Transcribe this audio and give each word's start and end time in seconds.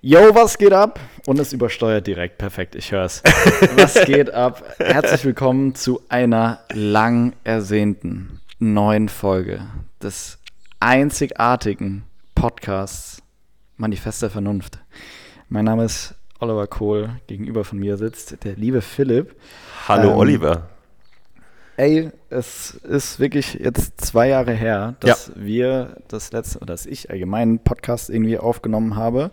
Yo, 0.00 0.34
was 0.34 0.58
geht 0.58 0.72
ab? 0.72 1.00
Und 1.26 1.38
es 1.40 1.52
übersteuert 1.52 2.06
direkt. 2.06 2.38
Perfekt, 2.38 2.74
ich 2.74 2.92
hör's. 2.92 3.22
Was 3.76 3.94
geht 4.04 4.30
ab? 4.32 4.62
Herzlich 4.78 5.24
willkommen 5.24 5.74
zu 5.74 6.00
einer 6.08 6.60
lang 6.72 7.32
ersehnten 7.44 8.40
neuen 8.58 9.08
Folge 9.08 9.62
des 10.02 10.38
einzigartigen 10.80 12.04
Podcasts 12.34 13.22
Manifest 13.78 14.22
der 14.22 14.30
Vernunft. 14.30 14.78
Mein 15.48 15.64
Name 15.64 15.84
ist 15.84 16.14
Oliver 16.40 16.66
Kohl. 16.66 17.10
Gegenüber 17.26 17.64
von 17.64 17.78
mir 17.78 17.96
sitzt 17.96 18.44
der 18.44 18.54
liebe 18.54 18.82
Philipp. 18.82 19.34
Hallo 19.88 20.10
Ähm, 20.10 20.16
Oliver. 20.18 20.68
Ey, 21.78 22.10
es 22.30 22.70
ist 22.74 23.20
wirklich 23.20 23.54
jetzt 23.54 24.00
zwei 24.00 24.28
Jahre 24.28 24.52
her, 24.52 24.94
dass 25.00 25.32
wir 25.36 25.98
das 26.08 26.32
letzte, 26.32 26.58
oder 26.58 26.68
dass 26.72 26.86
ich 26.86 27.10
allgemein 27.10 27.48
einen 27.48 27.58
Podcast 27.58 28.08
irgendwie 28.08 28.38
aufgenommen 28.38 28.96
habe. 28.96 29.30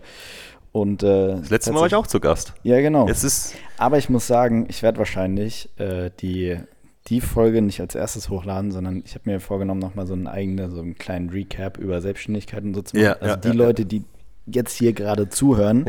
Und 0.74 1.04
äh, 1.04 1.36
Das 1.36 1.50
letzte 1.50 1.72
Mal 1.72 1.78
war 1.80 1.86
ich 1.86 1.94
auch 1.94 2.08
zu 2.08 2.18
Gast. 2.18 2.52
Ja, 2.64 2.80
genau. 2.80 3.06
Jetzt 3.06 3.22
ist 3.22 3.54
Aber 3.78 3.96
ich 3.96 4.08
muss 4.08 4.26
sagen, 4.26 4.66
ich 4.68 4.82
werde 4.82 4.98
wahrscheinlich 4.98 5.68
äh, 5.78 6.10
die, 6.18 6.58
die 7.06 7.20
Folge 7.20 7.62
nicht 7.62 7.80
als 7.80 7.94
erstes 7.94 8.28
hochladen, 8.28 8.72
sondern 8.72 9.00
ich 9.06 9.14
habe 9.14 9.30
mir 9.30 9.38
vorgenommen, 9.38 9.78
nochmal 9.78 10.08
so 10.08 10.14
einen 10.14 10.26
eigenen, 10.26 10.72
so 10.72 10.80
einen 10.80 10.96
kleinen 10.96 11.30
Recap 11.30 11.78
über 11.78 12.00
Selbstständigkeit 12.00 12.64
und 12.64 12.74
so 12.74 12.82
zu 12.82 12.96
machen. 12.96 13.04
Ja, 13.06 13.12
also 13.12 13.26
ja, 13.26 13.36
die 13.36 13.48
ja, 13.48 13.54
Leute, 13.54 13.86
die 13.86 14.02
jetzt 14.46 14.76
hier 14.76 14.92
gerade 14.94 15.28
zuhören, 15.28 15.86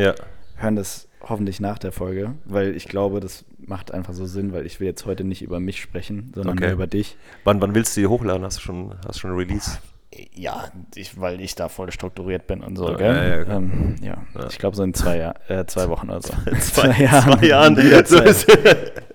hören 0.57 0.75
das 0.75 1.07
hoffentlich 1.19 1.59
nach 1.59 1.79
der 1.79 1.91
Folge, 1.91 2.35
weil 2.45 2.75
ich 2.75 2.87
glaube, 2.87 3.21
das 3.21 3.43
macht 3.57 3.91
einfach 3.91 4.13
so 4.13 4.27
Sinn, 4.27 4.53
weil 4.53 4.67
ich 4.67 4.79
will 4.79 4.85
jetzt 4.85 5.07
heute 5.07 5.23
nicht 5.23 5.41
über 5.41 5.59
mich 5.59 5.81
sprechen, 5.81 6.31
sondern 6.35 6.59
Okay. 6.59 6.71
über 6.71 6.85
dich. 6.85 7.17
Wann, 7.43 7.59
wann 7.59 7.73
willst 7.73 7.97
du 7.97 8.01
die 8.01 8.07
hochladen? 8.07 8.45
Hast 8.45 8.57
du 8.57 8.61
schon, 8.61 8.93
hast 9.07 9.15
du 9.15 9.19
schon 9.21 9.31
Release? 9.31 9.79
Ja, 10.33 10.65
ich, 10.95 11.19
weil 11.19 11.41
ich 11.41 11.55
da 11.55 11.67
voll 11.69 11.91
strukturiert 11.91 12.47
bin 12.47 12.61
und 12.61 12.75
so, 12.77 12.89
Ja, 12.91 12.95
gell? 12.97 13.45
ja, 13.47 13.55
ähm, 13.55 13.95
ja. 14.01 14.17
Ja. 14.33 14.47
ich 14.49 14.57
glaube 14.57 14.75
so 14.75 14.83
in 14.83 14.93
zwei, 14.93 15.17
Jahr, 15.17 15.35
äh, 15.49 15.65
zwei 15.65 15.89
Wochen 15.89 16.09
oder 16.09 16.21
so. 16.21 16.33
Zwei, 16.59 16.93
zwei 16.93 17.45
Jahren. 17.47 17.77
Wieder 17.83 18.05
So 18.05 18.17
zwei, 18.19 18.25
ist- 18.25 18.47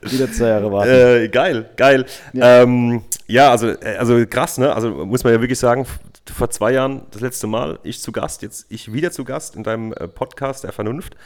wieder 0.02 0.33
zwei 0.33 0.48
Jahre 0.48 0.72
warten. 0.72 0.91
äh, 0.91 1.28
geil, 1.28 1.69
geil. 1.77 2.06
Ja. 2.33 2.62
Ähm, 2.62 3.02
also, 3.36 3.69
äh, 3.69 3.97
also 3.98 4.25
krass, 4.27 4.58
ne? 4.58 4.75
Also 4.75 4.91
muss 5.06 5.25
man 5.25 5.33
ja 5.33 5.41
wirklich 5.41 5.58
sagen, 5.58 5.86
vor 6.33 6.48
zwei 6.50 6.72
Jahren 6.72 7.03
das 7.10 7.20
letzte 7.20 7.47
Mal, 7.47 7.78
ich 7.82 8.00
zu 8.00 8.10
Gast, 8.12 8.42
jetzt 8.42 8.66
ich 8.70 8.92
wieder 8.92 9.10
zu 9.10 9.25
Gast 9.25 9.56
in 9.56 9.62
deinem 9.62 9.92
äh, 9.92 10.06
Podcast 10.08 10.64
der 10.64 10.72
Vernunft. 10.72 11.16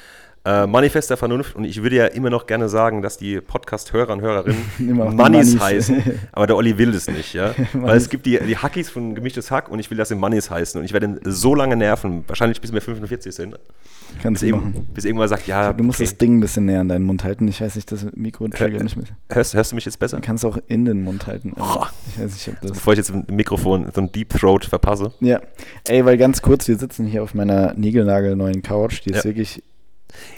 Äh, 0.46 0.66
Manifest 0.66 1.08
der 1.08 1.16
Vernunft 1.16 1.56
und 1.56 1.64
ich 1.64 1.82
würde 1.82 1.96
ja 1.96 2.04
immer 2.04 2.28
noch 2.28 2.46
gerne 2.46 2.68
sagen, 2.68 3.00
dass 3.00 3.16
die 3.16 3.40
Podcast-Hörer 3.40 4.12
und 4.12 4.20
Hörerinnen 4.20 4.62
Mannis 5.16 5.58
heißen, 5.58 6.02
aber 6.32 6.46
der 6.46 6.56
Olli 6.56 6.76
will 6.76 6.92
das 6.92 7.08
nicht, 7.08 7.32
ja. 7.32 7.54
Weil 7.72 7.96
es 7.96 8.10
gibt 8.10 8.26
die, 8.26 8.38
die 8.38 8.58
Hackies 8.58 8.90
von 8.90 9.14
Gemischtes 9.14 9.50
Hack 9.50 9.70
und 9.70 9.78
ich 9.78 9.90
will, 9.90 9.96
dass 9.96 10.10
sie 10.10 10.16
Mannis 10.16 10.50
heißen 10.50 10.78
und 10.78 10.84
ich 10.84 10.92
werde 10.92 11.06
ihn 11.06 11.20
so 11.24 11.54
lange 11.54 11.76
nerven, 11.76 12.24
wahrscheinlich 12.26 12.60
bis 12.60 12.74
wir 12.74 12.82
45 12.82 13.34
sind, 13.34 13.58
Kannst 14.22 14.42
bis, 14.42 14.50
machen. 14.52 14.86
bis 14.92 15.06
irgendwann 15.06 15.28
sagt, 15.28 15.46
ja, 15.46 15.72
Du 15.72 15.82
musst 15.82 15.98
okay. 15.98 16.10
das 16.10 16.18
Ding 16.18 16.36
ein 16.36 16.40
bisschen 16.40 16.66
näher 16.66 16.80
an 16.80 16.88
deinen 16.90 17.04
Mund 17.06 17.24
halten. 17.24 17.48
Ich 17.48 17.62
weiß 17.62 17.74
nicht, 17.76 17.90
das 17.90 18.06
Mikro 18.14 18.46
triggert 18.48 18.82
nicht 18.82 18.98
mit. 18.98 19.06
hörst, 19.30 19.54
hörst 19.54 19.72
du 19.72 19.76
mich 19.76 19.86
jetzt 19.86 19.98
besser? 19.98 20.18
Du 20.18 20.22
kannst 20.26 20.44
auch 20.44 20.58
in 20.68 20.84
den 20.84 21.02
Mund 21.04 21.26
halten. 21.26 21.52
Oh. 21.58 21.84
Ich 22.10 22.22
weiß 22.22 22.32
nicht, 22.34 22.48
ob 22.48 22.60
das. 22.60 22.72
Bevor 22.72 22.92
ich 22.92 22.98
jetzt 22.98 23.10
im 23.10 23.24
Mikrofon 23.34 23.86
so 23.94 24.02
ein 24.02 24.12
Deep 24.12 24.28
Throat 24.28 24.66
verpasse. 24.66 25.12
Ja. 25.20 25.40
Ey, 25.88 26.04
weil 26.04 26.18
ganz 26.18 26.42
kurz, 26.42 26.68
wir 26.68 26.76
sitzen 26.76 27.06
hier 27.06 27.22
auf 27.22 27.32
meiner 27.34 27.72
niegelnagelneuen 27.74 28.62
Couch. 28.62 29.00
Die 29.06 29.10
ist 29.10 29.16
Ja. 29.16 29.24
wirklich. 29.24 29.62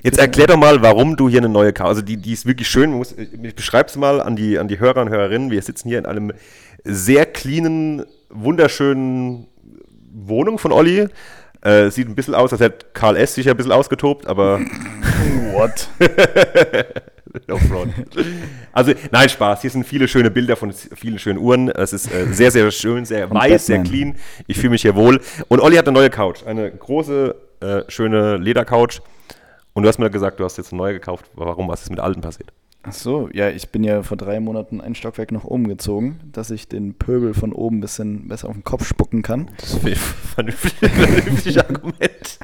Jetzt 0.03 0.19
erklär 0.19 0.47
doch 0.47 0.57
mal, 0.57 0.83
warum 0.83 1.17
du 1.17 1.29
hier 1.29 1.41
eine 1.41 1.49
neue 1.49 1.73
Couch, 1.73 1.89
also 1.89 2.03
die, 2.03 2.17
die 2.17 2.33
ist 2.33 2.47
wirklich 2.47 2.69
schön, 2.69 2.93
muss, 2.93 3.15
ich 3.17 3.55
beschreib's 3.55 3.97
mal 3.97 4.21
an 4.21 4.37
die, 4.37 4.59
an 4.59 4.69
die 4.69 4.79
Hörer 4.79 5.03
und 5.03 5.11
Hörerinnen, 5.11 5.51
wir 5.51 5.63
sitzen 5.63 5.89
hier 5.89 5.99
in 5.99 6.07
einem 6.07 6.33
sehr 6.85 7.27
cleanen, 7.27 8.05
wunderschönen 8.31 9.49
Wohnung 10.13 10.59
von 10.59 10.73
Olli. 10.73 11.09
Äh, 11.63 11.91
sieht 11.91 12.09
ein 12.09 12.15
bisschen 12.15 12.35
aus, 12.35 12.53
als 12.53 12.61
hätte 12.61 12.87
Karl 12.93 13.17
S. 13.17 13.35
sich 13.35 13.49
ein 13.49 13.57
bisschen 13.57 13.73
ausgetobt, 13.73 14.27
aber 14.27 14.61
What? 15.53 15.89
no 17.49 17.57
front. 17.57 17.95
Also, 18.73 18.93
nein, 19.11 19.29
Spaß. 19.29 19.63
Hier 19.63 19.71
sind 19.71 19.87
viele 19.87 20.07
schöne 20.07 20.31
Bilder 20.31 20.57
von 20.57 20.73
vielen 20.73 21.19
schönen 21.19 21.39
Uhren. 21.39 21.69
Es 21.71 21.93
ist 21.93 22.13
äh, 22.13 22.27
sehr, 22.33 22.51
sehr 22.51 22.71
schön, 22.71 23.05
sehr 23.05 23.29
Von 23.29 23.37
weiß, 23.39 23.67
sehr 23.67 23.79
Batman. 23.79 23.93
clean. 23.93 24.17
Ich 24.47 24.59
fühle 24.59 24.71
mich 24.71 24.83
hier 24.83 24.95
wohl. 24.95 25.21
Und 25.49 25.61
Olli 25.61 25.77
hat 25.77 25.89
eine 25.89 25.97
neue 25.99 26.11
Couch. 26.11 26.45
Eine 26.45 26.71
große, 26.71 27.35
äh, 27.61 27.83
schöne 27.89 28.37
Ledercouch. 28.37 29.01
Und 29.77 29.83
du 29.83 29.89
hast 29.91 29.99
mir 29.99 30.09
gesagt, 30.09 30.41
du 30.41 30.45
hast 30.45 30.57
jetzt 30.57 30.73
eine 30.73 30.79
neue 30.79 30.95
gekauft. 30.95 31.27
Warum? 31.35 31.69
Was 31.69 31.83
ist 31.83 31.91
mit 31.91 32.01
alten 32.01 32.23
passiert? 32.23 32.51
Ach 32.83 32.93
so, 32.95 33.29
ja, 33.35 33.51
ich 33.51 33.69
bin 33.69 33.85
ja 33.85 34.03
vor 34.03 34.17
drei 34.17 34.41
Monaten 34.41 34.81
ein 34.81 34.95
Stockwerk 34.95 35.33
nach 35.33 35.45
oben 35.45 35.69
gezogen, 35.69 36.19
dass 36.33 36.51
ich 36.51 36.67
den 36.67 36.95
Pöbel 36.95 37.35
von 37.35 37.53
oben 37.53 37.77
ein 37.77 37.81
bisschen 37.83 38.27
besser 38.27 38.49
auf 38.49 38.55
den 38.55 38.65
Kopf 38.65 38.87
spucken 38.87 39.21
kann. 39.21 39.51
Das 39.61 39.75
ich 39.85 39.99
vernünftig, 39.99 40.73
vernünftiges 40.93 41.59
Argument. 41.59 42.39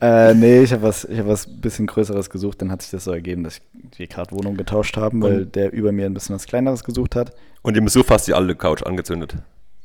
Äh, 0.00 0.34
nee, 0.34 0.62
ich 0.62 0.72
habe 0.72 0.82
was, 0.82 1.04
ich 1.04 1.20
hab 1.20 1.28
was 1.28 1.46
bisschen 1.60 1.86
Größeres 1.86 2.30
gesucht. 2.30 2.60
Dann 2.62 2.72
hat 2.72 2.82
sich 2.82 2.90
das 2.90 3.04
so 3.04 3.12
ergeben, 3.12 3.44
dass 3.44 3.60
wir 3.96 4.08
gerade 4.08 4.32
Wohnung 4.32 4.56
getauscht 4.56 4.96
haben, 4.96 5.22
weil 5.22 5.42
Und- 5.42 5.54
der 5.54 5.72
über 5.72 5.92
mir 5.92 6.06
ein 6.06 6.14
bisschen 6.14 6.34
was 6.34 6.46
Kleineres 6.46 6.82
gesucht 6.82 7.14
hat. 7.14 7.32
Und 7.62 7.76
ihm 7.76 7.86
ist 7.86 7.92
so 7.92 8.02
fast 8.02 8.26
die 8.26 8.34
alte 8.34 8.56
Couch 8.56 8.82
angezündet. 8.82 9.36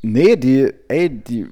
Nee, 0.02 0.36
die, 0.36 0.72
ey, 0.88 1.10
die, 1.10 1.46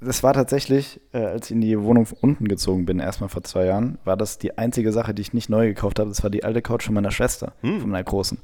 das 0.00 0.22
war 0.22 0.32
tatsächlich, 0.32 1.00
äh, 1.12 1.18
als 1.18 1.46
ich 1.46 1.52
in 1.52 1.60
die 1.60 1.80
Wohnung 1.80 2.06
von 2.06 2.18
unten 2.20 2.48
gezogen 2.48 2.86
bin, 2.86 3.00
erstmal 3.00 3.28
vor 3.28 3.42
zwei 3.42 3.66
Jahren, 3.66 3.98
war 4.04 4.16
das 4.16 4.38
die 4.38 4.56
einzige 4.58 4.92
Sache, 4.92 5.12
die 5.14 5.22
ich 5.22 5.32
nicht 5.34 5.50
neu 5.50 5.66
gekauft 5.66 5.98
habe. 5.98 6.08
Das 6.08 6.22
war 6.22 6.30
die 6.30 6.44
alte 6.44 6.62
Couch 6.62 6.84
von 6.86 6.94
meiner 6.94 7.10
Schwester, 7.10 7.52
Hm. 7.62 7.80
von 7.80 7.90
meiner 7.90 8.04
Großen. 8.04 8.38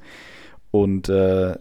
Und, 0.70 1.08
äh, 1.08 1.54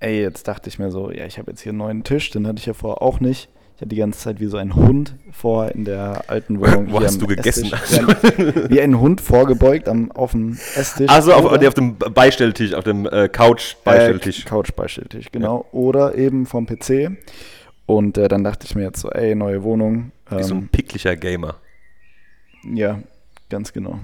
ey, 0.00 0.20
jetzt 0.20 0.46
dachte 0.46 0.68
ich 0.68 0.78
mir 0.78 0.90
so, 0.90 1.10
ja, 1.10 1.24
ich 1.26 1.38
habe 1.38 1.50
jetzt 1.50 1.60
hier 1.62 1.70
einen 1.70 1.78
neuen 1.78 2.04
Tisch, 2.04 2.30
den 2.30 2.46
hatte 2.46 2.58
ich 2.58 2.66
ja 2.66 2.74
vorher 2.74 3.02
auch 3.02 3.18
nicht. 3.20 3.48
Ich 3.74 3.82
hatte 3.82 3.88
die 3.90 3.96
ganze 3.96 4.20
Zeit 4.20 4.40
wie 4.40 4.46
so 4.46 4.56
ein 4.56 4.74
Hund 4.74 5.16
vor 5.32 5.70
in 5.72 5.84
der 5.84 6.24
alten 6.28 6.60
Wohnung. 6.60 6.92
Wo 6.92 7.00
hast 7.02 7.20
du 7.20 7.26
gegessen? 7.26 7.70
Esstisch. 7.72 8.00
Wie, 8.70 8.80
ein 8.80 8.98
Hund 8.98 9.20
vorgebeugt 9.20 9.86
am, 9.88 10.10
auf 10.12 10.30
dem 10.30 10.56
Esstisch. 10.76 11.10
Also 11.10 11.34
auf, 11.34 11.44
auf 11.44 11.74
dem 11.74 11.98
Beistelltisch, 11.98 12.72
auf 12.72 12.84
dem 12.84 13.04
äh, 13.06 13.28
Couch-Beistelltisch. 13.28 14.44
äh, 14.46 14.48
Couch-Beistelltisch, 14.48 15.26
genau. 15.30 15.66
Oder 15.72 16.14
eben 16.14 16.46
vom 16.46 16.64
PC. 16.66 17.10
Und 17.86 18.18
äh, 18.18 18.28
dann 18.28 18.42
dachte 18.44 18.66
ich 18.66 18.74
mir 18.74 18.82
jetzt 18.82 19.00
so, 19.00 19.10
ey, 19.10 19.34
neue 19.34 19.62
Wohnung. 19.62 20.12
Wie 20.28 20.42
so 20.42 20.54
ein 20.54 20.62
Ähm, 20.62 20.68
picklicher 20.68 21.16
Gamer. 21.16 21.56
ja, 22.74 23.00
ganz 23.48 23.72
genau. 23.72 24.00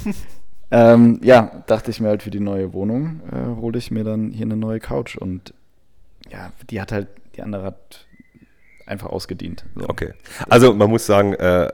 ähm, 0.70 1.20
ja, 1.22 1.62
dachte 1.66 1.90
ich 1.90 2.00
mir 2.00 2.08
halt 2.08 2.22
für 2.22 2.30
die 2.30 2.40
neue 2.40 2.72
Wohnung, 2.72 3.20
äh, 3.30 3.60
hole 3.60 3.78
ich 3.78 3.90
mir 3.90 4.04
dann 4.04 4.30
hier 4.30 4.46
eine 4.46 4.56
neue 4.56 4.80
Couch. 4.80 5.16
Und 5.16 5.54
ja, 6.30 6.52
die 6.70 6.80
hat 6.80 6.90
halt, 6.92 7.08
die 7.36 7.42
andere 7.42 7.62
hat 7.64 8.06
einfach 8.86 9.08
ausgedient. 9.08 9.64
So. 9.74 9.88
Okay. 9.88 10.12
Also 10.48 10.74
man 10.74 10.90
muss 10.90 11.06
sagen, 11.06 11.34
äh, 11.34 11.68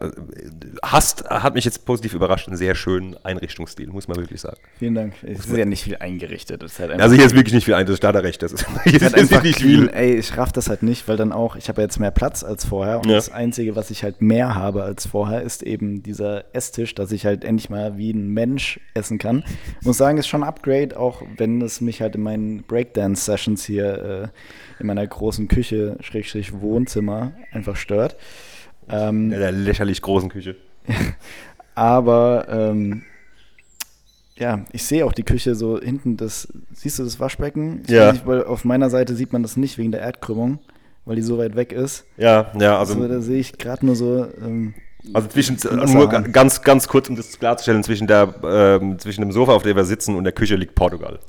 hast, 0.83 1.29
hat 1.29 1.55
mich 1.55 1.65
jetzt 1.65 1.85
positiv 1.85 2.15
überrascht, 2.15 2.49
einen 2.49 2.57
sehr 2.57 2.75
schönen 2.75 3.17
Einrichtungsstil, 3.25 3.89
muss 3.89 4.09
man 4.09 4.17
wirklich 4.17 4.41
sagen. 4.41 4.59
Vielen 4.79 4.95
Dank. 4.95 5.15
Es 5.23 5.47
ist 5.47 5.57
ja 5.57 5.65
nicht 5.65 5.83
viel 5.85 5.97
eingerichtet. 5.97 6.63
Es 6.63 6.73
ist 6.73 6.79
halt 6.81 7.01
Also 7.01 7.15
hier 7.15 7.25
ist 7.27 7.35
wirklich 7.35 7.55
nicht 7.55 7.65
viel 7.65 7.75
ein, 7.75 7.87
das 7.87 7.95
ist 7.95 8.05
da 8.05 8.09
hat 8.09 8.15
er 8.17 8.23
recht. 8.25 8.43
Das 8.43 8.53
ist, 8.53 8.67
hier 8.85 8.95
ist 8.95 9.03
halt 9.03 9.15
ist 9.15 9.21
einfach 9.33 9.43
nicht 9.43 9.59
clean. 9.59 9.89
viel. 9.89 9.91
Ey, 9.95 10.15
ich 10.17 10.37
raff 10.37 10.53
das 10.53 10.69
halt 10.69 10.83
nicht, 10.83 11.09
weil 11.09 11.17
dann 11.17 11.33
auch, 11.33 11.57
ich 11.57 11.69
habe 11.69 11.81
ja 11.81 11.87
jetzt 11.87 11.99
mehr 11.99 12.11
Platz 12.11 12.43
als 12.45 12.65
vorher 12.65 12.99
und 12.99 13.09
Ja. 13.09 13.17
das 13.17 13.31
Einzige, 13.31 13.77
was 13.77 13.91
ich 13.91 14.03
halt 14.05 14.23
mehr 14.23 14.55
habe 14.55 14.83
als 14.83 15.07
vorher, 15.07 15.43
ist 15.43 15.63
eben 15.63 16.03
dieser 16.03 16.45
Esstisch, 16.55 16.95
dass 16.95 17.13
ich 17.13 17.27
halt 17.27 17.45
endlich 17.45 17.71
mal 17.71 17.97
wie 17.97 18.11
ein 18.13 18.29
Mensch 18.29 18.81
essen 18.95 19.19
kann. 19.19 19.45
Muss 19.83 19.97
sagen, 19.97 20.19
ist 20.19 20.27
schon 20.29 20.43
ein 20.43 20.49
Upgrade, 20.49 20.99
auch 20.99 21.23
wenn 21.37 21.61
es 21.63 21.81
mich 21.81 22.01
halt 22.03 22.15
in 22.15 22.23
meinen 22.23 22.63
Breakdance-Sessions 22.65 23.65
hier 23.65 24.23
äh, 24.25 24.29
in 24.81 24.87
meiner 24.87 25.07
großen 25.07 25.49
Küche, 25.49 25.97
Schrägstrich 26.01 26.61
Wohnzimmer, 26.61 27.33
einfach 27.53 27.77
stört. 27.77 28.17
Ähm, 28.89 29.33
In 29.33 29.39
der 29.41 29.53
lächerlich 29.53 30.03
großen 30.03 30.29
Küche. 30.29 30.57
aber 31.75 32.47
ähm, 32.49 33.03
ja, 34.37 34.65
ich 34.73 34.85
sehe 34.85 35.05
auch 35.05 35.13
die 35.13 35.25
Küche 35.25 35.55
so 35.55 35.81
hinten, 35.81 36.17
das, 36.17 36.49
siehst 36.73 36.99
du 36.99 37.05
das 37.05 37.19
Waschbecken? 37.21 37.83
Ich 37.85 37.91
Ja. 37.91 38.13
Nicht, 38.13 38.27
weil 38.27 38.45
auf 38.45 38.65
meiner 38.65 38.89
Seite 38.91 39.15
sieht 39.15 39.33
man 39.33 39.43
das 39.43 39.57
nicht 39.57 39.79
wegen 39.79 39.93
der 39.93 40.01
Erdkrümmung, 40.01 40.61
weil 41.05 41.17
die 41.17 41.23
so 41.23 41.39
weit 41.39 41.57
weg 41.57 41.73
ist. 41.73 42.07
Ja, 42.17 42.53
ja, 42.59 42.79
Also, 42.79 42.95
also, 42.95 43.09
da 43.09 43.21
sehe 43.21 43.41
ich 43.41 43.59
gerade 43.59 43.85
nur 43.85 43.97
so, 43.97 44.27
ähm, 44.41 44.75
also 45.15 45.29
zwischen, 45.29 45.57
Wasserhahn. 45.57 45.93
nur 45.93 46.09
ga- 46.09 46.21
ganz, 46.21 46.63
ganz 46.63 46.87
kurz, 46.89 47.09
um 47.09 47.17
das 47.17 47.39
klarzustellen, 47.39 47.83
zwischen, 47.85 48.07
der, 48.07 48.35
ähm, 48.45 48.99
zwischen 48.99 49.21
dem 49.23 49.33
Sofa, 49.33 49.53
auf 49.53 49.63
dem 49.63 49.77
wir 49.77 49.85
sitzen, 49.85 50.15
und 50.17 50.25
der 50.25 50.33
Küche 50.33 50.57
liegt 50.57 50.75
Portugal. 50.75 51.19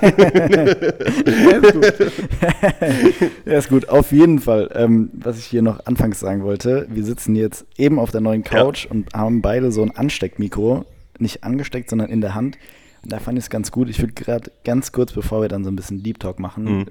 ja, 0.00 1.56
ist 1.56 1.72
gut. 1.72 2.12
ja, 3.46 3.58
ist 3.58 3.68
gut. 3.68 3.88
Auf 3.88 4.12
jeden 4.12 4.38
Fall, 4.38 4.70
ähm, 4.74 5.10
was 5.12 5.38
ich 5.38 5.46
hier 5.46 5.62
noch 5.62 5.84
anfangs 5.86 6.20
sagen 6.20 6.42
wollte, 6.42 6.86
wir 6.90 7.04
sitzen 7.04 7.34
jetzt 7.36 7.66
eben 7.76 7.98
auf 7.98 8.10
der 8.10 8.20
neuen 8.20 8.44
Couch 8.44 8.86
und 8.86 9.12
haben 9.14 9.42
beide 9.42 9.72
so 9.72 9.82
ein 9.82 9.90
Ansteckmikro, 9.96 10.84
nicht 11.18 11.44
angesteckt, 11.44 11.90
sondern 11.90 12.08
in 12.10 12.20
der 12.20 12.34
Hand. 12.34 12.58
Und 13.02 13.12
da 13.12 13.18
fand 13.18 13.38
ich 13.38 13.44
es 13.44 13.50
ganz 13.50 13.70
gut. 13.72 13.88
Ich 13.88 14.00
würde 14.00 14.12
gerade 14.12 14.50
ganz 14.64 14.92
kurz, 14.92 15.12
bevor 15.12 15.40
wir 15.42 15.48
dann 15.48 15.64
so 15.64 15.70
ein 15.70 15.76
bisschen 15.76 16.02
Deep 16.02 16.20
Talk 16.20 16.38
machen, 16.38 16.64
Mhm. 16.64 16.86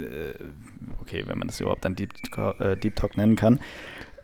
äh, 0.00 0.04
okay, 1.00 1.24
wenn 1.26 1.38
man 1.38 1.48
das 1.48 1.60
überhaupt 1.60 1.84
dann 1.84 1.96
Deep, 1.96 2.10
äh, 2.60 2.76
Deep 2.76 2.96
Talk 2.96 3.16
nennen 3.16 3.34
kann, 3.36 3.58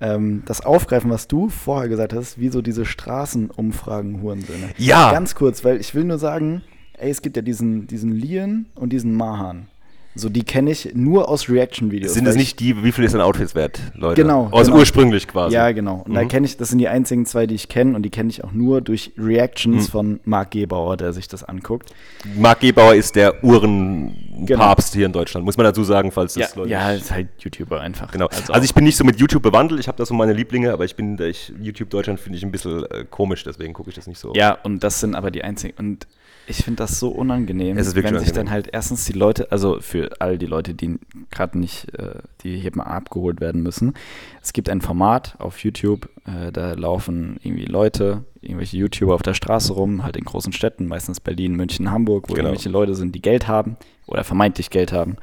ähm, 0.02 0.42
das 0.46 0.60
aufgreifen, 0.60 1.10
was 1.10 1.28
du 1.28 1.48
vorher 1.48 1.88
gesagt 1.88 2.12
hast, 2.12 2.38
wie 2.38 2.48
so 2.48 2.60
diese 2.60 2.84
Straßenumfragen 2.84 4.20
Hurensöhne. 4.20 4.70
Ja. 4.76 5.12
Ganz 5.12 5.34
kurz, 5.34 5.64
weil 5.64 5.80
ich 5.80 5.94
will 5.94 6.04
nur 6.04 6.18
sagen, 6.18 6.62
ey, 6.94 7.10
es 7.10 7.22
gibt 7.22 7.36
ja 7.36 7.42
diesen, 7.42 7.86
diesen 7.86 8.12
Lian 8.12 8.66
und 8.74 8.92
diesen 8.92 9.14
Mahan. 9.14 9.68
So, 10.14 10.28
die 10.28 10.42
kenne 10.44 10.70
ich 10.70 10.90
nur 10.94 11.28
aus 11.30 11.48
Reaction-Videos. 11.48 12.12
Sind 12.12 12.28
ich- 12.28 12.34
nicht 12.36 12.60
die, 12.60 12.84
wie 12.84 12.92
viel 12.92 13.04
ist 13.04 13.14
ein 13.14 13.22
Outfit 13.22 13.54
wert, 13.54 13.80
Leute? 13.94 14.20
Genau, 14.22 14.50
Also 14.52 14.70
genau. 14.70 14.80
ursprünglich 14.80 15.26
quasi. 15.26 15.54
Ja, 15.54 15.72
genau. 15.72 16.02
Und 16.06 16.14
da 16.14 16.22
Mhm. 16.22 16.28
kenne 16.28 16.46
ich, 16.46 16.56
das 16.58 16.68
sind 16.68 16.78
die 16.78 16.88
einzigen 16.88 17.24
zwei, 17.24 17.46
die 17.46 17.54
ich 17.54 17.68
kenne 17.68 17.96
und 17.96 18.02
die 18.02 18.10
kenne 18.10 18.28
ich 18.28 18.44
auch 18.44 18.52
nur 18.52 18.82
durch 18.82 19.12
Reactions 19.16 19.88
Mhm. 19.88 19.90
von 19.90 20.20
Marc 20.24 20.50
Gebauer, 20.50 20.98
der 20.98 21.14
sich 21.14 21.28
das 21.28 21.42
anguckt. 21.44 21.90
Marc 22.36 22.60
Gebauer 22.60 22.94
ist 22.94 23.16
der 23.16 23.42
Uhrenpapst 23.42 24.46
Genau. 24.46 24.96
hier 24.98 25.06
in 25.06 25.12
Deutschland, 25.12 25.44
muss 25.46 25.56
man 25.56 25.64
dazu 25.64 25.84
sagen, 25.84 26.12
falls 26.12 26.34
Ja, 26.34 26.46
das 26.46 26.56
Leute 26.56 26.70
ja, 26.70 26.92
ist 26.92 27.10
halt 27.10 27.28
YouTuber 27.38 27.80
einfach. 27.80 28.10
Genau. 28.12 28.28
Also, 28.48 28.64
ich 28.64 28.74
bin 28.74 28.84
nicht 28.84 28.96
so 28.96 29.04
mit 29.04 29.18
YouTube 29.18 29.42
bewandelt, 29.42 29.80
ich 29.80 29.88
habe 29.88 29.96
da 29.98 30.04
so 30.04 30.14
meine 30.14 30.32
Lieblinge, 30.32 30.72
aber 30.72 30.84
ich 30.84 30.94
bin, 30.96 31.18
ich, 31.20 31.52
YouTube 31.60 31.90
Deutschland 31.90 32.20
finde 32.20 32.36
ich 32.38 32.44
ein 32.44 32.50
bisschen 32.52 32.84
äh, 32.84 33.04
komisch, 33.08 33.44
deswegen 33.44 33.72
gucke 33.72 33.88
ich 33.88 33.96
das 33.96 34.06
nicht 34.06 34.18
so. 34.18 34.32
Ja, 34.34 34.58
und 34.62 34.82
das 34.84 35.00
sind 35.00 35.14
aber 35.14 35.30
die 35.30 35.42
einzigen. 35.42 35.74
Und 35.78 36.06
ich 36.46 36.58
finde 36.58 36.78
das 36.78 36.98
so 36.98 37.08
unangenehm, 37.10 37.76
Es 37.78 37.86
ist 37.86 37.94
wirklich 37.94 38.12
wenn 38.14 38.20
sich 38.20 38.28
unangenehm. 38.30 38.46
dann 38.46 38.50
halt 38.52 38.68
erstens 38.72 39.04
die 39.04 39.12
Leute, 39.12 39.50
also 39.52 39.80
für 39.80 40.10
all 40.20 40.38
die 40.38 40.46
Leute, 40.46 40.74
die 40.74 40.98
gerade 41.30 41.58
nicht, 41.58 41.92
äh, 41.98 42.16
die 42.42 42.58
hier 42.58 42.70
mal 42.74 42.84
abgeholt 42.84 43.40
werden 43.40 43.62
müssen. 43.62 43.94
Es 44.42 44.52
gibt 44.52 44.68
ein 44.68 44.80
Format 44.80 45.36
auf 45.38 45.58
YouTube, 45.62 46.08
äh, 46.26 46.50
da 46.52 46.72
laufen 46.72 47.38
irgendwie 47.42 47.64
Leute, 47.66 48.24
irgendwelche 48.40 48.76
YouTuber 48.76 49.14
auf 49.14 49.22
der 49.22 49.34
Straße 49.34 49.72
rum, 49.72 50.02
halt 50.02 50.16
in 50.16 50.24
großen 50.24 50.52
Städten, 50.52 50.86
meistens 50.88 51.20
Berlin, 51.20 51.54
München, 51.54 51.90
Hamburg, 51.90 52.28
wo 52.28 52.34
Genau. 52.34 52.48
irgendwelche 52.48 52.70
Leute 52.70 52.94
sind, 52.94 53.14
die 53.14 53.22
Geld 53.22 53.46
haben 53.48 53.76
oder 54.06 54.24
vermeintlich 54.24 54.70
Geld 54.70 54.92
haben. 54.92 55.16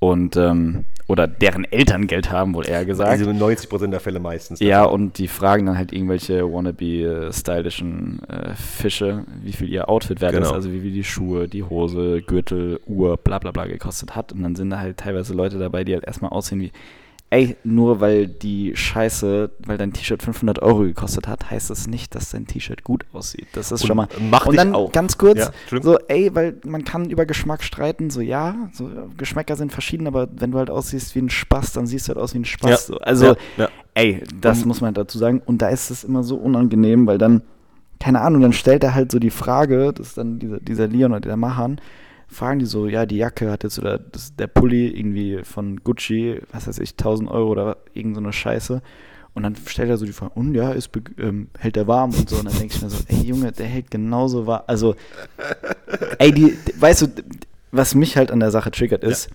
Und 0.00 0.36
ähm, 0.36 0.84
oder 1.08 1.26
deren 1.26 1.64
Eltern 1.64 2.06
Geld 2.06 2.30
haben, 2.30 2.54
wohl 2.54 2.68
eher 2.68 2.84
gesagt. 2.84 3.10
Also 3.10 3.30
90% 3.30 3.88
der 3.88 3.98
Fälle 3.98 4.20
meistens. 4.20 4.60
Ja, 4.60 4.84
und 4.84 5.18
die 5.18 5.26
fragen 5.26 5.66
dann 5.66 5.76
halt 5.78 5.92
irgendwelche 5.92 6.44
wannabe 6.44 6.84
äh, 7.28 7.32
stylischen 7.32 8.22
äh, 8.28 8.54
Fische, 8.54 9.24
wie 9.42 9.52
viel 9.52 9.68
ihr 9.70 9.88
Outfit 9.88 10.20
wert 10.20 10.34
ist, 10.34 10.40
Genau. 10.40 10.52
also 10.52 10.70
wie 10.72 10.80
viel 10.80 10.92
die 10.92 11.02
Schuhe, 11.04 11.48
die 11.48 11.64
Hose, 11.64 12.22
Gürtel, 12.22 12.78
Uhr, 12.86 13.16
bla 13.16 13.38
bla 13.38 13.50
bla 13.50 13.66
gekostet 13.66 14.14
hat. 14.14 14.32
Und 14.32 14.42
dann 14.42 14.54
sind 14.54 14.70
da 14.70 14.78
halt 14.78 14.98
teilweise 14.98 15.34
Leute 15.34 15.58
dabei, 15.58 15.82
die 15.82 15.94
halt 15.94 16.04
erstmal 16.04 16.30
aussehen 16.30 16.60
wie, 16.60 16.70
ey, 17.30 17.56
nur 17.62 18.00
weil 18.00 18.26
die 18.26 18.74
Scheiße, 18.74 19.50
weil 19.66 19.76
dein 19.78 19.92
T-Shirt 19.92 20.22
500 20.22 20.60
Euro 20.62 20.80
gekostet 20.80 21.28
hat, 21.28 21.50
heißt 21.50 21.68
das 21.70 21.86
nicht, 21.86 22.14
dass 22.14 22.30
dein 22.30 22.46
T-Shirt 22.46 22.84
gut 22.84 23.04
aussieht. 23.12 23.46
Das 23.52 23.70
ist 23.70 23.82
Und 23.82 23.86
schon 23.86 23.96
mal. 23.98 24.08
mach 24.30 24.46
und 24.46 24.56
dann 24.56 24.74
auch. 24.74 24.92
ganz 24.92 25.18
kurz, 25.18 25.38
Ja, 25.70 25.80
so, 25.82 25.98
ey, 26.08 26.34
weil 26.34 26.56
man 26.64 26.84
kann 26.84 27.10
über 27.10 27.26
Geschmack 27.26 27.62
streiten, 27.62 28.08
so 28.10 28.20
ja, 28.20 28.54
so 28.72 28.88
Geschmäcker 29.16 29.56
sind 29.56 29.72
verschieden, 29.72 30.06
aber 30.06 30.28
wenn 30.32 30.52
du 30.52 30.58
halt 30.58 30.70
aussiehst 30.70 31.14
wie 31.14 31.20
ein 31.20 31.30
Spaß, 31.30 31.72
dann 31.72 31.86
siehst 31.86 32.08
du 32.08 32.14
halt 32.14 32.18
aus 32.22 32.34
wie 32.34 32.38
ein 32.38 32.44
Spaß. 32.46 32.70
Ja, 32.70 32.76
So. 32.78 32.98
Also, 32.98 33.26
ja, 33.26 33.36
ja. 33.58 33.68
Ey, 33.94 34.22
das 34.40 34.58
Und- 34.62 34.66
muss 34.68 34.80
man 34.80 34.94
dazu 34.94 35.18
sagen. 35.18 35.42
Und 35.44 35.60
da 35.60 35.68
ist 35.68 35.90
es 35.90 36.04
immer 36.04 36.22
so 36.22 36.36
unangenehm, 36.36 37.06
weil 37.06 37.18
dann, 37.18 37.42
keine 38.00 38.20
Ahnung, 38.20 38.42
dann 38.42 38.52
stellt 38.52 38.84
er 38.84 38.94
halt 38.94 39.10
so 39.12 39.18
die 39.18 39.30
Frage, 39.30 39.92
das 39.92 40.08
ist 40.08 40.18
dann 40.18 40.38
dieser, 40.38 40.60
dieser 40.60 40.86
Leon 40.86 41.10
oder 41.12 41.20
der 41.20 41.36
Mahan, 41.36 41.80
fragen 42.28 42.58
die 42.58 42.66
so, 42.66 42.86
ja, 42.86 43.06
die 43.06 43.16
Jacke 43.16 43.50
hat 43.50 43.64
jetzt 43.64 43.78
oder 43.78 43.98
das, 43.98 44.36
der 44.36 44.46
Pulli 44.46 44.88
irgendwie 44.88 45.42
von 45.44 45.82
Gucci, 45.82 46.40
was 46.52 46.68
weiß 46.68 46.78
ich, 46.78 46.92
1000 46.92 47.30
Euro 47.30 47.50
oder 47.50 47.78
irgend 47.94 48.14
so 48.14 48.20
eine 48.20 48.32
Scheiße. 48.32 48.82
Und 49.34 49.42
dann 49.44 49.54
stellt 49.56 49.88
er 49.88 49.96
so 49.98 50.04
die 50.04 50.12
Frage, 50.12 50.32
und 50.34 50.54
ja, 50.54 50.72
ist, 50.72 50.90
ähm, 51.18 51.48
hält 51.58 51.76
der 51.76 51.86
warm 51.86 52.12
und 52.12 52.28
so. 52.28 52.36
Und 52.36 52.46
dann 52.46 52.58
denke 52.58 52.74
ich 52.74 52.82
mir 52.82 52.90
so, 52.90 53.02
ey 53.06 53.22
Junge, 53.22 53.52
der 53.52 53.66
hält 53.66 53.90
genauso 53.90 54.46
warm. 54.46 54.62
Also, 54.66 54.94
ey, 56.18 56.32
die, 56.32 56.56
weißt 56.78 57.02
du, 57.02 57.06
was 57.70 57.94
mich 57.94 58.16
halt 58.16 58.30
an 58.30 58.40
der 58.40 58.50
Sache 58.50 58.70
triggert 58.70 59.04
ist, 59.04 59.30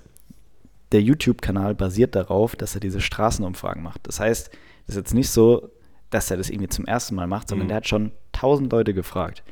der 0.92 1.02
YouTube-Kanal 1.02 1.74
basiert 1.76 2.16
darauf, 2.16 2.56
dass 2.56 2.76
er 2.76 2.82
diese 2.82 3.02
Straßenumfragen 3.02 3.82
macht. 3.82 4.02
Das 4.08 4.20
heißt, 4.20 4.50
es 4.88 4.90
ist 4.90 4.96
jetzt 4.96 5.14
nicht 5.14 5.30
so, 5.30 5.70
dass 6.10 6.30
er 6.30 6.38
das 6.38 6.50
irgendwie 6.50 6.70
zum 6.70 6.86
ersten 6.86 7.16
Mal 7.16 7.28
macht, 7.28 7.48
sondern 7.50 7.68
Mhm. 7.68 7.70
der 7.70 7.78
hat 7.78 7.88
schon 7.88 8.12
tausend 8.32 8.72
Leute 8.72 8.94
gefragt. 8.94 9.44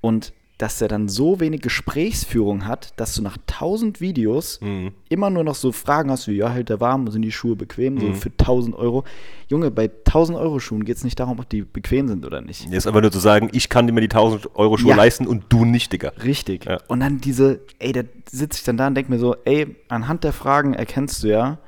Und 0.00 0.32
dass 0.62 0.80
er 0.80 0.86
dann 0.86 1.08
so 1.08 1.40
wenig 1.40 1.60
Gesprächsführung 1.62 2.66
hat, 2.66 2.92
dass 2.96 3.14
du 3.16 3.22
nach 3.22 3.36
tausend 3.46 4.00
Videos 4.00 4.60
Mhm. 4.60 4.92
immer 5.08 5.28
nur 5.28 5.42
noch 5.44 5.56
so 5.56 5.72
Fragen 5.72 6.10
hast 6.10 6.28
wie, 6.28 6.34
ja, 6.36 6.48
hält 6.50 6.68
der 6.68 6.80
warm, 6.80 7.10
sind 7.10 7.22
die 7.22 7.32
Schuhe 7.32 7.56
bequem, 7.56 7.98
so 7.98 8.06
Mhm. 8.06 8.14
für 8.14 8.30
1000 8.30 8.76
Euro. 8.76 9.04
Junge, 9.48 9.70
bei 9.70 9.88
1000 9.88 10.38
Euro 10.38 10.60
Schuhen 10.60 10.84
geht 10.84 10.96
es 10.96 11.04
nicht 11.04 11.18
darum, 11.20 11.38
ob 11.40 11.48
die 11.48 11.62
bequem 11.62 12.06
sind 12.08 12.24
oder 12.24 12.40
nicht. 12.40 12.70
Ist 12.72 12.86
einfach 12.86 13.00
nur 13.02 13.10
zu 13.12 13.18
sagen, 13.18 13.48
ich 13.52 13.68
kann 13.68 13.86
mir 13.86 14.00
die 14.00 14.08
1000 14.08 14.54
Euro 14.56 14.76
Schuhe 14.78 14.90
Ja. 14.90 14.96
leisten 14.96 15.26
und 15.26 15.44
du 15.48 15.64
nicht, 15.64 15.92
Digga. 15.92 16.12
Richtig. 16.22 16.64
Ja. 16.64 16.78
Und 16.88 17.00
dann 17.00 17.20
diese, 17.20 17.60
ey, 17.78 17.92
da 17.92 18.02
sitze 18.30 18.58
ich 18.58 18.64
dann 18.64 18.76
da 18.76 18.86
und 18.86 18.94
denke 18.94 19.10
mir 19.10 19.18
so, 19.18 19.34
ey, 19.44 19.76
anhand 19.88 20.24
der 20.24 20.32
Fragen 20.32 20.74
erkennst 20.74 21.22
du 21.24 21.28
ja, 21.28 21.58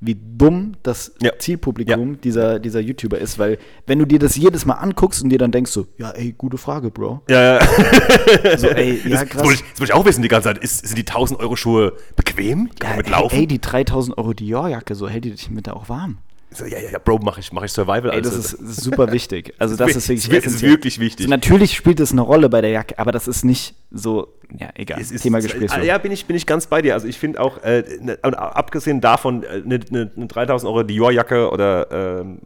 wie 0.00 0.16
dumm 0.36 0.72
das 0.82 1.12
Ja. 1.22 1.32
Zielpublikum 1.38 2.20
dieser, 2.20 2.58
dieser 2.58 2.80
YouTuber 2.80 3.18
ist, 3.18 3.38
weil 3.38 3.58
wenn 3.86 3.98
du 3.98 4.04
dir 4.04 4.18
das 4.18 4.36
jedes 4.36 4.66
Mal 4.66 4.74
anguckst 4.74 5.22
und 5.22 5.30
dir 5.30 5.38
dann 5.38 5.52
denkst 5.52 5.70
so, 5.70 5.86
ja, 5.96 6.10
ey, 6.10 6.32
gute 6.36 6.58
Frage, 6.58 6.90
Bro. 6.90 7.22
Ja, 7.28 7.58
ja. 7.58 7.66
So, 8.58 8.68
ey, 8.68 9.00
ja, 9.04 9.10
das, 9.10 9.20
das, 9.20 9.28
krass. 9.30 9.44
wollte 9.44 9.54
ich, 9.54 9.70
das 9.70 9.80
wollte 9.80 9.92
ich 9.92 9.94
auch 9.94 10.04
wissen 10.04 10.22
die 10.22 10.28
ganze 10.28 10.48
Zeit. 10.48 10.58
Ist, 10.58 10.86
sind 10.86 10.96
die 10.98 11.06
1000 11.06 11.40
Euro 11.40 11.56
Schuhe 11.56 11.94
bequem? 12.14 12.70
Kann 12.78 12.90
man 12.90 12.98
mit 12.98 13.06
ey, 13.06 13.12
laufen? 13.12 13.36
ey, 13.36 13.46
die 13.46 13.60
3000 13.60 14.18
Euro 14.18 14.32
Dior-Jacke, 14.34 14.94
so 14.94 15.08
hält 15.08 15.24
die 15.24 15.30
dich 15.30 15.50
mit 15.50 15.66
da 15.66 15.72
auch 15.72 15.88
warm. 15.88 16.18
So, 16.50 16.64
ja, 16.64 16.78
ja, 16.78 16.90
ja, 16.90 16.98
Bro, 16.98 17.18
mache 17.18 17.40
ich, 17.40 17.52
mach 17.52 17.64
ich 17.64 17.72
Survival. 17.72 18.10
Ey, 18.12 18.22
das 18.22 18.34
also. 18.34 18.38
ist, 18.38 18.52
das 18.60 18.70
ist 18.78 18.84
super 18.84 19.10
wichtig. 19.12 19.54
Also 19.58 19.76
das 19.76 19.96
ist 19.96 20.08
wirklich 20.08 20.44
ist 20.44 20.62
wirklich 20.62 20.98
wichtig. 21.00 21.26
So, 21.26 21.30
natürlich 21.30 21.74
spielt 21.74 21.98
es 22.00 22.12
eine 22.12 22.20
Rolle 22.20 22.48
bei 22.48 22.60
der 22.60 22.70
Jacke, 22.70 22.98
aber 22.98 23.12
das 23.12 23.26
ist 23.26 23.44
nicht 23.44 23.74
so, 23.90 24.38
ja, 24.56 24.70
egal. 24.74 25.00
Es 25.00 25.10
ist, 25.10 25.22
Thema 25.22 25.38
äh, 25.38 25.42
Gesprächsführung. 25.42 25.86
Ja, 25.86 25.98
bin 25.98 26.12
ich, 26.12 26.24
bin 26.26 26.36
ich 26.36 26.46
ganz 26.46 26.66
bei 26.66 26.82
dir. 26.82 26.94
Also 26.94 27.08
ich 27.08 27.18
finde 27.18 27.40
auch, 27.40 27.62
äh, 27.62 27.84
ne, 28.00 28.18
abgesehen 28.22 29.00
davon, 29.00 29.42
äh, 29.42 29.62
eine 29.64 29.80
ne, 29.90 30.10
ne 30.14 30.26
3000 30.26 30.70
Euro 30.70 30.82
Dior-Jacke 30.84 31.50
oder 31.50 32.20
ähm, 32.20 32.38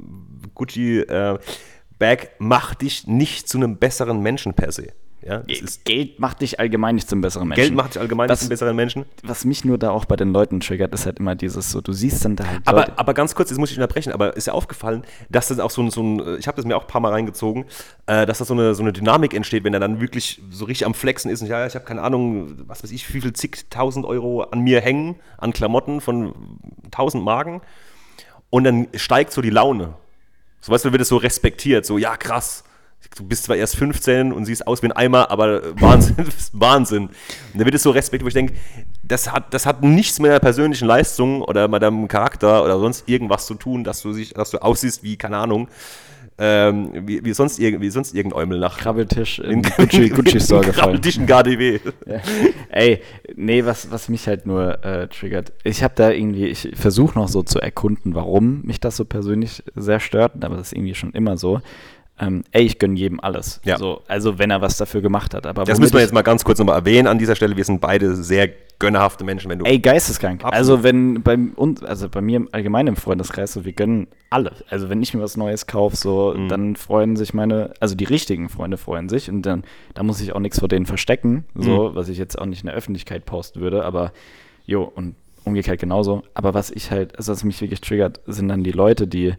Gucci-Bag 0.55 2.31
macht 2.39 2.83
dich 2.83 3.07
nicht 3.07 3.49
zu 3.49 3.59
einem 3.59 3.77
besseren 3.77 4.21
Menschen 4.23 4.55
per 4.55 4.73
se. 4.73 4.93
Ja, 5.23 5.43
Geld 5.85 6.19
macht 6.19 6.41
dich 6.41 6.59
allgemein 6.59 6.95
nicht 6.95 7.09
zum 7.09 7.21
besseren 7.21 7.49
Menschen. 7.49 7.63
Geld 7.63 7.75
macht 7.75 7.95
dich 7.95 8.01
allgemein 8.01 8.29
Das- 8.29 8.41
nicht 8.41 8.47
zu 8.59 8.65
einem 8.65 8.75
besseren 8.75 8.77
Menschen. 8.77 9.05
was 9.23 9.45
mich 9.45 9.65
nur 9.67 9.77
da 9.77 9.91
auch 9.91 10.07
bei 10.07 10.17
den 10.17 10.33
Leuten 10.33 10.61
triggert, 10.61 10.95
ist 10.95 11.05
halt 11.05 11.19
immer 11.19 11.35
dieses 11.35 11.71
so, 11.71 11.81
du 11.83 11.93
siehst 11.93 12.25
dann 12.25 12.37
da 12.37 12.47
halt 12.47 12.63
Aber, 12.65 12.81
Leute, 12.81 12.99
aber 12.99 13.13
ganz 13.13 13.35
kurz, 13.35 13.51
jetzt 13.51 13.59
muss 13.59 13.71
ich 13.71 13.77
unterbrechen, 13.77 14.13
aber 14.13 14.35
ist 14.37 14.47
ja 14.47 14.55
aufgefallen, 14.55 15.05
dass 15.29 15.49
das 15.49 15.59
auch 15.59 15.71
so 15.71 15.83
ein, 15.83 15.91
so 15.91 16.03
ein 16.03 16.39
ich 16.39 16.47
habe 16.47 16.57
das 16.57 16.65
mir 16.65 16.77
auch 16.77 16.83
ein 16.83 16.87
paar 16.89 17.03
Mal 17.03 17.13
reingezogen, 17.13 17.67
äh, 18.07 18.25
dass 18.25 18.39
da 18.39 18.45
so 18.47 18.55
eine, 18.55 18.75
so 18.75 18.83
eine 18.83 18.93
Dynamik 18.95 19.35
entsteht, 19.35 19.63
wenn 19.65 19.75
er 19.75 19.81
dann 19.81 20.01
wirklich 20.01 20.41
so 20.51 20.65
richtig 20.65 20.87
am 20.87 20.95
Flexen 20.95 21.31
ist 21.31 21.43
und 21.43 21.49
ja, 21.49 21.67
ich 21.67 21.75
habe 21.75 21.85
keine 21.85 22.01
Ahnung, 22.03 22.55
was 22.67 22.83
weiß 22.83 22.91
ich, 22.91 23.07
wie 23.15 23.21
viel 23.21 23.33
zigtausend 23.35 24.07
Euro 24.07 24.43
an 24.45 24.61
mir 24.61 24.81
hängen, 24.81 25.17
an 25.37 25.53
Klamotten 25.53 26.01
von 26.01 26.35
tausend 26.91 27.25
Marken 27.25 27.61
und 28.49 28.65
dann 28.65 28.89
steigt 28.95 29.33
so 29.33 29.43
die 29.43 29.51
Laune. 29.51 29.95
So 30.63 30.73
weißt 30.73 30.85
du, 30.87 30.93
wird 30.93 31.03
es 31.03 31.09
so 31.09 31.17
respektiert, 31.19 31.85
so 31.87 31.99
ja 31.99 32.17
krass. 32.17 32.65
Du 33.17 33.25
bist 33.25 33.45
zwar 33.45 33.57
erst 33.57 33.77
15 33.77 34.33
und 34.33 34.45
siehst 34.45 34.67
aus 34.67 34.83
wie 34.83 34.87
ein 34.87 34.93
Eimer, 34.93 35.31
aber 35.31 35.63
Wahnsinn, 35.81 36.17
das 36.19 36.29
ist 36.37 36.61
Wahnsinn. 36.61 37.05
Und 37.07 37.13
dann 37.55 37.65
wird 37.65 37.75
es 37.75 37.83
so 37.83 37.91
respektiert, 37.91 38.25
wo 38.25 38.29
ich 38.29 38.35
denke, 38.35 38.55
das 39.03 39.33
hat, 39.33 39.53
das 39.53 39.67
hat 39.67 39.83
nichts 39.83 40.19
mit 40.21 40.29
deiner 40.31 40.39
persönlichen 40.41 40.87
Leistung 40.87 41.43
oder 41.43 41.67
mit 41.69 41.83
deinem 41.83 42.07
Charakter 42.09 42.63
oder 42.65 42.79
sonst 42.79 43.09
irgendwas 43.09 43.47
zu 43.47 43.55
tun, 43.55 43.83
dass 43.85 44.03
du, 44.03 44.13
sich, 44.13 44.33
dass 44.35 44.51
du 44.51 44.59
aussiehst 44.59 45.03
wie, 45.03 45.17
keine 45.17 45.39
Ahnung, 45.39 45.69
ähm, 46.39 46.91
wie, 47.07 47.23
wie, 47.25 47.33
sonst, 47.35 47.59
irg- 47.59 47.81
wie 47.81 47.91
sonst 47.91 48.15
irgendein 48.15 48.39
Eumel 48.41 48.59
nach 48.61 48.79
Krabbeltisch 48.79 49.41
in 49.41 49.61
Gucci, 49.63 50.09
Gucci 50.09 50.41
Store 50.41 50.61
gefallen. 50.65 50.75
Krabbeltischen 50.87 51.27
KDW. 51.27 51.81
Ja. 52.07 52.21
Ey, 52.71 53.03
nee, 53.35 53.65
was, 53.65 53.91
was 53.91 54.09
mich 54.09 54.27
halt 54.27 54.47
nur 54.47 54.83
äh, 54.85 55.09
triggert, 55.09 55.53
ich 55.65 55.83
habe 55.83 55.95
da 55.97 56.11
irgendwie, 56.11 56.47
ich 56.47 56.71
versuche 56.75 57.19
noch 57.19 57.29
so 57.29 57.43
zu 57.43 57.59
erkunden, 57.61 58.15
warum 58.15 58.63
mich 58.63 58.81
das 58.81 58.97
so 58.97 59.05
persönlich 59.05 59.63
sehr 59.75 60.01
stört, 60.01 60.43
aber 60.45 60.57
das 60.57 60.69
ist 60.69 60.73
irgendwie 60.75 60.95
schon 60.95 61.13
immer 61.13 61.37
so. 61.37 61.61
Ähm, 62.23 62.45
ey, 62.53 62.63
ich 62.65 62.79
gönne 62.79 62.97
jedem 62.99 63.19
alles. 63.21 63.61
Ja. 63.65 63.79
So, 63.79 64.03
also 64.07 64.39
wenn 64.39 64.51
er 64.51 64.61
was 64.61 64.77
dafür 64.77 65.01
gemacht 65.01 65.33
hat. 65.33 65.47
Aber 65.47 65.65
Das 65.65 65.81
müssen 65.81 65.95
wir 65.95 66.01
jetzt 66.03 66.13
mal 66.13 66.21
ganz 66.23 66.45
kurz 66.45 66.59
nochmal 66.59 66.77
erwähnen 66.79 67.07
an 67.09 67.19
dieser 67.19 67.35
Stelle. 67.35 67.57
Wir 67.57 67.65
sind 67.65 67.81
beide 67.81 68.15
sehr 68.15 68.51
gönnerhafte 68.79 69.25
Menschen, 69.25 69.51
wenn 69.51 69.59
du. 69.59 69.65
Ey, 69.65 69.79
geisteskrank. 69.79 70.41
Absolut. 70.45 70.55
Also 70.55 70.83
wenn 70.83 71.23
bei 71.23 71.39
uns, 71.57 71.83
also 71.83 72.09
bei 72.11 72.21
mir 72.21 72.37
im 72.37 72.49
allgemeinen 72.53 72.89
im 72.89 72.97
Freundeskreis, 72.97 73.55
so 73.55 73.65
wir 73.65 73.73
gönnen 73.73 74.07
alle. 74.29 74.53
Also 74.69 74.89
wenn 74.91 75.03
ich 75.03 75.15
mir 75.15 75.23
was 75.23 75.37
Neues 75.37 75.67
kaufe, 75.67 75.97
so, 75.97 76.35
Mhm. 76.37 76.49
dann 76.49 76.77
freuen 76.77 77.17
sich 77.17 77.33
meine, 77.33 77.73
also 77.81 77.95
die 77.95 78.05
richtigen 78.05 78.49
Freunde 78.51 78.77
freuen 78.77 79.09
sich 79.09 79.31
und 79.31 79.43
dann, 79.43 79.65
da 79.95 80.03
muss 80.03 80.21
ich 80.21 80.35
auch 80.35 80.41
nichts 80.41 80.59
vor 80.61 80.69
denen 80.69 80.87
verstecken, 80.87 81.45
so, 81.55 81.91
Mhm. 81.91 81.95
was 81.95 82.09
ich 82.09 82.19
jetzt 82.19 82.39
auch 82.39 82.47
nicht 82.47 82.63
in 82.63 82.67
der 82.67 82.75
Öffentlichkeit 82.77 83.25
posten 83.27 83.61
würde, 83.61 83.85
aber 83.85 84.13
jo, 84.67 84.83
und 84.85 85.15
umgekehrt 85.45 85.81
genauso. 85.81 86.23
Aber 86.35 86.53
was 86.55 86.71
ich 86.71 86.91
halt, 86.91 87.17
also 87.17 87.33
was 87.33 87.45
mich 87.45 87.61
wirklich 87.63 87.81
triggert, 87.81 88.21
sind 88.27 88.49
dann 88.49 88.63
die 88.63 88.73
Leute, 88.73 89.07
die, 89.07 89.35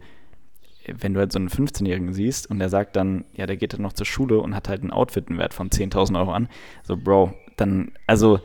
wenn 1.00 1.14
du 1.14 1.20
halt 1.20 1.32
so 1.32 1.38
einen 1.38 1.48
15-Jährigen 1.48 2.12
siehst 2.12 2.50
und 2.50 2.58
der 2.58 2.68
sagt 2.68 2.96
dann, 2.96 3.24
ja, 3.34 3.46
der 3.46 3.56
geht 3.56 3.72
dann 3.74 3.82
noch 3.82 3.92
zur 3.92 4.06
Schule 4.06 4.38
und 4.40 4.54
hat 4.54 4.68
halt 4.68 4.82
einen 4.82 5.38
Wert 5.38 5.54
von 5.54 5.70
10.000 5.70 6.18
Euro 6.18 6.32
an, 6.32 6.48
so, 6.82 6.96
Bro, 6.96 7.32
dann, 7.56 7.92
also, 8.06 8.40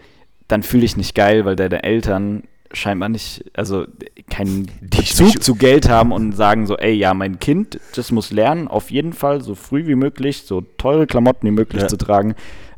dann 0.47 0.63
fühle 0.63 0.85
ich 0.85 0.97
nicht 0.97 1.15
geil, 1.15 1.45
weil 1.45 1.55
deine 1.55 1.83
Eltern 1.83 2.43
scheinbar 2.73 3.07
nicht, 3.09 3.45
also 3.53 3.85
keinen 4.29 4.67
Bezug 4.81 5.41
zu 5.41 5.55
Geld 5.55 5.87
haben 5.89 6.11
und 6.11 6.33
sagen 6.33 6.67
so, 6.67 6.75
ey, 6.77 6.93
ja, 6.93 7.13
mein 7.13 7.39
Kind, 7.39 7.79
das 7.95 8.11
muss 8.11 8.31
lernen, 8.31 8.67
auf 8.67 8.91
jeden 8.91 9.13
Fall 9.13 9.41
so 9.41 9.55
früh 9.55 9.87
wie 9.87 9.95
möglich, 9.95 10.43
so 10.43 10.61
teure 10.77 11.07
Klamotten 11.07 11.47
wie 11.47 11.51
möglich 11.51 11.83
Ja. 11.83 11.87
zu 11.87 11.97
tragen 11.97 12.35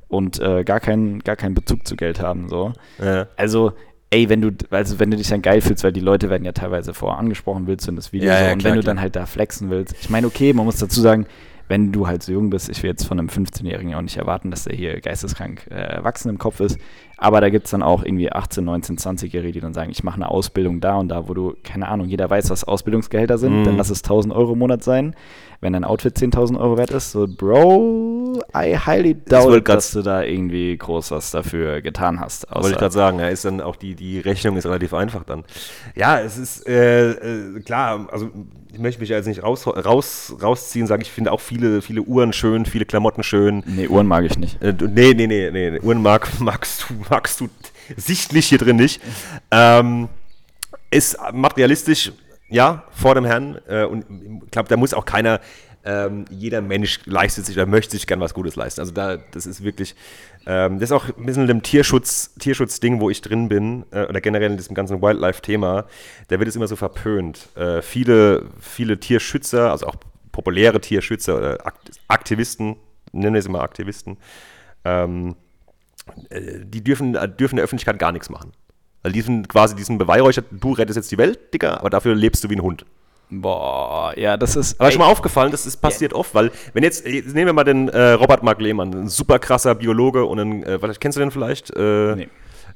und 0.07 0.39
äh, 0.39 0.63
gar, 0.63 0.79
keinen, 0.79 1.19
gar 1.19 1.35
keinen 1.35 1.55
Bezug 1.55 1.87
zu 1.87 1.95
Geld 1.95 2.21
haben, 2.21 2.49
so. 2.49 2.73
Ja. 3.03 3.27
Also, 3.35 3.73
ey, 4.11 4.29
wenn 4.29 4.41
du, 4.41 4.51
also 4.71 4.99
wenn 4.99 5.11
du 5.11 5.17
dich 5.17 5.27
dann 5.27 5.41
geil 5.41 5.61
fühlst, 5.61 5.83
weil 5.83 5.91
die 5.91 5.99
Leute 5.99 6.29
werden 6.29 6.43
ja 6.45 6.51
teilweise 6.51 6.93
vorher 6.93 7.19
angesprochen, 7.19 7.67
willst 7.67 7.87
du 7.87 7.91
in 7.91 7.95
das 7.95 8.11
Video 8.11 8.29
Ja, 8.29 8.37
so, 8.39 8.45
ja, 8.45 8.53
und 8.53 8.59
klar, 8.59 8.71
wenn 8.71 8.77
du 8.77 8.83
klar. 8.83 8.95
dann 8.95 9.01
halt 9.01 9.15
da 9.15 9.25
flexen 9.25 9.69
willst. 9.69 9.95
Ich 10.01 10.09
meine, 10.09 10.27
okay, 10.27 10.53
man 10.53 10.65
muss 10.65 10.77
dazu 10.77 11.01
sagen, 11.01 11.25
wenn 11.67 11.91
du 11.91 12.07
halt 12.07 12.23
so 12.23 12.31
jung 12.31 12.49
bist, 12.49 12.69
ich 12.69 12.81
will 12.81 12.89
jetzt 12.89 13.05
von 13.05 13.19
einem 13.19 13.29
15-Jährigen 13.29 13.93
auch 13.93 14.01
nicht 14.01 14.17
erwarten, 14.17 14.49
dass 14.49 14.63
der 14.63 14.75
hier 14.75 14.99
geisteskrank 15.01 15.67
äh, 15.69 15.75
erwachsen 15.75 16.29
im 16.29 16.39
Kopf 16.39 16.59
ist, 16.59 16.79
aber 17.19 17.41
da 17.41 17.49
gibt 17.49 17.65
es 17.65 17.71
dann 17.71 17.83
auch 17.83 18.03
irgendwie 18.03 18.31
18, 18.31 18.63
19, 18.63 18.97
20-Jährige, 18.97 19.51
die 19.53 19.59
dann 19.59 19.73
sagen, 19.73 19.91
ich 19.91 20.03
mache 20.03 20.15
eine 20.15 20.29
Ausbildung 20.31 20.79
da 20.79 20.95
und 20.95 21.09
da, 21.09 21.27
wo 21.27 21.33
du, 21.33 21.53
keine 21.63 21.87
Ahnung, 21.89 22.07
jeder 22.07 22.29
weiß, 22.29 22.49
was 22.49 22.63
Ausbildungsgehälter 22.63 23.37
sind, 23.37 23.59
Mhm. 23.61 23.63
dann 23.65 23.77
lass 23.77 23.89
es 23.89 24.01
1000 24.03 24.33
Euro 24.33 24.53
im 24.53 24.59
Monat 24.59 24.83
sein. 24.83 25.15
Wenn 25.61 25.73
dein 25.73 25.83
Outfit 25.83 26.15
10.000 26.17 26.57
Euro 26.57 26.77
wert 26.77 26.91
ist, 26.91 27.11
so, 27.11 27.27
Bro, 27.27 28.41
I 28.55 28.77
highly 28.77 29.13
doubt, 29.13 29.65
grad- 29.65 29.77
dass 29.77 29.91
du 29.91 30.01
da 30.01 30.23
irgendwie 30.23 30.77
groß 30.77 31.11
was 31.11 31.31
dafür 31.31 31.81
getan 31.81 32.19
hast. 32.21 32.47
Wollte 32.53 32.69
ich 32.71 32.77
gerade 32.77 32.93
sagen, 32.93 33.19
ja, 33.19 33.27
ist 33.27 33.43
dann 33.43 33.59
auch 33.59 33.75
die, 33.75 33.95
die 33.95 34.19
Rechnung 34.19 34.55
ist 34.55 34.65
relativ 34.65 34.93
einfach 34.93 35.23
dann. 35.25 35.43
Ja, 35.95 36.19
es 36.21 36.37
ist 36.37 36.65
äh, 36.67 37.11
äh, 37.11 37.59
klar, 37.59 38.07
also 38.11 38.29
ich 38.71 38.79
möchte 38.79 39.01
mich 39.01 39.09
ja 39.09 39.17
jetzt 39.17 39.25
nicht 39.25 39.43
raus, 39.43 39.67
raus, 39.67 40.33
rausziehen, 40.41 40.87
sagen, 40.87 41.01
ich 41.01 41.11
finde 41.11 41.31
auch 41.33 41.39
viele, 41.41 41.81
viele 41.81 42.03
Uhren 42.03 42.31
schön, 42.31 42.65
viele 42.65 42.85
Klamotten 42.85 43.23
schön. 43.23 43.63
nee, 43.65 43.87
Uhren 43.87 44.07
mag 44.07 44.23
ich 44.25 44.37
nicht. 44.37 44.61
Äh, 44.61 44.73
nee, 44.79 45.13
nee, 45.13 45.27
nee, 45.27 45.49
nee, 45.51 45.79
Uhren 45.81 46.01
mag, 46.01 46.29
magst, 46.39 46.85
du, 46.89 46.93
magst 47.09 47.39
du 47.39 47.49
sichtlich 47.97 48.47
hier 48.47 48.57
drin 48.57 48.75
nicht. 48.75 49.01
Ähm, 49.51 50.09
ist 50.91 51.17
materialistisch, 51.33 52.11
ja, 52.49 52.83
vor 52.91 53.15
dem 53.15 53.25
Herrn. 53.25 53.59
Äh, 53.67 53.85
und 53.85 54.05
ich 54.45 54.51
glaube, 54.51 54.69
da 54.69 54.77
muss 54.77 54.93
auch 54.93 55.05
keiner, 55.05 55.39
ähm, 55.85 56.25
jeder 56.29 56.61
Mensch 56.61 56.99
leistet 57.05 57.45
sich 57.45 57.55
oder 57.55 57.65
möchte 57.65 57.91
sich 57.91 58.07
gern 58.07 58.19
was 58.19 58.33
Gutes 58.33 58.55
leisten. 58.55 58.81
Also 58.81 58.91
da, 58.91 59.17
das 59.17 59.45
ist 59.45 59.63
wirklich, 59.63 59.95
ähm, 60.45 60.79
das 60.79 60.89
ist 60.89 60.91
auch 60.91 61.05
ein 61.05 61.25
bisschen 61.25 61.47
dem 61.47 61.63
Tierschutz, 61.63 62.33
Tierschutzding, 62.39 62.99
wo 62.99 63.09
ich 63.09 63.21
drin 63.21 63.49
bin, 63.49 63.85
äh, 63.91 64.05
oder 64.05 64.19
generell 64.21 64.51
in 64.51 64.57
diesem 64.57 64.75
ganzen 64.75 65.01
Wildlife-Thema, 65.01 65.85
da 66.27 66.39
wird 66.39 66.49
es 66.49 66.55
immer 66.55 66.67
so 66.67 66.75
verpönt. 66.75 67.49
Äh, 67.55 67.81
viele, 67.81 68.47
viele 68.59 68.99
Tierschützer, 68.99 69.71
also 69.71 69.87
auch 69.87 69.95
populäre 70.31 70.81
Tierschützer 70.81 71.37
oder 71.37 71.65
Akt 71.65 71.91
Aktivisten, 72.07 72.75
nennen 73.11 73.33
wir 73.33 73.41
sie 73.41 73.49
mal 73.49 73.61
Aktivisten, 73.61 74.17
ähm, 74.85 75.29
äh, 75.29 75.48
die 76.63 76.83
dürfen, 76.83 77.15
äh, 77.15 77.27
dürfen 77.27 77.55
der 77.57 77.65
Öffentlichkeit 77.65 77.99
gar 77.99 78.11
nichts 78.11 78.29
machen. 78.29 78.51
Weil 79.01 79.13
die 79.13 79.21
sind 79.21 79.47
quasi 79.47 79.75
diesen 79.75 79.97
beweihräuchert, 79.97 80.45
du 80.51 80.73
rettest 80.73 80.97
jetzt 80.97 81.11
die 81.11 81.17
Welt, 81.17 81.53
Digga, 81.53 81.77
aber 81.77 81.89
dafür 81.89 82.15
lebst 82.15 82.43
du 82.43 82.49
wie 82.49 82.55
ein 82.55 82.61
Hund. 82.61 82.85
Boah, 83.31 84.13
ja, 84.17 84.37
das 84.37 84.55
ist. 84.55 84.81
Aber 84.81 84.91
schon 84.91 84.99
mal 84.99 85.07
aufgefallen, 85.07 85.51
das 85.51 85.65
ist 85.67 85.77
passiert 85.77 86.13
oft, 86.13 86.33
weil, 86.33 86.51
wenn 86.73 86.83
jetzt, 86.83 87.05
jetzt 87.05 87.35
nehmen 87.35 87.45
wir 87.45 87.53
mal 87.53 87.63
den 87.63 87.87
äh, 87.89 88.11
Robert 88.11 88.41
Mark 88.41 88.59
Lehmann, 88.59 88.91
ein 88.93 89.07
super 89.07 89.37
krasser 89.37 89.75
Biologe 89.75 90.25
und 90.25 90.39
ein, 90.39 90.63
äh, 90.63 90.81
was, 90.81 90.99
kennst 90.99 91.15
du 91.17 91.19
den 91.19 91.31
vielleicht? 91.31 91.69
Äh, 91.75 92.15
Nee. 92.15 92.29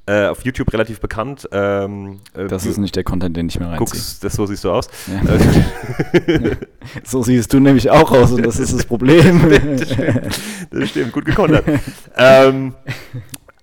Äh, 0.05 0.27
auf 0.27 0.43
YouTube 0.43 0.71
relativ 0.73 0.99
bekannt. 0.99 1.47
Ähm, 1.51 2.19
äh, 2.33 2.47
Das 2.47 2.65
ist 2.65 2.77
nicht 2.77 2.95
der 2.95 3.03
Content, 3.03 3.37
den 3.37 3.47
ich 3.47 3.59
mir 3.59 3.67
reinziehe. 3.67 3.79
guckst, 3.79 4.23
das 4.23 4.33
so 4.33 4.45
siehst 4.45 4.63
du 4.63 4.71
aus. 4.71 4.89
Ja. 5.07 5.21
so 7.03 7.23
siehst 7.23 7.53
du 7.53 7.59
nämlich 7.59 7.89
auch 7.89 8.11
aus 8.11 8.31
und 8.31 8.45
das 8.45 8.59
ist 8.59 8.73
das 8.73 8.85
Problem. 8.85 9.41
Das 10.71 10.89
stimmt, 10.89 11.11
gut 11.13 11.25
gekontert. 11.25 11.65
ähm, 12.17 12.73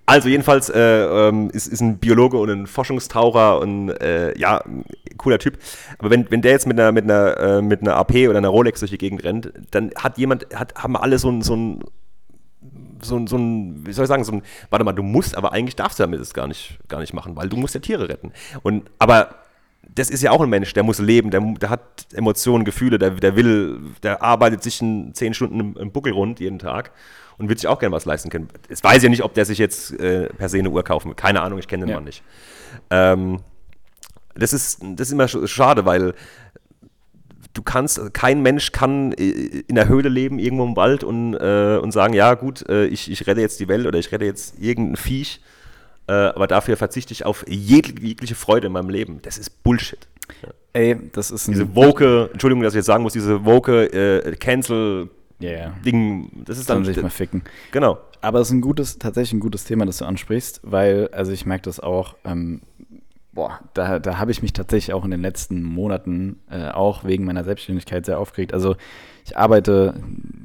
also 0.06 0.28
jedenfalls 0.28 0.68
äh, 0.68 1.28
ähm, 1.28 1.50
ist, 1.52 1.66
ist 1.66 1.80
ein 1.80 1.99
Biologe 1.99 2.37
und 2.37 2.50
ein 2.50 2.66
Forschungstaucher 2.66 3.61
und 3.61 3.90
äh, 3.90 4.37
ja, 4.38 4.62
cooler 5.16 5.38
Typ. 5.38 5.59
Aber 5.99 6.11
wenn, 6.11 6.30
wenn 6.30 6.42
der 6.42 6.52
jetzt 6.52 6.66
mit 6.66 6.78
einer, 6.78 6.92
mit, 6.92 7.04
einer, 7.04 7.37
äh, 7.38 7.62
mit 7.62 7.80
einer 7.80 7.97
AP 7.97 8.28
oder 8.28 8.38
einer 8.38 8.49
Rolex 8.49 8.80
durch 8.80 8.90
die 8.90 8.99
Gegend 8.99 9.25
rennt, 9.25 9.52
dann 9.70 9.90
hat 9.97 10.18
jemand, 10.18 10.47
hat, 10.54 10.75
haben 10.76 10.97
alle 10.97 11.18
so 11.18 11.30
ein, 11.30 11.42
so 11.42 11.54
ein 11.54 11.80
so 13.02 13.16
ein, 13.16 13.26
so 13.26 13.37
ein, 13.37 13.87
wie 13.87 13.92
soll 13.92 14.04
ich 14.04 14.09
sagen, 14.09 14.25
so 14.25 14.33
ein, 14.33 14.42
warte 14.71 14.85
mal, 14.85 14.92
du 14.92 15.02
musst, 15.02 15.37
aber 15.37 15.52
eigentlich 15.52 15.76
darfst 15.76 15.99
du 15.99 16.02
damit 16.02 16.21
es 16.21 16.35
gar 16.35 16.47
nicht, 16.47 16.78
gar 16.88 17.00
nicht 17.00 17.12
machen, 17.14 17.37
weil 17.37 17.49
du 17.49 17.57
musst 17.57 17.75
ja 17.75 17.80
Tiere 17.80 18.09
retten. 18.09 18.33
Und, 18.62 18.90
aber 18.99 19.35
das 19.95 20.11
ist 20.11 20.23
ja 20.23 20.30
auch 20.30 20.40
ein 20.40 20.49
Mensch, 20.50 20.73
der 20.75 20.83
muss 20.83 20.99
leben, 20.99 21.30
der, 21.30 21.40
der 21.40 21.71
hat 21.71 21.80
Emotionen, 22.12 22.64
Gefühle, 22.64 22.99
der, 22.99 23.11
der 23.11 23.35
will, 23.37 23.80
der 24.02 24.23
arbeitet 24.23 24.62
sich 24.62 24.80
in 24.80 25.14
zehn 25.14 25.35
Stunden 25.35 25.59
im, 25.61 25.76
im 25.76 25.90
Buckel 25.92 26.12
rund 26.12 26.38
jeden 26.40 26.59
Tag 26.59 26.92
und 27.38 27.49
wird 27.49 27.59
sich 27.59 27.69
auch 27.69 27.78
gerne 27.78 27.95
was 27.95 28.04
leisten 28.04 28.28
können. 28.30 28.49
Es 28.69 28.85
weiß 28.85 29.02
ja 29.02 29.09
nicht, 29.09 29.25
ob 29.25 29.35
der 29.35 29.47
sich 29.47 29.59
jetzt 29.59 29.99
äh, 29.99 30.26
per 30.28 30.49
se 30.49 30.59
eine 30.59 30.71
Uhr 30.71 30.85
kaufen 30.85 31.09
will. 31.09 31.14
Keine 31.14 31.40
Ahnung, 31.40 31.59
ich 31.59 31.66
kenne 31.66 31.85
den 31.87 31.90
Ja. 31.90 31.97
Mann 31.97 32.04
nicht. 32.04 32.23
Ähm, 32.90 33.40
das 34.35 34.52
ist, 34.52 34.80
das 34.83 35.09
ist 35.09 35.12
immer 35.12 35.25
sch- 35.25 35.47
schade, 35.49 35.85
weil 35.87 36.14
du 37.54 37.62
kannst, 37.62 38.14
kein 38.14 38.42
Mensch 38.42 38.73
kann 38.73 39.12
äh, 39.12 39.62
in 39.66 39.75
der 39.75 39.88
Höhle 39.88 40.09
leben, 40.09 40.38
irgendwo 40.38 40.64
im 40.64 40.76
Wald 40.76 41.04
und, 41.04 41.35
äh, 41.35 41.78
und 41.83 41.92
sagen, 41.92 42.14
ja 42.14 42.35
gut, 42.35 42.69
äh, 42.69 42.87
ich, 42.87 43.11
ich 43.11 43.26
rette 43.26 43.40
jetzt 43.40 43.61
die 43.61 43.69
Welt 43.69 43.87
oder 43.87 43.99
ich 43.99 44.12
rette 44.12 44.25
jetzt 44.25 44.59
irgendein 44.61 44.97
Viech, 44.97 45.40
äh, 46.07 46.12
aber 46.12 46.47
dafür 46.47 46.76
verzichte 46.76 47.12
ich 47.12 47.26
auf 47.26 47.45
jeg- 47.49 48.00
jegliche 48.00 48.35
Freude 48.35 48.69
in 48.69 48.73
meinem 48.73 48.88
Leben. 48.90 49.21
Das 49.23 49.38
ist 49.38 49.62
Bullshit. 49.62 50.07
Ey, 50.73 50.97
das 51.12 51.30
ist 51.33 51.49
ein. 51.49 51.52
Diese 51.52 51.75
woke, 51.75 52.30
Entschuldigung, 52.33 52.62
dass 52.62 52.73
ich 52.75 52.78
jetzt 52.78 52.87
sagen 52.87 53.02
muss, 53.02 53.12
diese 53.14 53.45
woke 53.45 53.92
äh, 53.92 54.37
Cancel-Ding, 54.37 55.11
Ja, 55.40 55.50
ja. 55.50 55.75
das 56.45 56.59
ist 56.59 56.71
dann, 56.71 56.85
sich 56.85 57.00
mal 57.02 57.11
ficken. 57.11 57.42
genau. 57.73 57.99
Aber 58.23 58.40
es 58.40 58.49
ist 58.49 58.52
ein 58.52 58.61
gutes, 58.61 58.99
tatsächlich 58.99 59.33
ein 59.33 59.40
gutes 59.40 59.64
Thema, 59.64 59.87
das 59.87 59.97
du 59.97 60.04
ansprichst, 60.04 60.61
weil, 60.62 61.09
also 61.12 61.33
ich 61.33 61.47
merke 61.47 61.62
das 61.62 61.80
auch, 61.80 62.14
ähm, 62.25 62.61
boah, 63.33 63.61
da, 63.75 63.99
da 63.99 64.19
habe 64.19 64.31
ich 64.31 64.43
mich 64.43 64.53
tatsächlich 64.53 64.93
auch 64.95 65.05
in 65.05 65.11
den 65.11 65.23
letzten 65.23 65.63
Monaten 65.63 66.41
äh, 66.51 66.69
auch 66.69 67.05
wegen 67.05 67.25
meiner 67.25 67.45
Selbstständigkeit 67.45 68.05
sehr 68.07 68.19
aufgeregt. 68.19 68.53
Also 68.55 68.77
ich 69.25 69.37
arbeite, 69.37 69.95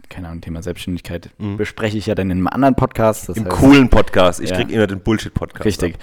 keine 0.09 0.27
Ahnung, 0.27 0.41
Thema 0.41 0.61
Selbstständigkeit 0.61 1.29
bespreche 1.57 1.97
ich 1.97 2.05
ja 2.05 2.13
dann 2.15 2.29
in 2.29 2.37
einem 2.37 2.47
anderen 2.47 2.75
Podcast. 2.75 3.29
Mhm. 3.29 3.35
Im 3.35 3.43
heißt- 3.45 3.49
coolen 3.49 3.89
Podcast. 3.89 4.39
Ich 4.41 4.51
Ja. 4.51 4.57
krieg 4.57 4.69
immer 4.71 4.85
den 4.87 4.99
Bullshit-Podcast. 4.99 5.65
Richtig. 5.65 5.95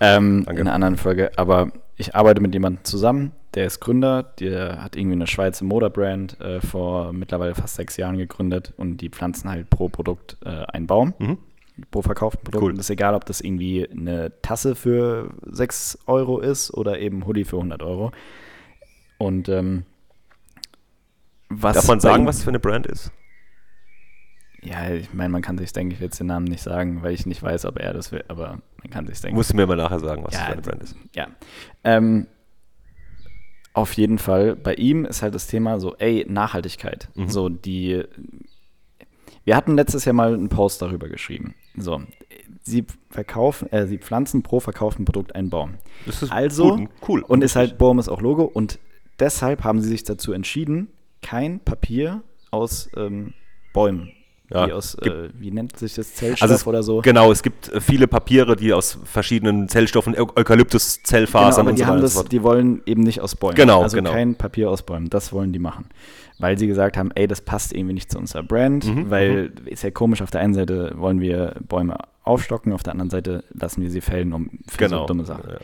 Ähm, 0.00 0.46
in 0.48 0.58
einer 0.60 0.74
anderen 0.74 0.96
Folge. 0.96 1.32
Aber 1.36 1.72
ich 1.96 2.14
arbeite 2.14 2.40
mit 2.40 2.54
jemandem 2.54 2.84
zusammen, 2.84 3.32
der 3.54 3.66
ist 3.66 3.80
Gründer, 3.80 4.22
der 4.22 4.82
hat 4.84 4.94
irgendwie 4.94 5.16
eine 5.16 5.26
Schweizer 5.26 5.64
Modebrand 5.64 6.40
äh, 6.40 6.60
vor 6.60 7.12
mittlerweile 7.12 7.54
fast 7.56 7.74
sechs 7.74 7.96
Jahren 7.96 8.18
gegründet 8.18 8.72
und 8.76 8.98
die 8.98 9.08
pflanzen 9.08 9.50
halt 9.50 9.68
pro 9.70 9.88
Produkt 9.88 10.36
äh, 10.44 10.50
einen 10.50 10.86
Baum. 10.86 11.14
Mhm. 11.18 11.38
Pro 11.90 12.02
verkauften 12.02 12.44
Produkt. 12.44 12.62
Cool. 12.64 12.72
Und 12.72 12.78
ist 12.78 12.90
egal, 12.90 13.14
ob 13.14 13.24
das 13.24 13.40
irgendwie 13.40 13.88
eine 13.88 14.32
Tasse 14.42 14.74
für 14.74 15.30
6 15.42 15.98
Euro 16.06 16.40
ist 16.40 16.72
oder 16.72 16.98
eben 16.98 17.26
Hoodie 17.26 17.44
für 17.44 17.56
100 17.56 17.82
Euro. 17.82 18.12
Und 19.18 19.48
ähm, 19.48 19.84
was 21.48 21.76
Darf 21.76 21.88
man 21.88 22.00
sagen, 22.00 22.26
was 22.26 22.38
es 22.38 22.44
für 22.44 22.50
eine 22.50 22.60
Brand 22.60 22.86
ist? 22.86 23.12
Ja, 24.62 24.90
ich 24.90 25.12
meine, 25.14 25.30
man 25.30 25.42
kann 25.42 25.56
sich, 25.56 25.72
denke 25.72 25.94
ich, 25.94 26.00
jetzt 26.00 26.18
den 26.18 26.26
Namen 26.26 26.46
nicht 26.46 26.62
sagen, 26.62 27.02
weil 27.02 27.14
ich 27.14 27.26
nicht 27.26 27.42
weiß, 27.42 27.64
ob 27.64 27.78
er 27.78 27.92
das 27.92 28.10
will, 28.10 28.24
aber 28.28 28.60
man 28.82 28.90
kann 28.90 29.06
sich 29.06 29.20
denken. 29.20 29.36
Musst 29.36 29.52
du 29.52 29.56
mir 29.56 29.66
mal 29.66 29.76
nachher 29.76 30.00
sagen, 30.00 30.24
was 30.24 30.34
Ja, 30.34 30.40
das 30.40 30.46
für 30.48 30.52
eine 30.52 30.62
Brand 30.62 30.82
ist. 30.82 30.96
Ja. 31.14 31.28
Ähm, 31.84 32.26
auf 33.72 33.92
jeden 33.92 34.18
Fall, 34.18 34.56
bei 34.56 34.74
ihm 34.74 35.04
ist 35.04 35.22
halt 35.22 35.34
das 35.34 35.46
Thema 35.46 35.78
so, 35.78 35.94
ey, 35.96 36.26
Nachhaltigkeit. 36.28 37.08
Mhm. 37.14 37.28
So, 37.28 37.48
die. 37.48 38.02
Wir 39.44 39.56
hatten 39.56 39.76
letztes 39.76 40.04
Jahr 40.04 40.14
mal 40.14 40.34
einen 40.34 40.48
Post 40.48 40.82
darüber 40.82 41.08
geschrieben. 41.08 41.54
So, 41.80 42.02
sie 42.62 42.84
verkaufen, 43.10 43.70
äh, 43.72 43.86
sie 43.86 43.98
pflanzen 43.98 44.42
pro 44.42 44.60
verkauften 44.60 45.04
Produkt 45.04 45.34
einen 45.34 45.50
Baum. 45.50 45.74
Das 46.06 46.22
ist 46.22 46.30
Also, 46.32 46.74
cool. 46.76 46.88
cool. 47.08 47.22
Und 47.22 47.42
ist 47.42 47.56
halt, 47.56 47.78
Baum 47.78 47.98
ist 47.98 48.08
auch 48.08 48.20
Logo 48.20 48.44
und 48.44 48.78
deshalb 49.18 49.64
haben 49.64 49.80
sie 49.80 49.88
sich 49.88 50.04
dazu 50.04 50.32
entschieden, 50.32 50.88
kein 51.22 51.60
Papier 51.60 52.22
aus 52.50 52.88
ähm, 52.96 53.34
Bäumen. 53.72 54.12
Ja, 54.50 54.66
wie, 54.66 54.72
aus, 54.72 54.96
gibt- 54.98 55.14
äh, 55.14 55.28
wie 55.38 55.50
nennt 55.50 55.76
sich 55.76 55.92
das 55.94 56.14
Zellstoff 56.14 56.40
Also 56.42 56.54
es, 56.54 56.66
oder 56.66 56.82
so? 56.82 57.02
Genau, 57.02 57.30
es 57.30 57.42
gibt 57.42 57.68
äh, 57.70 57.82
viele 57.82 58.08
Papiere, 58.08 58.56
die 58.56 58.72
aus 58.72 58.98
verschiedenen 59.04 59.68
Zellstoffen, 59.68 60.14
Eu 60.16 60.26
Eukalyptus, 60.36 61.02
Genau, 61.02 61.68
und 61.68 61.78
die 61.78 61.82
so 61.82 61.88
weiter 61.88 62.00
das, 62.00 62.14
die 62.30 62.42
wollen 62.42 62.80
eben 62.86 63.02
nicht 63.02 63.20
aus 63.20 63.36
Bäumen. 63.36 63.56
Genau, 63.56 63.82
also 63.82 63.98
genau. 63.98 64.10
kein 64.10 64.36
Papier 64.36 64.70
aus 64.70 64.82
Bäumen. 64.84 65.10
Das 65.10 65.34
wollen 65.34 65.52
die 65.52 65.58
machen. 65.58 65.86
Weil 66.40 66.56
sie 66.56 66.66
gesagt 66.68 66.96
haben, 66.96 67.10
ey, 67.16 67.26
das 67.26 67.40
passt 67.40 67.72
irgendwie 67.74 67.94
nicht 67.94 68.10
zu 68.12 68.18
unserer 68.18 68.42
Brand, 68.44 68.86
Mhm, 68.86 69.10
weil 69.10 69.52
ist 69.64 69.82
ja 69.82 69.90
komisch, 69.90 70.22
auf 70.22 70.30
der 70.30 70.40
einen 70.40 70.54
Seite 70.54 70.92
wollen 70.96 71.20
wir 71.20 71.54
Bäume 71.68 71.96
aufstocken, 72.22 72.72
auf 72.72 72.82
der 72.84 72.92
anderen 72.92 73.10
Seite 73.10 73.42
lassen 73.52 73.82
wir 73.82 73.90
sie 73.90 74.00
fällen, 74.00 74.32
um 74.32 74.50
für 74.68 74.78
Genau. 74.78 75.00
so 75.00 75.06
dumme 75.06 75.24
Sachen. 75.24 75.50
Ja. 75.50 75.58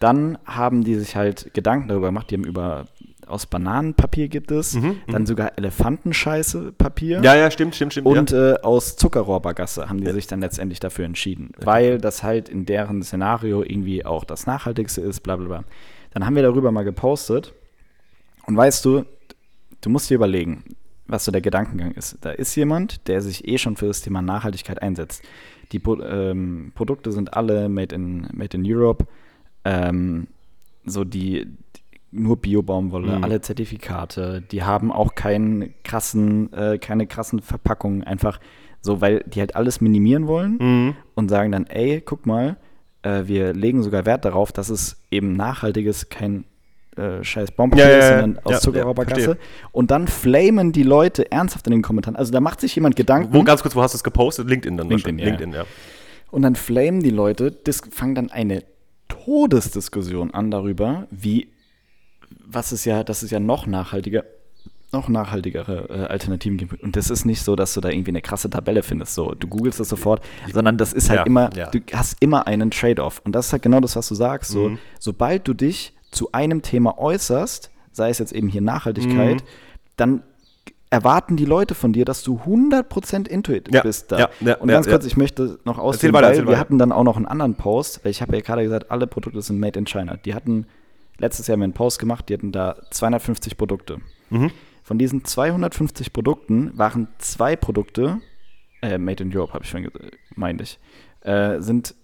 Dann 0.00 0.36
haben 0.44 0.82
die 0.84 0.94
sich 0.96 1.14
halt 1.16 1.54
Gedanken 1.54 1.88
darüber 1.88 2.08
gemacht, 2.08 2.30
die 2.30 2.34
haben 2.34 2.44
über 2.44 2.86
aus 3.28 3.46
Bananenpapier 3.46 4.28
gibt 4.28 4.50
es, 4.52 4.74
Mhm, 4.74 4.96
dann 5.08 5.26
sogar 5.26 5.52
Elefantenscheiße 5.58 6.72
Papier. 6.78 7.20
ja, 7.22 7.34
ja, 7.34 7.50
stimmt, 7.50 7.74
stimmt, 7.74 7.92
stimmt. 7.92 8.06
Und 8.06 8.30
ja. 8.30 8.54
äh, 8.54 8.60
aus 8.62 8.96
Zuckerrohrbagasse 8.96 9.88
haben 9.88 10.00
die 10.04 10.10
sich 10.12 10.26
dann 10.28 10.40
letztendlich 10.40 10.78
dafür 10.80 11.04
entschieden, 11.06 11.50
weil 11.58 11.98
das 11.98 12.22
halt 12.22 12.48
in 12.48 12.66
deren 12.66 13.02
Szenario 13.02 13.62
irgendwie 13.62 14.04
auch 14.04 14.24
das 14.24 14.46
Nachhaltigste 14.46 15.00
ist, 15.00 15.20
bla 15.20 15.36
bla 15.36 15.46
bla. 15.46 15.64
Dann 16.12 16.24
haben 16.26 16.34
wir 16.36 16.42
darüber 16.42 16.70
mal 16.72 16.84
gepostet 16.84 17.52
und 18.46 18.56
weißt 18.56 18.84
du, 18.84 19.04
du 19.80 19.90
musst 19.90 20.10
dir 20.10 20.14
überlegen, 20.14 20.64
was 21.06 21.24
so 21.24 21.32
der 21.32 21.40
Gedankengang 21.40 21.92
ist. 21.92 22.18
Da 22.22 22.30
ist 22.30 22.54
jemand, 22.56 23.06
der 23.08 23.20
sich 23.20 23.46
eh 23.46 23.58
schon 23.58 23.76
für 23.76 23.86
das 23.86 24.00
Thema 24.00 24.22
Nachhaltigkeit 24.22 24.82
einsetzt. 24.82 25.22
Die 25.72 25.78
ähm, 25.84 26.72
Produkte 26.74 27.12
sind 27.12 27.34
alle 27.34 27.68
made 27.68 27.94
in, 27.94 28.28
made 28.32 28.56
in 28.56 28.64
Europe, 28.66 29.06
ähm, 29.64 30.28
so 30.84 31.04
die, 31.04 31.46
die 31.76 31.80
nur 32.12 32.36
Bio-Baumwolle, 32.36 33.18
Mhm. 33.18 33.24
alle 33.24 33.40
Zertifikate, 33.40 34.42
die 34.50 34.62
haben 34.62 34.90
auch 34.92 35.14
keinen 35.14 35.74
krassen, 35.84 36.52
äh, 36.52 36.78
keine 36.78 37.06
krassen 37.06 37.40
Verpackungen, 37.40 38.04
einfach 38.04 38.40
so, 38.80 39.00
weil 39.00 39.24
die 39.26 39.40
halt 39.40 39.56
alles 39.56 39.80
minimieren 39.80 40.26
wollen 40.28 40.58
Mhm. 40.60 40.94
und 41.14 41.28
sagen 41.28 41.50
dann, 41.52 41.66
ey, 41.66 42.00
guck 42.00 42.24
mal, 42.26 42.56
äh, 43.02 43.24
wir 43.26 43.52
legen 43.52 43.82
sogar 43.82 44.06
Wert 44.06 44.24
darauf, 44.24 44.52
dass 44.52 44.70
es 44.70 45.02
eben 45.10 45.34
nachhaltiges, 45.34 46.08
kein 46.08 46.44
äh, 46.96 47.22
scheiß 47.22 47.50
Bombe 47.52 47.76
Ja, 47.78 47.88
ja, 47.88 47.98
ja. 47.98 48.08
sondern 48.20 48.44
aus 48.44 48.52
Ja, 48.52 48.60
Zuckerraubergasse. 48.60 49.30
ja, 49.32 49.36
und 49.72 49.90
dann 49.90 50.08
flamen 50.08 50.72
die 50.72 50.82
Leute 50.82 51.30
ernsthaft 51.30 51.66
in 51.66 51.72
den 51.72 51.82
Kommentaren. 51.82 52.16
Also 52.16 52.32
da 52.32 52.40
macht 52.40 52.60
sich 52.60 52.74
jemand 52.74 52.96
Gedanken. 52.96 53.32
Wo, 53.34 53.42
ganz 53.44 53.62
kurz, 53.62 53.76
wo 53.76 53.82
hast 53.82 53.92
du 53.94 53.96
es 53.96 54.04
gepostet? 54.04 54.48
LinkedIn 54.48 54.76
dann 54.76 54.88
LinkedIn, 54.88 55.18
ja. 55.18 55.24
LinkedIn, 55.26 55.52
ja. 55.52 55.64
Und 56.30 56.42
dann 56.42 56.56
flamen 56.56 57.00
die 57.02 57.10
Leute, 57.10 57.50
dis 57.52 57.82
fangen 57.90 58.14
dann 58.14 58.30
eine 58.30 58.62
Todesdiskussion 59.08 60.32
an 60.32 60.50
darüber, 60.50 61.06
wie, 61.10 61.48
was 62.44 62.72
ist 62.72 62.84
ja, 62.84 63.02
dass 63.04 63.22
es 63.22 63.30
ja 63.30 63.40
noch 63.40 63.66
nachhaltiger, 63.66 64.24
noch 64.92 65.08
nachhaltigere 65.08 65.88
äh, 65.90 66.06
Alternativen 66.06 66.58
gibt. 66.58 66.80
Und 66.82 66.94
das 66.96 67.10
ist 67.10 67.24
nicht 67.24 67.42
so, 67.42 67.56
dass 67.56 67.74
du 67.74 67.80
da 67.80 67.88
irgendwie 67.90 68.12
eine 68.12 68.22
krasse 68.22 68.48
Tabelle 68.48 68.82
findest. 68.84 69.14
So, 69.14 69.34
du 69.34 69.48
googelst 69.48 69.80
das 69.80 69.88
sofort, 69.88 70.22
sondern 70.52 70.78
das 70.78 70.92
ist 70.92 71.10
halt 71.10 71.20
Ja, 71.20 71.26
immer, 71.26 71.50
ja. 71.56 71.70
du 71.70 71.80
hast 71.92 72.16
immer 72.20 72.46
einen 72.46 72.70
Trade-off. 72.70 73.20
Und 73.24 73.32
das 73.34 73.46
ist 73.46 73.52
halt 73.52 73.62
genau 73.62 73.80
das, 73.80 73.96
was 73.96 74.06
du 74.08 74.14
sagst. 74.14 74.50
So, 74.52 74.68
Mhm. 74.70 74.78
sobald 75.00 75.46
du 75.48 75.54
dich 75.54 75.92
zu 76.16 76.32
einem 76.32 76.62
Thema 76.62 76.98
äußerst, 76.98 77.70
sei 77.92 78.10
es 78.10 78.18
jetzt 78.18 78.32
eben 78.32 78.48
hier 78.48 78.62
Nachhaltigkeit, 78.62 79.36
Mhm. 79.42 79.46
dann 79.96 80.22
erwarten 80.90 81.36
die 81.36 81.44
Leute 81.44 81.74
von 81.74 81.92
dir, 81.92 82.04
dass 82.04 82.22
du 82.22 82.40
100% 82.46 83.26
Intuit 83.28 83.72
Ja, 83.74 83.82
bist 83.82 84.12
da. 84.12 84.18
ja, 84.18 84.28
ja, 84.40 84.56
und 84.56 84.68
ganz 84.68 84.86
kurz, 84.88 85.04
ich 85.04 85.16
möchte 85.16 85.58
noch 85.64 85.78
ausführen, 85.78 86.12
weil 86.14 86.36
wir 86.36 86.46
weiter. 86.46 86.58
hatten 86.58 86.78
dann 86.78 86.92
auch 86.92 87.02
noch 87.04 87.16
einen 87.16 87.26
anderen 87.26 87.54
Post, 87.56 88.04
weil 88.04 88.10
ich 88.10 88.22
habe 88.22 88.34
ja 88.36 88.40
gerade 88.42 88.62
gesagt, 88.62 88.90
alle 88.90 89.06
Produkte 89.06 89.42
sind 89.42 89.58
made 89.58 89.78
in 89.78 89.86
China. 89.86 90.16
Die 90.16 90.34
hatten 90.34 90.66
letztes 91.18 91.46
Jahr 91.46 91.54
haben 91.54 91.60
wir 91.60 91.64
einen 91.64 91.72
Post 91.72 91.98
gemacht, 91.98 92.28
die 92.28 92.34
hatten 92.34 92.52
da 92.52 92.76
250 92.90 93.56
Produkte. 93.56 93.98
Mhm. 94.30 94.50
Von 94.82 94.98
diesen 94.98 95.24
250 95.24 96.12
Produkten 96.12 96.70
waren 96.78 97.08
zwei 97.18 97.56
Produkte, 97.56 98.18
äh, 98.82 98.98
made 98.98 99.22
in 99.24 99.36
Europe, 99.36 99.54
habe 99.54 99.64
ich 99.64 99.70
schon 99.70 99.82
gesagt, 99.82 100.12
meinte 100.36 100.62
ich, 100.62 100.78
äh, 101.22 101.60
sind 101.60 101.94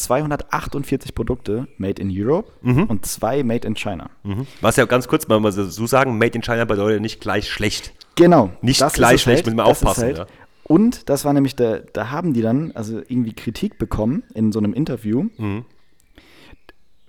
248 0.00 1.14
Produkte 1.14 1.68
made 1.78 2.00
in 2.00 2.10
Europe 2.10 2.50
und 2.62 3.06
zwei 3.06 3.42
made 3.42 3.66
in 3.66 3.74
China. 3.74 4.10
Mhm. 4.22 4.46
Was 4.60 4.76
ja 4.76 4.84
ganz 4.86 5.08
kurz 5.08 5.28
mal 5.28 5.52
so 5.52 5.86
sagen, 5.86 6.18
Made 6.18 6.34
in 6.34 6.42
China 6.42 6.64
bedeutet 6.64 7.00
nicht 7.00 7.20
gleich 7.20 7.50
schlecht. 7.50 7.92
Genau. 8.16 8.50
Nicht 8.62 8.80
gleich 8.92 9.22
schlecht, 9.22 9.46
müssen 9.46 9.56
wir 9.56 9.64
aufpassen, 9.66 10.16
ja. 10.16 10.26
Und 10.64 11.08
das 11.08 11.24
war 11.24 11.32
nämlich, 11.32 11.56
da, 11.56 11.78
da 11.92 12.10
haben 12.10 12.32
die 12.32 12.42
dann 12.42 12.70
also 12.72 12.98
irgendwie 12.98 13.32
Kritik 13.32 13.78
bekommen 13.78 14.22
in 14.34 14.52
so 14.52 14.58
einem 14.60 14.72
Interview, 14.72 15.24
Mhm. 15.36 15.64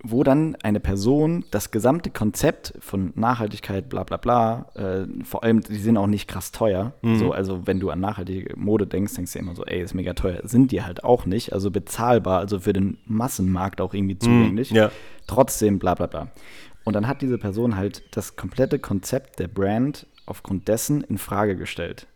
Wo 0.03 0.24
dann 0.24 0.55
eine 0.63 0.79
Person 0.79 1.46
das 1.51 1.72
gesamte 1.72 2.10
Konzept 2.10 2.74
von 2.79 3.13
Nachhaltigkeit, 3.15 3.89
bla 3.89 4.03
bla 4.03 4.17
bla, 4.17 4.65
äh, 4.74 5.05
vor 5.24 5.43
allem, 5.43 5.62
die 5.62 5.77
sind 5.77 5.98
auch 5.98 6.08
nicht 6.08 6.27
krass 6.27 6.51
teuer. 6.51 6.93
Mhm. 7.01 7.17
So, 7.17 7.31
also 7.31 7.67
wenn 7.67 7.79
du 7.79 7.89
an 7.89 8.00
nachhaltige 8.00 8.58
Mode 8.58 8.88
denkst, 8.88 9.13
denkst 9.15 9.34
du 9.34 9.39
immer 9.39 9.55
so, 9.55 9.63
ey, 9.65 9.81
ist 9.81 9.93
mega 9.93 10.13
teuer. 10.13 10.39
Sind 10.43 10.72
die 10.72 10.84
halt 10.84 11.03
auch 11.03 11.25
nicht, 11.25 11.53
also 11.53 11.70
bezahlbar, 11.70 12.39
also 12.39 12.60
für 12.60 12.74
den 12.74 12.98
Massenmarkt 13.05 13.79
auch 13.81 13.93
irgendwie 13.93 14.17
zugänglich. 14.17 14.72
Mhm, 14.72 14.77
ja. 14.77 14.91
Trotzdem, 15.27 15.77
bla 15.77 15.93
bla 15.93 16.08
bla. 16.08 16.27
Und 16.84 16.96
dann 16.96 17.08
hat 17.08 17.22
diese 17.22 17.38
Person 17.38 17.75
halt 17.75 18.03
das 18.15 18.36
komplette 18.36 18.79
Konzept 18.79 19.39
der 19.39 19.48
Brand 19.48 20.08
aufgrund 20.25 20.67
dessen 20.67 21.01
in 21.03 21.17
Frage 21.20 21.55
gestellt. 21.55 22.08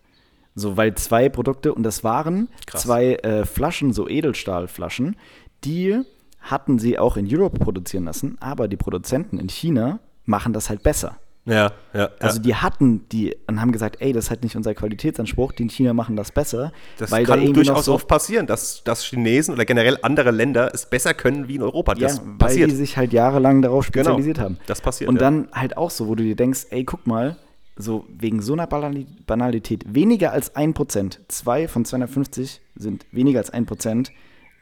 So, 0.56 0.78
weil 0.78 0.96
zwei 0.96 1.30
Produkte, 1.30 1.74
und 1.74 1.84
das 1.84 2.04
waren 2.04 2.48
Krass. 2.66 2.82
zwei 2.82 3.16
äh, 3.16 3.46
Flaschen, 3.46 3.94
so 3.94 4.08
Edelstahlflaschen, 4.08 5.18
die 5.66 6.02
hatten 6.46 6.80
sie 6.80 6.98
auch 6.98 7.18
in 7.18 7.28
Europe 7.30 7.60
produzieren 7.60 8.06
lassen, 8.06 8.38
aber 8.40 8.68
die 8.68 8.78
Produzenten 8.78 9.38
in 9.38 9.50
China 9.50 10.00
machen 10.26 10.54
das 10.54 10.70
halt 10.70 10.82
besser. 10.84 11.18
Ja, 11.48 11.74
ja. 11.94 12.10
Also 12.20 12.38
ja. 12.38 12.44
die 12.44 12.56
hatten 12.56 13.08
die 13.12 13.36
und 13.46 13.62
haben 13.62 13.72
gesagt, 13.72 13.98
ey, 14.02 14.14
das 14.14 14.26
ist 14.26 14.30
halt 14.32 14.42
nicht 14.42 14.56
unser 14.56 14.74
Qualitätsanspruch, 14.74 15.52
die 15.52 15.62
in 15.64 15.70
China 15.70 15.94
machen 15.94 16.16
das 16.16 16.32
besser. 16.32 16.72
Das 16.98 17.12
weil 17.12 17.24
da 17.24 17.36
kann 17.36 17.46
noch 17.46 17.54
durchaus 17.54 17.86
so, 17.86 17.94
oft 17.94 18.08
passieren, 18.08 18.48
dass, 18.48 18.84
dass 18.84 19.04
Chinesen 19.06 19.54
oder 19.54 19.64
generell 19.64 20.00
andere 20.02 20.32
Länder 20.32 20.72
es 20.74 20.88
besser 20.90 21.14
können 21.14 21.48
wie 21.48 21.56
in 21.56 21.62
Europa. 21.62 21.94
ja, 21.94 22.08
Das 22.08 22.22
weil 22.26 22.38
passiert. 22.40 22.72
die 22.72 22.76
sich 22.76 22.98
halt 22.98 23.14
jahrelang 23.14 23.62
darauf 23.62 23.92
Genau. 23.92 24.06
spezialisiert 24.06 24.40
haben. 24.40 24.58
Das 24.66 24.82
passiert, 24.82 25.08
Und 25.08 25.18
ja. 25.18 25.20
dann 25.22 25.48
halt 25.52 25.78
auch 25.78 25.92
so, 25.92 26.08
wo 26.08 26.16
du 26.16 26.24
dir 26.24 26.36
denkst, 26.36 26.66
ey, 26.72 26.84
guck 26.84 27.06
mal, 27.06 27.38
so 27.78 28.06
wegen 28.10 28.42
so 28.42 28.54
einer 28.54 28.66
Banali- 28.68 29.06
Banalität, 29.28 29.84
weniger 29.94 30.32
als 30.32 30.56
1%, 30.56 31.20
zwei 31.28 31.68
von 31.68 31.86
250 31.86 32.62
sind 32.76 33.06
weniger 33.12 33.38
als 33.40 33.54
1%, 33.54 34.10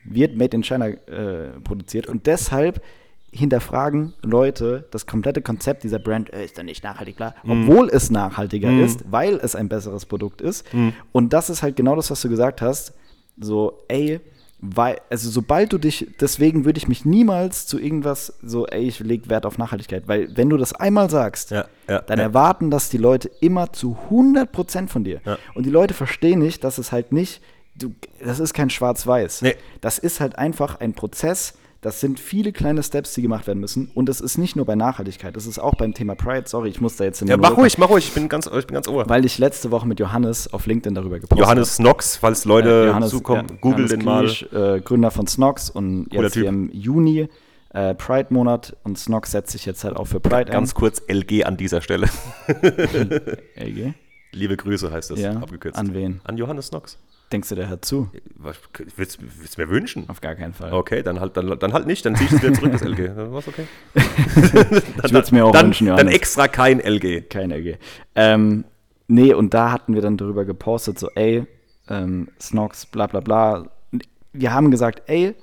wird 0.05 0.35
Made 0.35 0.55
in 0.55 0.63
China 0.63 0.87
äh, 0.87 1.51
produziert. 1.63 2.07
Und 2.07 2.25
deshalb 2.27 2.81
hinterfragen 3.31 4.13
Leute 4.21 4.85
das 4.91 5.07
komplette 5.07 5.41
Konzept 5.41 5.83
dieser 5.83 5.99
Brand, 5.99 6.31
äh, 6.31 6.45
ist 6.45 6.57
doch 6.57 6.63
nicht 6.63 6.83
nachhaltig, 6.83 7.15
klar, 7.17 7.33
Mhm. 7.43 7.67
obwohl 7.67 7.89
es 7.89 8.11
nachhaltiger 8.11 8.71
ist, 8.79 9.05
weil 9.11 9.35
es 9.41 9.55
ein 9.55 9.69
besseres 9.69 10.05
Produkt 10.05 10.39
ist. 10.41 10.71
Mhm. 10.73 10.93
Und 11.11 11.33
das 11.33 11.49
ist 11.49 11.63
halt 11.63 11.75
genau 11.75 11.95
das, 11.95 12.11
was 12.11 12.21
du 12.21 12.29
gesagt 12.29 12.61
hast. 12.61 12.93
So, 13.39 13.79
ey, 13.87 14.19
weil, 14.65 14.97
also 15.09 15.29
sobald 15.31 15.73
du 15.73 15.77
dich, 15.79 16.07
deswegen 16.21 16.63
würde 16.63 16.77
ich 16.77 16.87
mich 16.87 17.03
niemals 17.05 17.65
zu 17.65 17.79
irgendwas 17.79 18.37
so, 18.43 18.67
ey, 18.67 18.83
ich 18.87 18.99
lege 18.99 19.29
Wert 19.29 19.45
auf 19.47 19.57
Nachhaltigkeit, 19.57 20.03
weil 20.07 20.37
wenn 20.37 20.49
du 20.49 20.55
das 20.57 20.73
einmal 20.73 21.09
sagst, 21.09 21.51
Ja, 21.51 21.65
ja, 21.89 21.99
dann 22.01 22.19
ja. 22.19 22.25
erwarten 22.25 22.69
das 22.69 22.89
die 22.89 22.97
Leute 22.97 23.29
immer 23.41 23.73
zu 23.73 23.97
100% 24.11 24.87
von 24.89 25.03
dir. 25.03 25.21
Ja. 25.25 25.37
Und 25.55 25.65
die 25.65 25.69
Leute 25.71 25.93
verstehen 25.95 26.39
nicht, 26.39 26.63
dass 26.63 26.77
es 26.77 26.91
halt 26.91 27.11
nicht, 27.11 27.41
du, 27.75 27.93
das 28.23 28.39
ist 28.39 28.53
kein 28.53 28.69
Schwarz-Weiß. 28.69 29.41
Nee. 29.41 29.55
Das 29.81 29.97
ist 29.99 30.19
halt 30.19 30.37
einfach 30.37 30.79
ein 30.79 30.93
Prozess, 30.93 31.53
das 31.81 31.99
sind 31.99 32.17
viele 32.17 32.53
kleine 32.53 32.81
Steps, 32.81 33.13
die 33.13 33.21
gemacht 33.21 33.45
werden 33.45 33.59
müssen. 33.59 33.91
Und 33.93 34.07
das 34.07 34.21
ist 34.21 34.37
nicht 34.37 34.55
nur 34.55 34.65
bei 34.65 34.75
Nachhaltigkeit, 34.75 35.35
das 35.35 35.45
ist 35.45 35.59
auch 35.59 35.75
beim 35.75 35.93
Thema 35.93 36.15
Pride. 36.15 36.43
Sorry, 36.47 36.69
ich 36.69 36.79
muss 36.79 36.95
da 36.95 37.03
jetzt 37.03 37.21
in 37.21 37.27
Ja, 37.27 37.35
den 37.35 37.41
mach 37.41 37.49
Monolog- 37.49 37.63
ruhig, 37.63 37.77
mach 37.77 37.89
ruhig, 37.89 38.07
ich 38.07 38.13
bin 38.13 38.29
ganz, 38.29 38.45
ich 38.47 38.67
bin 38.67 38.73
ganz 38.75 38.87
ohr. 38.87 39.09
Weil 39.09 39.25
ich 39.25 39.37
letzte 39.37 39.69
Woche 39.71 39.85
mit 39.87 39.99
Johannes 39.99 40.53
auf 40.53 40.65
LinkedIn 40.65 40.95
darüber 40.95 41.19
gepostet 41.19 41.45
Johannes 41.45 41.75
Snox, 41.75 42.15
falls 42.15 42.45
habe. 42.45 42.49
Leute 42.55 42.69
Äh, 42.69 42.87
Johannes, 42.87 43.09
zukommen, 43.09 43.47
ja, 43.49 43.55
google 43.59 43.87
Johannes 43.89 44.47
den 44.49 44.53
mal. 44.53 44.77
Äh, 44.77 44.81
Gründer 44.81 45.11
von 45.11 45.27
Snox 45.27 45.69
und 45.69 46.09
Cooler 46.09 46.23
jetzt 46.23 46.33
Typ. 46.33 46.41
hier 46.43 46.49
im 46.49 46.69
Juni 46.71 47.27
äh, 47.73 47.95
Pride-Monat 47.95 48.77
und 48.83 48.97
Snox 48.97 49.31
setzt 49.31 49.51
sich 49.51 49.65
jetzt 49.65 49.83
halt 49.83 49.97
auch 49.97 50.05
für 50.05 50.19
Pride 50.21 50.51
Ganz 50.51 50.75
kurz 50.75 51.01
LG 51.07 51.43
an 51.43 51.57
dieser 51.57 51.81
Stelle. 51.81 52.07
ein. 52.47 53.09
LG? 53.57 53.93
Liebe 54.31 54.55
Grüße 54.57 54.89
heißt 54.91 55.11
das, 55.11 55.19
Ja, 55.19 55.31
abgekürzt. 55.33 55.77
an 55.77 55.93
wen? 55.93 56.21
An 56.23 56.37
Johannes 56.37 56.67
Snox. 56.67 56.97
Denkst 57.33 57.49
du, 57.49 57.55
der 57.55 57.67
hört 57.67 57.83
zu? 57.83 58.09
Was, 58.35 58.57
willst 58.95 59.17
willst 59.21 59.57
du 59.57 59.61
mir 59.61 59.69
wünschen? 59.69 60.07
Auf 60.07 60.21
gar 60.21 60.35
keinen 60.35 60.53
Fall. 60.53 60.71
Okay, 60.71 61.01
dann 61.01 61.19
halt, 61.19 61.35
dann, 61.35 61.57
dann 61.57 61.73
halt 61.73 61.87
nicht, 61.87 62.05
dann 62.05 62.15
zieh 62.15 62.25
ich 62.25 62.31
es 62.31 62.43
wieder 62.43 62.53
zurück, 62.53 62.71
das 62.73 62.83
LG. 62.83 63.07
Dann 63.15 63.33
war's 63.33 63.47
okay. 63.47 63.65
Ich 63.95 64.53
würde 65.11 65.19
es 65.19 65.31
mir 65.31 65.43
auch 65.43 65.51
dann, 65.51 65.65
wünschen, 65.65 65.87
dann 65.87 65.97
Johannes. 65.97 66.13
extra 66.15 66.47
kein 66.47 66.79
LG. 66.79 67.29
Kein 67.29 67.49
LG. 67.51 67.77
Ähm, 68.13 68.65
nee, 69.07 69.33
und 69.33 69.55
da 69.55 69.71
hatten 69.71 69.95
wir 69.95 70.01
dann 70.03 70.15
darüber 70.17 70.45
gepostet, 70.45 70.99
so, 70.99 71.09
ey, 71.15 71.45
ähm, 71.89 72.29
Snox, 72.39 72.85
bla 72.85 73.07
bla 73.07 73.19
bla. 73.19 73.67
Wir 74.31 74.53
haben 74.53 74.69
gesagt, 74.69 75.01
ey, 75.07 75.33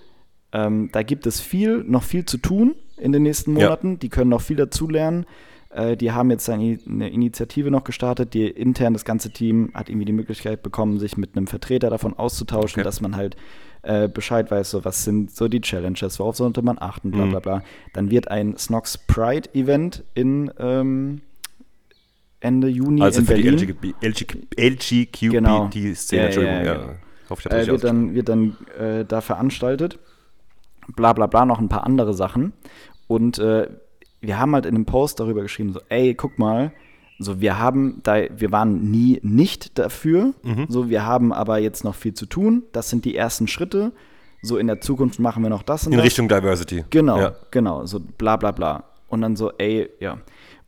ähm, 0.52 0.90
da 0.92 1.02
gibt 1.02 1.26
es 1.26 1.40
viel, 1.40 1.78
noch 1.82 2.04
viel 2.04 2.24
zu 2.24 2.38
tun 2.38 2.76
in 2.98 3.10
den 3.10 3.24
nächsten 3.24 3.56
Ja. 3.56 3.66
Monaten. 3.66 3.98
Die 3.98 4.08
können 4.10 4.30
noch 4.30 4.42
viel 4.42 4.56
dazulernen. 4.56 5.26
Äh, 5.70 5.96
die 5.96 6.12
haben 6.12 6.30
jetzt 6.30 6.48
eine, 6.50 6.78
eine 6.86 7.10
Initiative 7.10 7.70
noch 7.70 7.84
gestartet, 7.84 8.34
die 8.34 8.48
intern 8.48 8.92
das 8.92 9.04
ganze 9.04 9.30
Team 9.30 9.70
hat 9.74 9.88
irgendwie 9.88 10.04
die 10.06 10.12
Möglichkeit 10.12 10.62
bekommen, 10.62 10.98
sich 10.98 11.16
mit 11.16 11.36
einem 11.36 11.46
Vertreter 11.46 11.90
davon 11.90 12.14
auszutauschen, 12.18 12.80
Okay. 12.80 12.84
dass 12.84 13.00
man 13.00 13.14
halt 13.16 13.36
äh, 13.82 14.08
Bescheid 14.08 14.50
weiß, 14.50 14.70
so 14.70 14.84
was 14.84 15.04
sind 15.04 15.30
so 15.30 15.48
die 15.48 15.60
Challenges, 15.60 16.18
worauf 16.18 16.36
sollte 16.36 16.60
man 16.62 16.76
achten, 16.78 17.10
bla 17.12 17.24
Mhm. 17.24 17.30
bla 17.30 17.40
bla. 17.40 17.62
Dann 17.94 18.10
wird 18.10 18.28
ein 18.28 18.56
Snox 18.58 18.98
Pride 18.98 19.48
Event 19.54 20.04
in 20.14 20.50
ähm, 20.58 21.20
Ende 22.40 22.68
Juni 22.68 23.02
Also 23.02 23.20
in 23.20 23.26
für 23.26 23.34
Berlin. 23.34 23.56
die 23.82 23.94
LGQ, 24.58 25.30
Genau. 25.30 25.64
LGQBT-Szene, 25.66 26.20
Ja, 26.22 26.26
Entschuldigung. 26.26 26.58
ja, 26.58 26.64
Ja, 26.64 26.74
genau. 26.74 26.94
Ich 27.38 27.46
äh, 27.46 27.66
wird 27.68 27.84
dann, 27.84 28.14
wird 28.14 28.28
dann 28.28 28.56
äh, 28.78 29.04
da 29.04 29.20
veranstaltet. 29.20 29.98
Bla 30.96 31.12
bla 31.12 31.26
bla, 31.28 31.44
noch 31.46 31.60
ein 31.60 31.68
paar 31.68 31.84
andere 31.84 32.12
Sachen. 32.12 32.52
Und 33.06 33.38
äh, 33.38 33.68
wir 34.20 34.38
haben 34.38 34.54
halt 34.54 34.66
in 34.66 34.74
dem 34.74 34.84
Post 34.86 35.20
darüber 35.20 35.42
geschrieben, 35.42 35.72
so, 35.72 35.80
ey, 35.88 36.14
guck 36.14 36.38
mal, 36.38 36.72
so 37.18 37.40
wir 37.40 37.58
haben 37.58 38.00
da, 38.02 38.16
wir 38.34 38.50
waren 38.52 38.90
nie 38.90 39.18
nicht 39.22 39.78
dafür, 39.78 40.32
Mhm. 40.42 40.66
so 40.68 40.88
wir 40.88 41.04
haben 41.04 41.32
aber 41.32 41.58
jetzt 41.58 41.84
noch 41.84 41.94
viel 41.94 42.14
zu 42.14 42.26
tun. 42.26 42.62
Das 42.72 42.88
sind 42.90 43.04
die 43.04 43.14
ersten 43.16 43.46
Schritte. 43.48 43.92
So 44.42 44.56
in 44.56 44.66
der 44.68 44.80
Zukunft 44.80 45.18
machen 45.20 45.42
wir 45.42 45.50
noch 45.50 45.62
das 45.62 45.86
und 45.86 45.92
In 45.92 45.98
das. 45.98 46.06
Richtung 46.06 46.28
Diversity. 46.28 46.84
Genau, 46.88 47.18
Ja. 47.20 47.32
genau, 47.50 47.84
so 47.84 48.00
bla 48.00 48.36
bla 48.36 48.52
bla. 48.52 48.84
Und 49.08 49.20
dann 49.20 49.36
so, 49.36 49.52
ey, 49.58 49.90
ja. 50.00 50.18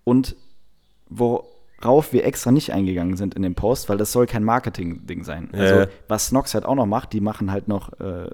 Und 0.04 0.36
worauf 1.08 2.12
wir 2.12 2.24
extra 2.24 2.50
nicht 2.52 2.72
eingegangen 2.72 3.16
sind 3.16 3.34
in 3.34 3.42
dem 3.42 3.54
Post, 3.54 3.88
weil 3.88 3.98
das 3.98 4.12
soll 4.12 4.26
kein 4.26 4.44
Marketing-Ding 4.44 5.24
sein. 5.24 5.48
Ja, 5.54 5.58
Also, 5.60 5.90
was 6.08 6.26
Snox 6.28 6.54
halt 6.54 6.64
auch 6.66 6.74
noch 6.74 6.86
macht, 6.86 7.12
die 7.12 7.20
machen 7.20 7.50
halt 7.50 7.68
noch 7.68 7.98
äh, 8.00 8.28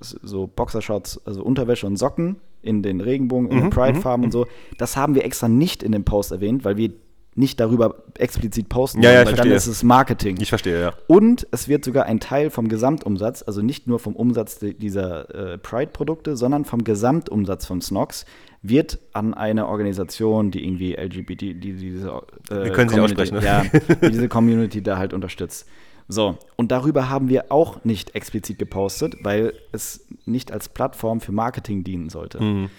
so 0.00 0.46
Boxershorts, 0.46 1.20
also 1.26 1.42
Unterwäsche 1.42 1.86
und 1.86 1.96
Socken 1.96 2.36
in 2.64 2.82
den 2.82 3.00
Regenbogen, 3.00 3.46
Mhm, 3.46 3.52
in 3.52 3.60
den 3.64 3.70
Pride-Farben 3.70 4.24
und 4.24 4.30
so. 4.32 4.46
Das 4.78 4.96
haben 4.96 5.14
wir 5.14 5.24
extra 5.24 5.48
nicht 5.48 5.82
in 5.82 5.92
dem 5.92 6.04
Post 6.04 6.32
erwähnt, 6.32 6.64
weil 6.64 6.76
wir 6.76 6.90
nicht 7.36 7.58
darüber 7.58 7.96
explizit 8.16 8.68
posten, 8.68 9.02
Ja, 9.02 9.10
ja, 9.10 9.16
wollen, 9.16 9.26
weil 9.26 9.34
dann 9.34 9.48
verstehe. 9.48 9.56
ist 9.56 9.66
es 9.66 9.82
Marketing. 9.82 10.36
Ich 10.40 10.50
verstehe, 10.50 10.80
ja. 10.80 10.92
Und 11.08 11.48
es 11.50 11.66
wird 11.66 11.84
sogar 11.84 12.06
ein 12.06 12.20
Teil 12.20 12.48
vom 12.48 12.68
Gesamtumsatz, 12.68 13.42
also 13.44 13.60
nicht 13.60 13.88
nur 13.88 13.98
vom 13.98 14.14
Umsatz 14.14 14.60
dieser 14.60 15.54
äh, 15.54 15.58
Pride-Produkte, 15.58 16.36
sondern 16.36 16.64
vom 16.64 16.84
Gesamtumsatz 16.84 17.66
von 17.66 17.80
Snox, 17.80 18.24
wird 18.62 19.00
an 19.12 19.34
eine 19.34 19.66
Organisation, 19.66 20.52
die 20.52 20.64
irgendwie 20.64 20.94
LGBT, 20.94 21.40
die 21.40 21.54
diese 21.74 22.22
äh, 22.50 22.64
Wir 22.64 22.70
können 22.72 22.88
sie 22.88 23.00
aussprechen, 23.00 23.38
ne? 23.38 23.44
ja, 23.44 23.64
die 24.02 24.10
diese 24.10 24.28
Community 24.28 24.80
da 24.80 24.96
halt 24.96 25.12
unterstützt. 25.12 25.66
So, 26.06 26.36
und 26.56 26.70
darüber 26.70 27.08
haben 27.08 27.28
wir 27.28 27.50
auch 27.50 27.82
nicht 27.84 28.14
explizit 28.14 28.58
gepostet, 28.58 29.16
weil 29.22 29.54
es 29.72 30.06
nicht 30.26 30.52
als 30.52 30.68
Plattform 30.68 31.20
für 31.20 31.32
Marketing 31.32 31.82
dienen 31.82 32.10
sollte. 32.10 32.42
Mhm. 32.42 32.70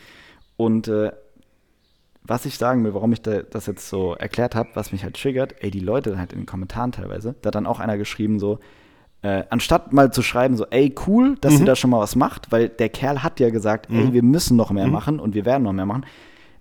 Und 0.58 0.88
äh, 0.88 1.12
was 2.24 2.46
ich 2.46 2.58
sagen 2.58 2.84
will, 2.84 2.94
warum 2.94 3.14
ich 3.14 3.22
da, 3.22 3.42
das 3.42 3.66
jetzt 3.68 3.90
so 3.90 4.14
erklärt 4.16 4.56
habe, 4.56 4.70
was 4.74 4.92
mich 4.92 5.04
halt 5.04 5.16
triggert, 5.20 5.56
ey, 5.60 5.72
die 5.72 5.80
Leute 5.80 6.18
halt 6.18 6.34
in 6.34 6.40
den 6.40 6.46
Kommentaren 6.46 6.92
teilweise, 6.92 7.36
da 7.42 7.48
hat 7.48 7.56
dann 7.56 7.68
auch 7.68 7.80
einer 7.80 7.98
geschrieben 7.98 8.40
so, 8.40 8.60
äh, 9.22 9.44
anstatt 9.50 9.92
mal 9.94 10.12
zu 10.12 10.22
schreiben 10.22 10.56
so, 10.56 10.66
ey, 10.68 10.94
cool, 11.08 11.36
dass 11.42 11.54
Mhm. 11.54 11.58
sie 11.58 11.66
da 11.66 11.76
schon 11.76 11.90
mal 11.90 12.00
was 12.00 12.16
macht, 12.16 12.52
weil 12.52 12.70
der 12.70 12.90
Kerl 12.90 13.24
hat 13.24 13.40
ja 13.40 13.50
gesagt, 13.50 13.90
ey, 13.92 14.14
wir 14.14 14.24
müssen 14.24 14.56
noch 14.58 14.70
Mhm. 14.70 14.76
mehr 14.76 14.88
machen 14.88 15.20
und 15.20 15.34
wir 15.36 15.46
werden 15.46 15.64
noch 15.64 15.74
mehr 15.74 15.86
machen, 15.88 16.06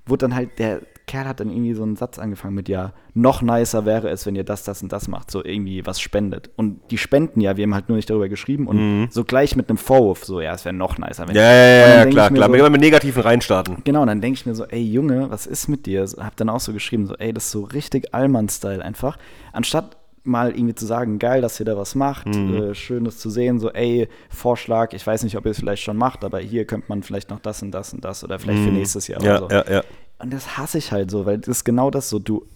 wurde 0.06 0.26
dann 0.28 0.34
halt, 0.34 0.58
der 0.58 0.80
Kerl 1.06 1.26
hat 1.28 1.40
dann 1.40 1.50
irgendwie 1.50 1.74
so 1.74 1.82
einen 1.82 1.96
Satz 1.96 2.18
angefangen 2.18 2.54
mit, 2.54 2.68
ja, 2.68 2.92
noch 3.12 3.42
nicer 3.42 3.84
wäre 3.84 4.08
es, 4.08 4.24
wenn 4.24 4.34
ihr 4.36 4.44
das, 4.44 4.64
das 4.64 4.82
und 4.82 4.90
das 4.90 5.06
macht, 5.06 5.30
so 5.30 5.44
irgendwie 5.44 5.84
was 5.86 6.00
spendet. 6.00 6.50
Und 6.56 6.80
die 6.90 6.96
spenden 6.98 7.40
ja, 7.42 7.56
wir 7.58 7.64
haben 7.64 7.74
halt 7.74 7.88
nur 7.88 7.96
nicht 7.96 8.08
darüber 8.08 8.28
geschrieben 8.28 8.66
und 8.66 9.08
so 9.10 9.22
gleich 9.24 9.54
mit 9.54 9.68
einem 9.68 9.76
Vorwurf, 9.76 10.24
so, 10.24 10.40
ja, 10.40 10.54
es 10.54 10.64
wäre 10.64 10.74
noch 10.74 10.96
nicer. 10.98 11.28
Wenn 11.28 11.34
Mhm. 11.34 11.40
Ja, 11.40 11.52
ja, 11.52 11.66
ja, 11.66 11.96
ja 11.98 12.06
klar, 12.06 12.30
klar. 12.30 12.48
so- 12.48 12.54
Immer 12.54 12.70
mit 12.70 12.80
Negativen 12.80 13.22
reinstarten. 13.22 13.78
Genau, 13.84 14.00
und 14.02 14.06
dann 14.08 14.20
denke 14.22 14.38
ich 14.38 14.46
mir 14.46 14.54
so, 14.54 14.64
ey 14.64 14.82
Junge, 14.82 15.30
was 15.30 15.46
ist 15.46 15.68
mit 15.68 15.84
dir? 15.86 16.06
Hab 16.18 16.36
dann 16.36 16.48
auch 16.48 16.60
so 16.60 16.72
geschrieben, 16.72 17.06
so, 17.06 17.14
ey, 17.16 17.32
das 17.34 17.44
ist 17.46 17.50
so 17.50 17.64
richtig 17.64 18.14
Allmann-Style 18.14 18.82
einfach. 18.82 19.18
Anstatt 19.52 19.98
mal 20.26 20.52
irgendwie 20.56 20.74
zu 20.74 20.86
sagen, 20.86 21.18
geil, 21.18 21.42
dass 21.42 21.60
ihr 21.60 21.66
da 21.66 21.76
was 21.76 21.94
macht, 21.94 22.26
Mhm. 22.28 22.54
äh, 22.70 22.74
schön 22.74 23.04
das 23.04 23.18
zu 23.18 23.28
sehen, 23.28 23.58
so, 23.58 23.70
ey, 23.70 24.08
Vorschlag, 24.30 24.94
ich 24.94 25.06
weiß 25.06 25.22
nicht, 25.22 25.36
ob 25.36 25.44
ihr 25.44 25.50
es 25.50 25.58
vielleicht 25.58 25.82
schon 25.82 25.98
macht, 25.98 26.24
aber 26.24 26.38
hier 26.38 26.64
könnte 26.64 26.86
man 26.88 27.02
vielleicht 27.02 27.28
noch 27.28 27.40
das 27.40 27.60
und 27.62 27.72
das 27.72 27.92
und 27.92 28.02
das 28.06 28.24
oder 28.24 28.38
vielleicht 28.38 28.62
für 28.62 28.70
nächstes 28.70 29.06
Jahr 29.06 29.20
Mhm. 29.20 29.26
Ja, 29.26 29.42
oder 29.42 29.48
so. 29.64 29.70
ja, 29.70 29.76
ja. 29.76 29.82
Und 30.18 30.32
das 30.32 30.56
hasse 30.56 30.78
ich 30.78 30.92
halt 30.92 31.10
so, 31.10 31.26
weil 31.26 31.38
das 31.38 31.48
ist 31.48 31.64
genau 31.64 31.90
das 31.90 32.08
so, 32.08 32.18
du, 32.18 32.46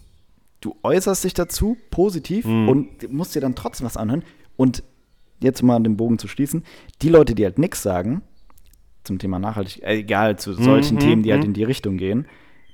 du 0.60 0.74
äußerst 0.82 1.24
dich 1.24 1.34
dazu 1.34 1.76
positiv 1.90 2.44
Mhm. 2.46 2.68
und 2.68 3.12
musst 3.12 3.34
dir 3.34 3.40
dann 3.40 3.54
trotzdem 3.54 3.84
was 3.86 3.96
anhören. 3.96 4.22
Und 4.56 4.82
jetzt 5.40 5.62
mal 5.62 5.78
den 5.80 5.96
Bogen 5.96 6.18
zu 6.18 6.28
schließen, 6.28 6.64
die 7.02 7.08
Leute, 7.08 7.34
die 7.34 7.44
halt 7.44 7.58
nichts 7.58 7.82
sagen, 7.82 8.22
zum 9.04 9.18
Thema 9.18 9.38
Nachhaltigkeit, 9.38 9.88
äh, 9.88 9.98
egal, 9.98 10.38
zu 10.38 10.52
solchen 10.52 10.96
Mhm, 10.96 11.00
Themen, 11.00 11.22
die 11.22 11.30
halt 11.32 11.42
mhm. 11.42 11.48
in 11.48 11.54
die 11.54 11.64
Richtung 11.64 11.96
gehen, 11.96 12.26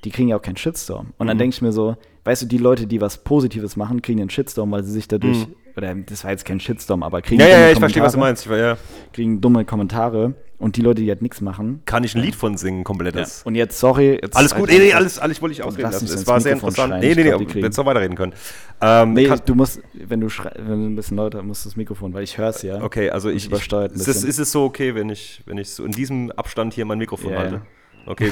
die 0.04 0.10
kriegen 0.10 0.28
ja 0.28 0.36
auch 0.36 0.42
keinen 0.42 0.56
Shitstorm. 0.56 1.12
Und 1.18 1.26
Mhm. 1.26 1.28
dann 1.28 1.38
denke 1.38 1.54
ich 1.54 1.62
mir 1.62 1.72
so, 1.72 1.96
weißt 2.24 2.42
du, 2.42 2.46
die 2.46 2.58
Leute, 2.58 2.86
die 2.86 3.00
was 3.00 3.22
Positives 3.24 3.76
machen, 3.76 4.02
kriegen 4.02 4.20
einen 4.20 4.30
Shitstorm, 4.30 4.70
weil 4.72 4.82
sie 4.84 4.92
sich 4.92 5.08
dadurch, 5.08 5.46
Mhm. 5.48 5.54
Oder 5.76 5.94
das 5.94 6.24
war 6.24 6.30
jetzt 6.30 6.44
kein 6.44 6.60
Shitstorm, 6.60 7.02
aber 7.02 7.20
kriegen 7.22 7.40
Ja, 7.40 7.46
ja, 7.48 7.52
dumme 7.54 7.66
ja, 7.66 7.72
ich 7.72 7.78
verstehe, 7.78 8.02
was 8.02 8.12
du 8.12 8.18
Kommentare, 8.18 8.50
meinst. 8.50 8.78
Ja. 9.06 9.10
Kriegen 9.12 9.40
dumme 9.40 9.64
Kommentare 9.64 10.34
und 10.58 10.76
die 10.76 10.82
Leute, 10.82 11.02
die 11.02 11.08
halt 11.08 11.20
nichts 11.20 11.40
machen. 11.40 11.82
Kann 11.84 12.04
ich 12.04 12.14
ein 12.14 12.22
Lied 12.22 12.36
von 12.36 12.56
singen, 12.56 12.84
komplettes? 12.84 13.42
Und 13.44 13.54
jetzt, 13.54 13.78
sorry, 13.78 14.18
jetzt 14.22 14.36
Alles 14.36 14.54
gut, 14.54 14.68
nee, 14.70 14.78
nee, 14.78 14.92
alles, 14.92 15.18
alles 15.18 15.42
wollte 15.42 15.52
ich 15.52 15.62
ausreden 15.62 15.82
lass 15.90 16.00
lassen. 16.02 16.14
Es 16.14 16.26
war 16.26 16.40
sehr 16.40 16.52
interessant. 16.52 16.90
schreien. 16.90 17.00
Nee, 17.00 17.14
nee, 17.14 17.24
nee, 17.24 17.30
du 17.30 17.44
kriegen- 17.44 17.62
hättest 17.64 17.78
auch 17.80 17.86
weiterreden 17.86 18.16
können. 18.16 18.32
Ähm, 18.80 19.12
Nee, 19.14 19.28
du 19.44 19.54
musst, 19.54 19.80
wenn 19.92 20.20
du 20.20 20.28
wenn 20.28 20.80
du 20.80 20.86
ein 20.90 20.96
bisschen 20.96 21.16
lauter 21.16 21.42
musst 21.42 21.66
das 21.66 21.76
Mikrofon, 21.76 22.14
weil 22.14 22.22
ich 22.22 22.38
höre 22.38 22.48
es 22.50 22.62
ja. 22.62 22.82
okay, 22.82 23.10
also 23.10 23.28
ich, 23.28 23.36
ich 23.36 23.46
übersteuert 23.46 23.92
ist, 23.92 24.06
es, 24.08 24.22
ist 24.24 24.38
es 24.38 24.52
so 24.52 24.64
okay, 24.64 24.94
wenn 24.94 25.08
ich, 25.10 25.42
wenn 25.46 25.58
ich 25.58 25.70
so 25.70 25.84
in 25.84 25.92
diesem 25.92 26.30
Abstand 26.32 26.72
hier 26.74 26.84
mein 26.84 26.98
Mikrofon 26.98 27.32
Ja, 27.32 27.38
halte? 27.38 27.62
Ja. 28.06 28.12
Okay, 28.12 28.30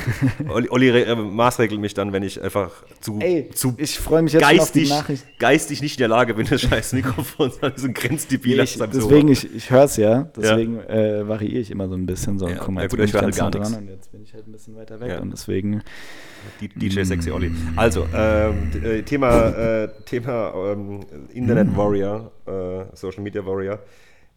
Olli, 0.49 0.69
Olli 0.71 0.89
äh, 0.89 1.15
maßregelt 1.15 1.81
mich 1.81 1.95
dann, 1.95 2.13
wenn 2.13 2.23
ich 2.23 2.41
einfach 2.43 2.71
zu, 3.01 3.19
Ey, 3.21 3.49
zu 3.55 3.75
ich 3.79 3.99
freue 3.99 4.23
mich 4.23 4.33
jetzt 4.35 4.43
schon 4.49 4.61
auf 4.61 4.71
die 4.73 4.81
geistig, 4.81 4.89
Nachricht. 4.91 5.39
geistig 5.39 5.83
nicht 5.83 5.95
in 5.97 5.99
der 6.03 6.09
Lage 6.09 6.35
bin, 6.35 6.47
das 6.47 6.61
scheiß 6.63 6.93
Mikrofon 6.93 7.53
an 7.61 7.73
diesen 7.75 7.95
grenzdebiler 7.95 8.65
Ich, 8.65 8.79
deswegen, 8.79 9.29
ich, 9.29 9.55
ich 9.55 9.71
höre 9.71 9.85
es 9.85 9.97
ja, 9.97 10.25
deswegen 10.37 10.81
äh, 10.81 11.27
variiere 11.27 11.61
ich 11.61 11.71
immer 11.71 11.89
so 11.89 11.95
ein 11.95 12.07
bisschen 12.07 12.39
so. 12.39 12.49
Ja, 12.49 12.57
Guck 12.57 12.69
mal, 12.75 12.81
ja 12.81 12.83
jetzt 12.85 12.91
gut, 12.91 12.99
bin 12.99 13.07
ich 13.07 13.13
ganz 13.13 13.25
halt 13.25 13.37
gar 13.37 13.51
dran 13.51 13.63
nichts. 13.63 13.77
und 13.79 13.89
jetzt 13.89 14.13
bin 14.13 14.23
ich 14.23 14.35
halt 14.35 14.47
ein 14.47 14.53
bisschen 14.53 14.77
weiter 14.77 15.01
weg 15.01 15.09
Ja. 15.11 15.21
und 15.21 15.31
deswegen. 15.33 15.83
Die- 16.61 16.69
DJ 16.69 17.03
Sexy 17.05 17.31
Olli. 17.31 17.53
Also, 17.77 18.05
ähm, 18.15 18.71
äh, 18.83 19.03
Thema, 19.03 19.49
äh, 19.51 19.89
Thema 20.05 20.53
ähm, 20.73 21.01
Internet 21.33 21.77
Warrior, 21.77 22.33
äh, 22.47 22.85
Social 22.97 23.23
Media 23.23 23.47
Warrior. 23.47 23.79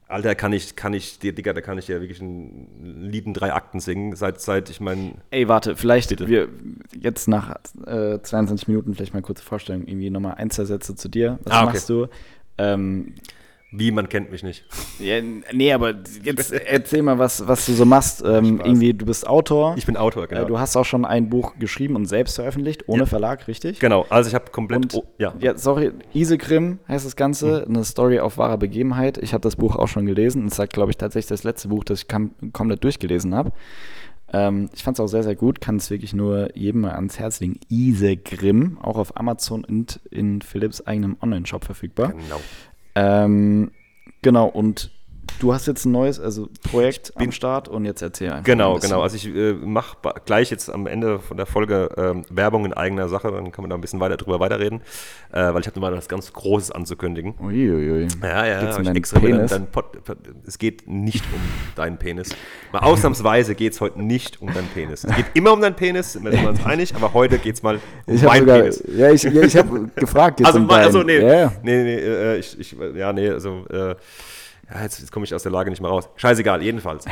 Alter, 0.08 0.36
kann 0.36 0.54
ich, 0.54 0.76
kann 0.76 0.94
ich 0.94 1.18
dir, 1.18 1.34
Digga, 1.34 1.54
da 1.54 1.62
kann 1.62 1.78
ich 1.80 1.88
ja 1.88 2.00
wirklich 2.00 2.22
ein 2.22 2.68
Lied 3.02 3.26
in 3.26 3.34
drei 3.34 3.54
Akten 3.54 3.80
singen. 3.80 4.16
Seit, 4.16 4.40
seit 4.40 4.70
ich 4.70 4.80
mein, 4.80 5.16
Ey, 5.32 5.48
warte, 5.48 5.76
vielleicht 5.76 6.28
wir 6.28 6.48
jetzt 7.00 7.28
nach 7.28 7.56
äh, 7.88 8.20
22 8.22 8.68
Minuten 8.68 8.94
vielleicht 8.94 9.14
mal 9.16 9.22
kurze 9.24 9.44
Vorstellung, 9.44 9.88
irgendwie 9.88 10.12
nochmal 10.12 10.36
ein, 10.36 10.52
zwei 10.52 10.66
Sätze 10.66 10.96
zu 10.96 11.10
dir. 11.10 11.40
Was 11.44 11.54
Ah, 11.54 11.64
okay. 11.64 11.74
machst 11.74 11.90
du? 11.90 12.08
Ähm, 12.58 13.16
wie, 13.78 13.92
man 13.92 14.10
kennt 14.10 14.32
mich 14.32 14.44
nicht. 14.44 14.66
ja, 15.00 15.22
nee, 15.52 15.74
aber 15.74 15.96
jetzt 16.24 16.52
erzähl 16.52 17.02
mal, 17.02 17.20
was, 17.20 17.48
was 17.48 17.66
du 17.66 17.74
so 17.74 17.86
machst. 17.86 18.24
Ähm, 18.26 18.62
irgendwie, 18.64 18.94
du 18.94 19.06
bist 19.06 19.28
Autor. 19.28 19.76
Ich 19.78 19.86
bin 19.86 19.98
Autor, 19.98 20.28
genau. 20.28 20.44
Äh, 20.44 20.46
du 20.46 20.60
hast 20.60 20.76
auch 20.76 20.86
schon 20.86 21.06
ein 21.06 21.30
Buch 21.30 21.56
geschrieben 21.60 21.96
und 21.96 22.06
selbst 22.06 22.36
veröffentlicht, 22.36 22.88
ohne 22.88 23.02
Ja. 23.04 23.06
Verlag, 23.06 23.48
richtig? 23.48 23.80
genau, 23.80 24.06
also 24.10 24.28
ich 24.30 24.36
habe 24.36 24.52
komplett, 24.52 24.94
Und 24.94 24.96
oh, 24.96 25.06
ja, 25.18 25.34
ja, 25.40 25.58
sorry, 25.58 25.92
Isegrim 26.14 26.80
heißt 26.88 27.06
das 27.06 27.16
Ganze, 27.16 27.66
eine 27.68 27.84
Story 27.84 28.20
auf 28.20 28.38
wahrer 28.38 28.58
Begebenheit. 28.58 29.18
Ich 29.18 29.34
habe 29.34 29.42
das 29.42 29.56
Buch 29.56 29.76
auch 29.76 29.88
schon 29.88 30.06
gelesen. 30.06 30.46
Es 30.48 30.58
ist, 30.60 30.70
glaube 30.72 30.92
ich, 30.92 30.98
tatsächlich 30.98 31.30
das 31.30 31.44
letzte 31.44 31.68
Buch, 31.68 31.84
das 31.84 32.04
ich 32.04 32.08
komplett 32.54 32.84
durchgelesen 32.84 33.36
habe. 33.36 33.52
Ähm, 34.34 34.70
ich 34.74 34.84
fand 34.84 34.98
es 34.98 35.00
auch 35.00 35.08
sehr, 35.08 35.24
sehr 35.24 35.36
gut. 35.36 35.62
Kann 35.62 35.76
es 35.78 35.90
wirklich 35.90 36.14
nur 36.14 36.56
jedem 36.58 36.82
mal 36.82 36.94
ans 36.94 37.20
Herz 37.20 37.40
legen. 37.40 37.60
Isegrim, 37.70 38.78
auch 38.82 38.98
auf 38.98 39.18
Amazon 39.18 39.64
und 39.64 40.00
in 40.10 40.42
Philips 40.42 40.82
eigenem 40.82 41.18
Online-Shop 41.22 41.64
verfügbar. 41.64 42.10
genau. 42.10 42.40
Ähm, 42.96 43.72
genau, 44.22 44.48
und 44.48 44.92
du 45.40 45.54
hast 45.54 45.68
jetzt 45.68 45.86
ein 45.86 45.92
neues 45.92 46.20
also 46.20 46.50
Projekt 46.70 47.14
am 47.16 47.32
Start 47.32 47.68
und 47.68 47.86
jetzt 47.86 48.02
erzähl 48.02 48.32
einfach. 48.32 48.44
Genau, 48.44 48.76
ein 48.76 48.82
genau. 48.82 49.02
Also 49.02 49.16
ich 49.16 49.28
äh, 49.28 49.54
mache 49.54 49.98
gleich 50.26 50.52
jetzt 50.52 50.70
am 50.70 50.88
Ende 50.88 51.20
von 51.20 51.38
der 51.38 51.46
Folge 51.46 51.90
ähm, 51.98 52.24
Werbung 52.30 52.66
in 52.66 52.74
eigener 52.74 53.10
Sache, 53.10 53.32
dann 53.32 53.52
kann 53.52 53.64
man 53.64 53.70
da 53.70 53.76
ein 53.76 53.82
bisschen 53.82 54.00
weiter 54.00 54.18
drüber 54.18 54.40
weiterreden, 54.40 54.82
äh, 55.32 55.54
weil 55.54 55.62
ich 55.62 55.68
habe 55.68 55.80
mal 55.80 55.96
was 55.96 56.08
ganz 56.08 56.32
Großes 56.34 56.72
anzukündigen. 56.72 57.36
Uiuiui. 57.40 58.08
Ja, 58.22 58.46
ja, 58.46 58.62
Geht's 58.62 58.78
um 58.78 58.84
deinen 58.84 58.96
extra 58.96 59.20
Penis? 59.20 59.52
Dein 59.52 59.68
Pod, 59.68 59.86
es 60.46 60.58
geht 60.58 60.88
nicht 60.88 61.24
um 61.34 61.42
deinen 61.76 61.98
Penis. 61.98 62.30
Mal 62.72 62.80
ausnahmsweise 62.80 63.56
geht 63.56 63.74
es 63.74 63.82
heute 63.82 64.02
nicht 64.02 64.42
um 64.42 64.54
deinen 64.54 64.68
Penis. 64.70 65.04
Es 65.04 65.16
geht 65.16 65.26
immer 65.34 65.54
um 65.54 65.62
deinen 65.62 65.76
Penis, 65.76 66.14
sind 66.14 66.26
wir 66.26 66.50
uns 66.50 66.66
einig, 66.66 66.96
aber 66.96 67.14
heute 67.14 67.38
geht 67.38 67.56
es 67.56 67.64
mal 67.64 67.80
um 68.06 68.16
Ich 68.16 68.24
meinen 68.24 68.42
sogar, 68.42 68.60
Penis. 68.60 68.84
ja, 68.88 69.12
ich, 69.12 69.24
ja, 69.24 69.42
ich 69.42 69.58
habe 69.58 69.90
gefragt. 69.96 70.38
geht's 70.38 70.48
Also, 70.48 70.60
um 70.60 70.70
also 70.70 71.04
nee, 71.04 71.20
ja. 71.20 71.52
nee, 71.64 71.84
nee, 71.84 71.96
äh, 71.96 72.38
ich, 72.38 72.60
ich, 72.60 72.76
ja, 72.96 73.14
nee, 73.14 73.30
also, 73.30 73.66
äh, 73.70 73.96
ja, 74.74 74.82
jetzt, 74.84 75.00
jetzt 75.00 75.12
komme 75.12 75.26
ich 75.26 75.34
aus 75.34 75.44
der 75.44 75.52
Lage 75.52 75.70
nicht 75.70 75.82
mehr 75.82 75.92
raus. 75.92 76.10
Scheißegal, 76.16 76.62
jedenfalls. 76.62 77.06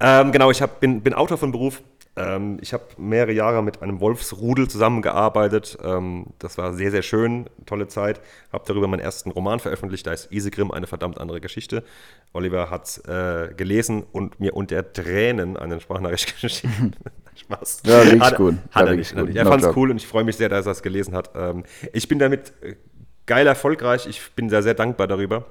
ähm, 0.00 0.32
genau, 0.32 0.50
ich 0.50 0.62
hab, 0.62 0.80
bin, 0.80 1.02
bin 1.02 1.14
Autor 1.14 1.38
von 1.38 1.52
Beruf. 1.52 1.82
Ähm, 2.18 2.56
ich 2.62 2.72
habe 2.72 2.84
mehrere 2.96 3.32
Jahre 3.32 3.62
mit 3.62 3.82
einem 3.82 4.00
Wolfsrudel 4.00 4.68
zusammengearbeitet. 4.68 5.76
Ähm, 5.84 6.28
das 6.38 6.56
war 6.56 6.72
sehr, 6.72 6.90
sehr 6.90 7.02
schön, 7.02 7.44
tolle 7.66 7.88
Zeit. 7.88 8.20
Habe 8.52 8.64
darüber 8.66 8.88
meinen 8.88 9.00
ersten 9.00 9.30
Roman 9.30 9.60
veröffentlicht. 9.60 10.06
Da 10.06 10.12
ist 10.12 10.32
Isegrim 10.32 10.70
eine 10.70 10.86
verdammt 10.86 11.20
andere 11.20 11.40
Geschichte. 11.42 11.84
Oliver 12.32 12.70
hat 12.70 13.02
äh, 13.06 13.52
gelesen 13.54 14.02
und 14.12 14.40
mir 14.40 14.56
unter 14.56 14.92
Tränen 14.94 15.56
eine 15.58 15.78
Sprachnachricht 15.80 16.34
geschickt. 16.40 16.64
Spaß. 17.34 17.82
Ja, 17.84 18.02
wirklich 18.04 18.22
hat, 18.22 18.36
gut. 18.38 18.54
Hat 18.70 18.86
Ja, 18.86 18.92
er 18.92 18.96
nicht. 18.96 19.14
gut. 19.14 19.34
Er 19.36 19.44
fand 19.46 19.62
es 19.62 19.76
cool 19.76 19.90
und 19.90 19.98
ich 19.98 20.06
freue 20.06 20.24
mich 20.24 20.36
sehr, 20.36 20.48
dass 20.48 20.64
er 20.64 20.72
es 20.72 20.82
gelesen 20.82 21.14
hat. 21.14 21.30
Ähm, 21.36 21.64
ich 21.92 22.08
bin 22.08 22.18
damit 22.18 22.54
äh, 22.62 22.76
geil 23.26 23.46
erfolgreich. 23.46 24.06
Ich 24.06 24.30
bin 24.32 24.48
sehr, 24.48 24.62
sehr 24.62 24.72
dankbar 24.74 25.06
darüber. 25.06 25.44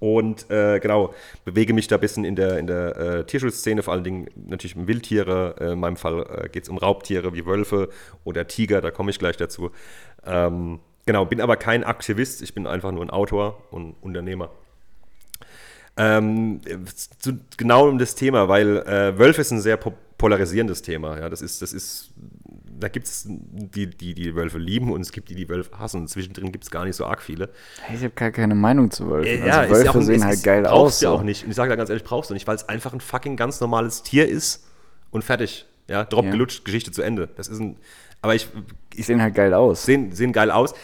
Und 0.00 0.48
äh, 0.50 0.78
genau, 0.78 1.12
bewege 1.44 1.74
mich 1.74 1.88
da 1.88 1.96
ein 1.96 2.00
bisschen 2.00 2.24
in 2.24 2.36
der, 2.36 2.58
in 2.58 2.66
der 2.68 2.96
äh, 2.96 3.24
Tierschutzszene, 3.24 3.82
vor 3.82 3.94
allen 3.94 4.04
Dingen 4.04 4.28
natürlich 4.36 4.76
um 4.76 4.86
Wildtiere. 4.86 5.56
Äh, 5.58 5.72
in 5.72 5.80
meinem 5.80 5.96
Fall 5.96 6.24
äh, 6.44 6.48
geht 6.48 6.64
es 6.64 6.68
um 6.68 6.78
Raubtiere 6.78 7.34
wie 7.34 7.44
Wölfe 7.46 7.88
oder 8.24 8.46
Tiger, 8.46 8.80
da 8.80 8.90
komme 8.90 9.10
ich 9.10 9.18
gleich 9.18 9.36
dazu. 9.36 9.72
Ähm, 10.24 10.78
genau, 11.04 11.24
bin 11.24 11.40
aber 11.40 11.56
kein 11.56 11.82
Aktivist, 11.82 12.42
ich 12.42 12.54
bin 12.54 12.66
einfach 12.66 12.92
nur 12.92 13.04
ein 13.04 13.10
Autor 13.10 13.60
und 13.70 13.96
Unternehmer. 14.00 14.50
Ähm, 15.96 16.60
zu, 17.18 17.40
genau 17.56 17.88
um 17.88 17.98
das 17.98 18.14
Thema, 18.14 18.48
weil 18.48 18.76
äh, 18.78 19.18
Wölfe 19.18 19.40
ist 19.40 19.50
ein 19.50 19.60
sehr 19.60 19.76
po 19.76 19.92
polarisierendes 20.16 20.82
Thema. 20.82 21.16
Ja, 21.20 21.28
das 21.28 21.42
ist, 21.42 21.62
das 21.62 21.72
ist, 21.72 22.10
da 22.78 22.88
gibt 22.88 23.06
es 23.06 23.24
die, 23.28 23.86
die 23.88 24.14
die 24.14 24.34
Wölfe 24.34 24.58
lieben 24.58 24.92
und 24.92 25.00
es 25.00 25.12
gibt 25.12 25.28
die, 25.28 25.34
die 25.34 25.48
Wölfe 25.48 25.78
hassen. 25.78 26.02
Und 26.02 26.08
zwischendrin 26.08 26.52
gibt 26.52 26.64
es 26.64 26.70
gar 26.70 26.84
nicht 26.84 26.96
so 26.96 27.06
arg 27.06 27.20
viele. 27.22 27.50
Hey, 27.82 27.96
ich 27.96 28.02
habe 28.04 28.14
gar 28.14 28.30
keine 28.30 28.54
Meinung 28.54 28.90
zu 28.90 29.08
Wölfen. 29.10 29.42
Äh, 29.46 29.50
also 29.50 29.62
ist 29.62 29.70
Wölfe 29.70 29.84
ja 29.84 29.90
auch 29.94 30.02
sehen 30.02 30.24
halt 30.24 30.42
geil 30.42 30.62
brauchst 30.62 30.74
aus. 30.74 30.98
du 31.00 31.04
ja 31.06 31.10
so. 31.12 31.16
auch 31.18 31.22
nicht. 31.22 31.44
Und 31.44 31.50
ich 31.50 31.56
sage 31.56 31.70
da 31.70 31.76
ganz 31.76 31.90
ehrlich, 31.90 32.04
brauchst 32.04 32.30
du 32.30 32.34
nicht, 32.34 32.46
weil 32.46 32.56
es 32.56 32.68
einfach 32.68 32.92
ein 32.92 33.00
fucking 33.00 33.36
ganz 33.36 33.60
normales 33.60 34.02
Tier 34.02 34.28
ist 34.28 34.64
und 35.10 35.24
fertig. 35.24 35.66
Ja, 35.88 36.04
Drop 36.04 36.26
Ja. 36.26 36.30
gelutscht, 36.32 36.64
Geschichte 36.64 36.92
zu 36.92 37.00
Ende. 37.02 37.28
Das 37.36 37.48
ist 37.48 37.60
ein, 37.60 37.76
aber 38.22 38.34
ich, 38.34 38.48
ich 38.98 39.06
sehen 39.06 39.22
halt 39.22 39.34
geil 39.34 39.54
aus. 39.54 39.84
sehen, 39.84 40.12
sehen 40.12 40.32
geil 40.32 40.50
aus. 40.50 40.74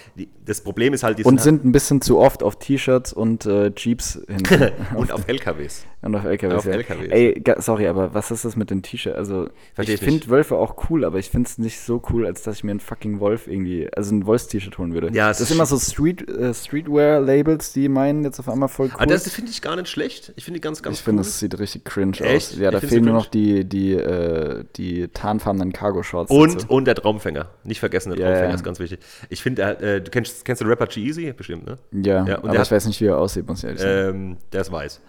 Das 0.44 0.61
Problem 0.61 0.92
ist 0.92 1.03
halt, 1.03 1.18
die 1.18 1.25
und 1.25 1.40
sind, 1.40 1.64
ein 1.64 1.73
bisschen 1.73 2.01
zu 2.01 2.18
oft 2.18 2.42
auf 2.42 2.59
T-Shirts 2.59 3.12
und 3.12 3.47
äh, 3.47 3.73
Jeeps 3.75 4.20
hinten. 4.29 4.47
halt, 4.61 4.75
und 4.94 5.11
auf 5.11 5.27
LKWs. 5.27 5.85
und 6.03 6.14
auf 6.14 6.25
LKWs. 6.25 6.55
auf 6.55 6.64
ja. 6.66 6.73
LKWs. 6.73 7.09
Ey, 7.11 7.42
sorry, 7.59 7.88
aber 7.88 8.14
was 8.14 8.31
ist 8.31 8.44
das 8.44 8.55
mit 8.55 8.70
den 8.70 8.83
T-Shirts? 8.83 9.16
Also, 9.16 9.49
Versteh 9.73 9.94
ich 9.94 10.01
finde 10.01 10.29
Wölfe 10.29 10.57
auch 10.57 10.88
cool, 10.90 11.05
aber 11.05 11.18
ich 11.18 11.31
finde 11.31 11.49
es 11.49 11.59
nicht 11.59 11.81
so 11.81 12.01
cool, 12.11 12.27
als 12.27 12.42
dass 12.42 12.57
ich 12.57 12.64
mir 12.64 12.73
einen 12.73 12.81
fucking 12.81 13.20
Wolf 13.20 13.49
irgendwie, 13.49 13.88
also 13.97 14.14
ein 14.14 14.27
Wolfs-T-Shirt 14.27 14.79
holen 14.79 14.92
würde. 14.94 15.11
Ja, 15.12 15.29
das 15.29 15.40
ist 15.40 15.51
immer 15.51 15.66
so 15.66 15.79
Street, 15.79 16.29
äh, 16.29 16.53
Streetwear-Labels, 16.53 17.73
die 17.73 17.88
meinen 17.88 18.23
jetzt 18.23 18.38
auf 18.38 18.49
einmal 18.49 18.68
voll 18.68 18.88
cool. 18.88 18.94
Aber 18.97 19.07
das 19.07 19.29
finde 19.31 19.51
ich 19.51 19.62
gar 19.62 19.77
nicht 19.77 19.88
schlecht. 19.88 20.33
Ich 20.37 20.44
finde 20.44 20.61
die 20.61 20.62
ganz, 20.62 20.83
ganz 20.83 20.99
ich 20.99 21.03
finde, 21.03 21.20
cool. 21.20 21.25
das 21.25 21.40
sieht 21.40 21.59
richtig 21.59 21.85
cringe 21.85 22.20
Echt? 22.20 22.53
aus. 22.53 22.59
Ja, 22.59 22.70
da 22.70 22.77
Ich 22.77 22.81
find's 22.81 22.92
fehlen 22.92 23.07
nur 23.07 23.14
noch 23.14 23.27
die, 23.27 23.64
die, 23.64 23.94
äh, 23.94 24.64
die 24.77 25.09
tarnfarbenen 25.09 25.73
Cargo-Shorts. 25.73 26.31
Und, 26.31 26.55
dazu. 26.55 26.66
und 26.68 26.85
der 26.85 26.94
Traumfänger. 27.25 27.49
Nicht 27.65 27.81
vergessen, 27.81 28.11
der 28.11 28.19
Ja, 28.19 28.27
Traumfänger 28.27 28.49
ja. 28.51 28.55
ist 28.55 28.65
ganz 28.65 28.79
wichtig. 28.79 29.01
Ich 29.29 29.43
finde, 29.43 29.63
äh, 29.63 30.01
du 30.01 30.11
kennst, 30.11 30.45
kennst 30.45 30.61
den 30.61 30.69
Rapper 30.69 30.87
G-Eazy? 30.87 31.33
Bestimmt, 31.33 31.67
ne? 31.67 31.79
ja, 31.93 32.25
ja, 32.27 32.39
und 32.39 32.45
aber 32.45 32.53
ich 32.55 32.59
hat- 32.61 32.71
weiß 32.71 32.87
nicht, 32.87 33.01
wie 33.01 33.07
er 33.07 33.19
aussieht, 33.19 33.47
muss 33.47 33.59
ich 33.59 33.65
ehrlich 33.65 33.81
sagen. 33.81 34.09
Ähm, 34.33 34.37
der 34.53 34.61
ist 34.61 34.73
weiß. 34.73 35.01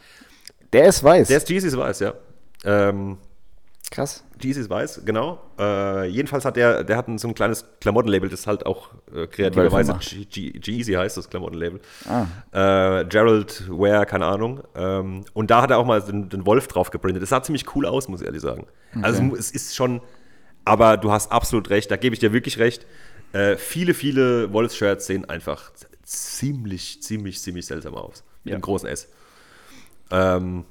der 0.73 0.85
ist 0.87 1.03
weiß. 1.03 1.27
Der 1.27 1.37
ist 1.37 1.47
G-Eazy 1.47 1.67
ist 1.67 1.77
weiß, 1.77 1.99
ja. 1.99 2.13
Ähm, 2.63 3.17
Krass. 3.91 4.23
Jeezy 4.41 4.61
ist 4.61 4.69
weiß, 4.69 5.03
genau. 5.05 5.39
Äh, 5.59 6.07
jedenfalls 6.07 6.43
hat 6.43 6.55
der, 6.57 6.83
der 6.83 6.97
hat 6.97 7.07
ein, 7.07 7.19
so 7.19 7.27
ein 7.27 7.35
kleines 7.35 7.65
Klamottenlabel, 7.79 8.29
das 8.29 8.47
halt 8.47 8.65
auch 8.65 8.89
äh, 9.15 9.27
kreativerweise 9.27 9.97
Jeezy 10.01 10.93
heißt, 10.93 11.15
das 11.15 11.29
Klamottenlabel. 11.29 11.79
Ah. 12.09 12.25
Äh, 12.99 13.05
Gerald 13.05 13.63
Ware, 13.69 14.05
keine 14.07 14.25
Ahnung. 14.25 14.61
Ähm, 14.75 15.23
und 15.33 15.51
da 15.51 15.61
hat 15.61 15.69
er 15.69 15.77
auch 15.77 15.85
mal 15.85 16.01
den, 16.01 16.29
den 16.29 16.45
Wolf 16.47 16.67
drauf 16.67 16.89
gebrandet. 16.89 17.21
Das 17.21 17.29
sah 17.29 17.43
ziemlich 17.43 17.63
cool 17.75 17.85
aus, 17.85 18.07
muss 18.09 18.21
ich 18.21 18.25
ehrlich 18.25 18.41
sagen. 18.41 18.65
Also 19.03 19.19
es 19.19 19.21
mu- 19.23 19.35
es 19.35 19.51
ist 19.51 19.75
schon, 19.75 20.01
aber 20.65 20.97
du 20.97 21.11
hast 21.11 21.31
absolut 21.31 21.69
recht, 21.69 21.89
da 21.91 21.95
gebe 21.97 22.13
ich 22.13 22.19
dir 22.19 22.33
wirklich 22.33 22.59
recht. 22.59 22.85
Äh, 23.33 23.55
viele, 23.57 23.93
viele 23.93 24.51
Wolfs-Shirts 24.53 25.05
sehen 25.07 25.25
einfach 25.29 25.71
ziemlich, 26.03 27.01
ziemlich, 27.01 27.41
ziemlich 27.41 27.65
seltsam 27.65 27.95
aus. 27.95 28.23
Mit 28.43 28.51
Ja. 28.51 28.55
einem 28.55 28.61
großen 28.61 28.87
S. 28.89 29.09
Ähm, 30.11 30.65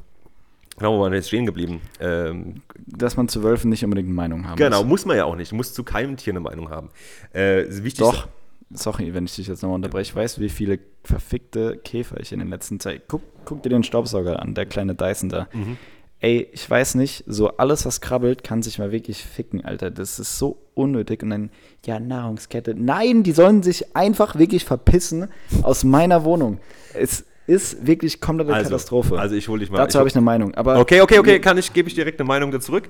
genau, 0.76 0.96
wo 0.96 1.02
waren 1.02 1.12
wir 1.12 1.16
jetzt 1.18 1.28
stehen 1.28 1.46
geblieben? 1.46 1.80
Ähm, 2.00 2.62
Dass 2.86 3.16
man 3.16 3.28
zu 3.28 3.42
Wölfen 3.42 3.70
nicht 3.70 3.84
unbedingt 3.84 4.06
eine 4.08 4.14
Meinung 4.14 4.46
haben 4.46 4.56
Genau, 4.56 4.80
muss. 4.82 4.88
muss 4.88 5.06
man 5.06 5.16
ja 5.16 5.24
auch 5.24 5.36
nicht. 5.36 5.50
Du 5.52 5.56
musst 5.56 5.74
zu 5.74 5.82
keinem 5.84 6.16
Tier 6.16 6.32
eine 6.32 6.40
Meinung 6.40 6.70
haben. 6.70 6.90
Äh, 7.32 7.64
das 7.66 7.82
Wichtigste- 7.82 8.12
Doch. 8.16 8.28
Sorry, 8.70 9.12
wenn 9.14 9.26
ich 9.26 9.36
dich 9.36 9.46
jetzt 9.46 9.62
nochmal 9.62 9.76
unterbreche. 9.76 10.14
Weißt 10.16 10.38
du, 10.38 10.40
wie 10.40 10.48
viele 10.48 10.78
verfickte 11.04 11.76
Käfer 11.84 12.18
ich 12.18 12.32
in 12.32 12.38
den 12.40 12.48
letzten 12.48 12.80
Zeit. 12.80 13.02
Guck, 13.08 13.22
guck 13.44 13.62
dir 13.62 13.68
den 13.68 13.84
Staubsauger 13.84 14.40
an, 14.40 14.54
der 14.54 14.66
kleine 14.66 14.94
Dyson 14.94 15.28
da. 15.28 15.48
Mhm. 15.52 15.76
Ey, 16.24 16.48
ich 16.52 16.70
weiß 16.70 16.94
nicht, 16.94 17.22
so 17.26 17.50
alles, 17.58 17.84
was 17.84 18.00
krabbelt, 18.00 18.42
kann 18.42 18.62
sich 18.62 18.78
mal 18.78 18.92
wirklich 18.92 19.22
ficken, 19.22 19.62
Alter. 19.62 19.90
Das 19.90 20.18
ist 20.18 20.38
so 20.38 20.56
unnötig. 20.72 21.22
Und 21.22 21.28
dann, 21.28 21.50
ja, 21.84 22.00
Nahrungskette. 22.00 22.74
Nein, 22.74 23.24
die 23.24 23.32
sollen 23.32 23.62
sich 23.62 23.94
einfach 23.94 24.38
wirklich 24.38 24.64
verpissen 24.64 25.28
aus 25.60 25.84
meiner 25.84 26.24
Wohnung. 26.24 26.60
Es 26.94 27.24
ist 27.46 27.86
wirklich 27.86 28.22
komplette 28.22 28.54
Also, 28.54 28.70
Katastrophe. 28.70 29.18
also 29.18 29.34
ich 29.34 29.48
hole 29.48 29.60
dich 29.60 29.70
mal. 29.70 29.76
Dazu 29.76 29.98
habe 29.98 30.08
ich 30.08 30.14
eine 30.14 30.24
Meinung. 30.24 30.54
Aber 30.54 30.78
Okay, 30.78 31.02
okay, 31.02 31.18
okay, 31.18 31.40
kann 31.40 31.58
ich, 31.58 31.70
gebe 31.74 31.90
ich 31.90 31.94
direkt 31.94 32.18
eine 32.18 32.26
Meinung 32.26 32.50
dazu 32.50 32.68
zurück. 32.68 32.88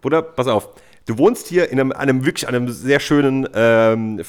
Bruder, 0.00 0.22
pass 0.22 0.46
auf. 0.46 0.68
Du 1.06 1.18
wohnst 1.18 1.48
hier 1.48 1.72
in 1.72 1.80
einem, 1.80 1.90
einem 1.90 2.24
wirklich 2.24 2.46
einem 2.46 2.68
sehr 2.68 3.00
schönen, 3.00 3.48
ähm, 3.54 4.20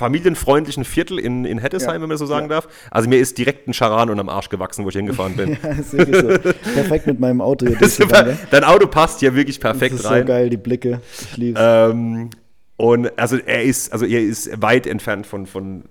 familienfreundlichen 0.00 0.84
Viertel 0.84 1.18
in, 1.18 1.44
in 1.44 1.58
Hettesheim, 1.58 1.88
Ja. 1.90 1.94
wenn 1.94 2.00
man 2.02 2.10
das 2.10 2.18
so 2.18 2.26
sagen 2.26 2.46
Ja. 2.50 2.56
darf. 2.60 2.68
Also 2.90 3.08
mir 3.08 3.18
ist 3.18 3.38
direkt 3.38 3.68
ein 3.68 3.72
Charan 3.74 4.10
unterm 4.10 4.28
Arsch 4.28 4.48
gewachsen, 4.48 4.84
wo 4.84 4.88
ich 4.88 4.96
hingefahren 4.96 5.36
bin. 5.36 5.56
Ja, 5.62 5.70
ist 5.70 5.92
wirklich 5.92 6.16
so. 6.20 6.28
Perfekt 6.72 7.06
mit 7.06 7.20
meinem 7.20 7.40
Auto 7.40 7.66
hier 7.66 7.76
Das 7.80 7.90
ist 7.90 8.00
durchgegangen. 8.00 8.32
super. 8.36 8.48
Dein 8.50 8.64
Auto 8.64 8.86
passt 8.88 9.20
hier 9.20 9.34
wirklich 9.36 9.58
Das 9.60 9.72
perfekt 9.72 9.94
ist 9.94 10.02
so 10.02 10.08
rein. 10.08 10.26
geil, 10.26 10.50
die 10.50 10.56
Blicke. 10.56 11.00
Ich 11.30 11.36
lieb's. 11.36 11.60
Ähm, 11.62 12.30
und 12.76 13.16
also 13.18 13.36
er 13.36 13.62
ist, 13.62 13.92
also 13.92 14.04
er 14.06 14.20
ist 14.22 14.50
weit 14.62 14.86
entfernt 14.86 15.26
von, 15.26 15.46
von, 15.46 15.84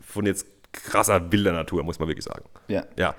von 0.00 0.24
jetzt 0.24 0.46
krasser 0.72 1.32
wilder 1.32 1.52
Natur, 1.52 1.82
muss 1.82 1.98
man 1.98 2.08
wirklich 2.08 2.24
sagen. 2.24 2.44
ja. 2.68 2.84
Ja. 2.96 3.14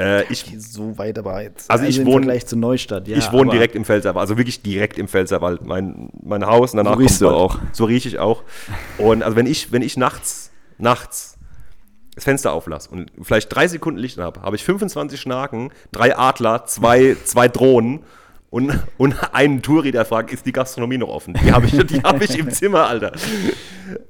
Äh, 0.00 0.24
ich, 0.32 0.44
So 0.58 0.98
weit 0.98 1.18
aber 1.18 1.40
jetzt. 1.42 1.70
Also 1.70 1.84
ich 1.84 1.98
im 1.98 2.06
wohne- 2.06 2.24
Vergleich 2.24 2.46
zu 2.46 2.56
Neustadt, 2.56 3.06
ja. 3.06 3.16
ich 3.16 3.30
wohne 3.30 3.50
direkt 3.52 3.76
im 3.76 3.84
Pfälzerwald, 3.84 4.20
also 4.22 4.36
wirklich 4.36 4.60
direkt 4.62 4.98
im 4.98 5.06
Pfälzerwald. 5.06 5.64
Mein, 5.64 6.10
mein 6.22 6.44
Haus 6.46 6.72
und 6.72 6.78
danach 6.78 6.94
So 6.94 6.98
riechst 6.98 7.20
du 7.20 7.26
Wald. 7.26 7.36
auch. 7.36 7.58
So 7.72 7.84
rieche 7.84 8.08
ich 8.08 8.18
auch. 8.18 8.42
Und 8.98 9.22
also 9.22 9.36
wenn 9.36 9.46
ich, 9.46 9.70
wenn 9.70 9.82
ich 9.82 9.96
nachts, 9.96 10.50
nachts 10.78 11.38
das 12.16 12.24
Fenster 12.24 12.52
auflasse 12.52 12.90
und 12.90 13.10
vielleicht 13.22 13.52
drei 13.54 13.66
Sekunden 13.68 13.98
Licht 13.98 14.18
habe, 14.18 14.42
habe 14.42 14.56
ich 14.56 14.64
25 14.64 15.20
Schnaken, 15.20 15.70
drei 15.92 16.16
Adler, 16.16 16.64
zwei, 16.66 17.16
zwei 17.24 17.48
Drohnen 17.48 18.00
und, 18.54 18.72
und 18.98 19.34
einen 19.34 19.62
Touri, 19.62 19.90
der 19.90 20.04
fragt, 20.04 20.32
ist 20.32 20.46
die 20.46 20.52
Gastronomie 20.52 20.96
noch 20.96 21.08
offen? 21.08 21.34
Die 21.34 21.50
habe 21.50 21.66
ich, 21.66 21.72
die 21.72 22.00
habe 22.04 22.24
ich 22.24 22.38
im 22.38 22.50
Zimmer, 22.50 22.86
Alter. 22.86 23.10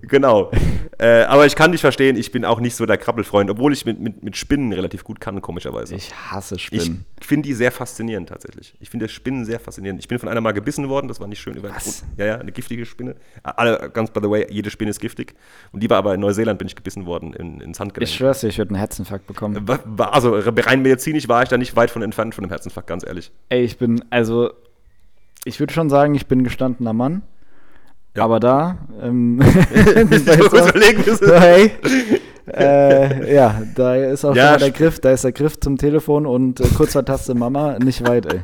Genau. 0.03 0.51
Äh, 0.99 1.23
aber 1.23 1.47
ich 1.47 1.57
kann 1.57 1.73
dich 1.73 1.81
verstehen, 1.81 2.17
ich 2.17 2.31
bin 2.31 2.45
auch 2.45 2.61
nicht 2.61 2.77
so 2.77 2.85
der 2.85 2.99
Krabbelfreund, 2.99 3.51
obwohl 3.51 3.73
ich 3.73 3.85
mit, 3.87 4.01
mit, 4.01 4.23
mit 4.23 4.37
Spinnen 4.37 4.73
relativ 4.73 5.03
gut 5.03 5.19
kann, 5.19 5.41
komischerweise. 5.41 5.95
Ich 5.95 6.15
hasse 6.31 6.57
Ich 6.57 6.65
Spinnen. 6.65 7.07
finde 7.21 7.49
die 7.49 7.55
sehr 7.55 7.73
faszinierend 7.73 8.29
tatsächlich. 8.29 8.75
Ich 8.81 8.91
finde 8.91 9.09
Spinnen 9.09 9.47
sehr 9.47 9.59
faszinierend. 9.59 10.01
Ich 10.01 10.09
bin 10.09 10.19
von 10.19 10.29
einer 10.29 10.43
mal 10.43 10.53
gebissen 10.53 10.89
worden, 10.91 11.09
das 11.09 11.21
war 11.21 11.27
nicht 11.27 11.41
schön. 11.41 11.57
Über 11.57 11.71
Was? 11.75 12.05
Ja, 12.17 12.27
ja, 12.27 12.39
eine 12.39 12.53
giftige 12.53 12.85
Spinne. 12.85 13.17
Alle, 13.43 13.91
ganz 13.93 14.11
by 14.11 14.21
the 14.23 14.31
way, 14.31 14.47
jede 14.51 14.71
Spinne 14.71 14.91
ist 14.91 15.01
giftig. 15.01 15.35
Und 15.73 15.83
die 15.83 15.89
war 15.89 15.97
aber 15.99 16.15
in 16.15 16.21
Neuseeland, 16.21 16.59
bin 16.59 16.69
ich 16.69 16.77
gebissen 16.77 17.07
worden, 17.07 17.33
in, 17.33 17.61
ins 17.61 17.81
Handgelenk. 17.81 18.09
ich 18.11 18.15
schwör's 18.15 18.41
dir, 18.43 18.49
ich 18.49 18.59
würde 18.59 18.71
einen 18.71 18.79
Herzinfarkt 18.79 19.27
bekommen. 19.27 19.67
Also 19.99 20.37
rein 20.39 20.83
medizinisch 20.83 21.29
war 21.29 21.43
ich 21.43 21.49
da 21.49 21.57
nicht 21.57 21.75
weit 21.77 21.91
von 21.91 22.03
entfernt 22.03 22.35
von 22.35 22.45
dem 22.45 22.51
Herzinfarkt, 22.51 22.89
ganz 22.89 23.05
ehrlich. 23.05 23.33
Ey, 23.49 23.65
ich 23.65 23.79
bin, 23.79 24.05
also, 24.11 24.34
ich 25.45 25.61
würde 25.61 25.73
schon 25.73 25.91
sagen, 25.91 26.15
ich 26.15 26.27
bin 26.27 26.45
gestandener 26.45 26.93
Mann. 26.93 27.23
Ja. 28.17 28.25
Aber 28.25 28.41
da, 28.41 28.79
ähm, 29.03 29.41
hey, 29.43 31.73
äh, 32.47 33.35
ja, 33.35 33.63
da 33.75 33.97
ist 33.97 34.25
auch 34.25 34.35
Ja, 34.35 34.45
schon 34.45 34.53
mal 34.53 34.59
der 34.59 34.71
Griff, 34.71 35.01
da 35.01 35.11
ist 35.11 35.25
der 35.25 35.33
Griff 35.33 35.59
zum 35.59 35.79
Telefon 35.79 36.27
und 36.27 36.61
äh, 36.61 36.67
kurz 36.77 36.93
vor 36.93 37.05
Taste 37.05 37.35
Mama, 37.35 37.79
nicht 37.79 38.07
weit, 38.07 38.33
ey. 38.33 38.41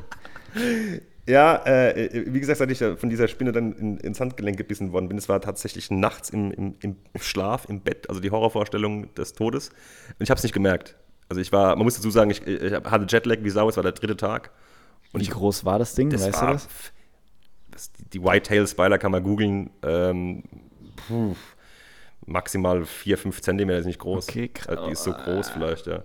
Ja, 1.26 1.64
äh, 1.64 2.24
wie 2.26 2.40
gesagt, 2.40 2.60
als 2.60 2.72
ich 2.72 2.78
da 2.78 2.96
von 2.96 3.10
dieser 3.10 3.28
Spinne 3.28 3.52
dann 3.52 3.72
in, 3.74 3.98
ins 3.98 4.18
Handgelenk 4.18 4.56
gebissen 4.56 4.92
worden 4.92 5.08
bin, 5.08 5.18
es 5.18 5.28
war 5.28 5.40
tatsächlich 5.40 5.90
nachts 5.90 6.30
im, 6.30 6.50
im, 6.50 6.74
im 6.80 6.96
Schlaf, 7.20 7.68
im 7.68 7.80
Bett, 7.80 8.08
also 8.08 8.20
die 8.20 8.30
Horrorvorstellung 8.30 9.14
des 9.14 9.34
Todes. 9.34 9.68
Und 9.68 10.24
ich 10.24 10.30
habe 10.30 10.38
es 10.38 10.42
nicht 10.42 10.54
gemerkt. 10.54 10.96
Also 11.28 11.40
ich 11.40 11.52
war, 11.52 11.76
man 11.76 11.84
muss 11.84 11.94
dazu 11.94 12.10
sagen, 12.10 12.30
ich, 12.30 12.44
ich 12.46 12.72
hatte 12.72 13.06
Jetlag 13.08 13.38
wie 13.42 13.50
Sau, 13.50 13.68
es 13.68 13.76
war 13.76 13.84
der 13.84 13.92
dritte 13.92 14.16
Tag. 14.16 14.50
Und 15.12 15.20
Wie 15.20 15.24
ich, 15.24 15.30
groß 15.30 15.64
war 15.64 15.78
das 15.78 15.94
Ding, 15.94 16.10
das 16.10 16.22
weißt 16.26 16.40
war, 16.42 16.46
du 16.48 16.52
das? 16.52 16.68
Die 18.12 18.22
Whitetail 18.22 18.66
Spider 18.66 18.98
kann 18.98 19.12
man 19.12 19.22
googeln. 19.22 19.70
Ähm, 19.82 20.44
maximal 22.26 22.84
4, 22.84 23.18
5 23.18 23.40
Zentimeter 23.40 23.78
ist 23.78 23.86
nicht 23.86 23.98
groß. 23.98 24.28
Okay, 24.28 24.48
krass. 24.48 24.68
Also 24.68 24.86
die 24.86 24.92
ist 24.92 25.04
so 25.04 25.12
groß 25.12 25.50
vielleicht, 25.50 25.86
ja. 25.86 26.02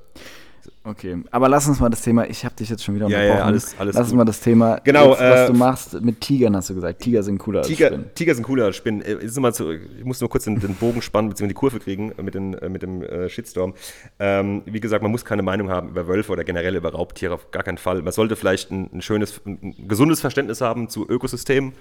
Okay, 0.84 1.17
aber 1.32 1.49
lass 1.49 1.67
uns 1.67 1.80
mal 1.80 1.89
das 1.89 2.01
Thema, 2.01 2.30
ich 2.30 2.45
habe 2.45 2.56
dich 2.56 2.69
jetzt 2.69 2.84
schon 2.84 2.95
wieder 2.95 3.08
Ja, 3.08 3.17
unterbrochen. 3.17 3.39
ja, 3.39 3.45
alles- 3.45 3.75
alles 3.80 3.95
lass 3.95 4.08
uns 4.08 4.13
mal 4.15 4.25
das 4.25 4.39
Thema, 4.39 4.80
Genau, 4.84 5.10
jetzt, 5.12 5.19
was 5.19 5.39
äh, 5.41 5.47
du 5.47 5.54
machst 5.58 6.01
mit 6.01 6.21
Tigern, 6.21 6.56
hast 6.56 6.69
du 6.69 6.75
gesagt. 6.75 7.01
Tiger 7.01 7.23
sind 7.23 7.38
cooler 7.38 7.60
als 7.60 7.67
Tiger, 7.67 7.88
Spinnen. 7.88 8.10
Tiger 8.15 8.36
sind 8.36 8.43
cooler 8.43 8.65
als 8.65 8.75
Spinnen. 8.75 9.01
Äh, 9.01 9.13
Jetzt 9.21 9.39
mal 9.39 9.54
zu, 9.54 9.71
ich 9.71 10.04
muss 10.04 10.21
nur 10.21 10.30
kurz 10.30 10.43
den, 10.45 10.60
den 10.60 10.75
Bogen 10.75 11.01
spannen, 11.01 11.30
beziehungsweise 11.30 11.54
die 11.54 11.60
Kurve 11.60 11.80
kriegen 11.80 12.12
äh, 12.17 12.21
mit, 12.23 12.36
den, 12.36 12.54
äh, 12.56 12.69
mit 12.69 12.82
dem 12.82 13.01
äh, 13.01 13.30
Shitstorm. 13.30 13.73
Ähm, 14.19 14.62
wie 14.65 14.80
gesagt, 14.80 15.01
man 15.01 15.12
muss 15.12 15.25
keine 15.25 15.41
Meinung 15.41 15.69
haben 15.69 15.89
über 15.89 16.08
Wölfe 16.08 16.32
oder 16.32 16.43
generell 16.43 16.75
über 16.75 16.91
Raubtiere, 16.91 17.34
auf 17.34 17.51
gar 17.51 17.63
keinen 17.63 17.78
Fall. 17.78 18.01
Man 18.01 18.13
sollte 18.13 18.36
vielleicht 18.36 18.71
ein, 18.71 18.89
ein 18.93 19.01
schönes, 19.01 19.41
ein, 19.45 19.75
gesundes 19.88 20.21
Verständnis 20.21 20.62
haben 20.62 20.89
zu 20.89 21.08
Ökosystemen, 21.10 21.73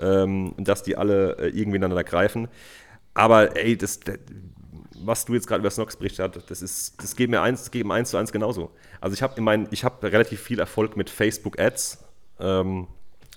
ähm, 0.00 0.54
dass 0.58 0.82
die 0.82 0.96
alle 0.96 1.38
äh, 1.38 1.48
irgendwie 1.48 1.76
ineinander 1.76 2.04
greifen. 2.04 2.48
Aber 3.14 3.56
ey, 3.56 3.76
das 3.76 4.00
was 5.00 5.24
du 5.24 5.34
jetzt 5.34 5.46
gerade 5.46 5.60
über 5.60 5.70
Snox 5.70 5.96
berichtet 5.96 6.36
hast, 6.36 6.50
das 6.50 6.62
ist, 6.62 7.02
das 7.02 7.16
geht 7.16 7.30
mir 7.30 7.42
eins, 7.42 7.60
das 7.60 7.70
geht 7.70 7.86
mir 7.86 7.94
eins 7.94 8.10
zu 8.10 8.16
eins 8.16 8.32
genauso. 8.32 8.70
Also 9.00 9.14
ich 9.14 9.22
habe 9.22 9.34
in 9.36 9.44
meinen, 9.44 9.68
ich 9.70 9.84
habe 9.84 10.10
relativ 10.10 10.40
viel 10.40 10.58
Erfolg 10.58 10.96
mit 10.96 11.10
Facebook 11.10 11.58
Ads, 11.58 12.04
ähm, 12.40 12.86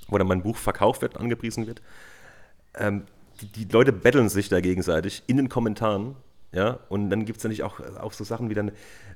wo 0.07 0.17
dann 0.17 0.27
mein 0.27 0.43
Buch 0.43 0.57
verkauft 0.57 1.01
wird, 1.01 1.17
angepriesen 1.17 1.67
wird. 1.67 1.81
Ähm, 2.75 3.03
die, 3.41 3.47
die 3.47 3.65
Leute 3.71 3.91
betteln 3.91 4.29
sich 4.29 4.49
da 4.49 4.59
gegenseitig 4.59 5.23
in 5.27 5.37
den 5.37 5.49
Kommentaren, 5.49 6.15
ja, 6.51 6.79
und 6.89 7.09
dann 7.09 7.25
gibt 7.25 7.39
es 7.39 7.43
natürlich 7.43 7.63
auch, 7.63 7.79
auch 7.97 8.13
so 8.13 8.23
Sachen 8.23 8.49
wie 8.49 8.53
dann, 8.53 8.71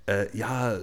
äh, 0.05 0.35
ja, 0.35 0.75
äh, 0.75 0.79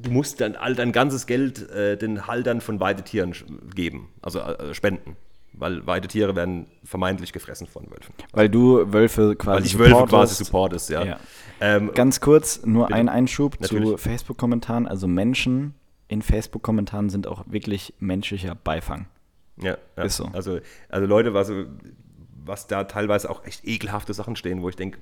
du 0.00 0.10
musst 0.10 0.40
dann 0.40 0.56
all 0.56 0.74
dein 0.74 0.92
ganzes 0.92 1.26
Geld 1.26 1.68
äh, 1.70 1.96
den 1.96 2.26
Haltern 2.26 2.60
von 2.60 2.80
Weidetieren 2.80 3.34
geben, 3.74 4.08
also 4.22 4.40
äh, 4.40 4.74
spenden. 4.74 5.16
Weil 5.54 5.86
Weidetiere 5.86 6.34
werden 6.34 6.66
vermeintlich 6.82 7.32
gefressen 7.32 7.66
von 7.66 7.90
Wölfen. 7.90 8.14
Weil 8.32 8.48
du 8.48 8.92
Wölfe 8.92 9.36
quasi 9.36 9.56
Weil 9.58 9.66
ich 9.66 9.78
Wölfe 9.78 10.06
quasi 10.06 10.42
supportest, 10.44 10.90
ja. 10.90 11.04
Ja. 11.04 11.20
Ähm, 11.60 11.92
Ganz 11.94 12.20
kurz, 12.20 12.64
nur 12.64 12.86
Bitte. 12.86 12.98
ein 12.98 13.08
Einschub 13.08 13.54
zu 13.56 13.74
Natürlich. 13.74 14.00
Facebook-Kommentaren. 14.00 14.88
Also 14.88 15.06
Menschen 15.06 15.74
in 16.08 16.22
Facebook-Kommentaren 16.22 17.10
sind 17.10 17.26
auch 17.26 17.44
wirklich 17.46 17.94
menschlicher 18.00 18.54
Beifang. 18.54 19.06
Ja, 19.60 19.76
ja. 19.96 20.02
Ist 20.02 20.16
so. 20.16 20.24
Also, 20.32 20.58
also 20.88 21.06
Leute, 21.06 21.34
was, 21.34 21.52
was 22.44 22.66
da 22.66 22.84
teilweise 22.84 23.30
auch 23.30 23.44
echt 23.44 23.66
ekelhafte 23.66 24.14
Sachen 24.14 24.36
stehen, 24.36 24.62
wo 24.62 24.68
ich 24.68 24.76
denke, 24.76 24.98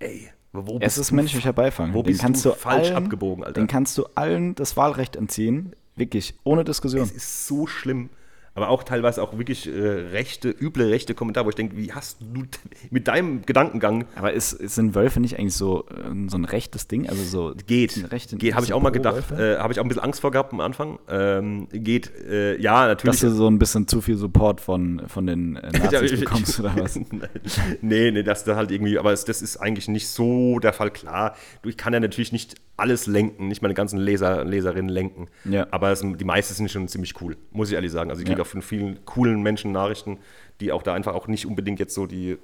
ey, 0.00 0.28
wo 0.52 0.74
Es 0.74 0.80
bist 0.80 0.98
ist 0.98 1.10
du 1.10 1.14
menschlicher 1.14 1.52
Beifang. 1.52 1.94
wo 1.94 2.02
den 2.02 2.12
bist 2.12 2.20
kannst 2.20 2.44
du 2.44 2.50
du 2.50 2.54
falsch 2.56 2.88
allen, 2.88 2.96
abgebogen, 3.04 3.44
Alter? 3.44 3.60
Den 3.60 3.68
kannst 3.68 3.96
du 3.96 4.06
allen 4.16 4.54
das 4.56 4.76
Wahlrecht 4.76 5.14
entziehen. 5.16 5.74
Wirklich, 5.96 6.34
ohne 6.44 6.64
Diskussion. 6.64 7.02
Es 7.02 7.12
ist 7.12 7.46
so 7.46 7.66
schlimm. 7.66 8.10
Aber 8.54 8.68
auch 8.68 8.82
teilweise 8.82 9.22
auch 9.22 9.38
wirklich 9.38 9.68
äh, 9.68 9.70
rechte, 9.78 10.50
üble 10.50 10.88
rechte 10.88 11.14
Kommentare, 11.14 11.46
wo 11.46 11.50
ich 11.50 11.54
denke, 11.54 11.76
wie 11.76 11.92
hast 11.92 12.20
du 12.20 12.42
mit 12.90 13.06
deinem 13.06 13.42
Gedankengang 13.42 14.06
Aber 14.16 14.32
ist, 14.32 14.50
sind 14.50 14.94
Wölfe 14.96 15.20
nicht 15.20 15.38
eigentlich 15.38 15.54
so, 15.54 15.86
äh, 15.88 16.28
so 16.28 16.36
ein 16.36 16.44
rechtes 16.44 16.88
Ding? 16.88 17.08
Also 17.08 17.22
so 17.22 17.54
geht, 17.66 18.10
rechte- 18.10 18.36
geht 18.36 18.54
habe 18.54 18.64
ich 18.66 18.72
auch 18.72 18.82
mal 18.82 18.90
gedacht, 18.90 19.30
äh, 19.30 19.58
habe 19.58 19.72
ich 19.72 19.78
auch 19.78 19.84
ein 19.84 19.88
bisschen 19.88 20.02
Angst 20.02 20.20
vor 20.20 20.32
gehabt 20.32 20.52
am 20.52 20.60
Anfang. 20.60 20.98
Ähm, 21.08 21.68
geht, 21.72 22.10
äh, 22.28 22.60
ja, 22.60 22.88
Dass 22.88 22.96
natürlich. 23.04 23.20
du 23.20 23.30
so 23.30 23.46
ein 23.48 23.58
bisschen 23.60 23.86
zu 23.86 24.00
viel 24.00 24.16
Support 24.16 24.60
von, 24.60 25.02
von 25.06 25.26
den 25.28 25.54
äh, 25.56 25.70
Nazis 25.78 26.18
bekommst 26.18 26.58
oder 26.58 26.74
was? 26.76 26.98
nee, 27.82 28.10
nee, 28.10 28.22
das 28.24 28.42
da 28.44 28.56
halt 28.56 28.70
irgendwie, 28.72 28.98
aber 28.98 29.10
das 29.10 29.24
ist 29.28 29.58
eigentlich 29.58 29.86
nicht 29.88 30.08
so 30.08 30.58
der 30.58 30.72
Fall. 30.72 30.90
Klar, 30.90 31.36
du, 31.62 31.68
ich 31.68 31.76
kann 31.76 31.92
ja 31.92 32.00
natürlich 32.00 32.32
nicht 32.32 32.56
alles 32.80 33.06
lenken, 33.06 33.48
nicht 33.48 33.62
meine 33.62 33.74
ganzen 33.74 33.98
Leser, 33.98 34.44
Leserinnen 34.44 34.88
lenken. 34.88 35.26
Ja. 35.44 35.66
Aber 35.70 35.90
es, 35.90 36.00
die 36.00 36.24
meisten 36.24 36.54
sind 36.54 36.70
schon 36.70 36.88
ziemlich 36.88 37.20
cool, 37.20 37.36
muss 37.52 37.68
ich 37.68 37.74
ehrlich 37.74 37.92
sagen. 37.92 38.10
Also 38.10 38.20
ich 38.22 38.26
kriege 38.26 38.38
Ja. 38.40 38.44
auch 38.44 38.48
von 38.48 38.62
vielen 38.62 39.04
coolen 39.04 39.42
Menschen 39.42 39.72
Nachrichten, 39.72 40.18
die 40.60 40.72
auch 40.72 40.82
da 40.82 40.94
einfach 40.94 41.14
auch 41.14 41.28
nicht 41.28 41.46
unbedingt 41.46 41.78
jetzt 41.78 41.94
so 41.94 42.06
die 42.06 42.38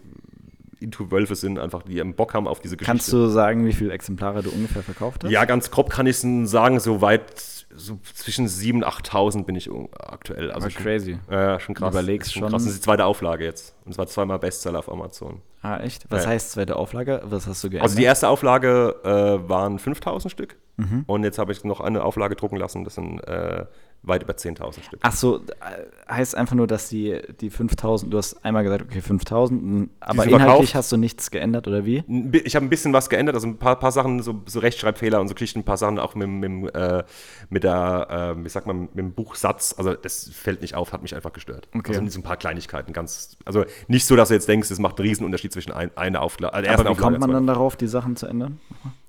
into 0.78 1.10
Wölfe 1.10 1.34
sind, 1.34 1.58
einfach 1.58 1.82
die 1.84 2.00
einen 2.00 2.14
Bock 2.14 2.34
haben 2.34 2.46
auf 2.46 2.60
diese 2.60 2.76
Geschichte. 2.76 2.90
Kannst 2.98 3.12
du 3.12 3.26
sagen, 3.28 3.64
wie 3.64 3.72
viele 3.72 3.92
Exemplare 3.92 4.42
du 4.42 4.50
ungefähr 4.50 4.82
verkauft 4.82 5.24
hast? 5.24 5.30
Ja, 5.30 5.46
ganz 5.46 5.70
grob 5.70 5.88
kann 5.90 6.06
ich 6.06 6.22
es 6.22 6.50
sagen, 6.50 6.80
soweit 6.80 7.55
so 7.76 7.98
zwischen 8.14 8.46
7.000 8.46 8.74
und 8.74 8.84
8.000 8.84 9.44
bin 9.44 9.54
ich 9.56 9.70
aktuell. 9.98 10.50
Also 10.50 10.68
schon, 10.70 10.82
crazy. 10.82 11.18
Ja, 11.30 11.60
schon 11.60 11.74
krass. 11.74 11.92
Überlegst 11.94 12.32
schon. 12.32 12.40
schon. 12.40 12.50
Krass. 12.50 12.64
Das 12.64 12.72
ist 12.72 12.78
die 12.80 12.84
zweite 12.84 13.04
Auflage 13.04 13.44
jetzt. 13.44 13.74
Und 13.84 13.92
zwar 13.94 14.06
zweimal 14.06 14.38
Bestseller 14.38 14.78
auf 14.78 14.90
Amazon. 14.90 15.40
Ah, 15.62 15.78
echt? 15.78 16.06
Was 16.10 16.24
Ja. 16.24 16.30
heißt 16.30 16.52
zweite 16.52 16.76
Auflage? 16.76 17.22
Was 17.24 17.46
hast 17.46 17.62
du 17.64 17.68
geändert? 17.68 17.84
Also 17.84 17.96
die 17.96 18.04
erste 18.04 18.28
Auflage 18.28 18.94
äh, 19.04 19.48
waren 19.48 19.78
5.000 19.78 20.28
Stück. 20.28 20.56
Mhm. 20.76 21.04
Und 21.06 21.24
jetzt 21.24 21.38
habe 21.38 21.52
ich 21.52 21.64
noch 21.64 21.80
eine 21.80 22.04
Auflage 22.04 22.36
drucken 22.36 22.56
lassen. 22.56 22.84
Das 22.84 22.94
sind 22.94 23.20
äh, 23.20 23.64
weit 24.06 24.22
über 24.22 24.34
10.000 24.34 24.84
Stück. 24.84 25.00
Ach 25.02 25.12
so, 25.12 25.38
äh, 25.38 26.10
heißt 26.12 26.36
einfach 26.36 26.54
nur, 26.54 26.66
dass 26.66 26.88
die, 26.88 27.20
die 27.40 27.50
5000, 27.50 28.12
du 28.12 28.18
hast 28.18 28.44
einmal 28.44 28.62
gesagt, 28.62 28.82
okay, 28.82 29.00
5000, 29.00 29.62
m, 29.62 29.90
aber 30.00 30.24
inhaltlich 30.24 30.38
verkauft. 30.38 30.74
hast 30.74 30.92
du 30.92 30.96
nichts 30.96 31.30
geändert, 31.30 31.66
oder 31.66 31.84
wie? 31.84 32.04
Ich 32.44 32.54
habe 32.54 32.64
ein 32.64 32.70
bisschen 32.70 32.92
was 32.92 33.08
geändert, 33.08 33.34
also 33.34 33.48
ein 33.48 33.58
paar, 33.58 33.78
paar 33.78 33.92
Sachen, 33.92 34.22
so, 34.22 34.42
so 34.46 34.60
Rechtschreibfehler 34.60 35.20
und 35.20 35.28
so 35.28 35.34
Geschichten, 35.34 35.60
ein 35.60 35.64
paar 35.64 35.76
Sachen 35.76 35.98
auch 35.98 36.14
mit, 36.14 36.28
mit, 36.28 36.74
äh, 36.74 37.04
mit 37.50 37.64
der, 37.64 38.36
äh, 38.38 38.44
wie 38.44 38.48
sagt 38.48 38.66
man, 38.66 38.82
mit 38.82 38.98
dem 38.98 39.12
Buchsatz. 39.12 39.74
Also 39.76 39.94
das 39.94 40.30
fällt 40.32 40.62
nicht 40.62 40.74
auf, 40.74 40.92
hat 40.92 41.02
mich 41.02 41.14
einfach 41.14 41.32
gestört. 41.32 41.68
Okay. 41.74 41.96
Also 41.96 42.08
so 42.08 42.20
ein 42.20 42.22
paar 42.22 42.36
Kleinigkeiten, 42.36 42.92
ganz, 42.92 43.36
also 43.44 43.64
nicht 43.88 44.06
so, 44.06 44.14
dass 44.16 44.28
du 44.28 44.34
jetzt 44.34 44.48
denkst, 44.48 44.70
es 44.70 44.78
macht 44.78 44.98
einen 44.98 45.08
Riesenunterschied 45.08 45.52
zwischen 45.52 45.72
ein, 45.72 45.90
einer 45.96 46.22
Auflage, 46.22 46.54
also 46.54 46.70
Aber 46.70 46.84
wie 46.84 46.88
Auflage 46.88 47.00
kommt 47.00 47.20
man 47.20 47.32
dann 47.32 47.46
darauf, 47.46 47.76
die 47.76 47.88
Sachen 47.88 48.16
zu 48.16 48.26
ändern? 48.26 48.60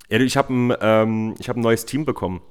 Ja, 0.09 0.19
ich 0.19 0.37
habe 0.37 0.53
ein, 0.53 0.73
ähm, 0.81 1.35
ich 1.37 1.49
hab 1.49 1.57
ein 1.57 1.61
neues 1.61 1.85
Team 1.85 2.05
bekommen. 2.05 2.41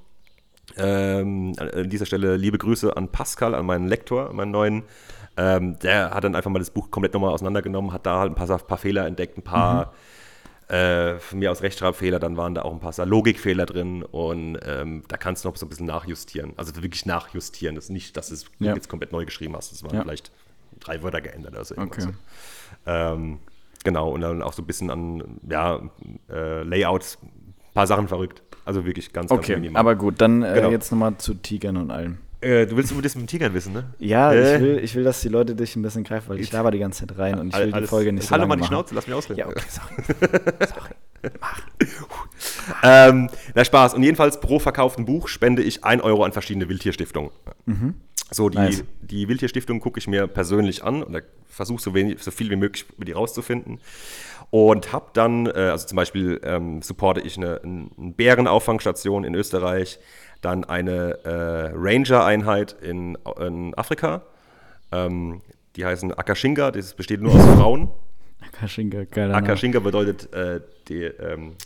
Ähm, 0.79 1.55
an 1.59 1.89
dieser 1.89 2.07
Stelle 2.07 2.37
liebe 2.37 2.59
Grüße 2.59 2.97
an 2.97 3.09
Pascal, 3.11 3.55
an 3.55 3.67
meinen 3.67 3.89
Lektor, 3.89 4.31
an 4.31 4.37
meinen 4.37 4.51
neuen. 4.51 4.83
Ähm, 5.37 5.79
der 5.81 6.11
hat 6.11 6.25
dann 6.25 6.35
einfach 6.35 6.51
mal 6.51 6.59
das 6.59 6.71
Buch 6.71 6.91
komplett 6.91 7.13
nochmal 7.15 7.31
auseinandergenommen, 7.33 7.93
hat 7.93 8.07
da 8.07 8.19
halt 8.21 8.33
ein 8.33 8.35
paar, 8.35 8.59
paar 8.59 8.79
Fehler 8.79 9.07
entdeckt, 9.07 9.37
ein 9.37 9.43
paar 9.43 9.93
äh, 10.69 11.19
von 11.19 11.39
mir 11.39 11.51
aus 11.53 11.63
Rechtschreibfehler, 11.63 12.19
dann 12.19 12.37
waren 12.37 12.55
da 12.55 12.63
auch 12.63 12.73
ein 12.73 12.81
paar 12.81 13.07
Logikfehler 13.07 13.67
drin 13.67 14.03
und 14.03 14.59
ähm, 14.65 15.05
da 15.09 15.17
kannst 15.17 15.45
du 15.45 15.49
noch 15.49 15.57
so 15.57 15.67
ein 15.67 15.69
bisschen 15.69 15.87
nachjustieren. 15.87 16.55
Also 16.57 16.75
wirklich 16.83 17.07
nachjustieren. 17.07 17.75
Das 17.77 17.85
ist 17.85 17.91
nicht, 17.91 18.17
dass 18.17 18.29
du 18.29 18.35
es 18.35 18.47
Ja. 18.59 18.75
jetzt 18.75 18.89
komplett 18.89 19.13
neu 19.13 19.25
geschrieben 19.25 19.55
hast. 19.57 19.73
Das 19.73 19.85
waren 19.85 19.95
Ja. 19.95 20.03
vielleicht 20.03 20.33
drei 20.81 21.03
Wörter 21.03 21.21
geändert 21.21 21.53
oder 21.53 21.65
so. 21.65 21.75
Okay. 21.77 22.01
irgendwas. 22.01 22.09
Ähm, 22.87 23.39
genau, 23.85 24.11
und 24.11 24.23
dann 24.23 24.43
auch 24.43 24.53
so 24.55 24.63
ein 24.63 24.67
bisschen 24.67 24.91
an 24.91 25.39
ja, 25.49 25.81
äh, 26.31 26.63
Layout, 26.65 27.19
ein 27.23 27.73
paar 27.75 27.87
Sachen 27.87 28.09
verrückt. 28.09 28.43
Also 28.67 28.85
wirklich 28.85 29.13
ganz, 29.15 29.31
ganz 29.31 29.41
Okay, 29.41 29.57
minimal. 29.57 29.81
aber 29.81 29.95
gut, 29.97 30.21
dann 30.21 30.43
äh, 30.43 30.53
Genau. 30.55 30.71
jetzt 30.71 30.91
nochmal 30.93 31.17
zu 31.17 31.33
Tigern 31.35 31.77
und 31.79 31.91
allem. 31.91 32.19
äh, 32.43 32.67
du 32.67 32.77
willst 32.77 32.93
über 32.93 33.01
das 33.01 33.15
mit 33.15 33.23
dem 33.23 33.27
Tigern 33.29 33.55
wissen, 33.55 33.73
ne? 33.73 33.85
Ja, 33.99 34.33
Äh. 34.33 34.57
ich, 34.57 34.61
will, 34.61 34.79
ich 34.83 34.95
will, 34.97 35.05
dass 35.05 35.21
die 35.23 35.29
Leute 35.29 35.55
dich 35.55 35.75
ein 35.77 35.83
bisschen 35.83 36.05
greifen, 36.05 36.29
weil 36.29 36.41
ich 36.41 36.53
laber 36.53 36.71
die 36.73 36.79
ganze 36.81 37.07
Zeit 37.07 37.17
rein 37.17 37.39
und 37.39 37.49
ich 37.55 37.57
will 37.59 37.69
die 37.69 37.73
Alles- 37.73 37.89
Folge 37.89 38.13
nicht 38.13 38.25
so 38.25 38.31
Halt 38.33 38.43
doch 38.43 38.43
lange 38.43 38.49
mal 38.49 38.57
die 38.57 38.61
machen. 38.63 38.69
Schnauze, 38.73 38.95
lass 38.95 39.07
mich 39.07 39.15
ausreden. 39.15 39.39
Ja, 39.41 39.47
okay, 39.49 39.63
sorry. 39.69 40.91
Ähm, 42.83 43.31
na 43.55 43.65
Spaß. 43.65 43.95
Und 43.95 44.03
jedenfalls 44.03 44.41
pro 44.41 44.59
verkauften 44.59 45.05
Buch 45.05 45.29
spende 45.29 45.63
ich 45.63 45.85
1 45.85 46.03
Euro 46.03 46.25
an 46.25 46.33
verschiedene 46.33 46.69
Wildtierstiftungen. 46.69 47.31
So, 48.31 48.49
die, 48.49 48.59
Mhm. 48.59 48.65
Nice. 48.65 48.85
die 49.03 49.29
Wildtierstiftung 49.29 49.81
gucke 49.81 49.99
ich 49.99 50.07
mir 50.09 50.27
persönlich 50.27 50.83
an 50.85 51.03
und 51.03 51.23
versuche 51.49 51.81
so, 51.81 51.95
wenig- 51.95 52.23
so 52.23 52.31
viel 52.31 52.51
wie 52.51 52.57
möglich 52.57 52.85
über 52.97 53.05
die 53.05 53.13
rauszufinden. 53.13 53.79
Und 54.51 54.93
habe 54.93 55.07
dann, 55.13 55.47
äh, 55.47 55.71
also 55.71 55.87
zum 55.87 55.97
Beispiel 55.97 56.41
ähm, 56.45 56.81
supporte 56.83 57.21
ich 57.21 57.37
eine, 57.37 57.61
eine 57.63 58.13
Bärenauffangstation 58.13 59.25
in 59.25 59.35
Österreich, 59.35 59.99
dann 60.41 60.65
eine 60.65 61.19
äh, 61.25 61.73
Ranger-Einheit 61.75 62.77
in, 62.81 63.19
in 63.41 63.75
Afrika. 63.75 64.23
Ähm, 64.93 65.43
die 65.75 65.85
heißen 65.85 66.13
Akashinga, 66.13 66.71
das 66.71 66.95
besteht 66.95 67.21
nur 67.21 67.35
aus 67.35 67.45
Frauen. 67.59 67.91
Akashinga, 68.41 69.05
Name. 69.15 69.35
Akashinga 69.35 69.81
bedeutet 69.81 70.33
äh, 70.33 70.61
die, 70.89 71.03
ähm, 71.03 71.57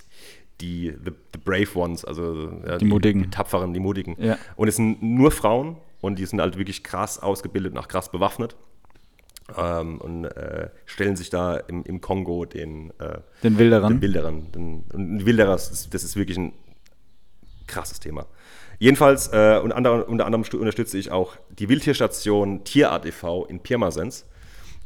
die 0.61 0.93
the, 1.05 1.13
the 1.33 1.39
Brave 1.45 1.69
Ones, 1.75 2.05
also 2.05 2.51
ja, 2.67 2.79
Die 2.79 2.87
Mutigen. 2.87 3.23
die 3.23 3.31
Tapferen, 3.31 3.73
die 3.73 3.81
Mutigen. 3.81 4.17
Ja. 4.19 4.39
Und 4.57 4.69
es 4.69 4.77
sind 4.77 5.03
nur 5.03 5.31
Frauen 5.31 5.77
und 6.01 6.19
die 6.19 6.27
sind 6.27 6.41
halt 6.41 6.59
wirklich 6.59 6.83
krass 6.83 7.19
ausgebildet 7.19 7.73
und 7.73 7.79
auch 7.79 7.89
krass 7.89 8.11
bewaffnet. 8.11 8.57
Ähm, 9.57 10.01
und 10.01 10.25
äh, 10.25 10.71
stellen 10.87 11.17
sich 11.17 11.31
da 11.31 11.57
im, 11.57 11.85
im 11.85 12.01
Kongo 12.01 12.45
den, 12.45 12.91
äh, 12.99 13.19
Den 13.43 13.59
Wilderern. 13.59 13.95
den 13.95 14.03
Wilderern. 14.03 14.53
Den, 14.53 14.85
und 14.93 15.27
Wilderer, 15.27 15.53
das 15.53 15.71
ist, 15.71 15.95
das 15.95 16.05
ist 16.05 16.17
wirklich 16.17 16.39
ein 16.39 16.53
krasses 17.67 18.01
Thema. 18.01 18.27
Jedenfalls, 18.79 19.29
äh, 19.29 19.61
unter, 19.63 19.77
anderem, 19.77 20.03
unter 20.03 20.27
anderem 20.27 20.45
unterstütze 20.59 20.97
ich 20.99 21.11
auch 21.11 21.37
die 21.51 21.69
Wildtierstation 21.69 22.65
Tierart 22.65 23.05
e.V. 23.07 23.45
in 23.47 23.61
Pirmasens. 23.61 24.27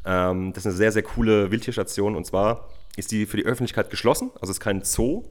Ähm, 0.04 0.52
das 0.52 0.62
ist 0.62 0.66
eine 0.66 0.76
sehr, 0.76 0.92
sehr 0.92 1.02
coole 1.02 1.50
Wildtierstation 1.50 2.16
und 2.16 2.26
zwar 2.26 2.68
ist 2.96 3.10
die 3.12 3.26
für 3.26 3.36
die 3.36 3.44
Öffentlichkeit 3.44 3.90
geschlossen, 3.90 4.30
also 4.34 4.50
es 4.50 4.58
ist 4.58 4.60
kein 4.60 4.82
Zoo. 4.82 5.24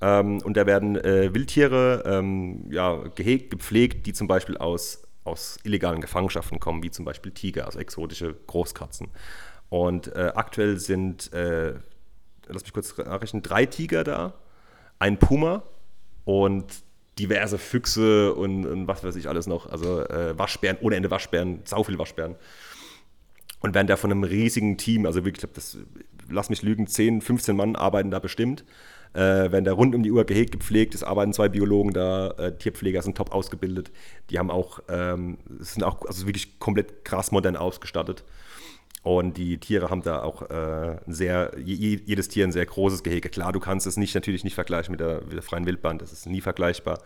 Ähm, 0.00 0.40
und 0.42 0.56
da 0.56 0.66
werden 0.66 0.96
äh, 0.96 1.32
Wildtiere 1.32 2.02
ähm, 2.06 2.66
ja, 2.70 2.96
gehegt, 3.14 3.50
gepflegt, 3.50 4.06
die 4.06 4.12
zum 4.12 4.26
Beispiel 4.26 4.56
aus, 4.56 5.02
aus 5.24 5.58
illegalen 5.62 6.00
Gefangenschaften 6.00 6.60
kommen, 6.60 6.82
wie 6.82 6.90
zum 6.90 7.04
Beispiel 7.04 7.32
Tiger, 7.32 7.66
also 7.66 7.78
exotische 7.78 8.34
Großkatzen. 8.46 9.08
Und 9.68 10.08
äh, 10.14 10.32
aktuell 10.34 10.78
sind, 10.78 11.32
äh, 11.32 11.74
lass 12.46 12.62
mich 12.62 12.72
kurz 12.72 12.96
nachrechnen, 12.98 13.42
drei 13.42 13.66
Tiger 13.66 14.04
da, 14.04 14.34
ein 14.98 15.18
Puma 15.18 15.62
und 16.24 16.66
diverse 17.18 17.58
Füchse 17.58 18.34
und, 18.34 18.66
und 18.66 18.86
was 18.86 19.04
weiß 19.04 19.16
ich 19.16 19.28
alles 19.28 19.46
noch. 19.46 19.66
Also 19.66 20.00
äh, 20.06 20.38
Waschbären, 20.38 20.78
ohne 20.80 20.96
Ende 20.96 21.10
Waschbären, 21.10 21.60
sau 21.64 21.82
viel 21.84 21.98
Waschbären. 21.98 22.36
Und 23.60 23.74
werden 23.74 23.86
da 23.86 23.96
von 23.96 24.10
einem 24.10 24.24
riesigen 24.24 24.76
Team, 24.76 25.06
also 25.06 25.24
wirklich, 25.24 25.44
ich 25.44 25.52
glaube, 25.52 25.54
das, 25.54 25.78
lass 26.28 26.50
mich 26.50 26.62
lügen, 26.62 26.86
10, 26.86 27.20
15 27.20 27.54
Mann 27.54 27.76
arbeiten 27.76 28.10
da 28.10 28.18
bestimmt. 28.18 28.64
Äh, 29.14 29.52
werden 29.52 29.64
da 29.64 29.74
rund 29.74 29.94
um 29.94 30.02
die 30.02 30.10
Uhr 30.10 30.24
gehegt, 30.24 30.52
gepflegt. 30.52 30.94
Es 30.94 31.02
arbeiten 31.02 31.34
zwei 31.34 31.48
Biologen 31.48 31.92
da, 31.92 32.30
äh, 32.30 32.56
Tierpfleger 32.56 33.02
sind 33.02 33.16
top 33.16 33.32
ausgebildet. 33.32 33.92
Die 34.30 34.38
haben 34.38 34.50
auch, 34.50 34.80
ähm, 34.88 35.38
sind 35.58 35.84
auch 35.84 36.06
also 36.06 36.26
wirklich 36.26 36.58
komplett 36.58 37.04
krass 37.04 37.30
modern 37.30 37.56
ausgestattet. 37.56 38.24
Und 39.02 39.36
die 39.36 39.58
Tiere 39.58 39.90
haben 39.90 40.02
da 40.02 40.22
auch 40.22 40.48
äh, 40.48 40.96
sehr, 41.08 41.52
je, 41.58 42.00
jedes 42.04 42.28
Tier 42.28 42.46
ein 42.46 42.52
sehr 42.52 42.64
großes 42.64 43.02
Gehege. 43.02 43.28
Klar, 43.28 43.52
du 43.52 43.60
kannst 43.60 43.86
es 43.86 43.96
nicht 43.96 44.14
natürlich 44.14 44.44
nicht 44.44 44.54
vergleichen 44.54 44.92
mit 44.92 45.00
der, 45.00 45.22
mit 45.22 45.32
der 45.32 45.42
freien 45.42 45.66
Wildbahn, 45.66 45.98
das 45.98 46.12
ist 46.12 46.26
nie 46.26 46.40
vergleichbar. 46.40 47.00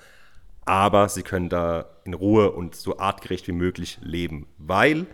Aber 0.66 1.08
sie 1.08 1.22
können 1.22 1.48
da 1.48 1.86
in 2.04 2.12
Ruhe 2.12 2.50
und 2.52 2.74
so 2.74 2.98
artgerecht 2.98 3.48
wie 3.48 3.52
möglich 3.52 3.98
leben, 4.02 4.46
weil 4.58 5.06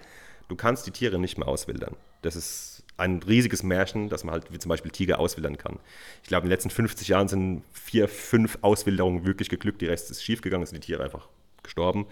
du 0.48 0.56
kannst 0.56 0.86
die 0.86 0.90
Tiere 0.90 1.18
nicht 1.18 1.38
mehr 1.38 1.46
auswildern. 1.46 1.94
Das 2.22 2.36
ist 2.36 2.71
ein 2.96 3.22
riesiges 3.22 3.62
Märchen, 3.62 4.08
dass 4.08 4.24
man 4.24 4.34
halt 4.34 4.52
wie 4.52 4.58
zum 4.58 4.68
Beispiel 4.68 4.90
Tiger 4.90 5.18
auswildern 5.18 5.58
kann. 5.58 5.78
Ich 6.22 6.28
glaube, 6.28 6.44
in 6.44 6.48
den 6.48 6.54
letzten 6.54 6.70
50 6.70 7.08
Jahren 7.08 7.28
sind 7.28 7.62
vier, 7.72 8.08
fünf 8.08 8.58
Auswilderungen 8.60 9.24
wirklich 9.24 9.48
geglückt, 9.48 9.80
die 9.80 9.86
Rest 9.86 10.10
ist 10.10 10.22
schiefgegangen, 10.22 10.66
sind 10.66 10.76
die 10.82 10.86
Tiere 10.86 11.02
einfach 11.02 11.28
gestorben 11.62 12.06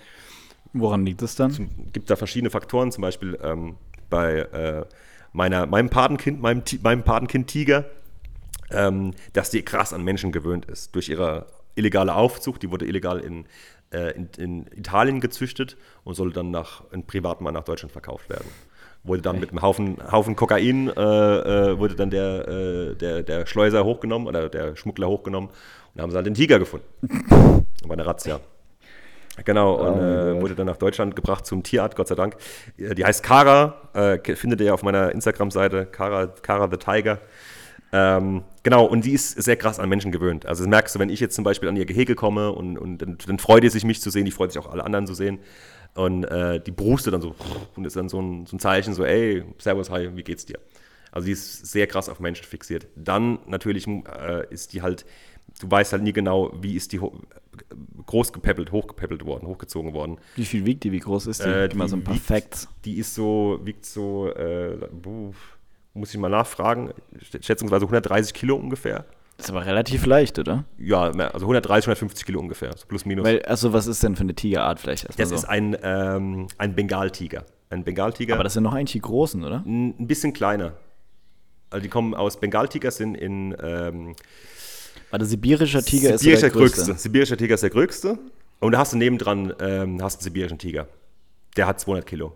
Woran 0.73 1.05
liegt 1.05 1.23
es 1.23 1.35
dann? 1.35 1.69
gibt 1.93 2.11
da 2.11 2.17
verschiedene 2.17 2.51
Faktoren, 2.51 2.93
zum 2.93 3.03
Beispiel 3.03 3.39
ähm, 3.43 3.77
bei 4.09 4.39
äh, 4.39 4.85
meiner, 5.33 5.67
meinem 5.67 5.91
Patenkind, 5.91 6.41
meinem, 6.41 6.63
meinem 6.83 7.03
Patenkind 7.03 7.49
Tiger, 7.49 7.87
ähm, 8.71 9.13
dass 9.33 9.51
die 9.51 9.63
krass 9.63 9.93
an 9.93 10.05
Menschen 10.05 10.31
gewöhnt 10.31 10.67
ist. 10.67 10.95
Durch 10.95 11.09
ihre 11.09 11.47
illegale 11.75 12.15
Aufzucht, 12.15 12.63
die 12.63 12.71
wurde 12.71 12.87
illegal 12.87 13.19
in, 13.19 13.47
äh, 13.93 14.15
in, 14.15 14.29
in 14.39 14.67
Italien 14.77 15.21
gezüchtet 15.21 15.77
und 16.05 16.15
soll 16.15 16.33
dann 16.33 16.53
nach, 16.53 16.85
in 16.93 17.05
Privatmann 17.05 17.55
nach 17.55 17.65
Deutschland 17.65 17.91
verkauft 17.93 18.29
werden. 18.29 18.49
Wurde 19.03 19.23
dann 19.23 19.41
mit 19.41 19.51
einem 19.51 19.63
Haufen, 19.63 19.97
Haufen 20.13 20.37
Kokain, 20.37 20.89
äh, 20.89 20.93
äh, 21.01 21.79
wurde 21.79 21.95
dann 21.95 22.11
der, 22.11 22.49
äh, 22.49 22.95
der, 22.95 23.23
der 23.23 23.47
Schleuser 23.47 23.85
hochgenommen 23.85 24.29
oder 24.29 24.49
der 24.49 24.77
Schmuggler 24.77 25.09
hochgenommen 25.09 25.49
und 25.49 25.57
da 25.97 26.03
haben 26.03 26.11
sie 26.11 26.17
halt 26.17 26.27
den 26.27 26.35
Tiger 26.35 26.59
gefunden. 26.59 26.87
Bei 27.87 27.95
einer 27.95 28.07
Razzia. 28.07 28.41
Genau, 29.45 29.75
und 29.75 29.99
Oh 29.99 30.03
äh, 30.03 30.41
wurde 30.43 30.55
dann 30.55 30.67
nach 30.67 30.77
Deutschland 30.77 31.17
gebracht 31.17 31.47
zum 31.47 31.63
Tierarzt, 31.63 31.97
Gott 31.97 32.09
sei 32.09 32.15
Dank. 32.15 32.37
Äh, 32.77 32.95
Die 32.95 33.05
heißt 33.05 33.23
Kara, 33.23 33.89
äh, 33.95 34.37
findet 34.37 34.61
ihr 34.61 34.75
auf 34.75 34.83
meiner 34.83 35.13
Instagram-Seite, 35.13 35.87
Kara, 35.87 36.27
Kara 36.27 36.69
the 36.71 36.77
Tiger. 36.77 37.21
Ähm, 37.93 38.45
genau, 38.63 38.85
und 38.85 39.05
die 39.05 39.13
ist 39.13 39.31
sehr 39.43 39.57
krass 39.57 39.81
an 39.81 39.89
Menschen 39.89 40.13
gewöhnt. 40.13 40.47
Also 40.47 40.63
das 40.63 40.71
merkst 40.71 40.95
du, 40.95 40.99
wenn 41.01 41.09
ich 41.09 41.21
jetzt 41.21 41.35
zum 41.35 41.45
Beispiel 41.45 41.69
an 41.69 41.77
ihr 41.77 41.87
Gehege 41.87 42.15
komme 42.15 42.53
und, 42.53 42.79
und 42.79 42.99
dann, 42.99 43.19
dann 43.27 43.39
freut 43.39 43.65
die 43.65 43.69
sich, 43.69 43.85
mich 43.85 44.01
zu 44.01 44.11
sehen, 44.11 44.25
die 44.25 44.31
freut 44.31 44.53
sich 44.53 44.63
auch 44.63 44.71
alle 44.71 44.85
anderen 44.85 45.07
zu 45.07 45.15
sehen. 45.15 45.41
Und 45.95 46.25
äh, 46.25 46.61
die 46.61 46.71
brustet 46.71 47.15
dann 47.15 47.21
so 47.21 47.35
und 47.77 47.85
ist 47.85 47.97
dann 47.97 48.09
so 48.09 48.21
ein, 48.21 48.47
so 48.47 48.57
ein 48.57 48.61
Zeichen, 48.61 48.95
so, 48.95 49.05
ey, 49.05 49.45
servus, 49.59 49.91
hi, 49.91 50.09
wie 50.15 50.23
geht's 50.23 50.47
dir? 50.47 50.59
Also 51.13 51.27
die 51.27 51.33
ist 51.33 51.67
sehr 51.67 51.87
krass 51.89 52.09
auf 52.09 52.21
Menschen 52.21 52.45
fixiert. 52.47 52.87
Dann 52.95 53.41
natürlich 53.47 53.87
äh, 53.89 54.47
ist 54.51 54.73
die 54.73 54.83
halt, 54.83 55.05
du 55.61 55.69
weißt 55.71 55.93
halt 55.93 56.03
nie 56.05 56.13
genau, 56.13 56.53
wie 56.63 56.77
ist 56.77 56.93
die 56.93 57.01
groß 58.07 58.33
gepäppelt, 58.33 58.71
hochgepäppelt 58.71 59.25
worden, 59.27 59.49
hochgezogen 59.49 59.93
worden. 59.93 60.19
Wie 60.37 60.45
viel 60.45 60.65
wiegt 60.65 60.85
die? 60.85 60.93
Wie 60.93 61.01
groß 61.01 61.27
ist 61.27 61.45
die? 61.45 61.49
Äh, 61.49 61.69
Gib 61.69 61.77
mal 61.79 61.89
so 61.89 61.97
ein 61.97 62.05
paar 62.05 62.15
wiegt- 62.15 62.25
Facts. 62.27 62.69
Die 62.85 62.99
ist 62.99 63.15
so, 63.15 63.59
wiegt 63.65 63.85
so, 63.85 64.29
äh, 64.33 64.77
muss 65.95 66.15
ich 66.15 66.21
mal 66.21 66.29
nachfragen, 66.29 66.93
schätzungsweise 67.41 67.85
130 67.85 68.33
Kilo 68.33 68.55
ungefähr. 68.55 69.05
Ist 69.41 69.51
aber 69.51 69.65
relativ 69.65 70.07
leicht, 70.07 70.39
oder? 70.39 70.65
Ja, 70.79 71.05
also 71.05 71.47
130, 71.47 71.87
150 71.87 72.27
Kilo 72.27 72.41
ungefähr, 72.41 72.71
so 72.77 72.87
plus 72.87 73.05
minus. 73.05 73.25
Weil, 73.25 73.43
also 73.43 73.73
was 73.73 73.87
ist 73.87 74.03
denn 74.03 74.17
für 74.17 74.23
eine 74.23 74.35
Tigerart 74.35 74.81
vielleicht 74.81 75.19
das 75.19 75.29
so? 75.31 75.35
ist 75.35 75.45
ein, 75.45 75.77
ähm, 75.83 76.47
ein 76.59 76.75
Bengaltiger. 76.75 77.45
Ein 77.71 77.85
Bengaltiger, 77.85 78.35
aber 78.35 78.45
das 78.45 78.55
sind 78.55 78.65
noch 78.65 78.75
eigentlich 78.75 78.93
die 78.93 79.01
großen, 79.01 79.45
oder? 79.45 79.63
ein 79.65 80.07
bisschen 80.07 80.33
kleiner. 80.33 80.75
Also 81.71 81.83
die 81.83 81.89
kommen 81.89 82.15
aus 82.15 82.39
Bengaltiger, 82.39 82.91
sind 82.91 83.15
in 83.15 83.57
ähm, 83.63 84.15
der 85.13 85.25
sibirischer 85.25 85.83
Tiger 85.83 86.15
ist 86.15 86.21
sibirischer 86.21 86.49
der 86.49 86.51
größte. 86.51 86.77
größte. 86.85 86.95
Sibirischer 86.99 87.37
Tiger 87.37 87.55
ist 87.55 87.63
der 87.63 87.71
größte. 87.71 88.19
Und 88.61 88.73
da 88.73 88.79
hast 88.79 88.93
du 88.93 88.97
nebendran 88.97 89.55
ähm, 89.61 90.03
hast 90.03 90.17
einen 90.17 90.25
sibirischen 90.25 90.59
Tiger. 90.59 90.87
Der 91.57 91.67
hat 91.67 91.81
200 91.81 92.07
Kilo. 92.07 92.35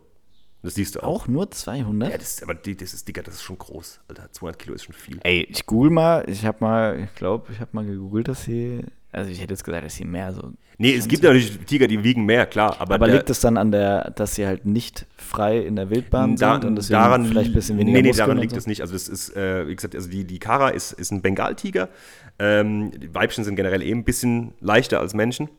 Das 0.65 0.77
siehst 0.77 0.95
du 0.97 1.01
auch. 1.01 1.25
Auch 1.25 1.29
nur 1.29 1.51
200? 1.51 2.11
Ja, 2.11 2.17
das, 2.17 2.43
aber 2.43 2.55
die, 2.55 2.75
das 2.75 2.95
ist, 2.95 3.07
Digga, 3.07 3.23
das 3.23 3.35
ist 3.35 3.43
schon 3.43 3.59
groß. 3.59 4.01
Alter, 4.09 4.33
200 4.33 4.59
Kilo 4.59 4.75
ist 4.75 4.85
schon 4.85 4.95
viel. 4.95 5.21
Ey, 5.23 5.47
ich 5.51 5.67
google 5.67 5.91
mal, 5.91 6.25
ich 6.27 6.47
habe 6.47 6.57
mal, 6.61 7.01
ich 7.05 7.15
glaube, 7.15 7.53
ich 7.53 7.61
habe 7.61 7.71
mal 7.73 7.85
gegoogelt, 7.85 8.29
dass 8.29 8.45
sie, 8.45 8.81
also 9.13 9.31
ich 9.31 9.43
hätte 9.43 9.53
jetzt 9.53 9.63
gesagt, 9.63 9.85
dass 9.85 9.95
sie 9.95 10.07
mehr 10.07 10.33
so. 10.33 10.53
Nee, 10.79 10.95
es 10.95 11.07
gibt 11.07 11.23
natürlich 11.23 11.59
Tiger, 11.67 11.87
die 11.87 12.03
wiegen 12.03 12.25
mehr, 12.25 12.47
klar. 12.47 12.81
Aber, 12.81 12.95
Aber 12.95 13.07
der, 13.07 13.17
liegt 13.17 13.29
es 13.29 13.41
dann 13.41 13.59
an 13.59 13.73
der, 13.73 14.11
dass 14.13 14.37
sie 14.37 14.47
halt 14.47 14.65
nicht 14.65 15.05
frei 15.19 15.59
in 15.59 15.77
der 15.77 15.91
Wildbahn 15.91 16.35
da, 16.37 16.55
sind 16.55 16.65
und 16.65 16.77
deswegen 16.77 16.99
daran, 16.99 17.27
vielleicht 17.27 17.51
ein 17.51 17.55
bisschen 17.55 17.79
weniger 17.79 17.97
Nee, 17.99 18.03
nee, 18.03 18.09
Muskeln 18.09 18.27
daran 18.29 18.41
liegt 18.41 18.53
so? 18.53 18.59
es 18.59 18.67
nicht. 18.67 18.81
Also 18.81 18.95
das 18.95 19.09
ist, 19.09 19.37
äh, 19.37 19.69
wie 19.69 19.77
gesagt, 19.77 19.95
also 19.95 20.09
die, 20.09 20.25
die 20.25 20.39
Kara 20.39 20.71
ist, 20.71 20.93
ist 20.93 21.13
ein 21.13 21.21
Bengaltiger. 21.21 21.91
Ähm, 22.39 22.91
die 22.91 23.15
Weibchen 23.15 23.45
sind 23.45 23.55
generell 23.55 23.83
eben 23.83 24.01
ein 24.01 24.05
bisschen 24.05 24.55
leichter 24.61 24.99
als 24.99 25.13
Menschen. 25.13 25.51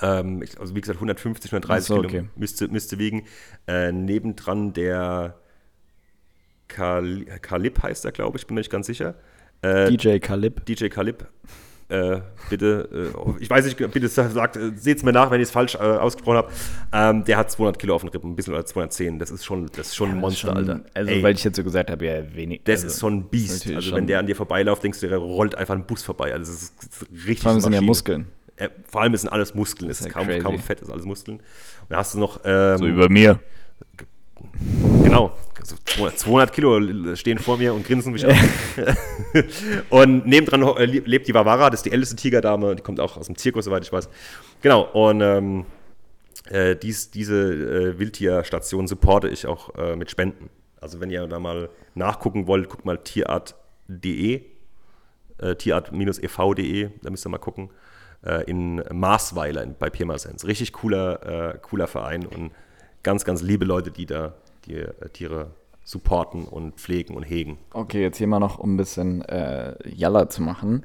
Ähm, 0.00 0.44
also 0.58 0.74
wie 0.74 0.80
gesagt, 0.80 0.96
150, 0.98 1.52
130 1.52 1.84
Ach 1.84 1.86
so, 1.86 2.02
Kilo 2.02 2.08
okay. 2.08 2.28
müsste, 2.36 2.68
müsste 2.68 2.98
wiegen. 2.98 3.24
Äh, 3.66 3.92
nebendran 3.92 4.72
der 4.72 5.36
Kal 6.68 7.24
Kalib 7.40 7.82
heißt 7.82 8.04
er, 8.04 8.12
glaube 8.12 8.38
ich, 8.38 8.46
bin 8.46 8.54
mir 8.54 8.60
nicht 8.60 8.70
ganz 8.70 8.86
sicher. 8.86 9.14
Äh, 9.62 9.90
DJ 9.90 10.18
Kalib. 10.18 10.64
DJ 10.66 10.88
Kalib, 10.88 11.26
äh, 11.88 12.20
bitte, 12.50 13.12
äh, 13.16 13.42
ich 13.42 13.48
weiß 13.48 13.64
nicht, 13.64 13.78
bitte 13.78 14.08
sagt, 14.08 14.56
äh, 14.56 14.72
seht 14.76 14.98
es 14.98 15.02
mir 15.02 15.12
nach, 15.12 15.30
wenn 15.30 15.40
ich 15.40 15.48
es 15.48 15.50
falsch 15.50 15.74
äh, 15.74 15.78
ausgesprochen 15.78 16.36
habe. 16.36 16.52
Ähm, 16.92 17.24
der 17.24 17.38
hat 17.38 17.50
200 17.50 17.78
Kilo 17.78 17.94
auf 17.94 18.02
den 18.02 18.10
Rippen, 18.10 18.30
ein 18.30 18.36
bisschen 18.36 18.52
oder 18.52 18.66
210. 18.66 19.18
Das 19.18 19.30
ist 19.30 19.44
schon, 19.44 19.66
das 19.74 19.88
ist 19.88 19.96
schon 19.96 20.10
ein 20.10 20.18
Monster, 20.18 20.48
Schon- 20.48 20.56
Alter. 20.58 20.80
Also, 20.92 21.10
Ey, 21.10 21.22
weil 21.22 21.34
ich 21.34 21.42
jetzt 21.44 21.56
so 21.56 21.64
gesagt 21.64 21.90
habe, 21.90 22.04
ja, 22.04 22.34
wenig. 22.34 22.60
das 22.64 22.82
also, 22.82 22.86
ist 22.88 23.00
schon 23.00 23.14
ein 23.14 23.28
Biest. 23.28 23.66
Also 23.74 23.96
wenn 23.96 24.06
der 24.06 24.18
an 24.18 24.26
dir 24.26 24.36
vorbeiläuft, 24.36 24.82
denkst 24.82 25.00
du, 25.00 25.08
der 25.08 25.18
rollt 25.18 25.54
einfach 25.54 25.74
ein 25.74 25.86
Bus 25.86 26.02
vorbei. 26.02 26.34
Also 26.34 26.52
das 26.52 26.62
ist, 26.62 26.74
das 26.78 27.02
ist 27.02 27.26
richtig 27.26 27.40
Vor 27.40 27.52
allem 27.52 27.60
sind 27.60 27.72
ja. 27.72 27.80
Muskeln. 27.80 28.26
Äh, 28.58 28.70
vor 28.90 29.02
allem 29.02 29.16
sind 29.16 29.30
alles 29.30 29.54
Muskeln. 29.54 29.90
Es 29.90 30.00
ist 30.00 30.06
ist 30.06 30.14
ja 30.14 30.24
kaum, 30.24 30.42
kaum 30.42 30.58
Fett, 30.58 30.80
ist 30.80 30.90
alles 30.90 31.04
Muskeln. 31.04 31.38
Und 31.38 31.44
dann 31.88 31.98
hast 31.98 32.14
du 32.14 32.18
noch, 32.18 32.40
ähm, 32.44 32.78
So 32.78 32.86
über 32.86 33.08
mir. 33.08 33.40
Genau. 35.02 35.32
Also 35.58 35.76
200 35.84 36.18
200 36.18 36.52
Kilo 36.52 37.14
stehen 37.16 37.38
vor 37.38 37.58
mir 37.58 37.74
und 37.74 37.86
grinsen 37.86 38.12
mich 38.12 38.26
an. 38.26 38.36
und 39.90 40.26
nebendran 40.26 40.62
äh, 40.76 40.84
lebt 40.84 41.28
die 41.28 41.34
Vavara, 41.34 41.70
das 41.70 41.80
ist 41.80 41.86
die 41.86 41.92
älteste 41.92 42.16
Tigerdame, 42.16 42.76
die 42.76 42.82
kommt 42.82 43.00
auch 43.00 43.16
aus 43.16 43.26
dem 43.26 43.36
Zirkus, 43.36 43.64
soweit 43.64 43.84
ich 43.84 43.92
weiß. 43.92 44.08
Genau, 44.62 44.82
und 44.82 45.20
ähm, 45.20 45.66
äh, 46.50 46.76
dies, 46.76 47.10
diese 47.10 47.52
äh, 47.52 47.98
Wildtierstation 47.98 48.86
supporte 48.86 49.28
ich 49.28 49.46
auch 49.46 49.74
äh, 49.76 49.96
mit 49.96 50.10
Spenden. 50.10 50.48
Also 50.80 51.00
wenn 51.00 51.10
ihr 51.10 51.26
da 51.26 51.40
mal 51.40 51.70
nachgucken 51.94 52.46
wollt, 52.46 52.68
guckt 52.68 52.84
mal 52.84 52.98
tierart.de, 52.98 54.42
äh, 55.38 55.54
tierart-ev.de, 55.56 56.90
da 57.02 57.10
müsst 57.10 57.26
ihr 57.26 57.30
mal 57.30 57.38
gucken, 57.38 57.70
äh, 58.24 58.44
in 58.44 58.82
Marsweiler 58.92 59.66
bei 59.66 59.90
Pirmasens. 59.90 60.46
Richtig 60.46 60.72
cooler, 60.72 61.54
äh, 61.54 61.58
cooler 61.58 61.86
Verein 61.86 62.26
und 62.26 62.52
ganz, 63.02 63.24
ganz 63.24 63.42
liebe 63.42 63.64
Leute, 63.64 63.90
die 63.90 64.06
da 64.06 64.34
die 64.66 64.76
äh, 64.76 65.08
Tiere 65.12 65.50
supporten 65.84 66.44
und 66.44 66.74
pflegen 66.74 67.16
und 67.16 67.22
hegen. 67.22 67.58
Okay, 67.72 68.02
jetzt 68.02 68.18
hier 68.18 68.26
mal 68.26 68.40
noch, 68.40 68.58
um 68.58 68.74
ein 68.74 68.76
bisschen 68.76 69.22
äh, 69.22 69.74
Jalla 69.88 70.28
zu 70.28 70.42
machen. 70.42 70.84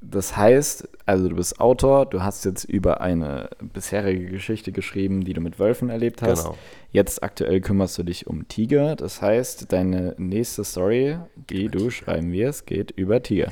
Das 0.00 0.36
heißt, 0.36 0.88
also 1.06 1.28
du 1.28 1.36
bist 1.36 1.60
Autor, 1.60 2.06
du 2.06 2.22
hast 2.22 2.44
jetzt 2.44 2.64
über 2.64 3.00
eine 3.00 3.50
bisherige 3.60 4.26
Geschichte 4.26 4.70
geschrieben, 4.70 5.24
die 5.24 5.32
du 5.32 5.40
mit 5.40 5.58
Wölfen 5.58 5.90
erlebt 5.90 6.22
hast. 6.22 6.44
Genau. 6.44 6.56
Jetzt 6.92 7.22
aktuell 7.22 7.60
kümmerst 7.60 7.98
du 7.98 8.04
dich 8.04 8.28
um 8.28 8.46
Tiger. 8.46 8.94
Das 8.94 9.20
heißt, 9.20 9.72
deine 9.72 10.14
nächste 10.16 10.62
Story, 10.62 11.18
die 11.50 11.68
du 11.68 11.90
schreiben 11.90 12.32
wirst, 12.32 12.66
geht 12.66 12.92
über 12.92 13.22
Tiger. 13.22 13.50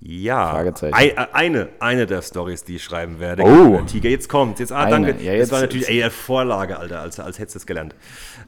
Ja, 0.00 0.50
Fragezeichen. 0.52 0.94
Ei- 0.94 1.08
äh, 1.08 1.26
eine, 1.32 1.68
eine 1.80 2.06
der 2.06 2.22
Stories, 2.22 2.64
die 2.64 2.76
ich 2.76 2.84
schreiben 2.84 3.18
werde. 3.20 3.42
Oh. 3.42 3.76
Äh, 3.78 3.86
Tiger, 3.86 4.08
jetzt 4.10 4.28
kommt. 4.28 4.58
Jetzt, 4.60 4.70
ah, 4.72 4.84
Eine. 4.84 4.90
danke. 5.06 5.22
Ja, 5.24 5.32
das 5.32 5.38
jetzt- 5.40 5.52
war 5.52 5.60
natürlich 5.60 5.88
jetzt- 5.88 6.04
ey, 6.04 6.10
Vorlage, 6.10 6.78
Alter, 6.78 7.00
als, 7.00 7.18
als 7.18 7.38
hättest 7.38 7.56
du 7.56 7.58
es 7.58 7.66
gelernt. 7.66 7.94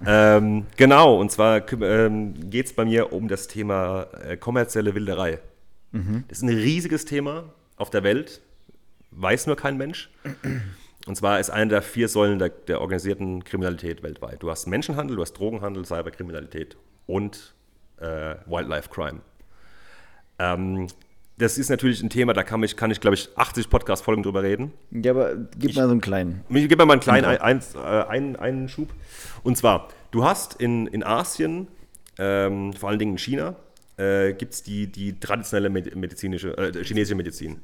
ähm, 0.06 0.66
genau, 0.76 1.16
und 1.18 1.30
zwar 1.32 1.62
ähm, 1.82 2.34
geht 2.50 2.66
es 2.66 2.72
bei 2.72 2.84
mir 2.84 3.12
um 3.12 3.26
das 3.28 3.48
Thema 3.48 4.06
äh, 4.24 4.36
kommerzielle 4.36 4.94
Wilderei. 4.94 5.40
Mhm. 5.92 6.24
Das 6.28 6.38
ist 6.38 6.42
ein 6.44 6.48
riesiges 6.50 7.04
Thema 7.04 7.52
auf 7.76 7.90
der 7.90 8.04
Welt, 8.04 8.40
weiß 9.10 9.46
nur 9.48 9.56
kein 9.56 9.76
Mensch. 9.76 10.08
Und 11.06 11.16
zwar 11.16 11.40
ist 11.40 11.50
eine 11.50 11.68
der 11.68 11.82
vier 11.82 12.08
Säulen 12.08 12.38
der, 12.38 12.50
der 12.50 12.80
organisierten 12.80 13.42
Kriminalität 13.42 14.02
weltweit. 14.04 14.42
Du 14.42 14.50
hast 14.50 14.66
Menschenhandel, 14.68 15.16
du 15.16 15.22
hast 15.22 15.32
Drogenhandel, 15.32 15.84
Cyberkriminalität 15.84 16.76
und 17.06 17.54
äh, 18.00 18.36
Wildlife 18.46 18.88
Crime. 18.90 19.20
Ähm, 20.38 20.86
das 21.40 21.58
ist 21.58 21.70
natürlich 21.70 22.02
ein 22.02 22.10
Thema, 22.10 22.32
da 22.32 22.42
kann 22.42 22.62
ich, 22.62 22.76
kann 22.76 22.90
ich 22.90 23.00
glaube 23.00 23.14
ich, 23.14 23.28
80 23.36 23.68
Podcast-Folgen 23.70 24.22
drüber 24.22 24.42
reden. 24.42 24.72
Ja, 24.90 25.12
aber 25.12 25.34
gib 25.58 25.74
mal 25.74 25.84
so 25.86 25.90
einen 25.90 26.00
kleinen. 26.00 26.44
Ich 26.50 26.68
gebe 26.68 26.84
mal 26.84 26.92
einen 26.92 27.00
kleinen 27.00 27.24
ein, 27.24 27.40
ein, 27.40 27.60
äh, 27.74 27.78
einen, 28.08 28.36
einen 28.36 28.68
Schub. 28.68 28.88
Und 29.42 29.56
zwar, 29.56 29.88
du 30.10 30.24
hast 30.24 30.60
in, 30.60 30.86
in 30.86 31.02
Asien, 31.02 31.68
ähm, 32.18 32.72
vor 32.74 32.90
allen 32.90 32.98
Dingen 32.98 33.12
in 33.12 33.18
China, 33.18 33.56
äh, 33.96 34.34
gibt 34.34 34.54
es 34.54 34.62
die, 34.62 34.86
die 34.86 35.18
traditionelle 35.18 35.70
med 35.70 35.94
medizinische, 35.96 36.56
äh, 36.56 36.84
chinesische 36.84 37.14
Medizin. 37.14 37.60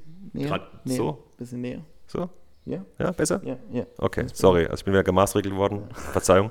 Tra 0.47 0.61
So? 0.85 1.25
Bisschen 1.37 1.61
näher. 1.61 1.81
So? 2.07 2.31
Ja, 2.65 2.85
Ja, 2.99 3.13
besser? 3.13 3.41
ja, 3.45 3.57
ja. 3.73 3.87
Okay, 3.97 4.25
sorry, 4.33 4.65
also 4.65 4.75
ich 4.75 4.85
bin 4.85 4.93
wieder 4.93 5.05
gemaßregelt 5.05 5.55
worden. 5.55 5.85
Verzeihung. 6.13 6.51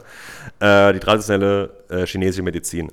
Äh, 0.59 0.93
die 0.93 0.99
traditionelle 0.99 1.71
äh, 1.89 2.05
chinesische 2.05 2.41
Medizin. 2.41 2.89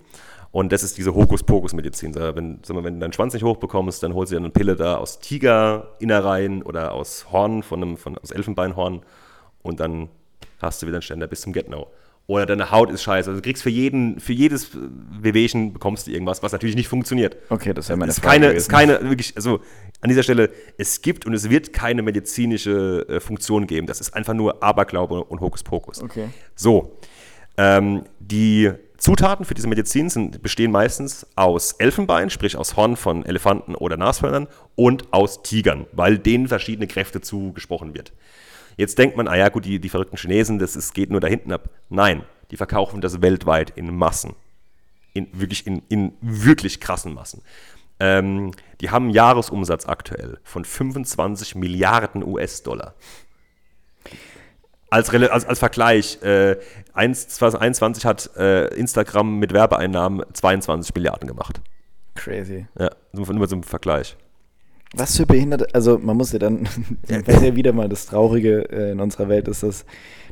Und 0.52 0.70
das 0.70 0.82
ist 0.82 0.98
diese 0.98 1.14
Hokuspokus-Medizin. 1.14 2.14
Wenn, 2.14 2.60
mal, 2.68 2.84
wenn 2.84 2.94
du 2.94 3.00
deinen 3.00 3.12
Schwanz 3.14 3.32
nicht 3.32 3.42
hochbekommst, 3.42 4.02
dann 4.02 4.14
holst 4.14 4.32
du 4.32 4.36
dir 4.36 4.40
eine 4.40 4.50
Pille 4.50 4.76
da 4.76 4.96
aus 4.96 5.18
Tigerinnereien 5.18 6.62
oder 6.62 6.92
aus 6.92 7.26
Horn, 7.32 7.62
von 7.62 7.82
einem, 7.82 7.96
von, 7.96 8.18
aus 8.18 8.30
Elfenbeinhorn 8.30 9.00
und 9.62 9.80
dann 9.80 10.10
hast 10.60 10.82
du 10.82 10.86
wieder 10.86 10.96
einen 10.96 11.02
Ständer 11.02 11.26
bis 11.26 11.40
zum 11.40 11.54
Get-No. 11.54 11.88
Oder 12.26 12.46
deine 12.46 12.70
Haut 12.70 12.90
ist 12.90 13.02
scheiße. 13.02 13.30
Also 13.30 13.40
du 13.40 13.42
kriegst 13.42 13.62
für, 13.62 13.70
jeden, 13.70 14.20
für 14.20 14.32
jedes 14.32 14.70
Wehwehchen 15.20 15.72
bekommst 15.72 16.06
du 16.06 16.12
irgendwas, 16.12 16.42
was 16.42 16.52
natürlich 16.52 16.76
nicht 16.76 16.86
funktioniert. 16.86 17.36
Okay, 17.48 17.74
das 17.74 17.88
wäre 17.88 17.98
meine 17.98 18.10
Es 18.10 18.18
ist 18.18 18.22
Frage 18.22 18.34
keine, 18.34 18.46
gewesen. 18.48 18.58
ist 18.58 18.68
keine, 18.68 19.10
wirklich, 19.10 19.36
also 19.36 19.60
an 20.00 20.08
dieser 20.08 20.22
Stelle, 20.22 20.50
es 20.78 21.02
gibt 21.02 21.26
und 21.26 21.34
es 21.34 21.50
wird 21.50 21.72
keine 21.72 22.02
medizinische 22.02 23.06
äh, 23.08 23.20
Funktion 23.20 23.66
geben. 23.66 23.86
Das 23.86 24.00
ist 24.00 24.14
einfach 24.14 24.34
nur 24.34 24.62
Aberglaube 24.62 25.24
und 25.24 25.40
Hokuspokus. 25.40 26.02
Okay. 26.02 26.28
So, 26.54 26.96
ähm, 27.56 28.04
die 28.20 28.70
Zutaten 29.02 29.44
für 29.44 29.54
diese 29.54 29.66
Medizin 29.66 30.08
sind, 30.10 30.42
bestehen 30.44 30.70
meistens 30.70 31.26
aus 31.34 31.72
Elfenbein, 31.72 32.30
sprich 32.30 32.56
aus 32.56 32.76
Horn 32.76 32.94
von 32.94 33.26
Elefanten 33.26 33.74
oder 33.74 33.96
Nashörnern 33.96 34.46
und 34.76 35.12
aus 35.12 35.42
Tigern, 35.42 35.86
weil 35.90 36.20
denen 36.20 36.46
verschiedene 36.46 36.86
Kräfte 36.86 37.20
zugesprochen 37.20 37.94
wird. 37.94 38.12
Jetzt 38.76 38.98
denkt 38.98 39.16
man, 39.16 39.26
ah 39.26 39.34
ja 39.34 39.48
gut, 39.48 39.64
die, 39.64 39.80
die 39.80 39.88
verrückten 39.88 40.16
Chinesen, 40.16 40.60
das 40.60 40.76
ist, 40.76 40.94
geht 40.94 41.10
nur 41.10 41.18
da 41.18 41.26
hinten 41.26 41.50
ab. 41.50 41.68
Nein, 41.88 42.22
die 42.52 42.56
verkaufen 42.56 43.00
das 43.00 43.20
weltweit 43.20 43.70
in 43.70 43.92
Massen. 43.92 44.36
In 45.14 45.26
wirklich, 45.32 45.66
in, 45.66 45.82
in 45.88 46.12
wirklich 46.20 46.78
krassen 46.78 47.12
Massen. 47.12 47.42
Ähm, 47.98 48.52
die 48.80 48.90
haben 48.90 49.06
einen 49.06 49.14
Jahresumsatz 49.14 49.84
aktuell 49.84 50.38
von 50.44 50.64
25 50.64 51.56
Milliarden 51.56 52.22
US-Dollar. 52.22 52.94
Als, 54.92 55.08
als, 55.08 55.46
als 55.46 55.58
Vergleich, 55.58 56.22
äh, 56.22 56.56
1, 56.92 57.28
2021 57.28 58.04
hat 58.04 58.30
äh, 58.36 58.66
Instagram 58.74 59.38
mit 59.38 59.54
Werbeeinnahmen 59.54 60.22
22 60.34 60.94
Milliarden 60.94 61.26
gemacht. 61.26 61.62
Crazy. 62.14 62.66
Ja, 62.78 62.90
nur 63.12 63.32
nur 63.32 63.48
zum 63.48 63.62
Vergleich. 63.62 64.18
Was 64.94 65.16
für 65.16 65.24
Behinderte, 65.24 65.66
also 65.72 65.98
man 65.98 66.18
muss 66.18 66.32
ja 66.32 66.38
dann, 66.38 66.68
weil 67.08 67.42
ja 67.42 67.56
wieder 67.56 67.72
mal 67.72 67.88
das 67.88 68.04
Traurige 68.04 68.70
äh, 68.70 68.90
in 68.90 69.00
unserer 69.00 69.30
Welt 69.30 69.48
ist, 69.48 69.62
dass, 69.62 69.86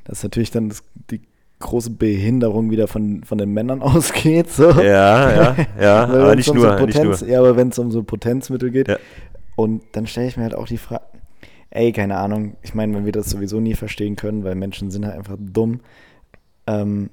dass 0.05 0.23
natürlich 0.23 0.51
dann 0.51 0.69
das, 0.69 0.83
die 1.11 1.23
große 1.59 1.93
Behinderung 1.93 2.71
wieder 2.71 2.87
von, 2.87 3.25
von 3.25 3.39
den 3.39 3.55
Männern 3.55 3.81
ausgeht. 3.83 4.51
So. 4.51 4.73
Ja, 4.73 5.33
ja, 5.33 5.57
ja, 5.81 6.05
aber 6.05 6.37
nicht 6.37 6.51
um 6.51 6.59
nur, 6.59 6.67
so 6.67 6.85
nicht 6.85 6.97
Potenz, 6.97 7.23
nur. 7.23 7.31
Ja, 7.31 7.39
aber 7.39 7.57
wenn 7.57 7.69
es 7.71 7.79
um 7.79 7.91
so 7.91 8.03
Potenzmittel 8.03 8.71
geht. 8.71 8.89
Ja. 8.89 8.99
Und 9.57 9.85
dann 9.93 10.07
stelle 10.07 10.29
ich 10.29 10.37
mir 10.37 10.43
halt 10.43 10.55
auch 10.55 10.67
die 10.67 10.77
Frage, 10.77 11.05
ey, 11.71 11.93
keine 11.93 12.17
Ahnung, 12.17 12.57
ich 12.63 12.75
meine, 12.75 12.95
wenn 12.95 13.05
wir 13.05 13.13
das 13.13 13.31
sowieso 13.31 13.61
nie 13.61 13.75
verstehen 13.75 14.17
können, 14.17 14.45
weil 14.45 14.55
Menschen 14.55 14.91
sind 14.91 15.07
halt 15.07 15.17
einfach 15.17 15.37
dumm. 15.39 15.81
Ähm, 16.67 17.11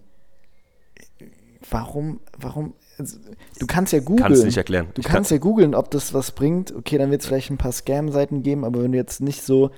warum, 1.70 2.20
warum, 2.38 2.74
also, 2.97 3.18
du 3.60 3.68
kannst 3.68 3.93
ja 3.93 3.99
googeln. 3.99 4.28
Kannst 4.28 4.45
nicht 4.45 4.58
erklären. 4.58 4.88
Du 4.93 5.01
Ich 5.01 5.08
kannst 5.08 5.32
ja 5.32 5.38
googeln, 5.38 5.76
ob 5.76 5.91
das 5.91 6.14
was 6.14 6.32
bringt. 6.32 6.74
Okay, 6.76 6.97
dann 6.97 7.12
wird 7.12 7.22
es 7.22 7.28
vielleicht 7.28 7.51
ein 7.51 7.58
paar 7.58 7.72
Scam-Seiten 7.72 8.43
geben, 8.43 8.66
aber 8.66 8.82
wenn 8.84 8.91
du 8.91 8.97
jetzt 8.97 9.22
nicht 9.22 9.43
so, 9.43 9.72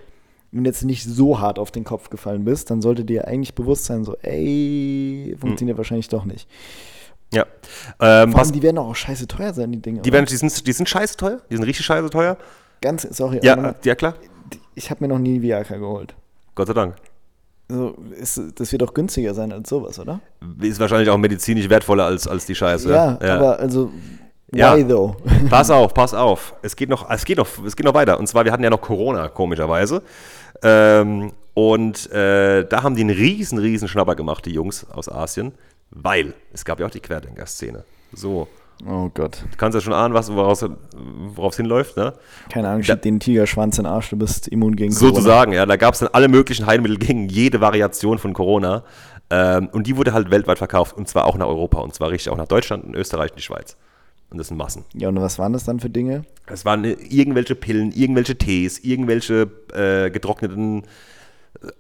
wenn 0.51 0.63
du 0.63 0.69
jetzt 0.69 0.83
nicht 0.83 1.03
so 1.03 1.39
hart 1.39 1.59
auf 1.59 1.71
den 1.71 1.83
Kopf 1.83 2.09
gefallen 2.09 2.45
bist, 2.45 2.71
dann 2.71 2.81
sollte 2.81 3.03
dir 3.03 3.27
eigentlich 3.27 3.55
bewusst 3.55 3.85
sein, 3.85 4.03
so, 4.05 4.15
ey, 4.21 5.35
funktioniert 5.39 5.77
wahrscheinlich 5.77 6.07
doch 6.07 6.25
nicht. 6.25 6.47
Ja. 7.33 7.45
Ähm, 7.99 8.31
Vor 8.31 8.41
allem, 8.41 8.51
die 8.51 8.63
werden 8.63 8.77
auch 8.79 8.95
scheiße 8.95 9.27
teuer 9.27 9.53
sein, 9.53 9.71
die 9.71 9.81
Dinge. 9.81 10.01
die, 10.01 10.11
werden, 10.11 10.25
die, 10.25 10.35
sind, 10.35 10.65
die 10.65 10.71
sind 10.71 10.89
scheiße 10.89 11.17
teuer, 11.17 11.41
die 11.49 11.55
sind 11.55 11.65
richtig 11.65 11.85
scheiße 11.85 12.09
teuer. 12.09 12.37
Ganz, 12.81 13.03
sorry, 13.11 13.39
Ja, 13.43 13.75
ja 13.83 13.95
klar. 13.95 14.15
Ich 14.75 14.89
habe 14.89 15.03
mir 15.03 15.07
noch 15.09 15.19
nie 15.19 15.41
Viagra 15.41 15.77
geholt. 15.77 16.15
Gott 16.55 16.67
sei 16.67 16.73
Dank. 16.73 16.95
Also, 17.69 17.95
ist, 18.19 18.41
das 18.55 18.71
wird 18.71 18.81
doch 18.81 18.93
günstiger 18.93 19.33
sein 19.33 19.51
als 19.51 19.69
sowas, 19.69 19.99
oder? 19.99 20.19
Ist 20.61 20.79
wahrscheinlich 20.79 21.09
auch 21.09 21.17
medizinisch 21.17 21.69
wertvoller 21.69 22.05
als, 22.05 22.27
als 22.27 22.45
die 22.45 22.55
Scheiße. 22.55 22.89
Ja, 22.91 23.17
aber 23.21 23.59
also, 23.59 23.91
Ja. 24.51 24.75
why 24.75 24.83
though? 24.87 25.15
Pass 25.49 25.69
auf, 25.69 25.93
pass 25.93 26.13
auf. 26.15 26.55
Es 26.63 26.75
geht 26.75 26.89
noch, 26.89 27.07
es 27.09 27.23
geht 27.25 27.37
noch, 27.37 27.47
es 27.63 27.75
geht 27.75 27.85
noch 27.85 27.93
weiter. 27.93 28.19
Und 28.19 28.27
zwar, 28.27 28.43
wir 28.45 28.51
hatten 28.51 28.63
ja 28.63 28.69
noch 28.71 28.81
Corona, 28.81 29.27
komischerweise. 29.27 30.01
Ähm, 30.63 31.31
Und 31.53 32.09
äh, 32.11 32.65
da 32.67 32.83
haben 32.83 32.95
die 32.95 33.01
einen 33.01 33.09
riesen, 33.15 33.59
riesen 33.59 33.87
Schnapper 33.87 34.15
gemacht, 34.15 34.45
die 34.45 34.51
Jungs 34.53 34.85
aus 34.89 35.09
Asien, 35.09 35.51
weil 35.91 36.33
es 36.53 36.63
gab 36.65 36.79
ja 36.79 36.85
auch 36.87 36.91
die 36.91 37.01
Querdenker-Szene. 37.01 37.83
So. 38.13 38.47
Oh 38.87 39.09
Gott. 39.13 39.43
Du 39.51 39.57
kannst 39.57 39.75
ja 39.75 39.81
schon 39.81 39.93
ahnen, 39.93 40.13
was, 40.13 40.31
woraus 40.33 40.63
es 40.63 41.57
hinläuft, 41.57 41.97
ne? 41.97 42.13
Keine 42.49 42.69
Ahnung, 42.69 42.83
schieb 42.83 43.01
den 43.01 43.19
Tigerschwanz 43.19 43.77
in 43.77 43.83
den 43.83 43.91
Arsch, 43.91 44.09
du 44.09 44.17
bist 44.17 44.47
immun 44.47 44.75
gegen 44.75 44.91
Sozusagen, 44.91 45.51
ja. 45.51 45.65
Da 45.65 45.75
gab 45.75 45.93
es 45.93 45.99
dann 45.99 46.09
alle 46.13 46.27
möglichen 46.29 46.65
Heilmittel 46.65 46.97
gegen 46.97 47.27
jede 47.27 47.59
Variation 47.59 48.19
von 48.19 48.33
Corona. 48.33 48.83
Ähm, 49.29 49.69
und 49.71 49.85
die 49.85 49.97
wurde 49.97 50.13
halt 50.13 50.31
weltweit 50.31 50.57
verkauft 50.57 50.97
und 50.97 51.07
zwar 51.07 51.25
auch 51.25 51.37
nach 51.37 51.47
Europa 51.47 51.79
und 51.79 51.93
zwar 51.93 52.09
richtig 52.09 52.31
auch 52.31 52.37
nach 52.37 52.47
Deutschland 52.47 52.83
und 52.83 52.95
Österreich 52.95 53.31
und 53.31 53.37
die 53.37 53.43
Schweiz. 53.43 53.77
Und 54.31 54.37
das 54.37 54.47
sind 54.47 54.57
Massen. 54.57 54.85
Ja, 54.93 55.09
und 55.09 55.19
was 55.19 55.39
waren 55.39 55.53
das 55.53 55.63
dann 55.63 55.79
für 55.79 55.89
Dinge? 55.89 56.23
Es 56.47 56.65
waren 56.65 56.83
irgendwelche 56.83 57.55
Pillen, 57.55 57.91
irgendwelche 57.91 58.37
Tees, 58.37 58.79
irgendwelche 58.79 59.49
äh, 59.73 60.09
getrockneten 60.09 60.83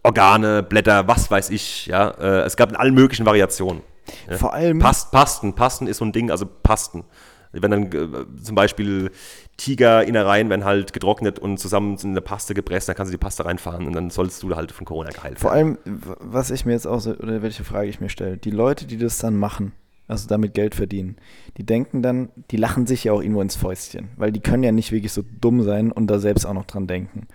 Organe, 0.03 0.63
Blätter, 0.63 1.07
was 1.07 1.29
weiß 1.29 1.51
ich. 1.51 1.85
Ja, 1.85 2.09
äh, 2.09 2.41
es 2.41 2.57
gab 2.57 2.69
in 2.69 2.75
allen 2.75 2.93
möglichen 2.93 3.25
Variationen. 3.25 3.81
Ja. 4.29 4.37
Vor 4.37 4.53
allem. 4.53 4.79
Past, 4.79 5.11
Pasten, 5.11 5.53
Pasten 5.53 5.87
ist 5.87 5.97
so 5.97 6.05
ein 6.05 6.11
Ding, 6.11 6.31
also 6.31 6.45
Pasten. 6.45 7.03
Wenn 7.51 7.71
dann 7.71 7.91
äh, 7.91 8.43
zum 8.43 8.55
Beispiel 8.55 9.11
Tigerinnereien 9.57 10.49
werden 10.49 10.65
halt 10.65 10.93
getrocknet 10.93 11.39
und 11.39 11.57
zusammen 11.57 11.97
in 12.01 12.11
eine 12.11 12.21
Paste 12.21 12.53
gepresst, 12.53 12.87
dann 12.87 12.95
kannst 12.95 13.11
du 13.11 13.17
die 13.17 13.21
Paste 13.21 13.45
reinfahren 13.45 13.87
und 13.87 13.93
dann 13.93 14.09
sollst 14.09 14.43
du 14.43 14.55
halt 14.55 14.71
von 14.71 14.85
Corona 14.85 15.09
geheilt 15.09 15.39
Vor 15.39 15.51
allem, 15.51 15.77
was 15.85 16.51
ich 16.51 16.65
mir 16.65 16.73
jetzt 16.73 16.85
auch 16.85 16.99
so, 16.99 17.11
oder 17.11 17.41
welche 17.41 17.63
Frage 17.63 17.89
ich 17.89 17.99
mir 17.99 18.09
stelle, 18.09 18.37
die 18.37 18.51
Leute, 18.51 18.85
die 18.85 18.97
das 18.97 19.17
dann 19.17 19.35
machen, 19.35 19.71
also 20.07 20.27
damit 20.27 20.53
Geld 20.53 20.75
verdienen, 20.75 21.17
die 21.57 21.65
denken 21.65 22.03
dann, 22.03 22.29
die 22.51 22.57
lachen 22.57 22.85
sich 22.85 23.03
ja 23.03 23.13
auch 23.13 23.21
irgendwo 23.21 23.41
ins 23.41 23.55
Fäustchen, 23.55 24.09
weil 24.15 24.31
die 24.31 24.41
können 24.41 24.63
ja 24.63 24.71
nicht 24.71 24.91
wirklich 24.91 25.11
so 25.11 25.23
dumm 25.41 25.63
sein 25.63 25.91
und 25.91 26.07
da 26.07 26.19
selbst 26.19 26.45
auch 26.45 26.53
noch 26.53 26.65
dran 26.65 26.87
denken. 26.87 27.27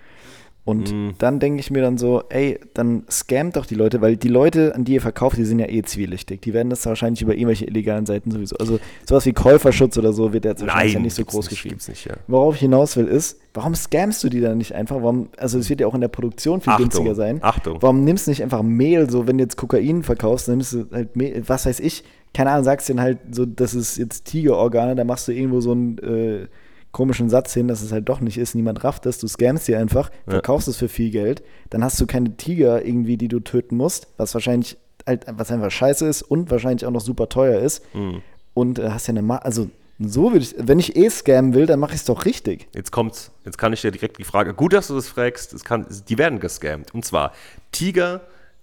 Und 0.64 0.92
mm. 0.92 1.10
dann 1.18 1.40
denke 1.40 1.60
ich 1.60 1.70
mir 1.70 1.82
dann 1.82 1.98
so, 1.98 2.22
ey, 2.30 2.58
dann 2.72 3.04
scammt 3.10 3.56
doch 3.56 3.66
die 3.66 3.74
Leute, 3.74 4.00
weil 4.00 4.16
die 4.16 4.28
Leute, 4.28 4.74
an 4.74 4.84
die 4.84 4.94
ihr 4.94 5.02
verkauft, 5.02 5.36
die 5.36 5.44
sind 5.44 5.58
ja 5.58 5.68
eh 5.68 5.82
zwielichtig. 5.82 6.40
Die 6.40 6.54
werden 6.54 6.70
das 6.70 6.86
wahrscheinlich 6.86 7.20
über 7.20 7.34
irgendwelche 7.34 7.66
illegalen 7.66 8.06
Seiten 8.06 8.30
sowieso. 8.30 8.56
Also 8.56 8.80
sowas 9.06 9.26
wie 9.26 9.34
Käuferschutz 9.34 9.98
oder 9.98 10.14
so 10.14 10.32
wird 10.32 10.46
jetzt 10.46 10.62
wahrscheinlich 10.62 10.94
ja 10.94 11.00
nicht 11.00 11.14
so 11.14 11.24
groß 11.24 11.46
nicht, 11.46 11.50
geschrieben. 11.50 11.78
Nicht, 11.86 12.06
ja. 12.06 12.14
Worauf 12.28 12.54
ich 12.54 12.60
hinaus 12.62 12.96
will, 12.96 13.06
ist, 13.06 13.40
warum 13.52 13.74
scammst 13.74 14.24
du 14.24 14.30
die 14.30 14.40
dann 14.40 14.56
nicht 14.56 14.74
einfach? 14.74 14.96
Warum, 14.96 15.28
also 15.36 15.58
es 15.58 15.68
wird 15.68 15.80
ja 15.80 15.86
auch 15.86 15.94
in 15.94 16.00
der 16.00 16.08
Produktion 16.08 16.62
viel 16.62 16.72
Achtung, 16.72 16.86
günstiger 16.86 17.14
sein. 17.14 17.40
Achtung. 17.42 17.82
Warum 17.82 18.02
nimmst 18.02 18.26
du 18.26 18.30
nicht 18.30 18.42
einfach 18.42 18.62
Mehl, 18.62 19.10
so 19.10 19.26
wenn 19.26 19.36
du 19.36 19.44
jetzt 19.44 19.56
Kokain 19.56 20.02
verkaufst, 20.02 20.48
dann 20.48 20.56
nimmst 20.56 20.72
du 20.72 20.86
halt 20.90 21.14
Mehl, 21.14 21.42
was 21.46 21.66
weiß 21.66 21.80
ich, 21.80 22.04
keine 22.32 22.50
Ahnung, 22.50 22.64
sagst 22.64 22.88
du 22.88 22.94
dann 22.94 23.02
halt 23.02 23.18
so, 23.30 23.44
das 23.44 23.74
ist 23.74 23.98
jetzt 23.98 24.24
Tigerorgane, 24.24 24.96
da 24.96 25.04
machst 25.04 25.28
du 25.28 25.32
irgendwo 25.32 25.60
so 25.60 25.72
ein 25.72 25.98
äh, 25.98 26.46
komischen 26.94 27.28
Satz 27.28 27.52
hin, 27.52 27.68
dass 27.68 27.82
es 27.82 27.92
halt 27.92 28.08
doch 28.08 28.20
nicht 28.20 28.38
ist, 28.38 28.54
niemand 28.54 28.84
rafft 28.84 29.04
es, 29.04 29.18
du 29.18 29.28
scamst 29.28 29.66
sie 29.66 29.76
einfach, 29.76 30.10
verkaufst 30.26 30.68
ja. 30.68 30.70
es 30.70 30.78
für 30.78 30.88
viel 30.88 31.10
Geld, 31.10 31.42
dann 31.68 31.84
hast 31.84 32.00
du 32.00 32.06
keine 32.06 32.36
Tiger 32.38 32.82
irgendwie, 32.86 33.18
die 33.18 33.28
du 33.28 33.40
töten 33.40 33.76
musst, 33.76 34.06
was 34.16 34.32
wahrscheinlich 34.32 34.78
halt, 35.06 35.26
was 35.30 35.50
einfach 35.50 35.70
scheiße 35.70 36.06
ist 36.06 36.22
und 36.22 36.50
wahrscheinlich 36.50 36.86
auch 36.86 36.90
noch 36.90 37.02
super 37.02 37.28
teuer 37.28 37.60
ist. 37.60 37.82
Mhm. 37.94 38.22
Und 38.54 38.78
äh, 38.78 38.90
hast 38.90 39.08
ja 39.08 39.12
eine, 39.12 39.22
Ma 39.22 39.36
also 39.38 39.68
so 39.98 40.32
würde 40.32 40.44
ich, 40.44 40.54
wenn 40.56 40.78
ich 40.78 40.96
eh 40.96 41.10
scammen 41.10 41.54
will, 41.54 41.66
dann 41.66 41.78
mache 41.80 41.94
ich 41.94 42.00
es 42.00 42.04
doch 42.04 42.24
richtig. 42.24 42.68
Jetzt 42.74 42.90
kommt's, 42.90 43.30
jetzt 43.44 43.58
kann 43.58 43.72
ich 43.72 43.82
dir 43.82 43.90
direkt 43.90 44.18
die 44.18 44.24
Frage, 44.24 44.54
gut, 44.54 44.72
dass 44.72 44.88
du 44.88 44.94
das 44.94 45.08
fragst, 45.08 45.52
das 45.52 45.64
kann, 45.64 45.86
die 46.08 46.16
werden 46.16 46.40
gescammt. 46.40 46.94
Und 46.94 47.04
zwar 47.04 47.32
Tiger, 47.72 48.22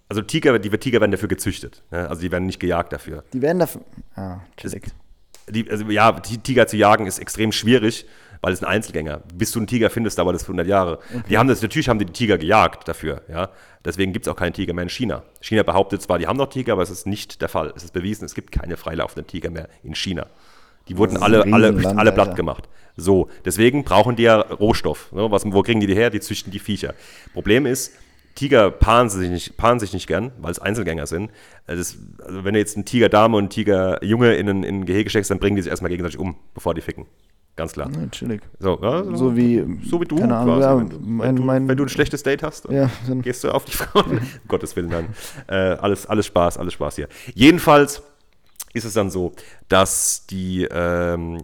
also 0.10 0.22
Tiger, 0.22 0.58
die 0.58 0.70
Tiger 0.70 1.00
werden 1.00 1.12
dafür 1.12 1.30
gezüchtet, 1.30 1.84
ne? 1.92 2.10
also 2.10 2.22
die 2.22 2.32
werden 2.32 2.46
nicht 2.46 2.60
gejagt 2.60 2.92
dafür. 2.92 3.24
Die 3.34 3.42
werden 3.42 3.60
dafür, 3.60 3.82
ah, 4.16 4.40
chillig 4.58 4.84
die, 5.50 5.70
also 5.70 5.86
ja, 5.86 6.12
Tiger 6.12 6.68
zu 6.68 6.78
jagen 6.78 7.08
ist 7.08 7.20
extrem 7.20 7.52
schwierig, 7.52 8.06
weil 8.42 8.54
es 8.54 8.64
ein 8.64 8.68
Einzelgänger. 8.68 9.22
Bis 9.34 9.52
du 9.52 9.60
einen 9.60 9.68
Tiger 9.68 9.90
findest, 9.90 10.18
dauert 10.18 10.36
das 10.36 10.44
100 10.44 10.68
Jahre. 10.68 10.98
Okay. 10.98 11.24
Die 11.30 11.38
haben 11.38 11.48
das, 11.48 11.62
natürlich 11.62 11.90
haben 11.90 12.00
die, 12.00 12.06
die 12.06 12.14
Tiger 12.14 12.38
gejagt 12.38 12.88
dafür, 12.88 13.22
ja. 13.30 13.50
Deswegen 13.84 14.14
gibt 14.14 14.28
es 14.28 14.32
auch 14.32 14.36
keinen 14.36 14.54
Tiger 14.54 14.74
mehr 14.74 14.84
in 14.84 14.90
China. 14.90 15.24
China 15.42 15.64
behauptet 15.64 16.02
zwar, 16.02 16.20
die 16.20 16.28
haben 16.28 16.38
noch 16.38 16.50
Tiger, 16.50 16.74
aber 16.74 16.84
es 16.84 16.90
ist 16.90 17.08
nicht 17.08 17.42
der 17.42 17.50
Fall. 17.50 17.74
Es 17.76 17.84
ist 17.84 17.94
bewiesen, 17.94 18.26
es 18.26 18.36
gibt 18.36 18.52
keine 18.52 18.78
freilaufenden 18.78 19.28
Tiger 19.28 19.50
mehr 19.50 19.68
in 19.84 19.96
China. 19.96 20.28
Die 20.88 20.98
wurden 20.98 21.18
alle, 21.18 21.44
alle, 21.54 21.98
alle 21.98 22.12
platt 22.12 22.36
gemacht. 22.36 22.68
So, 22.98 23.30
deswegen 23.46 23.84
brauchen 23.84 24.16
die 24.16 24.24
ja 24.24 24.40
Rohstoff. 24.40 25.12
Ne? 25.12 25.30
Was, 25.32 25.44
wo 25.46 25.62
kriegen 25.64 25.80
die 25.80 25.88
die 25.88 25.96
her? 25.96 26.10
Die 26.10 26.20
züchten 26.20 26.52
die 26.52 26.60
Viecher. 26.60 26.94
Problem 27.34 27.66
ist, 27.66 27.94
Tiger 28.36 28.72
paaren 28.72 29.10
sich 29.10 29.30
nicht, 29.30 29.58
paaren 29.58 29.80
sich 29.80 29.94
nicht 29.94 30.08
gern, 30.08 30.32
weil 30.40 30.52
es 30.52 30.60
Einzelgänger 30.60 31.08
sind. 31.08 31.32
Das, 31.68 31.98
also 32.24 32.44
wenn 32.44 32.54
du 32.54 32.60
jetzt 32.60 32.76
einen 32.76 32.86
Tiger-Dame 32.86 33.38
und 33.38 33.44
einen 33.44 33.50
Tiger-Junge 33.50 34.36
in, 34.36 34.48
in 34.48 34.64
ein 34.64 34.86
Gehege 34.86 35.10
steckst, 35.10 35.32
dann 35.32 35.40
bringen 35.40 35.56
die 35.56 35.62
sich 35.62 35.70
erstmal 35.70 35.90
gegenseitig 35.90 36.20
um, 36.20 36.36
bevor 36.54 36.74
die 36.74 36.82
ficken. 36.82 37.06
Ganz 37.56 37.74
klar. 37.74 37.90
Ja, 37.92 38.08
chillig. 38.08 38.42
So, 38.60 38.80
ja, 38.82 39.04
so, 39.04 39.16
so, 39.16 39.36
wie, 39.36 39.64
so 39.84 40.00
wie 40.00 40.06
du 40.06 40.16
keine 40.16 40.38
Ahnung, 40.38 40.60
quasi. 40.60 40.68
Ja, 40.68 40.78
wenn, 40.78 40.90
du, 40.90 41.00
mein, 41.00 41.28
wenn, 41.28 41.36
du, 41.36 41.44
mein, 41.44 41.68
wenn, 41.68 41.78
du, 41.78 41.84
ein 41.84 41.90
schlechtes 41.90 42.24
Date 42.24 42.44
hast, 42.44 42.70
ja, 42.70 42.90
dann 43.08 43.22
gehst 43.22 43.44
du 43.44 43.52
auf 43.52 43.66
die 43.66 43.74
Frau. 43.74 44.00
um 44.10 44.20
Gottes 44.48 44.76
Willen 44.76 44.90
dann. 44.90 45.08
Äh, 45.48 45.76
alles, 45.76 46.06
alles 46.06 46.26
Spaß, 46.28 46.58
alles 46.58 46.74
Spaß 46.74 46.96
hier. 46.96 47.08
Jedenfalls 47.34 48.02
ist 48.74 48.86
es 48.86 48.94
dann 48.94 49.12
so, 49.12 49.34
dass 49.68 50.26
die, 50.28 50.64
ähm, 50.72 51.44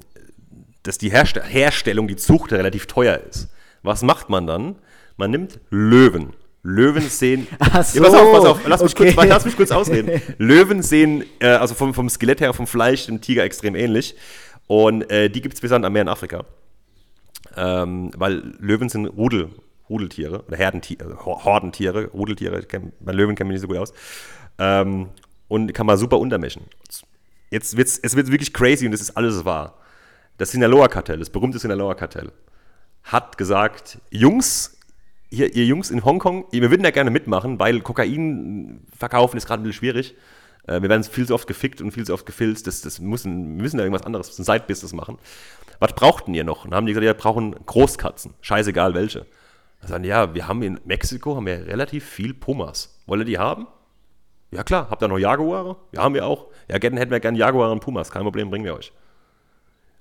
dass 0.83 0.97
die 0.97 1.11
Herst 1.11 1.35
Herstellung, 1.35 2.07
die 2.07 2.15
Zucht 2.15 2.53
relativ 2.53 2.85
teuer 2.88 3.19
ist. 3.29 3.49
Was 3.83 4.01
macht 4.01 4.29
man 4.29 4.47
dann? 4.47 4.75
Man 5.17 5.31
nimmt 5.31 5.59
Löwen 5.69 6.33
Löwen 6.68 7.03
sehen. 7.03 7.47
Ach 7.59 7.82
so, 7.82 7.97
ja, 7.97 8.03
pass 8.03 8.13
auf, 8.13 8.32
pass 8.32 8.45
auf, 8.45 8.68
lass, 8.68 8.84
mich, 8.84 8.93
kurz, 8.93 9.15
lass 9.15 9.45
mich 9.45 9.55
kurz 9.55 9.72
ausreden. 9.72 10.22
Löwen 10.38 10.84
sehen, 10.84 11.24
äh, 11.39 11.47
also 11.47 11.74
vom, 11.74 11.93
vom 11.93 12.09
Skelett 12.09 12.41
her, 12.41 12.53
vom 12.53 12.68
Fleisch, 12.68 13.05
dem 13.05 13.22
Tiger 13.22 13.43
extrem 13.45 13.74
ähnlich. 13.74 14.15
Und 14.68 15.09
äh, 15.09 15.30
die 15.30 15.39
gibt 15.39 15.55
es 15.55 15.61
bis 15.61 15.72
am 15.72 15.82
Meer 15.93 16.01
in 16.01 16.09
Afrika. 16.09 16.43
Ähm, 17.55 18.11
weil 18.18 18.53
Löwen 18.59 18.89
sind 18.89 19.05
Rudel, 19.05 19.49
Rudeltiere 19.89 20.43
oder 20.45 20.57
Herdentiere, 20.57 21.05
also 21.05 21.15
Hordentiere, 21.45 22.07
Rudeltiere. 22.07 22.61
Kenn, 22.63 22.91
bei 22.99 23.13
Löwen 23.13 23.36
kennen 23.36 23.49
wir 23.49 23.53
nicht 23.53 23.61
so 23.61 23.70
gut 23.70 23.78
aus. 23.78 23.93
Ähm, 24.59 25.07
und 25.47 25.74
kann 25.74 25.86
man 25.86 25.97
super 25.97 26.20
untermischen. 26.20 26.63
Jetzt 27.49 27.78
wird's, 27.78 27.97
es 27.97 28.18
wird 28.18 28.30
wirklich 28.30 28.53
crazy 28.53 28.86
und 28.86 28.91
das 28.91 28.99
ist 28.99 29.15
alles 29.15 29.45
wahr. 29.45 29.78
Das 30.38 30.51
Sinaloa-Kartell, 30.51 31.20
das 31.20 31.30
berühmte 31.30 31.59
Sinaloa-Kartell, 31.59 32.34
hat 33.03 33.38
gesagt: 33.38 33.99
Jungs, 34.11 34.76
hier, 35.30 35.53
ihr 35.53 35.65
Jungs 35.65 35.91
in 35.91 36.05
Hongkong, 36.05 36.45
wir 36.51 36.69
würden 36.69 36.84
da 36.84 36.91
gerne 36.91 37.11
mitmachen, 37.11 37.59
weil 37.59 37.82
Kokain 37.82 38.86
verkaufen 38.95 39.38
ist 39.38 39.45
gerade 39.45 39.61
ein 39.61 39.63
bisschen 39.63 39.80
schwierig. 39.80 40.15
Äh, 40.67 40.82
wir 40.82 40.89
werden 40.89 41.03
viel 41.03 41.28
zu 41.28 41.34
oft 41.34 41.47
gefickt 41.47 41.82
und 41.82 41.91
viel 41.91 42.05
zu 42.05 42.13
oft 42.13 42.25
gefilzt. 42.25 42.67
Das, 42.67 42.82
das 42.82 42.99
müssen, 42.99 43.57
wir 43.57 43.63
müssen 43.63 43.78
da 43.78 43.84
irgendwas 43.84 44.05
anderes, 44.05 44.38
ein 44.38 44.43
Side-Business 44.43 44.93
machen. 44.93 45.17
Was 45.80 45.93
brauchten 45.93 46.34
ihr 46.34 46.43
noch? 46.43 46.63
Und 46.63 46.71
dann 46.71 46.78
haben 46.78 46.86
die 46.86 46.93
gesagt, 46.93 47.05
wir 47.05 47.13
brauchen 47.13 47.55
Großkatzen. 47.65 48.34
Scheißegal 48.41 48.93
welche. 48.93 49.25
Dann 49.82 49.89
sagen 49.89 50.03
die, 50.03 50.09
ja, 50.09 50.34
wir 50.34 50.47
haben 50.47 50.61
in 50.63 50.80
Mexiko 50.86 51.36
haben 51.36 51.45
wir 51.45 51.67
relativ 51.67 52.05
viel 52.05 52.34
Pumas. 52.34 52.99
Wollt 53.05 53.21
ihr 53.21 53.25
die 53.25 53.38
haben? 53.38 53.67
Ja 54.51 54.63
klar, 54.63 54.88
habt 54.89 55.03
ihr 55.03 55.07
noch 55.07 55.17
Jaguare? 55.17 55.75
Ja, 55.91 56.03
haben 56.03 56.15
wir 56.15 56.25
auch. 56.25 56.47
Ja, 56.69 56.75
hätten 56.75 57.11
wir 57.11 57.19
gerne 57.19 57.38
Jaguare 57.38 57.71
und 57.71 57.82
Pumas. 57.82 58.09
Kein 58.11 58.23
Problem, 58.23 58.49
bringen 58.49 58.65
wir 58.65 58.75
euch. 58.75 58.91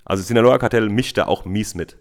Also 0.05 0.23
Sinaloa-Kartell 0.23 0.89
mischt 0.89 1.17
da 1.17 1.25
auch 1.25 1.45
mies 1.45 1.75
mit. 1.75 1.97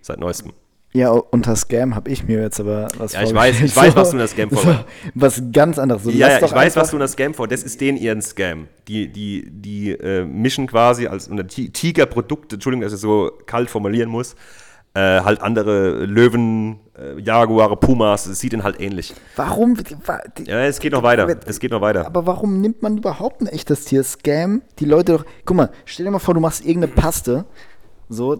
Seit 0.00 0.18
neuestem. 0.18 0.52
Ja, 0.92 1.10
unter 1.10 1.54
Scam 1.54 1.94
habe 1.94 2.10
ich 2.10 2.24
mir 2.24 2.40
jetzt 2.40 2.58
aber 2.58 2.88
was 2.98 3.12
Ja, 3.12 3.22
ich 3.22 3.32
weiß, 3.32 3.60
ich 3.60 3.76
weiß, 3.76 3.94
was 3.94 4.10
du 4.10 4.16
unter 4.16 4.26
Scam 4.26 4.50
vor. 4.50 4.84
Was 5.14 5.40
ganz 5.52 5.78
anderes. 5.78 6.02
So, 6.02 6.10
ja, 6.10 6.28
ja 6.28 6.44
ich 6.44 6.52
weiß, 6.52 6.74
was 6.76 6.90
du 6.90 6.96
unter 6.96 7.06
Scam 7.06 7.32
vor. 7.32 7.46
Das 7.46 7.62
ist 7.62 7.80
denen 7.80 7.96
ihren 7.96 8.20
Scam. 8.22 8.66
Die, 8.88 9.06
die, 9.06 9.48
die 9.48 9.92
äh, 9.92 10.24
mischen 10.24 10.66
quasi 10.66 11.06
als 11.06 11.28
unter 11.28 11.46
Tiger-Produkte, 11.46 12.56
Entschuldigung, 12.56 12.82
dass 12.82 12.92
ich 12.92 13.00
so 13.00 13.30
kalt 13.46 13.70
formulieren 13.70 14.08
muss, 14.08 14.34
äh, 14.94 15.20
halt 15.20 15.40
andere 15.40 16.04
Löwen, 16.06 16.80
äh, 16.98 17.20
Jaguare, 17.20 17.76
Pumas, 17.76 18.26
es 18.26 18.40
sieht 18.40 18.52
ihnen 18.52 18.64
halt 18.64 18.80
ähnlich. 18.80 19.14
Warum? 19.36 19.76
Ja, 20.44 20.64
es 20.64 20.80
geht 20.80 20.90
noch 20.92 21.04
weiter. 21.04 21.28
Es 21.46 21.60
geht 21.60 21.70
noch 21.70 21.80
weiter. 21.80 22.04
Aber 22.06 22.26
warum 22.26 22.60
nimmt 22.60 22.82
man 22.82 22.98
überhaupt 22.98 23.42
ein 23.42 23.46
echtes 23.46 23.84
Tier? 23.84 24.02
Scam? 24.02 24.62
Die 24.80 24.86
Leute 24.86 25.12
doch. 25.12 25.24
Guck 25.44 25.56
mal, 25.56 25.70
stell 25.84 26.06
dir 26.06 26.10
mal 26.10 26.18
vor, 26.18 26.34
du 26.34 26.40
machst 26.40 26.64
irgendeine 26.64 26.92
Paste. 26.92 27.44
So, 28.08 28.34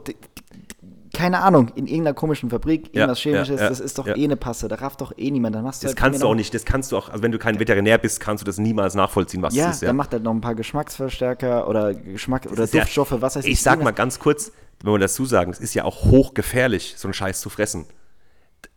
keine 1.20 1.40
Ahnung, 1.40 1.70
in 1.74 1.86
irgendeiner 1.86 2.14
komischen 2.14 2.48
Fabrik, 2.48 2.94
irgendwas 2.94 3.22
ja, 3.22 3.32
Chemisches, 3.32 3.56
ja, 3.56 3.64
ja, 3.64 3.68
das 3.68 3.80
ist 3.80 3.98
doch 3.98 4.06
eh 4.06 4.24
eine 4.24 4.36
Passe, 4.36 4.68
da 4.68 4.76
rafft 4.76 5.02
doch 5.02 5.12
eh 5.18 5.30
niemand. 5.30 5.54
Dann 5.54 5.64
machst 5.64 5.82
du 5.82 5.86
das 5.86 5.90
halt 5.90 5.98
kannst 5.98 6.22
du 6.22 6.26
auch 6.26 6.34
nicht, 6.34 6.54
das 6.54 6.64
kannst 6.64 6.92
du 6.92 6.96
auch, 6.96 7.10
also 7.10 7.22
wenn 7.22 7.30
du 7.30 7.38
kein 7.38 7.60
Veterinär 7.60 7.98
bist, 7.98 8.20
kannst 8.20 8.42
du 8.42 8.46
das 8.46 8.56
niemals 8.56 8.94
nachvollziehen, 8.94 9.42
was 9.42 9.54
ja, 9.54 9.66
das 9.66 9.76
ist. 9.76 9.82
Ja, 9.82 9.88
dann 9.88 9.96
macht 9.96 10.14
er 10.14 10.20
noch 10.20 10.32
ein 10.32 10.40
paar 10.40 10.54
Geschmacksverstärker 10.54 11.68
oder 11.68 11.92
Geschmack 11.94 12.46
oder 12.50 12.66
Duftstoffe, 12.66 13.16
was 13.20 13.36
heißt 13.36 13.46
ich. 13.46 13.54
Ich 13.54 13.62
sag 13.62 13.82
mal 13.82 13.90
ganz 13.90 14.18
kurz, 14.18 14.52
wenn 14.82 14.92
wir 14.92 14.98
dazu 14.98 15.26
sagen, 15.26 15.50
es 15.50 15.60
ist 15.60 15.74
ja 15.74 15.84
auch 15.84 16.06
hochgefährlich, 16.06 16.94
so 16.96 17.06
einen 17.08 17.14
Scheiß 17.14 17.40
zu 17.40 17.50
fressen. 17.50 17.84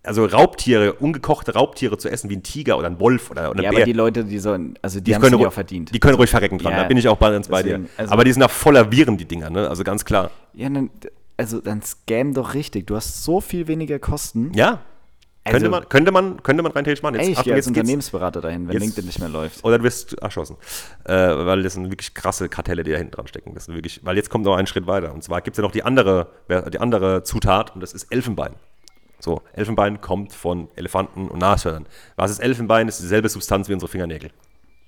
Also 0.05 0.25
Raubtiere, 0.25 0.93
ungekochte 0.93 1.53
Raubtiere 1.53 1.97
zu 1.97 2.09
essen, 2.09 2.29
wie 2.29 2.35
ein 2.35 2.43
Tiger 2.43 2.77
oder 2.77 2.87
ein 2.87 2.99
Wolf 2.99 3.31
oder, 3.31 3.51
oder 3.51 3.59
ein 3.59 3.63
ja, 3.63 3.69
Bär. 3.69 3.79
aber 3.79 3.85
die 3.85 3.93
Leute, 3.93 4.25
die 4.25 4.39
sollen, 4.39 4.77
also 4.81 4.99
die, 4.99 5.05
die 5.05 5.15
haben 5.15 5.23
es 5.23 5.33
auch 5.33 5.53
verdient. 5.53 5.95
Die 5.95 5.99
können 5.99 6.15
ruhig 6.15 6.29
verrecken 6.29 6.57
dran, 6.57 6.73
da 6.75 6.83
bin 6.83 6.97
ich 6.97 7.07
auch 7.07 7.17
ganz 7.17 7.47
bei 7.47 7.63
dir. 7.63 7.85
Also 7.95 8.11
aber 8.11 8.25
die 8.25 8.33
sind 8.33 8.43
auch 8.43 8.51
voller 8.51 8.91
Viren, 8.91 9.17
die 9.17 9.23
Dinger, 9.23 9.49
ne? 9.49 9.69
Also 9.69 9.85
ganz 9.85 10.03
klar. 10.03 10.29
Ja, 10.53 10.67
dann 10.69 10.89
also 11.37 11.61
dann 11.61 11.81
scam 11.81 12.33
doch 12.33 12.53
richtig. 12.53 12.87
Du 12.87 12.95
hast 12.95 13.23
so 13.23 13.41
viel 13.41 13.67
weniger 13.67 13.99
Kosten. 13.99 14.51
Ja. 14.53 14.81
Also, 15.45 15.57
könnte, 15.57 15.69
man, 15.69 15.89
könnte, 15.89 16.11
man, 16.11 16.43
könnte 16.43 16.63
man 16.63 16.71
rein 16.71 16.85
theoretisch 16.85 17.03
machen. 17.03 17.15
Jetzt, 17.15 17.25
ey, 17.25 17.33
ich 17.33 17.43
gehe 17.43 17.53
als 17.53 17.67
Unternehmensberater 17.67 18.39
dahin, 18.39 18.67
wenn 18.67 18.73
jetzt, 18.73 18.81
LinkedIn 18.81 19.05
nicht 19.05 19.19
mehr 19.19 19.27
läuft. 19.27 19.63
Oder 19.65 19.77
du 19.77 19.83
wirst 19.83 20.13
erschossen. 20.19 20.55
Äh, 21.03 21.13
weil 21.13 21.63
das 21.63 21.73
sind 21.73 21.89
wirklich 21.89 22.13
krasse 22.13 22.47
Kartelle, 22.47 22.83
die 22.83 22.91
da 22.91 22.97
hinten 22.97 23.11
dran 23.11 23.27
stecken. 23.27 23.53
Das 23.53 23.67
wirklich, 23.67 23.99
weil 24.05 24.15
jetzt 24.15 24.29
kommt 24.29 24.45
noch 24.45 24.55
ein 24.55 24.67
Schritt 24.67 24.87
weiter. 24.87 25.13
Und 25.13 25.21
zwar 25.21 25.41
gibt 25.41 25.55
es 25.55 25.57
ja 25.57 25.63
noch 25.63 25.73
die 25.73 25.83
andere, 25.83 26.27
die 26.49 26.79
andere 26.79 27.23
Zutat 27.23 27.75
und 27.75 27.81
das 27.81 27.91
ist 27.91 28.05
Elfenbein. 28.09 28.53
So, 29.19 29.41
Elfenbein 29.51 29.99
kommt 29.99 30.31
von 30.31 30.69
Elefanten 30.75 31.27
und 31.27 31.39
Nashörnern. 31.39 31.87
Was 32.15 32.31
ist 32.31 32.39
Elfenbein? 32.39 32.87
Das 32.87 32.95
ist 32.95 33.03
dieselbe 33.03 33.27
Substanz 33.27 33.67
wie 33.67 33.73
unsere 33.73 33.89
Fingernägel. 33.89 34.31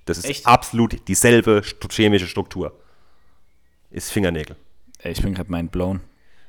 Das 0.06 0.16
ist 0.18 0.24
Echt? 0.24 0.46
absolut 0.46 1.06
dieselbe 1.08 1.62
chemische 1.90 2.26
Struktur. 2.26 2.72
Ist 3.90 4.10
Fingernägel. 4.10 4.56
Ey, 4.98 5.12
ich 5.12 5.22
bin 5.22 5.34
gerade 5.34 5.50
mind 5.50 5.70
blown. 5.70 6.00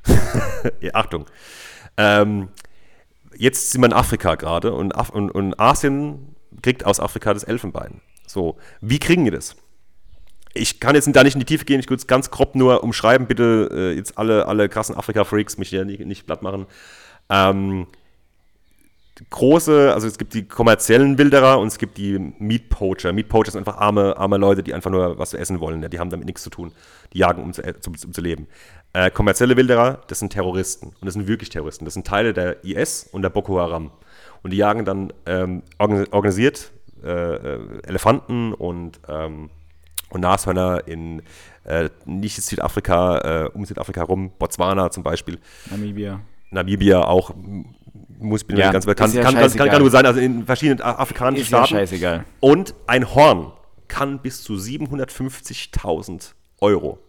Ja, 0.82 0.91
Achtung. 0.93 1.26
Ähm, 1.97 2.49
jetzt 3.36 3.72
sind 3.72 3.82
wir 3.82 3.88
in 3.88 3.93
Afrika 3.93 4.36
gerade 4.36 4.74
und, 4.74 4.95
Af 4.95 5.10
und, 5.10 5.32
und 5.32 5.60
Asien 5.60 6.36
kriegt 6.62 6.86
aus 6.86 6.99
Afrika 6.99 7.34
das 7.34 7.43
Elfenbein. 7.43 8.01
So, 8.26 8.58
wie 8.82 8.99
kriegen 8.99 9.26
die 9.26 9.32
das? 9.32 9.55
Ich 10.53 10.80
kann 10.80 10.95
jetzt 10.95 11.08
da 11.16 11.24
nicht 11.24 11.36
in 11.36 11.39
die 11.39 11.45
Tiefe 11.45 11.66
gehen, 11.66 11.80
ich 11.80 11.89
würde 11.89 12.01
es 12.01 12.08
ganz 12.08 12.32
grob 12.32 12.55
nur 12.55 12.84
umschreiben. 12.84 13.28
Bitte 13.28 13.70
äh, 13.72 13.95
jetzt 13.95 14.18
alle, 14.18 14.47
alle 14.47 14.70
krassen 14.70 14.95
Afrika-Freaks 14.95 15.58
mich 15.58 15.70
hier 15.70 15.86
nicht, 15.86 16.05
nicht 16.05 16.26
platt 16.26 16.41
machen. 16.41 16.66
Ähm, 17.30 17.88
große, 19.30 19.93
also 19.93 20.07
es 20.07 20.18
gibt 20.18 20.34
die 20.34 20.47
kommerziellen 20.47 21.18
Wilderer 21.18 21.59
und 21.59 21.68
es 21.68 21.78
gibt 21.78 21.97
die 21.97 22.18
Meat 22.39 22.70
Poacher. 22.70 23.13
Meat 23.13 23.30
Poacher 23.30 23.51
sind 23.51 23.68
einfach 23.68 23.78
arme, 23.80 24.15
arme 24.18 24.38
Leute, 24.38 24.63
die 24.63 24.74
einfach 24.74 24.91
nur 24.91 25.18
was 25.18 25.32
zu 25.32 25.38
essen 25.38 25.59
wollen. 25.59 25.82
Ja, 25.82 25.89
die 25.89 25.99
haben 25.99 26.09
damit 26.09 26.26
nichts 26.26 26.43
zu 26.43 26.49
tun. 26.49 26.72
Die 27.13 27.20
jagen, 27.20 27.43
um 27.43 27.53
zu, 27.53 27.63
äh, 27.63 27.74
um, 27.86 27.93
um 28.05 28.13
zu 28.13 28.22
leben. 28.22 28.47
Äh, 28.93 29.11
kommerzielle 29.11 29.57
Wilderer, 29.57 30.01
das 30.07 30.20
sind 30.20 30.34
Terroristen. 30.34 30.88
Und 30.88 31.05
das 31.05 31.13
sind 31.13 31.28
wirklich 31.28 31.49
Terroristen. 31.49 31.86
Das 31.86 31.93
sind 31.93 32.05
Teile 32.07 32.34
der 32.34 32.63
IS 32.63 33.09
und 33.11 33.22
der 33.22 33.30
Boko 33.30 33.59
Haram. 33.59 33.91
Und 34.43 34.51
die 34.51 34.57
jagen 34.57 34.86
dann 34.86 35.13
ähm, 35.26 35.63
organ- 35.78 36.07
organisiert 36.11 36.72
äh, 37.03 37.36
äh, 37.36 37.59
Elefanten 37.84 38.53
und, 38.53 38.99
ähm, 39.07 39.49
und 40.09 40.22
Nashörner 40.22 40.88
in 40.88 41.22
äh, 41.63 41.89
nicht 42.05 42.41
Südafrika, 42.41 43.45
äh, 43.45 43.49
um 43.49 43.65
Südafrika 43.65 44.03
rum, 44.03 44.32
Botswana 44.39 44.89
zum 44.89 45.03
Beispiel. 45.03 45.39
Namibia. 45.70 46.22
Namibia 46.49 47.01
auch, 47.01 47.32
muss 48.20 48.43
bin 48.43 48.57
Ja, 48.57 48.65
nicht 48.65 48.74
ganz 48.74 48.86
bekannt. 48.86 49.13
ja 49.13 49.22
kann, 49.24 49.36
kann, 49.36 49.51
kann, 49.53 49.70
kann 49.70 49.82
nur 49.82 49.91
sein, 49.91 50.05
also 50.05 50.20
in 50.20 50.45
verschiedenen 50.45 50.82
afrikanischen 50.82 51.43
Ist 51.43 51.51
ja 51.51 51.57
Staaten. 51.65 51.74
scheißegal. 51.82 52.26
Und 52.39 52.74
ein 52.88 53.13
Horn 53.13 53.51
kann 53.88 54.20
bis 54.20 54.43
zu 54.43 54.53
750.000 54.53 56.34
Euro 56.59 56.99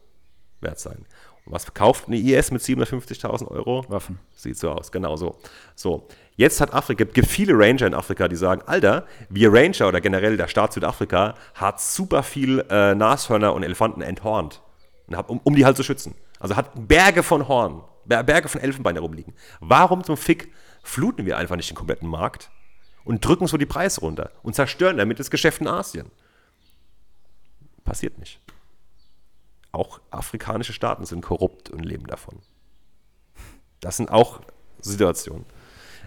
wert 0.61 0.78
sein. 0.78 1.06
Und 1.44 1.52
was 1.52 1.64
verkauft 1.64 2.04
eine 2.09 2.16
IS 2.18 2.50
mit 2.50 2.62
750.000 2.62 3.48
Euro? 3.48 3.84
Waffen. 3.88 4.18
Sieht 4.36 4.59
so 4.59 4.70
aus, 4.70 4.92
genau 4.92 5.16
so. 5.16 5.36
So, 5.74 6.06
jetzt 6.36 6.61
hat 6.61 6.74
Afrika, 6.74 7.04
gibt 7.04 7.26
viele 7.28 7.54
Ranger 7.54 7.86
in 7.86 7.94
Afrika, 7.94 8.28
die 8.28 8.36
sagen, 8.36 8.62
Alter, 8.66 9.06
wir 9.30 9.52
Ranger 9.52 9.88
oder 9.88 10.00
generell 10.00 10.36
der 10.36 10.48
Staat 10.48 10.72
Südafrika 10.74 11.34
hat 11.54 11.80
super 11.80 12.22
viel 12.22 12.64
äh, 12.70 12.94
Nashörner 12.94 13.54
und 13.54 13.62
Elefanten 13.62 14.02
enthornt, 14.02 14.61
um, 15.26 15.40
um 15.42 15.54
die 15.54 15.64
halt 15.64 15.76
zu 15.76 15.82
schützen. 15.82 16.14
Also 16.38 16.54
hat 16.54 16.70
Berge 16.86 17.22
von 17.22 17.48
Horn, 17.48 17.82
Ber- 18.04 18.22
Berge 18.22 18.48
von 18.48 18.61
Elfenbein 18.61 18.94
herumliegen. 18.96 19.32
Warum 19.61 20.04
zum 20.04 20.16
Fick 20.16 20.52
fluten 20.89 21.26
wir 21.26 21.36
einfach 21.36 21.57
nicht 21.57 21.70
den 21.70 21.76
kompletten 21.76 22.09
Markt 22.09 22.51
und 23.05 23.24
drücken 23.24 23.47
so 23.47 23.57
die 23.57 23.66
Preise 23.66 24.01
runter 24.01 24.30
und 24.43 24.55
zerstören 24.55 24.97
damit 24.97 25.18
das 25.18 25.30
Geschäft 25.30 25.61
in 25.61 25.68
Asien? 25.68 26.11
Passiert 27.84 28.18
nicht. 28.18 28.41
Auch 29.72 30.01
afrikanische 30.11 30.72
Staaten 30.72 31.05
sind 31.05 31.20
korrupt 31.20 31.70
und 31.70 31.84
leben 31.84 32.07
davon. 32.07 32.41
Das 33.80 33.97
sind 33.97 34.11
auch 34.11 34.41
Situationen. 34.80 35.45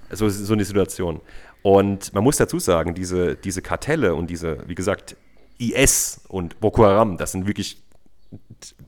So, 0.10 0.28
so 0.30 0.54
eine 0.54 0.66
Situation. 0.66 1.22
Und 1.62 2.14
man 2.14 2.24
muss 2.24 2.38
dazu 2.38 2.60
sagen, 2.60 2.96
diese, 2.96 3.36
diese 3.36 3.62
Kartelle 3.62 4.16
und 4.16 4.30
diese, 4.30 4.68
wie 4.68 4.76
gesagt, 4.76 5.16
IS 5.58 6.22
und 6.28 6.60
Boko 6.60 6.86
Haram, 6.86 7.18
das 7.18 7.32
sind 7.32 7.46
wirklich, 7.46 7.82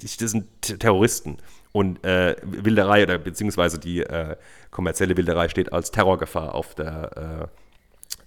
das 0.01 0.31
sind 0.31 0.47
Terroristen. 0.61 1.37
Und 1.73 2.03
äh, 2.05 2.35
Wilderei 2.43 3.03
oder 3.03 3.17
beziehungsweise 3.17 3.79
die 3.79 3.99
äh, 4.01 4.37
kommerzielle 4.71 5.17
Wilderei 5.17 5.49
steht 5.49 5.73
als 5.73 5.91
Terrorgefahr 5.91 6.53
auf 6.55 6.75
der 6.75 7.49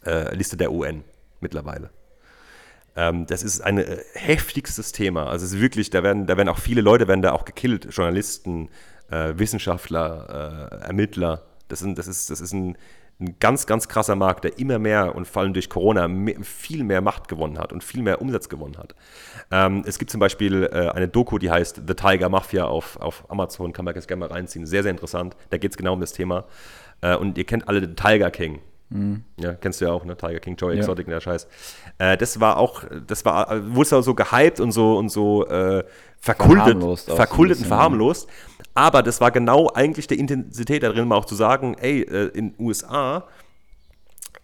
äh, 0.04 0.10
äh, 0.10 0.34
Liste 0.34 0.56
der 0.58 0.72
UN 0.72 1.04
mittlerweile. 1.40 1.90
Ähm, 2.96 3.26
das 3.26 3.42
ist 3.44 3.60
ein 3.60 3.78
äh, 3.78 3.98
heftigstes 4.14 4.90
Thema. 4.92 5.28
Also 5.28 5.46
es 5.46 5.52
ist 5.52 5.60
wirklich, 5.60 5.90
da 5.90 6.02
werden, 6.02 6.26
da 6.26 6.36
werden 6.36 6.48
auch 6.48 6.58
viele 6.58 6.80
Leute 6.80 7.06
werden 7.08 7.22
da 7.22 7.32
auch 7.32 7.44
gekillt, 7.44 7.86
Journalisten, 7.90 8.68
äh, 9.10 9.34
Wissenschaftler, 9.36 10.80
Ermittler. 10.84 11.44
Das, 11.68 11.78
sind, 11.78 11.98
das 11.98 12.08
ist, 12.08 12.30
das 12.30 12.40
ist 12.40 12.52
ein, 12.52 12.76
ein 13.20 13.36
ganz, 13.38 13.66
ganz 13.66 13.88
krasser 13.88 14.16
Markt, 14.16 14.44
der 14.44 14.58
immer 14.58 14.78
mehr 14.78 15.14
und 15.14 15.26
vor 15.26 15.42
allem 15.42 15.52
durch 15.54 15.68
Corona 15.70 16.08
me- 16.08 16.42
viel 16.42 16.84
mehr 16.84 17.00
Macht 17.00 17.28
gewonnen 17.28 17.58
hat 17.58 17.72
und 17.72 17.84
viel 17.84 18.02
mehr 18.02 18.20
Umsatz 18.20 18.48
gewonnen 18.48 18.76
hat. 18.76 18.94
Ähm, 19.50 19.84
es 19.86 19.98
gibt 19.98 20.10
zum 20.10 20.20
Beispiel 20.20 20.64
äh, 20.64 20.88
eine 20.90 21.08
Doku, 21.08 21.38
die 21.38 21.50
heißt 21.50 21.82
The 21.86 21.94
Tiger 21.94 22.28
Mafia 22.28 22.64
auf, 22.64 22.96
auf 23.00 23.24
Amazon, 23.30 23.72
kann 23.72 23.84
man 23.84 23.94
ganz 23.94 24.06
gerne 24.06 24.20
mal 24.20 24.32
reinziehen. 24.32 24.66
Sehr, 24.66 24.82
sehr 24.82 24.90
interessant. 24.90 25.36
Da 25.50 25.58
geht 25.58 25.70
es 25.70 25.76
genau 25.76 25.92
um 25.92 26.00
das 26.00 26.12
Thema. 26.12 26.44
Äh, 27.00 27.16
und 27.16 27.38
ihr 27.38 27.44
kennt 27.44 27.68
alle 27.68 27.80
den 27.80 27.96
Tiger 27.96 28.30
King. 28.30 28.60
Ja, 29.36 29.54
kennst 29.54 29.80
du 29.80 29.86
ja 29.86 29.90
auch, 29.90 30.04
ne? 30.04 30.16
Tiger 30.16 30.38
King, 30.38 30.54
Joy 30.54 30.74
Ja. 30.74 30.78
Exotic, 30.78 31.06
der 31.06 31.20
Scheiß. 31.20 31.48
Äh, 31.98 32.16
das 32.16 32.38
war 32.38 32.56
auch, 32.56 32.84
das 33.06 33.24
war, 33.24 33.74
wurde 33.74 34.00
so 34.00 34.14
gehypt 34.14 34.60
und 34.60 34.70
so 34.70 34.96
und 34.96 35.08
so 35.08 35.44
äh, 35.48 35.82
verkultet, 36.20 36.64
Verharmlost 36.64 37.08
auch 37.08 37.12
so 37.12 37.16
verkultet 37.16 37.56
und 37.56 37.62
bisschen, 37.62 37.68
verharmlost. 37.68 38.28
Aber 38.74 39.02
das 39.02 39.20
war 39.20 39.32
genau 39.32 39.70
eigentlich 39.74 40.06
der 40.06 40.18
Intensität 40.18 40.84
da 40.84 40.90
drin, 40.90 41.08
mal 41.08 41.16
auch 41.16 41.24
zu 41.24 41.34
sagen, 41.34 41.74
ey, 41.80 42.02
äh, 42.02 42.28
in 42.28 42.52
den 42.52 42.64
USA 42.64 43.24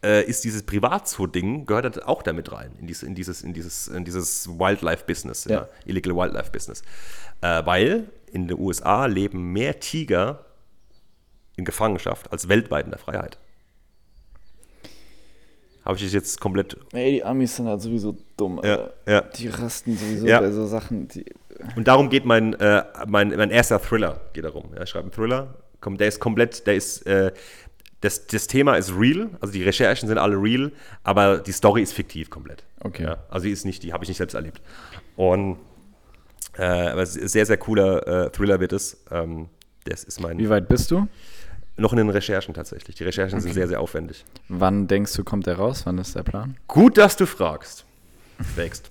äh, 0.03 0.24
ist 0.24 0.44
dieses 0.44 0.62
Privatzoo-Ding, 0.64 1.66
gehört 1.66 1.84
halt 1.84 2.03
auch 2.05 2.22
damit 2.22 2.50
rein, 2.53 2.72
in, 2.80 2.86
diese, 2.86 3.07
in 3.07 3.14
dieses, 3.14 3.42
in 3.42 3.53
dieses, 3.55 3.88
in 3.88 4.05
dieses 4.05 4.48
Wildlife-Business, 4.48 5.44
ja. 5.44 5.53
Ja. 5.53 5.68
Illegal 5.86 6.14
Wildlife-Business. 6.16 6.82
Äh, 7.40 7.64
weil 7.64 8.11
in 8.32 8.48
den 8.48 8.59
USA 8.59 9.07
leben 9.07 9.53
mehr 9.53 9.78
Tiger 9.80 10.44
in 11.57 11.64
Gefangenschaft 11.64 12.32
als 12.32 12.48
weltweit 12.48 12.84
in 12.86 12.90
der 12.90 12.98
Freiheit. 12.98 13.38
Habe 15.84 15.96
ich 15.96 16.05
das 16.05 16.12
jetzt 16.12 16.40
komplett. 16.40 16.76
Ey, 16.92 17.12
die 17.12 17.24
Amis 17.24 17.57
sind 17.57 17.66
halt 17.66 17.80
sowieso 17.80 18.16
dumm. 18.36 18.61
Ja, 18.62 18.90
ja. 19.07 19.20
Die 19.22 19.48
rasten 19.48 19.96
sowieso 19.96 20.26
Ja. 20.26 20.40
bei 20.40 20.50
so 20.53 20.64
Sachen. 20.66 21.09
Und 21.74 21.88
darum 21.88 22.09
geht 22.09 22.24
mein, 22.24 22.55
äh, 22.55 22.84
mein, 23.07 23.28
mein 23.30 23.50
erster 23.50 23.80
Thriller 23.80 24.20
geht 24.32 24.44
darum. 24.44 24.72
Ja, 24.74 24.82
ich 24.82 24.90
schreibe 24.90 25.05
einen 25.05 25.12
Thriller, 25.12 25.55
der 25.84 26.09
ist 26.09 26.20
komplett, 26.20 26.66
der 26.66 26.76
ist, 26.76 27.05
äh, 27.07 27.32
das, 28.03 28.26
das 28.26 28.46
Thema 28.46 28.76
ist 28.76 28.92
real, 28.96 29.30
also 29.40 29.53
die 29.53 29.62
Recherchen 29.62 30.09
sind 30.09 30.18
alle 30.18 30.36
real, 30.36 30.70
aber 31.03 31.38
die 31.38 31.53
Story 31.53 31.82
ist 31.82 31.94
fiktiv 31.94 32.28
komplett. 32.28 32.64
Okay. 32.80 33.05
Ja, 33.05 33.16
also 33.30 33.46
die 33.46 33.53
ist 33.53 33.64
nicht, 33.64 33.82
die 33.82 33.92
habe 33.92 34.05
ich 34.05 34.09
nicht 34.09 34.18
selbst 34.18 34.34
erlebt. 34.34 34.61
Und 35.16 35.57
äh, 36.59 36.62
aber 36.64 37.07
sehr, 37.07 37.46
sehr 37.46 37.57
cooler 37.57 38.07
äh, 38.26 38.30
Thriller 38.30 38.61
wird 38.61 38.72
es. 38.74 39.03
Ähm, 39.11 39.48
das 39.84 40.05
ist 40.05 40.20
mein, 40.20 40.38
wie 40.38 40.50
weit 40.50 40.68
bist 40.68 40.90
du? 40.90 41.09
noch 41.78 41.92
in 41.92 41.96
den 41.96 42.11
Recherchen 42.11 42.53
tatsächlich. 42.55 42.96
Die 42.96 43.05
Recherchen 43.05 43.40
sind 43.40 43.55
sehr, 43.55 43.66
sehr 43.66 43.80
aufwendig. 43.80 44.24
Wann 44.48 44.86
denkst 44.88 45.14
du, 45.14 45.24
kommt 45.24 45.46
der 45.46 45.57
raus? 45.57 45.86
Wann 45.86 45.96
ist 45.98 46.14
der 46.14 46.22
Plan? 46.22 46.57
Gut, 46.68 46.98
dass 46.98 47.16
du 47.16 47.24
fragst. 47.26 47.86
Fragst. 48.55 48.90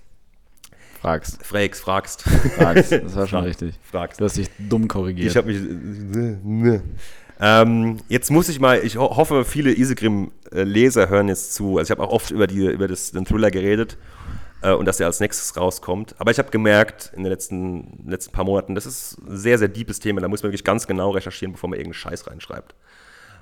Fragst. 0.99 1.43
Fragst, 1.45 1.81
fragst. 1.81 2.21
Fragst. 2.57 2.91
Das 2.91 3.15
war 3.15 3.27
schon 3.27 3.39
Frag- 3.39 3.45
richtig. 3.45 3.79
Fragst. 3.83 4.19
Du 4.19 4.25
hast 4.25 4.37
dich 4.37 4.49
dumm 4.57 4.87
korrigiert. 4.87 5.29
Ich 5.31 5.37
habe 5.37 5.51
mich. 5.51 6.81
Ähm, 7.43 7.97
jetzt 8.07 8.29
muss 8.29 8.49
ich 8.49 8.59
mal, 8.59 8.85
ich 8.85 8.97
ho 8.97 9.17
hoffe, 9.17 9.43
viele 9.45 9.73
Isegrim-Leser 9.75 11.09
hören 11.09 11.27
jetzt 11.27 11.55
zu. 11.55 11.79
Also 11.79 11.91
ich 11.91 11.97
habe 11.97 12.07
auch 12.07 12.13
oft 12.13 12.29
über, 12.29 12.45
die, 12.45 12.67
über 12.67 12.87
das, 12.87 13.11
den 13.11 13.25
Thriller 13.25 13.49
geredet 13.49 13.97
äh, 14.61 14.73
und 14.73 14.85
dass 14.85 14.99
er 14.99 15.07
als 15.07 15.19
nächstes 15.19 15.57
rauskommt. 15.57 16.13
Aber 16.19 16.29
ich 16.29 16.37
habe 16.37 16.51
gemerkt 16.51 17.11
in 17.15 17.23
den 17.23 17.31
letzten, 17.31 18.03
letzten 18.07 18.31
paar 18.31 18.45
Monaten, 18.45 18.75
das 18.75 18.85
ist 18.85 19.17
ein 19.27 19.37
sehr, 19.37 19.57
sehr 19.57 19.69
deepes 19.69 19.99
Thema. 19.99 20.21
Da 20.21 20.27
muss 20.27 20.43
man 20.43 20.51
wirklich 20.51 20.63
ganz 20.63 20.85
genau 20.85 21.09
recherchieren, 21.09 21.53
bevor 21.53 21.69
man 21.69 21.79
irgendeinen 21.79 21.99
Scheiß 21.99 22.27
reinschreibt. 22.27 22.75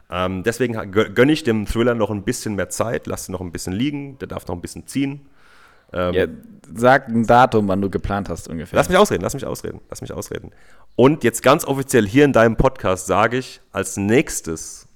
Ähm, 0.10 0.44
deswegen 0.44 0.92
gönne 0.92 1.32
ich 1.34 1.44
dem 1.44 1.66
Thriller 1.66 1.94
noch 1.94 2.10
ein 2.10 2.24
bisschen 2.24 2.56
mehr 2.56 2.70
Zeit, 2.70 3.06
lass 3.06 3.28
ihn 3.28 3.34
noch 3.34 3.42
ein 3.42 3.52
bisschen 3.52 3.74
liegen, 3.74 4.18
der 4.20 4.30
darf 4.30 4.48
noch 4.48 4.56
ein 4.56 4.62
bisschen 4.62 4.88
ziehen. 4.88 5.28
Ja, 5.94 6.28
sag 6.76 7.08
ein 7.08 7.26
Datum, 7.26 7.68
wann 7.68 7.82
du 7.82 7.90
geplant 7.90 8.30
hast 8.30 8.48
ungefähr. 8.48 8.78
Lass 8.78 8.90
mich 8.90 8.98
ausreden, 8.98 9.24
lass 9.24 9.34
mich 9.34 9.46
ausreden, 9.46 9.82
lass 9.90 10.02
mich 10.02 10.14
ausreden. 10.14 10.52
Und 10.96 11.24
jetzt 11.24 11.42
ganz 11.44 11.66
offiziell 11.66 12.08
hier 12.08 12.26
in 12.26 12.34
deinem 12.34 12.58
Podcast 12.58 13.08
sage 13.08 13.38
ich 13.38 13.62
als 13.72 13.98
nächstes, 13.98 14.88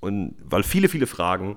und 0.00 0.34
weil 0.44 0.62
viele, 0.62 0.88
viele 0.88 1.06
Fragen, 1.06 1.56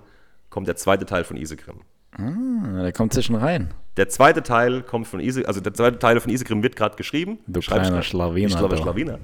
kommt 0.50 0.68
der 0.68 0.76
zweite 0.76 1.06
Teil 1.06 1.24
von 1.24 1.38
Isegrim. 1.38 1.82
Ah, 2.18 2.82
der 2.84 2.92
kommt 2.92 3.14
zwischen 3.14 3.36
rein. 3.36 3.74
Der 3.98 4.10
zweite 4.10 4.44
Teil 4.44 4.84
kommt 4.84 5.08
von 5.08 5.20
Isegrim, 5.20 5.48
also 5.48 5.62
der 5.62 5.74
zweite 5.74 6.00
Teil 6.00 6.20
von 6.20 6.32
Isegrim 6.32 6.64
wird 6.64 6.76
gerade 6.76 6.96
geschrieben. 6.96 7.40
Du 7.48 7.62
Schreib 7.62 7.82
ich 7.82 7.88
kleiner. 7.88 8.04
Schlawiner, 8.04 8.48
Ich 8.50 8.58
glaube. 8.58 8.78
Schlawiner. 8.78 9.20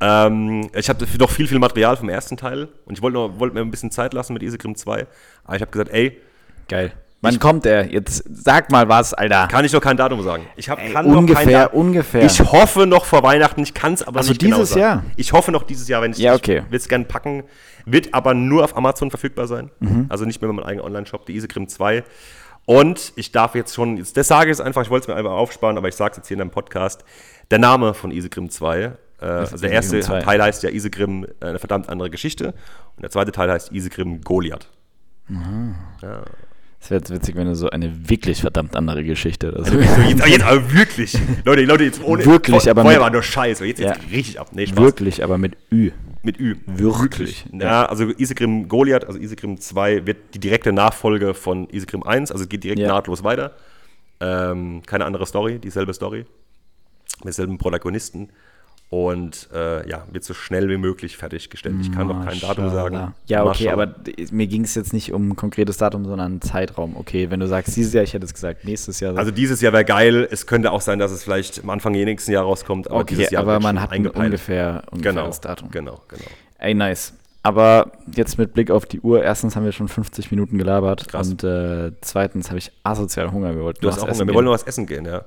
Ähm, 0.00 0.68
ich 0.74 0.88
habe 0.88 1.04
noch 1.18 1.30
viel, 1.30 1.48
viel 1.48 1.58
Material 1.58 1.96
vom 1.96 2.08
ersten 2.08 2.36
Teil 2.36 2.68
und 2.84 2.96
ich 2.96 3.02
wollte 3.02 3.18
wollte 3.38 3.54
mir 3.54 3.62
ein 3.62 3.70
bisschen 3.70 3.90
Zeit 3.90 4.14
lassen 4.14 4.32
mit 4.32 4.42
Isegrim 4.42 4.74
2. 4.76 5.06
Aber 5.44 5.56
ich 5.56 5.62
habe 5.62 5.70
gesagt, 5.70 5.90
ey, 5.90 6.20
Geil. 6.68 6.92
Wann 7.20 7.38
kommt 7.40 7.66
er? 7.66 7.90
Jetzt 7.90 8.22
sag 8.30 8.70
mal 8.70 8.88
was, 8.88 9.12
Alter. 9.12 9.48
kann 9.48 9.64
ich 9.64 9.72
noch 9.72 9.80
kein 9.80 9.96
Datum 9.96 10.22
sagen. 10.22 10.46
Ich 10.56 10.68
habe 10.68 10.80
Ey, 10.82 10.92
kann 10.92 11.04
noch 11.06 11.14
kein 11.14 11.18
ungefähr, 11.24 11.74
ungefähr. 11.74 12.24
Ich 12.24 12.38
hoffe 12.40 12.86
noch 12.86 13.04
vor 13.06 13.22
Weihnachten, 13.24 13.60
ich 13.62 13.74
kann 13.74 13.94
es 13.94 14.06
aber 14.06 14.18
Also 14.18 14.30
nicht 14.30 14.40
genau 14.40 14.56
dieses 14.56 14.70
sagen. 14.70 14.80
Jahr? 14.80 15.04
Ich 15.16 15.32
hoffe 15.32 15.50
noch 15.50 15.64
dieses 15.64 15.88
Jahr, 15.88 16.00
wenn 16.02 16.12
ich 16.12 16.18
Ja, 16.18 16.34
okay. 16.34 16.62
will 16.70 16.76
es 16.78 16.88
gerne 16.88 17.06
packen. 17.06 17.42
Wird 17.86 18.14
aber 18.14 18.34
nur 18.34 18.62
auf 18.62 18.76
Amazon 18.76 19.10
verfügbar 19.10 19.46
sein. 19.48 19.70
Mhm. 19.80 20.06
Also 20.08 20.26
nicht 20.26 20.40
mehr 20.40 20.48
mit 20.52 20.56
meinem 20.60 20.66
eigenen 20.68 20.86
Online-Shop, 20.86 21.26
die 21.26 21.34
Isegrim 21.34 21.66
2. 21.68 22.04
Und 22.66 23.12
ich 23.16 23.32
darf 23.32 23.54
jetzt 23.54 23.74
schon, 23.74 23.96
jetzt, 23.96 24.16
das 24.16 24.28
sage 24.28 24.44
ich 24.50 24.58
jetzt 24.58 24.60
einfach, 24.64 24.82
ich 24.82 24.90
wollte 24.90 25.04
es 25.04 25.08
mir 25.08 25.16
einfach 25.16 25.32
aufsparen, 25.32 25.76
aber 25.78 25.88
ich 25.88 25.96
sage 25.96 26.12
es 26.12 26.16
jetzt 26.18 26.28
hier 26.28 26.36
in 26.36 26.42
einem 26.42 26.50
Podcast. 26.50 27.04
Der 27.50 27.58
Name 27.58 27.94
von 27.94 28.10
Isegrim 28.12 28.48
2 28.50 28.92
Äh, 29.20 29.24
also 29.24 29.56
der 29.56 29.72
erste 29.72 29.98
Teil 30.00 30.40
heißt 30.40 30.62
ja 30.62 30.70
Isegrim, 30.70 31.26
äh, 31.40 31.46
eine 31.46 31.58
verdammt 31.58 31.88
andere 31.88 32.10
Geschichte. 32.10 32.54
Und 32.94 33.02
der 33.02 33.10
zweite 33.10 33.32
Teil 33.32 33.50
heißt 33.50 33.72
Isegrim 33.72 34.20
Goliath. 34.20 34.68
Ja. 35.28 36.22
Es 36.80 36.90
wäre 36.90 37.00
jetzt 37.00 37.10
witzig, 37.10 37.34
wenn 37.34 37.46
du 37.46 37.56
so 37.56 37.68
eine 37.70 38.08
wirklich 38.08 38.40
verdammt 38.40 38.76
andere 38.76 39.02
Geschichte 39.02 39.52
oder 39.52 39.64
so. 39.64 39.76
Also 39.76 40.00
jetzt, 40.02 40.26
jetzt, 40.26 40.42
aber 40.46 40.72
wirklich. 40.72 41.18
Leute, 41.44 41.62
Leute, 41.62 41.84
jetzt 41.84 42.02
ohne. 42.02 42.24
Wirklich, 42.24 42.62
vor, 42.62 42.70
aber. 42.70 42.82
Vorher 42.82 43.00
war 43.00 43.10
nur 43.10 43.22
Scheiß, 43.22 43.60
jetzt, 43.60 43.80
jetzt 43.80 43.96
ja. 44.00 44.10
richtig 44.10 44.38
ab. 44.38 44.50
Nee, 44.52 44.66
Spaß. 44.66 44.78
Wirklich, 44.78 45.24
aber 45.24 45.38
mit 45.38 45.56
Ü. 45.72 45.90
Mit 46.22 46.38
Ü. 46.38 46.56
Wirklich. 46.66 47.46
Ja, 47.52 47.86
also 47.86 48.04
Isegrim 48.10 48.68
Goliath, 48.68 49.04
also 49.06 49.18
Isegrim 49.18 49.60
2 49.60 50.06
wird 50.06 50.34
die 50.34 50.40
direkte 50.40 50.72
Nachfolge 50.72 51.34
von 51.34 51.68
Isegrim 51.70 52.02
1, 52.02 52.30
also 52.30 52.44
es 52.44 52.48
geht 52.48 52.64
direkt 52.64 52.80
ja. 52.80 52.88
nahtlos 52.88 53.24
weiter. 53.24 53.52
Ähm, 54.20 54.82
keine 54.86 55.04
andere 55.04 55.26
Story, 55.26 55.58
dieselbe 55.58 55.94
Story. 55.94 56.26
Mit 57.24 57.34
selben 57.34 57.58
Protagonisten 57.58 58.30
und 58.90 59.50
äh, 59.52 59.86
ja, 59.88 60.04
wird 60.10 60.24
so 60.24 60.32
schnell 60.32 60.70
wie 60.70 60.78
möglich 60.78 61.18
fertiggestellt. 61.18 61.76
Ich 61.82 61.92
kann 61.92 62.06
noch 62.06 62.24
kein 62.24 62.40
Datum 62.40 62.70
sagen. 62.70 63.12
Ja, 63.26 63.44
okay, 63.44 63.68
aber 63.68 63.94
mir 64.30 64.46
ging 64.46 64.64
es 64.64 64.74
jetzt 64.74 64.94
nicht 64.94 65.12
um 65.12 65.28
ein 65.28 65.36
konkretes 65.36 65.76
Datum, 65.76 66.06
sondern 66.06 66.32
einen 66.32 66.40
Zeitraum. 66.40 66.96
Okay, 66.96 67.30
wenn 67.30 67.38
du 67.38 67.46
sagst 67.46 67.76
dieses 67.76 67.92
Jahr, 67.92 68.02
ich 68.02 68.14
hätte 68.14 68.24
es 68.24 68.32
gesagt 68.32 68.64
nächstes 68.64 69.00
Jahr. 69.00 69.16
Also 69.16 69.30
dieses 69.30 69.60
Jahr 69.60 69.74
wäre 69.74 69.84
geil. 69.84 70.26
Es 70.30 70.46
könnte 70.46 70.72
auch 70.72 70.80
sein, 70.80 70.98
dass 70.98 71.10
es 71.10 71.22
vielleicht 71.22 71.62
am 71.62 71.68
Anfang 71.70 71.92
nächsten 71.92 72.32
Jahr 72.32 72.44
rauskommt. 72.44 72.90
Aber 72.90 73.00
okay, 73.00 73.36
aber 73.36 73.60
man 73.60 73.80
hat 73.80 73.92
ein 73.92 74.06
ungefähr, 74.06 74.82
genau, 74.92 75.30
Datum. 75.30 75.70
Genau, 75.70 76.00
genau. 76.08 76.24
Ey, 76.58 76.72
nice. 76.74 77.12
Aber 77.42 77.92
jetzt 78.14 78.38
mit 78.38 78.52
Blick 78.52 78.70
auf 78.70 78.84
die 78.84 79.00
Uhr, 79.00 79.22
erstens 79.22 79.54
haben 79.54 79.64
wir 79.64 79.72
schon 79.72 79.88
50 79.88 80.30
Minuten 80.30 80.58
gelabert 80.58 81.08
Krass. 81.08 81.30
und 81.30 81.44
äh, 81.44 81.92
zweitens 82.00 82.48
habe 82.48 82.58
ich 82.58 82.72
asozial 82.82 83.30
Hunger. 83.32 83.54
Wir 83.54 83.62
wollten 83.62 83.80
du 83.80 83.88
hast 83.88 84.00
auch 84.00 84.08
Hunger. 84.08 84.26
Wir 84.26 84.34
wollen 84.34 84.46
noch 84.46 84.52
was 84.52 84.64
essen 84.64 84.86
gehen, 84.86 85.04
ja. 85.04 85.24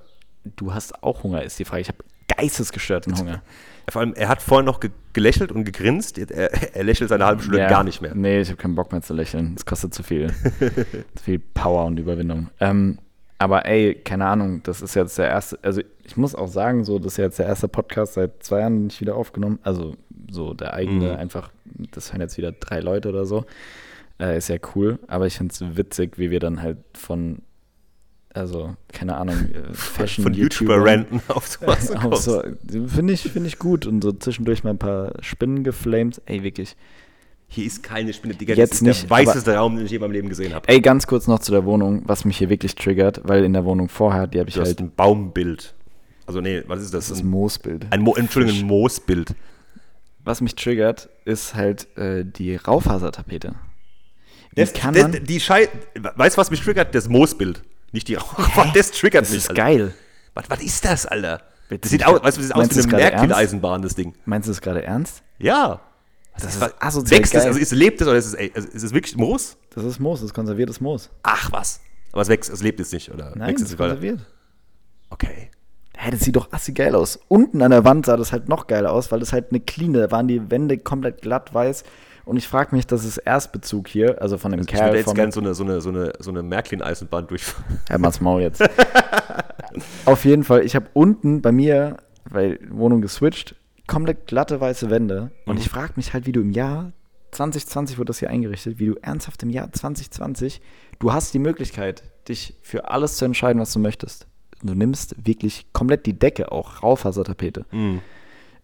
Du 0.56 0.74
hast 0.74 1.04
auch 1.04 1.24
Hunger, 1.24 1.44
ist 1.44 1.60
die 1.60 1.66
Frage. 1.66 1.82
Ich 1.82 1.88
habe 1.88 2.00
geistesgestörten 2.28 3.18
Hunger. 3.18 3.42
Vor 3.89 4.02
allem, 4.02 4.14
er 4.14 4.30
hat 4.30 4.42
vorhin 4.42 4.66
noch 4.66 4.80
ge 4.80 4.92
gelächelt 5.14 5.52
und 5.52 5.66
gegrinst. 5.66 6.18
Er, 6.18 6.30
er 6.76 6.84
lächelt 6.84 7.10
seine 7.10 7.26
halbe 7.26 7.42
Stunde 7.42 7.60
ja, 7.60 7.68
gar 7.68 7.84
nicht 7.84 8.02
mehr. 8.02 8.16
Nee, 8.16 8.39
ich 8.39 8.48
habe 8.48 8.58
keinen 8.58 8.76
Bock 8.76 8.92
mehr 8.92 9.02
zu 9.02 9.14
lächeln. 9.14 9.54
Es 9.58 9.66
kostet 9.66 9.94
zu 9.94 10.04
viel. 10.04 10.28
zu 11.16 11.24
viel 11.24 11.39
Power 11.39 11.86
und 11.86 12.00
Überwindung. 12.00 12.50
Ähm, 12.62 13.00
aber 13.38 13.66
ey, 13.66 13.96
keine 13.96 14.28
Ahnung, 14.28 14.62
das 14.64 14.82
ist 14.82 14.94
jetzt 14.94 15.18
der 15.18 15.28
erste, 15.28 15.60
also 15.64 15.82
ich 16.04 16.16
muss 16.16 16.36
auch 16.36 16.48
sagen, 16.48 16.86
so, 16.86 17.00
das 17.00 17.14
ist 17.14 17.18
jetzt 17.18 17.39
der 17.39 17.48
erste 17.48 17.68
Podcast 17.68 18.14
seit 18.14 18.44
zwei 18.44 18.60
Jahren 18.60 18.86
nicht 18.86 19.02
wieder 19.02 19.16
aufgenommen. 19.16 19.60
Also 19.64 19.96
so 20.30 20.54
der 20.54 20.74
eigene, 20.74 21.14
mhm. 21.14 21.20
einfach, 21.20 21.52
das 21.92 22.14
hören 22.14 22.22
jetzt 22.22 22.38
wieder 22.38 22.52
drei 22.52 22.80
Leute 22.80 23.10
oder 23.10 23.26
so. 23.26 23.46
Äh, 24.20 24.38
ist 24.38 24.48
ja 24.48 24.58
cool, 24.76 25.00
aber 25.08 25.26
ich 25.26 25.38
finde 25.38 25.54
es 25.54 25.76
witzig, 25.76 26.18
wie 26.18 26.30
wir 26.30 26.39
dann 26.39 26.62
halt 26.62 26.78
von 26.94 27.42
also 28.34 28.76
keine 28.92 29.18
Ahnung, 29.18 29.36
äh, 29.36 29.74
Fashion 29.74 30.24
Von 30.24 30.34
YouTuber 30.34 30.84
renten 30.84 31.22
auf 31.28 31.48
sowas. 31.48 31.92
auf 31.96 32.18
so, 32.18 32.42
Finde 32.88 33.14
ich, 33.14 33.22
find 33.24 33.46
ich 33.48 33.60
gut 33.60 33.86
und 33.86 34.02
so 34.02 34.12
zwischendurch 34.12 34.64
mal 34.64 34.72
ein 34.72 34.78
paar 34.78 35.14
Spinnen 35.22 35.64
geflamed. 35.64 36.22
Ey, 36.26 36.44
wirklich. 36.44 36.76
Hier 37.48 37.66
ist 37.66 37.84
keine 37.84 38.14
Spinne, 38.14 38.34
Digga. 38.34 38.54
Jetzt 38.54 38.72
das 38.72 38.78
ist 38.78 38.82
nicht, 38.84 39.04
der 39.04 39.10
weißeste 39.10 39.56
Raum, 39.56 39.76
den 39.76 39.86
ich 39.86 39.92
je 39.92 39.98
in 39.98 40.02
meinem 40.02 40.14
Leben 40.14 40.30
gesehen 40.30 40.54
habe. 40.54 40.70
Ey, 40.70 40.80
ganz 40.80 41.06
kurz 41.06 41.28
noch 41.28 41.40
zu 41.40 41.52
der 41.52 41.66
Wohnung, 41.66 42.04
was 42.06 42.24
mich 42.24 42.38
hier 42.38 42.50
wirklich 42.50 42.76
triggert, 42.76 43.22
weil 43.26 43.44
in 43.44 43.52
der 43.52 43.66
Wohnung 43.66 43.90
vorher, 43.90 44.28
die 44.28 44.40
habe 44.40 44.48
ich 44.48 44.56
du 44.56 44.62
halt. 44.62 44.80
ein 44.80 44.94
Baumbild. 44.96 45.74
Also, 46.26 46.40
nee, 46.40 46.64
was 46.68 46.82
ist 46.82 46.94
das? 46.94 47.10
Das 47.10 47.18
ist 47.18 47.24
ein 47.26 47.30
Moosbild. 47.30 47.88
Ein 47.90 48.02
Mo 48.02 48.16
Entschuldigung, 48.16 48.62
ein 48.62 48.68
Moosbild. 48.68 49.36
Was 50.24 50.40
mich 50.40 50.56
triggert, 50.56 51.10
ist 51.26 51.56
halt 51.56 51.98
äh, 51.98 52.24
die 52.24 52.56
Raufasertapete. 52.56 53.56
Das, 54.56 54.72
kann 54.72 54.94
das, 54.94 55.04
man 55.04 55.24
die 55.26 55.40
Schei 55.40 55.68
Weißt 55.96 56.38
du, 56.38 56.40
was 56.40 56.52
mich 56.52 56.62
triggert? 56.62 56.96
Das 56.96 57.10
Moosbild. 57.10 57.64
Nicht 57.92 58.08
die 58.08 58.16
Rauchwand, 58.16 58.76
das 58.76 58.92
triggert 58.92 59.24
das 59.24 59.32
mich. 59.32 59.44
Das 59.44 59.52
ist 59.52 59.56
geil. 59.56 59.94
Was, 60.34 60.50
was 60.50 60.62
ist 60.62 60.86
das, 60.86 61.06
Alter? 61.06 61.42
Das 61.70 61.89
sieht 61.89 62.06
aus, 62.06 62.22
weißt 62.22 62.38
du, 62.38 62.42
das 62.42 62.48
sieht 62.48 62.56
aus 62.56 62.76
wie 62.76 62.96
eine 62.96 63.04
Märklin-Eisenbahn, 63.04 63.82
das 63.82 63.96
Ding. 63.96 64.14
Meinst 64.26 64.48
du 64.48 64.52
das 64.52 64.62
gerade 64.62 64.84
ernst? 64.84 65.24
Ja. 65.39 65.80
Das, 66.34 66.44
das 66.44 66.56
ist 66.56 66.76
asozial 66.80 67.20
wächst 67.20 67.34
geil. 67.34 67.42
Es, 67.42 67.48
also 67.48 67.60
ist, 67.60 67.72
lebt 67.72 68.02
es 68.02 68.08
oder 68.08 68.18
ist 68.18 68.26
es, 68.26 68.34
ey, 68.34 68.52
ist 68.54 68.84
es 68.84 68.94
wirklich 68.94 69.16
Moos? 69.16 69.58
Das 69.74 69.84
ist 69.84 70.00
Moos, 70.00 70.20
das 70.20 70.28
ist 70.28 70.34
konserviertes 70.34 70.82
Moos. 70.82 71.10
Ach 71.24 71.52
was. 71.52 71.82
Aber 72.12 72.22
es 72.22 72.28
wächst, 72.28 72.50
es 72.50 72.62
lebt 72.62 72.80
jetzt 72.80 72.94
nicht, 72.94 73.12
oder? 73.12 73.34
Nein, 73.36 73.50
wächst 73.50 73.66
es 73.66 73.72
ist 73.72 73.78
konserviert. 73.78 74.20
Okay. 75.10 75.50
Hä, 75.98 76.12
das 76.12 76.22
sieht 76.22 76.36
doch 76.36 76.52
assi 76.52 76.72
geil 76.74 76.96
aus. 76.96 77.20
Unten 77.28 77.62
an 77.62 77.72
der 77.72 77.86
Wand 77.86 78.06
sah 78.06 78.18
das 78.18 78.32
halt 78.32 78.50
noch 78.50 78.68
geil 78.68 78.86
aus, 78.86 79.12
weil 79.12 79.20
das 79.20 79.34
halt 79.34 79.52
eine 79.52 79.60
Clean, 79.60 79.94
da 79.94 80.10
waren 80.12 80.28
die 80.28 80.50
Wände 80.50 80.78
komplett 80.78 81.22
glatt 81.22 81.54
weiß 81.54 81.84
und 82.26 82.38
ich 82.38 82.47
frage 82.47 82.76
mich, 82.76 82.88
das 82.88 83.03
ist 83.03 83.17
Erstbezug 83.17 83.88
hier, 83.88 84.22
also 84.22 84.38
von 84.38 84.51
dem 84.51 84.61
also 84.61 84.69
Kerl. 84.69 84.95
Ich 84.95 85.05
würde 85.05 85.09
jetzt 85.09 85.15
gerne 85.15 85.32
so 85.32 85.41
eine, 85.41 85.53
so 85.53 85.63
eine, 85.63 85.82
so 85.82 85.89
eine, 85.89 86.13
so 86.19 86.32
eine 86.32 86.43
Märklin-Eisenbahn 86.43 87.28
durchfahren. 87.28 87.80
Ja, 87.89 87.97
mach's 87.97 88.22
Maul 88.22 88.41
jetzt. 88.41 88.63
Auf 90.05 90.26
jeden 90.26 90.43
Fall, 90.43 90.65
ich 90.65 90.76
habe 90.76 90.88
unten 90.93 91.41
bei 91.41 91.51
mir, 91.51 91.97
weil 92.26 92.59
Wohnung 92.69 93.01
geswitcht, 93.01 93.55
komplett 93.88 94.28
glatte 94.28 94.61
weiße 94.61 94.89
Wände. 94.89 95.32
Und 95.45 95.55
mhm. 95.55 95.61
ich 95.61 95.69
frage 95.69 95.93
mich 95.95 96.13
halt, 96.13 96.26
wie 96.26 96.32
du 96.32 96.41
im 96.41 96.51
Jahr 96.51 96.91
2020 97.32 97.97
wurde 97.97 98.07
das 98.07 98.19
hier 98.19 98.30
eingerichtet, 98.30 98.80
wie 98.80 98.88
du 98.88 98.95
ernsthaft 99.01 99.41
im 99.43 99.49
Jahr 99.49 99.72
2020, 99.72 100.61
du 100.99 101.13
hast 101.13 101.34
die 101.34 101.39
Möglichkeit, 101.39 102.03
dich 102.28 102.55
für 102.61 102.89
alles 102.89 103.17
zu 103.17 103.26
entscheiden, 103.26 103.61
was 103.61 103.74
du 103.74 103.80
möchtest. 103.80 104.28
Du 104.61 104.76
nimmst 104.76 105.15
wirklich 105.26 105.65
komplett 105.74 106.05
die 106.05 106.17
Decke, 106.17 106.51
auch 106.51 106.84
Raufasertapete. 106.84 107.65
Mhm. 107.72 108.01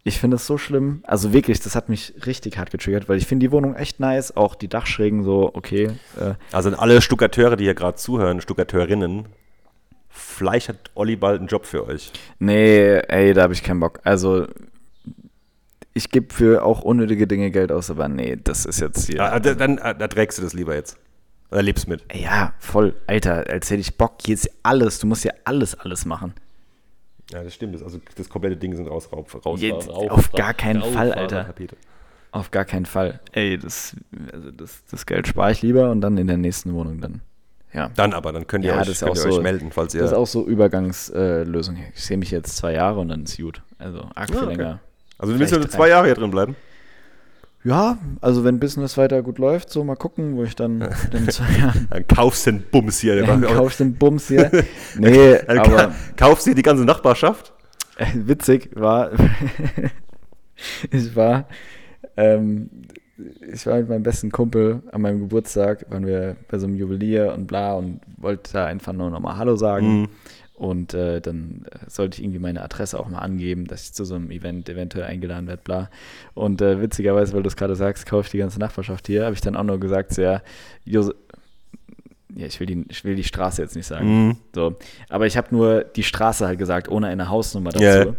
Ich 0.07 0.21
finde 0.21 0.37
es 0.37 0.47
so 0.47 0.57
schlimm. 0.57 1.01
Also 1.03 1.33
wirklich, 1.33 1.59
das 1.59 1.75
hat 1.75 1.89
mich 1.89 2.13
richtig 2.25 2.57
hart 2.57 2.71
getriggert, 2.71 3.09
weil 3.09 3.17
ich 3.17 3.27
finde 3.27 3.45
die 3.45 3.51
Wohnung 3.51 3.75
echt 3.75 3.99
nice. 3.99 4.37
Auch 4.37 4.55
die 4.55 4.69
Dachschrägen 4.69 5.21
so, 5.21 5.51
okay. 5.53 5.91
Äh. 6.17 6.35
Also 6.53 6.69
alle 6.77 7.01
Stuckateure, 7.01 7.57
die 7.57 7.65
hier 7.65 7.73
gerade 7.73 7.97
zuhören, 7.97 8.39
Stuckateurinnen, 8.39 9.25
vielleicht 10.07 10.69
hat 10.69 10.77
Olli 10.95 11.17
bald 11.17 11.39
einen 11.39 11.49
Job 11.49 11.65
für 11.65 11.85
euch. 11.85 12.13
Nee, 12.39 12.99
ey, 12.99 13.33
da 13.33 13.41
habe 13.41 13.51
ich 13.51 13.63
keinen 13.63 13.81
Bock. 13.81 13.99
Also 14.05 14.47
ich 15.93 16.09
gebe 16.09 16.33
für 16.33 16.63
auch 16.63 16.83
unnötige 16.83 17.27
Dinge 17.27 17.51
Geld 17.51 17.73
aus, 17.73 17.91
aber 17.91 18.07
nee, 18.07 18.37
das 18.41 18.63
ist 18.63 18.79
jetzt 18.79 19.07
hier. 19.07 19.21
Ah, 19.21 19.39
dann 19.41 19.77
ah, 19.79 19.93
da 19.93 20.07
trägst 20.07 20.37
du 20.37 20.41
das 20.41 20.53
lieber 20.53 20.73
jetzt. 20.73 20.97
Oder 21.51 21.63
lebst 21.63 21.85
mit. 21.89 22.05
Ja, 22.13 22.53
voll. 22.59 22.95
Alter, 23.07 23.45
als 23.49 23.69
hätte 23.69 23.81
ich 23.81 23.97
Bock. 23.97 24.19
Hier 24.25 24.35
ist 24.35 24.49
alles. 24.63 24.99
Du 24.99 25.07
musst 25.07 25.25
ja 25.25 25.33
alles, 25.43 25.75
alles 25.75 26.05
machen. 26.05 26.33
Ja, 27.31 27.43
das 27.43 27.53
stimmt. 27.53 27.81
Also 27.81 27.99
das 28.15 28.29
komplette 28.29 28.57
Ding 28.57 28.75
sind 28.75 28.87
raus, 28.87 29.09
raus, 29.11 29.25
raus, 29.45 29.61
Jetzt, 29.61 29.89
raus 29.89 30.09
Auf 30.09 30.31
gar 30.31 30.53
keinen 30.53 30.81
raus, 30.81 30.93
Fall, 30.93 31.13
Alter. 31.13 31.45
Tapete. 31.45 31.75
Auf 32.31 32.51
gar 32.51 32.65
keinen 32.65 32.85
Fall. 32.85 33.19
Ey, 33.31 33.57
das, 33.57 33.95
also 34.31 34.51
das, 34.51 34.83
das 34.89 35.05
Geld 35.05 35.27
spare 35.27 35.51
ich 35.51 35.61
lieber 35.61 35.91
und 35.91 36.01
dann 36.01 36.17
in 36.17 36.27
der 36.27 36.37
nächsten 36.37 36.73
Wohnung 36.73 37.01
dann. 37.01 37.21
Ja. 37.73 37.89
Dann 37.95 38.13
aber, 38.13 38.31
dann 38.31 38.47
könnt 38.47 38.63
ihr, 38.63 38.71
ja, 38.71 38.79
euch, 38.81 38.99
könnt 38.99 39.15
ihr 39.15 39.21
so, 39.21 39.29
euch 39.29 39.41
melden, 39.41 39.71
falls 39.71 39.93
ihr. 39.93 40.01
Das 40.01 40.11
ist 40.11 40.17
auch 40.17 40.27
so 40.27 40.45
Übergangslösung. 40.45 41.75
Äh, 41.75 41.91
ich 41.93 42.03
sehe 42.03 42.17
mich 42.17 42.31
jetzt 42.31 42.55
zwei 42.55 42.73
Jahre 42.73 42.99
und 42.99 43.09
dann 43.09 43.23
ist 43.23 43.37
gut. 43.37 43.61
Also 43.77 44.07
arg 44.15 44.29
viel 44.29 44.35
ja, 44.35 44.43
okay. 44.43 44.55
länger. 44.55 44.79
Also 45.17 45.33
du 45.33 45.39
willst 45.39 45.53
ja 45.53 45.67
zwei 45.67 45.89
Jahre 45.89 46.05
hier 46.05 46.15
drin 46.15 46.31
bleiben? 46.31 46.55
Ja, 47.67 47.97
also 48.21 48.45
wenn 48.45 48.61
Business 48.61 48.97
weiter 48.97 49.21
gut 49.21 49.39
läuft, 49.39 49.69
so 49.69 49.83
mal 49.83 49.97
gucken, 49.97 50.37
wo 50.37 50.43
ich 50.43 50.55
dann 50.55 50.87
in 51.11 51.29
zwei 51.29 51.51
Jahren. 51.59 51.87
Dann 51.89 52.07
kaufst 52.07 52.47
du 52.47 52.51
den 52.51 52.63
Bums 52.71 52.99
hier. 52.99 53.25
Dann 53.25 53.41
kaufst 53.41 53.81
du 53.81 53.83
den 53.83 53.95
Bums 53.95 54.29
hier. 54.29 54.49
Nee, 54.97 55.37
aber. 55.47 55.93
Kaufst 56.15 56.47
du 56.47 56.53
die 56.53 56.61
ganze 56.61 56.85
Nachbarschaft? 56.85 57.51
Äh, 57.97 58.05
witzig 58.13 58.69
war, 58.73 59.11
ich 60.91 61.13
war, 61.13 61.45
ähm, 62.15 62.69
ich 63.51 63.65
war 63.65 63.79
mit 63.79 63.89
meinem 63.89 64.03
besten 64.03 64.31
Kumpel 64.31 64.81
an 64.93 65.01
meinem 65.01 65.19
Geburtstag, 65.19 65.85
waren 65.89 66.05
wir 66.05 66.37
bei 66.47 66.59
so 66.59 66.67
einem 66.67 66.75
Juwelier 66.75 67.33
und 67.33 67.47
bla 67.47 67.73
und 67.73 67.99
wollte 68.15 68.53
da 68.53 68.65
einfach 68.65 68.93
nur 68.93 69.09
nochmal 69.09 69.35
Hallo 69.35 69.57
sagen. 69.57 70.01
Mhm. 70.01 70.07
Und 70.57 70.95
äh, 70.95 71.21
dann 71.21 71.65
sollte 71.87 72.17
ich 72.17 72.23
irgendwie 72.23 72.39
meine 72.39 72.63
Adresse 72.63 72.99
auch 72.99 73.07
mal 73.07 73.19
angeben, 73.19 73.65
dass 73.65 73.83
ich 73.83 73.93
zu 73.93 74.05
so 74.05 74.15
einem 74.15 74.31
Event 74.31 74.67
eventuell 74.67 75.05
eingeladen 75.05 75.47
werde, 75.47 75.61
bla. 75.63 75.89
Und 76.33 76.61
äh, 76.61 76.81
witzigerweise, 76.81 77.33
weil 77.33 77.43
du 77.43 77.47
es 77.47 77.55
gerade 77.55 77.75
sagst, 77.75 78.07
kaufe 78.07 78.25
ich 78.25 78.31
die 78.31 78.39
ganze 78.39 78.59
Nachbarschaft 78.59 79.05
hier, 79.05 79.25
habe 79.25 79.35
ich 79.35 79.41
dann 79.41 79.55
auch 79.55 79.63
nur 79.63 79.79
gesagt, 79.79 80.15
so, 80.15 80.23
ja, 80.23 80.41
Jose 80.83 81.13
ja, 82.35 82.45
ich 82.45 82.59
will, 82.59 82.67
die, 82.67 82.85
ich 82.89 83.03
will 83.03 83.15
die 83.15 83.23
Straße 83.23 83.61
jetzt 83.61 83.75
nicht 83.75 83.87
sagen. 83.87 84.27
Mhm. 84.27 84.37
So. 84.53 84.75
Aber 85.09 85.25
ich 85.25 85.37
habe 85.37 85.47
nur 85.51 85.83
die 85.83 86.03
Straße 86.03 86.45
halt 86.45 86.59
gesagt, 86.59 86.89
ohne 86.89 87.07
eine 87.07 87.29
Hausnummer 87.29 87.71
dazu. 87.71 87.83
Yeah. 87.83 88.15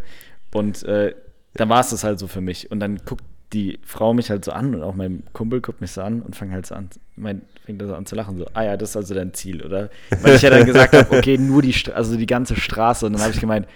Und 0.54 0.82
äh, 0.84 1.14
dann 1.54 1.68
war 1.68 1.80
es 1.80 1.90
das 1.90 2.04
halt 2.04 2.18
so 2.18 2.26
für 2.26 2.40
mich. 2.40 2.70
Und 2.70 2.80
dann 2.80 2.96
guckt 3.04 3.24
die 3.52 3.78
Frau 3.84 4.14
mich 4.14 4.30
halt 4.30 4.44
so 4.44 4.52
an 4.52 4.74
und 4.74 4.82
auch 4.82 4.94
mein 4.94 5.22
Kumpel 5.32 5.60
guckt 5.60 5.80
mich 5.80 5.92
so 5.92 6.02
an 6.02 6.20
und 6.22 6.36
fängt 6.36 6.52
halt 6.52 6.66
so 6.66 6.74
an, 6.74 6.90
mein, 7.16 7.42
fängt 7.68 7.82
so 7.82 7.94
an 7.94 8.06
zu 8.06 8.14
lachen, 8.14 8.38
so, 8.38 8.46
ah 8.54 8.62
ja, 8.62 8.76
das 8.78 8.90
ist 8.90 8.96
also 8.96 9.14
dein 9.14 9.34
Ziel, 9.34 9.62
oder? 9.62 9.90
Weil 10.22 10.36
ich 10.36 10.42
ja 10.42 10.48
dann 10.48 10.64
gesagt 10.64 10.94
habe, 10.94 11.14
okay, 11.14 11.36
nur 11.36 11.60
die, 11.60 11.74
also 11.92 12.16
die 12.16 12.24
ganze 12.24 12.56
Straße 12.56 13.04
und 13.04 13.12
dann 13.12 13.20
habe 13.20 13.32
ich 13.34 13.40
gemeint, 13.40 13.66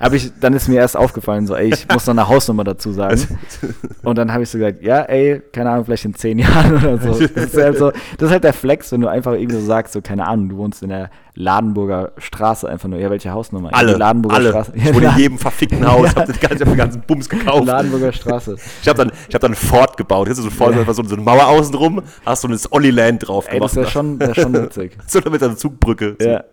habe 0.00 0.16
ich, 0.16 0.32
dann 0.40 0.54
ist 0.54 0.68
mir 0.68 0.76
erst 0.76 0.96
aufgefallen, 0.96 1.46
so, 1.46 1.56
ey, 1.56 1.72
ich 1.74 1.86
muss 1.92 2.06
noch 2.06 2.14
eine 2.14 2.28
Hausnummer 2.28 2.64
dazu 2.64 2.92
sagen. 2.92 3.38
Und 4.04 4.16
dann 4.16 4.32
habe 4.32 4.44
ich 4.44 4.50
so 4.50 4.58
gesagt, 4.58 4.82
ja, 4.82 5.00
ey, 5.02 5.42
keine 5.52 5.70
Ahnung, 5.70 5.86
vielleicht 5.86 6.04
in 6.04 6.14
zehn 6.14 6.38
Jahren 6.38 6.76
oder 6.76 6.98
so. 6.98 7.08
Das 7.38 7.54
ist 7.54 7.56
halt 7.56 7.78
so, 7.78 7.90
das 7.90 8.28
ist 8.28 8.30
halt 8.30 8.44
der 8.44 8.52
Flex, 8.52 8.92
wenn 8.92 9.00
du 9.00 9.08
einfach 9.08 9.32
irgendwie 9.32 9.56
so 9.56 9.64
sagst, 9.64 9.92
so, 9.92 10.00
keine 10.00 10.26
Ahnung, 10.26 10.48
du 10.48 10.56
wohnst 10.56 10.82
in 10.82 10.90
der 10.90 11.10
Ladenburger 11.34 12.12
Straße 12.18 12.68
einfach 12.68 12.88
nur. 12.88 12.98
Ja, 12.98 13.10
welche 13.10 13.30
Hausnummer? 13.32 13.70
Alle, 13.72 13.92
ja, 13.92 13.98
Ladenburger 13.98 14.36
alle. 14.36 14.48
Straße. 14.50 14.72
Ich 14.74 14.94
wohne 14.94 15.06
in 15.06 15.16
jedem 15.16 15.38
verfickten 15.38 15.86
Haus, 15.86 16.12
ja. 16.12 16.16
hab 16.16 16.26
den 16.26 16.40
ganzen, 16.40 16.64
den 16.64 16.76
ganzen 16.76 17.02
Bums 17.02 17.28
gekauft. 17.28 17.66
Ladenburger 17.66 18.12
Straße. 18.12 18.56
Ich 18.82 18.88
habe 18.88 18.98
dann, 18.98 19.12
ich 19.28 19.34
hab 19.34 19.40
dann 19.40 19.54
Fort 19.54 19.96
gebaut. 19.96 20.26
Hier 20.26 20.32
ist 20.32 20.42
so, 20.42 20.50
Fort, 20.50 20.74
ja. 20.74 20.84
so, 20.92 21.02
so 21.04 21.14
eine 21.14 21.22
Mauer 21.22 21.46
außen 21.46 21.74
rum, 21.74 22.02
hast 22.24 22.42
so 22.42 22.48
ein 22.48 22.58
Olli 22.70 22.90
Land 22.90 23.28
drauf 23.28 23.46
ey, 23.48 23.54
gemacht. 23.54 23.70
Das 23.70 23.76
ist 23.76 23.84
ja 23.84 23.90
schon, 23.90 24.18
das 24.18 24.30
ist 24.30 24.42
schon 24.42 24.52
witzig. 24.54 24.96
so 25.06 25.20
mit 25.30 25.42
einer 25.42 25.56
Zugbrücke. 25.56 26.16
Ja. 26.20 26.44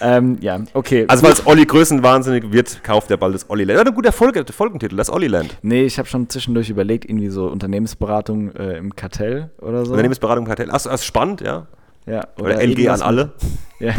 Ähm, 0.00 0.38
ja, 0.40 0.60
okay. 0.74 1.04
Also, 1.08 1.24
falls 1.24 1.46
Olli 1.46 1.64
größenwahnsinnig 1.64 2.52
wird, 2.52 2.82
kauft 2.84 3.10
er 3.10 3.16
bald 3.16 3.34
das 3.34 3.48
Olli 3.50 3.64
Land. 3.64 3.78
Ja, 3.78 3.84
ein 3.84 3.94
guter 3.94 4.12
Folge, 4.12 4.44
Folgentitel, 4.50 4.96
das 4.96 5.10
Olli 5.10 5.26
Land. 5.26 5.58
Nee, 5.62 5.84
ich 5.84 5.98
habe 5.98 6.08
schon 6.08 6.28
zwischendurch 6.28 6.70
überlegt, 6.70 7.04
irgendwie 7.04 7.28
so 7.28 7.48
Unternehmensberatung 7.48 8.52
äh, 8.52 8.76
im 8.76 8.94
Kartell 8.94 9.50
oder 9.60 9.84
so. 9.84 9.92
Unternehmensberatung 9.92 10.44
im 10.44 10.48
Kartell. 10.48 10.68
Ach, 10.70 10.74
das 10.74 10.86
ist 10.86 11.04
spannend, 11.04 11.40
ja. 11.40 11.66
Ja, 12.08 12.26
Oder, 12.40 12.60
LG 12.62 12.88
an 12.88 13.02
alle. 13.02 13.32
Mit, 13.80 13.80
ja. 13.80 13.94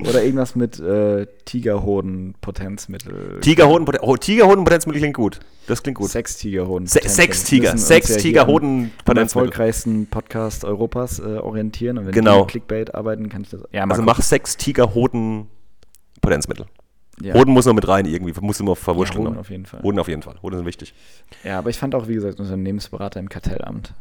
oder 0.08 0.22
irgendwas 0.24 0.54
mit 0.56 0.78
äh, 0.80 1.26
Tigerhoden-Potenzmittel. 1.44 3.40
Tigerhoden, 3.40 3.86
oh, 4.00 4.16
Tigerhoden-Potenzmittel 4.16 5.00
klingt 5.00 5.16
gut. 5.16 5.40
Das 5.66 5.82
klingt 5.82 5.98
gut. 5.98 6.10
Sechstigerhoden. 6.10 6.86
Se 6.86 7.00
Sechstiger, 7.04 7.76
Sechstigerhoden 7.76 8.68
Am 8.68 8.90
Potenzmittel. 9.04 9.18
erfolgreichsten 9.48 10.06
Podcast 10.06 10.64
Europas 10.64 11.18
äh, 11.18 11.22
orientieren. 11.38 11.98
Und 11.98 12.06
wenn 12.06 12.12
Genau. 12.12 12.34
die 12.36 12.40
mit 12.42 12.48
Clickbait 12.50 12.94
arbeiten, 12.94 13.28
kann 13.28 13.42
ich 13.42 13.50
das. 13.50 13.62
Ja, 13.72 13.84
Also 13.84 14.02
mach 14.02 14.20
sechs 14.20 14.56
Tigerhoden 14.56 15.48
Potenzmittel. 16.20 16.66
ja. 17.20 17.34
Hoden 17.34 17.52
muss 17.52 17.66
noch 17.66 17.74
mit 17.74 17.86
rein 17.88 18.06
irgendwie, 18.06 18.32
muss 18.40 18.60
immer 18.60 18.76
verwurschteln. 18.76 19.22
Ja, 19.22 19.28
Hoden 19.28 19.34
noch. 19.34 19.40
auf 19.40 19.50
jeden 19.50 19.66
Fall. 19.66 19.82
Hoden 19.82 19.98
auf 19.98 20.08
jeden 20.08 20.22
Fall. 20.22 20.36
Hoden 20.42 20.56
sind 20.58 20.66
wichtig. 20.66 20.94
Ja, 21.44 21.58
aber 21.58 21.70
ich 21.70 21.78
fand 21.78 21.94
auch, 21.94 22.08
wie 22.08 22.14
gesagt, 22.14 22.38
Unternehmensberater 22.40 23.20
im 23.20 23.28
Kartellamt. 23.28 23.94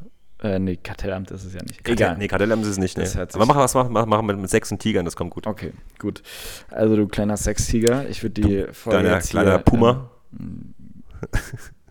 Äh, 0.45 0.59
nee, 0.59 0.75
Kartellamt 0.75 1.31
ist 1.31 1.43
es 1.43 1.53
ja 1.55 1.61
nicht. 1.63 1.83
Kartell, 1.83 2.17
nee, 2.17 2.27
Kartell 2.27 2.51
haben 2.51 2.63
sie 2.63 2.69
es 2.69 2.77
nicht. 2.77 2.97
Nee. 2.97 3.03
Das 3.05 3.35
Aber 3.35 3.47
mach 3.47 3.55
was, 3.55 3.73
mach, 3.73 3.89
mach, 3.89 4.05
mach 4.05 4.21
mit, 4.21 4.37
mit 4.37 4.49
sechs 4.49 4.71
und 4.71 4.79
Tigern, 4.79 5.03
das 5.03 5.15
kommt 5.15 5.31
gut. 5.31 5.47
Okay, 5.47 5.71
gut. 5.97 6.21
Also 6.69 6.95
du 6.95 7.07
kleiner 7.07 7.35
Sextiger, 7.35 8.07
ich 8.07 8.21
würde 8.21 8.41
die 8.41 8.65
Folge 8.71 8.99
Kleiner, 8.99 9.15
jetzt 9.15 9.29
kleiner 9.31 9.51
hier, 9.51 9.59
Puma. 9.59 10.11
Ähm, 10.39 10.75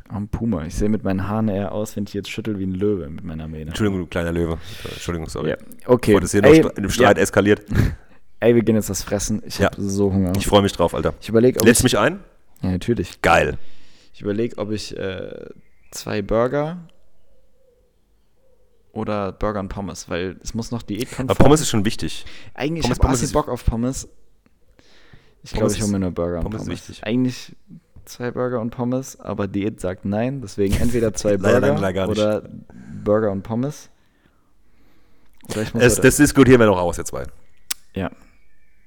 am 0.08 0.28
Puma. 0.28 0.64
Ich 0.66 0.76
sehe 0.76 0.88
mit 0.88 1.02
meinen 1.02 1.26
Haaren 1.26 1.48
eher 1.48 1.72
aus, 1.72 1.96
wenn 1.96 2.04
ich 2.04 2.14
jetzt 2.14 2.30
schüttel 2.30 2.58
wie 2.60 2.64
ein 2.66 2.74
Löwe 2.74 3.08
mit 3.08 3.24
meiner 3.24 3.48
Mähne. 3.48 3.68
Entschuldigung, 3.70 4.00
du 4.02 4.06
kleiner 4.06 4.30
Löwe. 4.30 4.58
Entschuldigung, 4.84 5.28
sorry. 5.28 5.50
Ja, 5.50 5.56
okay. 5.86 6.12
Bevor 6.12 6.20
das 6.20 6.30
hier 6.30 6.42
noch 6.42 6.50
Ey, 6.50 6.60
in 6.60 6.82
dem 6.82 6.90
Streit 6.90 7.16
ja, 7.16 7.22
eskaliert. 7.22 7.62
ey, 8.40 8.54
wir 8.54 8.62
gehen 8.62 8.76
jetzt 8.76 8.90
was 8.90 9.02
fressen. 9.02 9.42
Ich 9.44 9.58
Ja. 9.58 9.66
habe 9.66 9.82
so 9.82 10.12
Hunger. 10.12 10.32
Ich 10.36 10.46
freue 10.46 10.62
mich 10.62 10.72
drauf, 10.72 10.94
Alter. 10.94 11.14
Ich 11.20 11.28
überlege, 11.28 11.58
ob 11.58 11.66
Lädst 11.66 11.80
ich, 11.80 11.84
mich 11.84 11.98
ein? 11.98 12.20
Ja, 12.62 12.70
natürlich. 12.70 13.20
Geil. 13.22 13.58
Ich 14.12 14.20
überlege, 14.20 14.58
ob 14.58 14.70
ich 14.70 14.96
äh, 14.96 15.46
zwei 15.90 16.22
Burger 16.22 16.76
oder 18.94 19.32
Burger 19.32 19.60
und 19.60 19.68
Pommes, 19.68 20.08
weil 20.08 20.36
es 20.42 20.54
muss 20.54 20.70
noch 20.70 20.82
diätkonform. 20.82 21.28
Aber 21.30 21.44
Pommes 21.44 21.60
ist 21.60 21.68
schon 21.68 21.84
wichtig. 21.84 22.24
Eigentlich 22.54 22.84
Pommes- 22.84 22.96
ich 22.96 23.00
Pommes 23.02 23.18
habe 23.18 23.24
ist- 23.26 23.32
Bock 23.32 23.48
auf 23.48 23.64
Pommes. 23.64 24.08
Ich 25.42 25.50
glaube, 25.50 25.64
Pommes 25.66 25.76
ich 25.76 25.82
hole 25.82 25.92
mir 25.92 25.98
nur 25.98 26.10
Burger 26.12 26.36
und 26.38 26.44
Pommes 26.44 26.62
Pommes. 26.64 26.80
ist 26.80 26.88
wichtig. 26.88 27.04
Eigentlich 27.06 27.54
zwei 28.06 28.30
Burger 28.30 28.60
und 28.60 28.70
Pommes, 28.70 29.18
aber 29.20 29.46
Diät 29.48 29.80
sagt 29.80 30.04
nein. 30.04 30.40
Deswegen 30.40 30.74
entweder 30.76 31.12
zwei 31.14 31.36
Burger 31.36 31.78
leider, 31.78 32.08
oder 32.08 32.48
Burger 33.04 33.30
und 33.30 33.42
Pommes. 33.42 33.90
Ich 35.48 35.74
Es, 35.74 35.96
das 36.00 36.16
diskutieren 36.16 36.60
wir 36.60 36.66
noch 36.66 36.78
aus, 36.78 36.96
jetzt 36.96 37.08
zwei. 37.10 37.24
ja, 37.94 38.10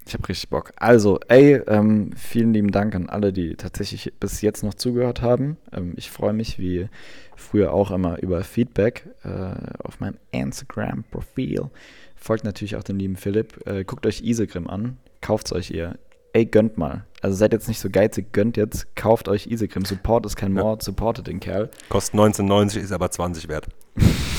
ich 0.08 0.14
habe 0.14 0.28
richtig 0.30 0.50
Bock. 0.50 0.72
Also, 0.78 1.20
ey, 1.28 1.62
ähm, 1.68 2.12
vielen 2.16 2.54
lieben 2.54 2.72
Dank 2.72 2.96
an 2.96 3.10
alle, 3.10 3.34
die 3.34 3.56
tatsächlich 3.56 4.14
bis 4.20 4.42
jetzt 4.42 4.64
noch 4.64 4.74
zugehört 4.74 5.22
haben. 5.22 5.58
Ähm, 5.72 5.94
ich 5.98 6.10
freue 6.10 6.34
mich, 6.34 6.60
wie 6.60 6.88
früher 7.36 7.74
auch 7.74 7.92
immer, 7.92 8.22
über 8.22 8.44
Feedback 8.44 9.08
äh, 9.24 9.54
auf 9.84 10.00
meinem 10.00 10.18
Instagram-Profil. 10.32 11.70
Folgt 12.16 12.44
natürlich 12.44 12.76
auch 12.76 12.84
dem 12.84 12.98
lieben 12.98 13.16
Philipp. 13.16 13.66
Äh, 13.68 13.84
guckt 13.84 14.06
euch 14.06 14.22
Isegrim 14.24 14.68
an. 14.68 14.98
Kauft 15.22 15.48
es 15.48 15.54
euch 15.54 15.72
ihr. 15.72 15.98
Ey, 16.34 16.46
gönnt 16.46 16.78
mal. 16.78 17.06
Also 17.22 17.36
seid 17.36 17.52
jetzt 17.52 17.68
nicht 17.68 17.80
so 17.80 17.90
geizig, 17.90 18.32
gönnt 18.32 18.58
jetzt. 18.58 18.96
Kauft 18.96 19.28
euch 19.28 19.48
Isegrim. 19.48 19.86
Support 19.86 20.26
ist 20.26 20.36
kein 20.36 20.56
Ja. 20.56 20.64
Mord, 20.64 20.84
supportet 20.84 21.28
den 21.28 21.40
Kerl. 21.40 21.70
Kostet 21.90 22.20
19,90, 22.20 22.80
ist 22.80 22.92
aber 22.92 23.12
20 23.12 23.48
wert. 23.48 23.68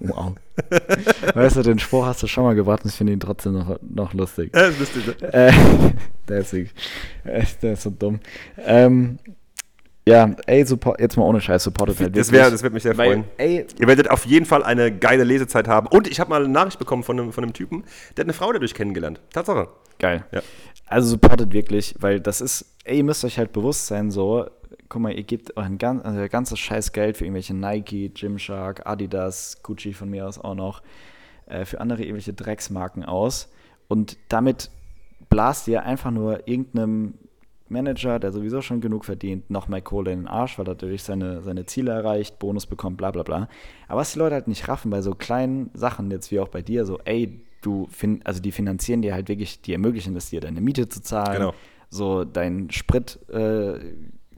Wow. 0.00 0.34
weißt 1.34 1.56
du, 1.56 1.62
den 1.62 1.78
Spruch 1.78 2.06
hast 2.06 2.22
du 2.22 2.26
schon 2.26 2.44
mal 2.44 2.54
gebracht 2.54 2.82
und 2.84 2.90
ich 2.90 2.96
finde 2.96 3.12
ihn 3.12 3.20
trotzdem 3.20 3.54
noch, 3.54 3.78
noch 3.82 4.12
lustig. 4.14 4.52
Ja, 4.54 4.68
das 4.68 4.80
wisst 4.80 4.92
ihr. 4.96 5.34
Äh, 5.34 5.52
der, 6.28 6.38
ist, 6.38 6.52
äh, 6.54 6.66
der 7.62 7.72
ist 7.72 7.82
so 7.82 7.90
dumm. 7.90 8.20
Ähm, 8.58 9.18
ja, 10.08 10.30
ey, 10.46 10.64
support, 10.64 11.00
jetzt 11.00 11.16
mal 11.16 11.24
ohne 11.24 11.40
Scheiß, 11.40 11.64
supportet 11.64 11.98
halt 11.98 12.16
Das, 12.16 12.28
wirklich. 12.28 12.40
wär, 12.44 12.50
das 12.50 12.62
wird 12.62 12.72
mich 12.72 12.84
sehr 12.84 12.96
Weil, 12.96 13.08
freuen. 13.08 13.24
ey, 13.38 13.66
Ihr 13.78 13.86
werdet 13.88 14.08
auf 14.08 14.24
jeden 14.24 14.46
Fall 14.46 14.62
eine 14.62 14.96
geile 14.96 15.24
Lesezeit 15.24 15.66
haben. 15.66 15.88
Und 15.88 16.06
ich 16.06 16.20
habe 16.20 16.30
mal 16.30 16.44
eine 16.44 16.52
Nachricht 16.52 16.78
bekommen 16.78 17.02
von 17.02 17.18
einem, 17.18 17.32
von 17.32 17.42
einem 17.42 17.52
Typen, 17.52 17.82
der 18.16 18.22
hat 18.22 18.26
eine 18.26 18.32
Frau 18.32 18.52
dadurch 18.52 18.72
kennengelernt. 18.74 19.20
Tatsache. 19.32 19.68
geil. 19.98 20.24
Ja. 20.30 20.42
Also 20.88 21.08
supportet 21.08 21.52
wirklich, 21.52 21.96
weil 21.98 22.20
das 22.20 22.40
ist, 22.40 22.66
ey, 22.84 22.98
ihr 22.98 23.04
müsst 23.04 23.24
euch 23.24 23.36
halt 23.38 23.52
bewusst 23.52 23.88
sein, 23.88 24.12
so, 24.12 24.46
guck 24.88 25.02
mal, 25.02 25.12
ihr 25.12 25.24
gebt 25.24 25.56
euer 25.56 25.68
gan 25.70 26.00
also 26.02 26.26
ganzes 26.28 26.58
scheiß 26.58 26.92
Geld 26.92 27.16
für 27.16 27.24
irgendwelche 27.24 27.54
Nike, 27.54 28.10
Gymshark, 28.14 28.86
Adidas, 28.86 29.58
Gucci 29.62 29.92
von 29.92 30.08
mir 30.10 30.26
aus 30.26 30.38
auch 30.38 30.54
noch, 30.54 30.82
äh, 31.46 31.64
für 31.64 31.80
andere 31.80 32.02
irgendwelche 32.02 32.32
Drecksmarken 32.32 33.04
aus 33.04 33.50
und 33.88 34.16
damit 34.28 34.70
blast 35.28 35.68
ihr 35.68 35.82
einfach 35.84 36.10
nur 36.10 36.46
irgendeinem 36.48 37.14
Manager, 37.68 38.20
der 38.20 38.30
sowieso 38.30 38.62
schon 38.62 38.80
genug 38.80 39.04
verdient, 39.04 39.50
noch 39.50 39.66
mehr 39.66 39.80
Kohle 39.80 40.12
in 40.12 40.20
den 40.20 40.28
Arsch, 40.28 40.56
weil 40.56 40.68
er 40.68 40.76
dadurch 40.76 41.02
seine, 41.02 41.42
seine 41.42 41.66
Ziele 41.66 41.90
erreicht, 41.90 42.38
Bonus 42.38 42.64
bekommt, 42.66 42.96
bla 42.96 43.10
bla 43.10 43.24
bla. 43.24 43.48
Aber 43.88 44.00
was 44.00 44.12
die 44.12 44.20
Leute 44.20 44.34
halt 44.36 44.46
nicht 44.46 44.68
raffen 44.68 44.90
bei 44.90 45.02
so 45.02 45.12
kleinen 45.16 45.70
Sachen, 45.74 46.10
jetzt 46.12 46.30
wie 46.30 46.38
auch 46.38 46.48
bei 46.48 46.62
dir, 46.62 46.86
so, 46.86 47.00
ey, 47.04 47.40
du, 47.62 47.88
fin 47.90 48.20
also 48.22 48.40
die 48.40 48.52
finanzieren 48.52 49.02
dir 49.02 49.14
halt 49.14 49.28
wirklich, 49.28 49.62
die 49.62 49.72
ermöglichen 49.72 50.14
es 50.14 50.30
dir, 50.30 50.40
deine 50.40 50.60
Miete 50.60 50.88
zu 50.88 51.02
zahlen, 51.02 51.38
Genau. 51.38 51.54
so 51.90 52.24
deinen 52.24 52.70
Sprit, 52.70 53.18
äh, 53.30 53.80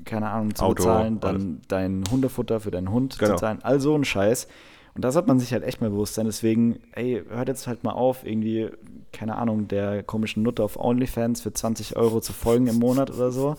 keine 0.05 0.28
Ahnung, 0.30 0.55
zu 0.55 0.64
Auto, 0.64 0.74
bezahlen, 0.84 1.20
dann 1.20 1.61
dein 1.68 2.05
Hundefutter 2.11 2.61
für 2.61 2.70
deinen 2.70 2.90
Hund 2.90 3.18
Genau. 3.18 3.32
zu 3.34 3.40
zahlen, 3.40 3.59
all 3.62 3.80
so 3.80 3.94
ein 3.94 4.05
Scheiß. 4.05 4.49
Und 4.94 5.05
da 5.05 5.12
sollte 5.12 5.28
man 5.28 5.38
sich 5.38 5.53
halt 5.53 5.62
echt 5.64 5.80
mal 5.80 5.90
bewusst 5.90 6.14
sein. 6.14 6.26
Deswegen, 6.26 6.80
ey, 6.92 7.22
hört 7.28 7.49
jetzt 7.49 7.66
halt 7.66 7.84
mal 7.84 7.92
auf, 7.92 8.24
irgendwie, 8.26 8.68
keine 9.13 9.37
Ahnung, 9.37 9.69
der 9.69 10.03
komischen 10.03 10.43
Nutte 10.43 10.63
auf 10.63 10.79
OnlyFans 10.79 11.41
für 11.41 11.53
20 11.53 11.97
Euro 11.97 12.21
zu 12.21 12.33
folgen 12.33 12.67
im 12.67 12.77
Monat 12.79 13.11
oder 13.11 13.31
so, 13.31 13.57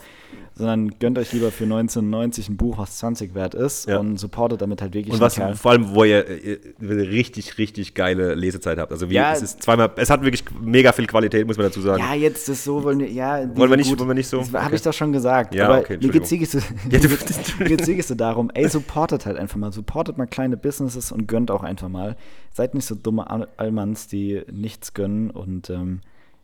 sondern 0.56 1.00
gönnt 1.00 1.18
euch 1.18 1.32
lieber 1.34 1.52
für 1.52 1.64
19,90 1.66 2.50
ein 2.50 2.58
Buch, 2.58 2.78
was 2.78 2.98
20 3.00 3.34
wert 3.34 3.56
ist 3.56 3.88
Ja. 3.90 3.98
und 4.00 4.18
supportet 4.18 4.62
damit 4.62 4.82
halt 4.82 4.94
wirklich 4.94 5.14
Und 5.14 5.22
was 5.22 5.36
Kerl. 5.36 5.56
vor 5.56 5.72
allem, 5.72 5.96
wo 5.96 6.04
ihr, 6.04 6.28
ihr 6.44 6.60
richtig, 6.80 7.58
richtig 7.58 7.94
geile 7.94 8.36
Lesezeit 8.36 8.78
habt. 8.78 8.92
Also 8.92 9.10
wie, 9.10 9.16
Ja. 9.16 9.34
es 9.34 9.42
ist 9.42 9.64
zweimal, 9.64 9.92
es 9.96 10.10
hat 10.10 10.22
wirklich 10.24 10.44
mega 10.62 10.92
viel 10.92 11.08
Qualität, 11.08 11.48
muss 11.48 11.58
man 11.58 11.68
dazu 11.68 11.82
sagen. 11.82 12.00
Ja, 12.02 12.14
jetzt 12.14 12.48
ist 12.50 12.64
so, 12.64 12.84
wollen 12.84 13.00
wir, 13.00 13.10
ja. 13.10 13.40
Wollen 13.56 13.70
wir 13.70 13.78
nicht- 13.78 13.90
gut. 13.90 14.00
wollen 14.00 14.10
wir 14.10 14.14
nicht 14.16 14.28
so? 14.28 14.38
Das 14.40 14.54
habe 14.54 14.66
Okay. 14.68 14.76
ich 14.76 14.82
doch 14.82 14.94
schon 14.94 15.12
gesagt. 15.12 15.56
Ja, 15.56 15.66
aber 15.68 15.80
okay, 15.80 15.98
mir 15.98 16.14
es 16.14 16.30
geht's 16.30 16.52
so 18.08 18.16
darum, 18.16 18.52
ey, 18.54 18.68
supportet 18.68 19.26
halt 19.26 19.38
einfach 19.38 19.58
mal. 19.58 19.72
Supportet 19.72 20.18
mal 20.18 20.26
kleine 20.28 20.58
Businesses 20.58 21.12
und 21.12 21.28
gönnt 21.28 21.52
auch 21.52 21.64
einfach 21.64 21.90
mal. 21.90 22.16
Seid 22.52 22.74
nicht 22.74 22.86
so 22.86 22.96
dumme 22.96 23.30
Al- 23.30 23.48
Allmanns, 23.58 24.08
die 24.08 24.42
nichts 24.52 24.94
gönnen 24.94 25.30
und 25.40 25.70
ähm, 25.70 26.02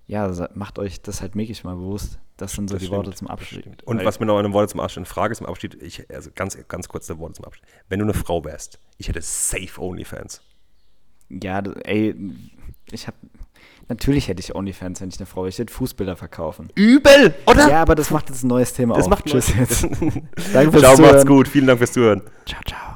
ja, 0.07 0.31
macht 0.53 0.77
euch 0.79 1.01
das 1.01 1.21
halt 1.21 1.35
wirklich 1.35 1.63
mal 1.63 1.75
bewusst. 1.75 2.19
Das 2.37 2.51
sind 2.53 2.69
so 2.69 2.75
Das 2.75 2.83
die 2.83 2.89
Worte 2.89 3.11
stimmt, 3.11 3.17
zum 3.17 3.27
das 3.27 3.33
Abschied. 3.33 3.83
Und 3.83 4.03
was 4.03 4.19
mir 4.19 4.25
noch 4.25 4.37
eine 4.37 4.51
Worte 4.53 4.69
zum 4.71 4.79
Abschied, 4.81 4.97
eine 4.97 5.05
Frage 5.05 5.35
zum 5.35 5.45
Abschied, 5.47 5.81
ich, 5.81 6.09
also 6.13 6.29
ganz, 6.35 6.57
ganz 6.67 6.87
kurze 6.89 7.17
Worte 7.17 7.35
zum 7.35 7.45
Abschied. 7.45 7.63
Wenn 7.87 7.99
du 7.99 8.05
eine 8.05 8.13
Frau 8.13 8.43
wärst, 8.43 8.79
ich 8.97 9.07
hätte 9.07 9.21
safe 9.21 9.81
Onlyfans. 9.81 10.41
Ja, 11.29 11.59
ey, 11.85 12.13
ich 12.91 13.07
hab. 13.07 13.15
Natürlich 13.87 14.27
hätte 14.27 14.41
ich 14.41 14.53
OnlyFans, 14.55 14.99
wenn 15.01 15.09
ich 15.09 15.17
eine 15.17 15.25
Frau 15.27 15.41
wäre. 15.41 15.49
Ich 15.49 15.59
hätte 15.59 15.73
Fußbilder 15.73 16.15
verkaufen. 16.15 16.69
Übel, 16.75 17.33
oder? 17.47 17.69
Ja, 17.69 17.81
aber 17.81 17.95
das 17.95 18.09
macht 18.11 18.29
jetzt 18.29 18.43
ein 18.43 18.47
neues 18.47 18.73
Thema 18.73 18.95
das 18.95 19.05
auf. 19.05 19.11
macht 19.11 19.25
Tschüss 19.25 19.53
jetzt. 19.55 19.83
Danke 20.53 20.71
fürs 20.71 20.83
Ciao, 20.83 20.97
macht's 20.97 20.97
Zuhören. 20.97 21.27
gut. 21.27 21.47
Vielen 21.47 21.67
Dank 21.67 21.79
fürs 21.79 21.93
Zuhören. 21.93 22.21
Ciao, 22.45 22.61
ciao. 22.67 22.94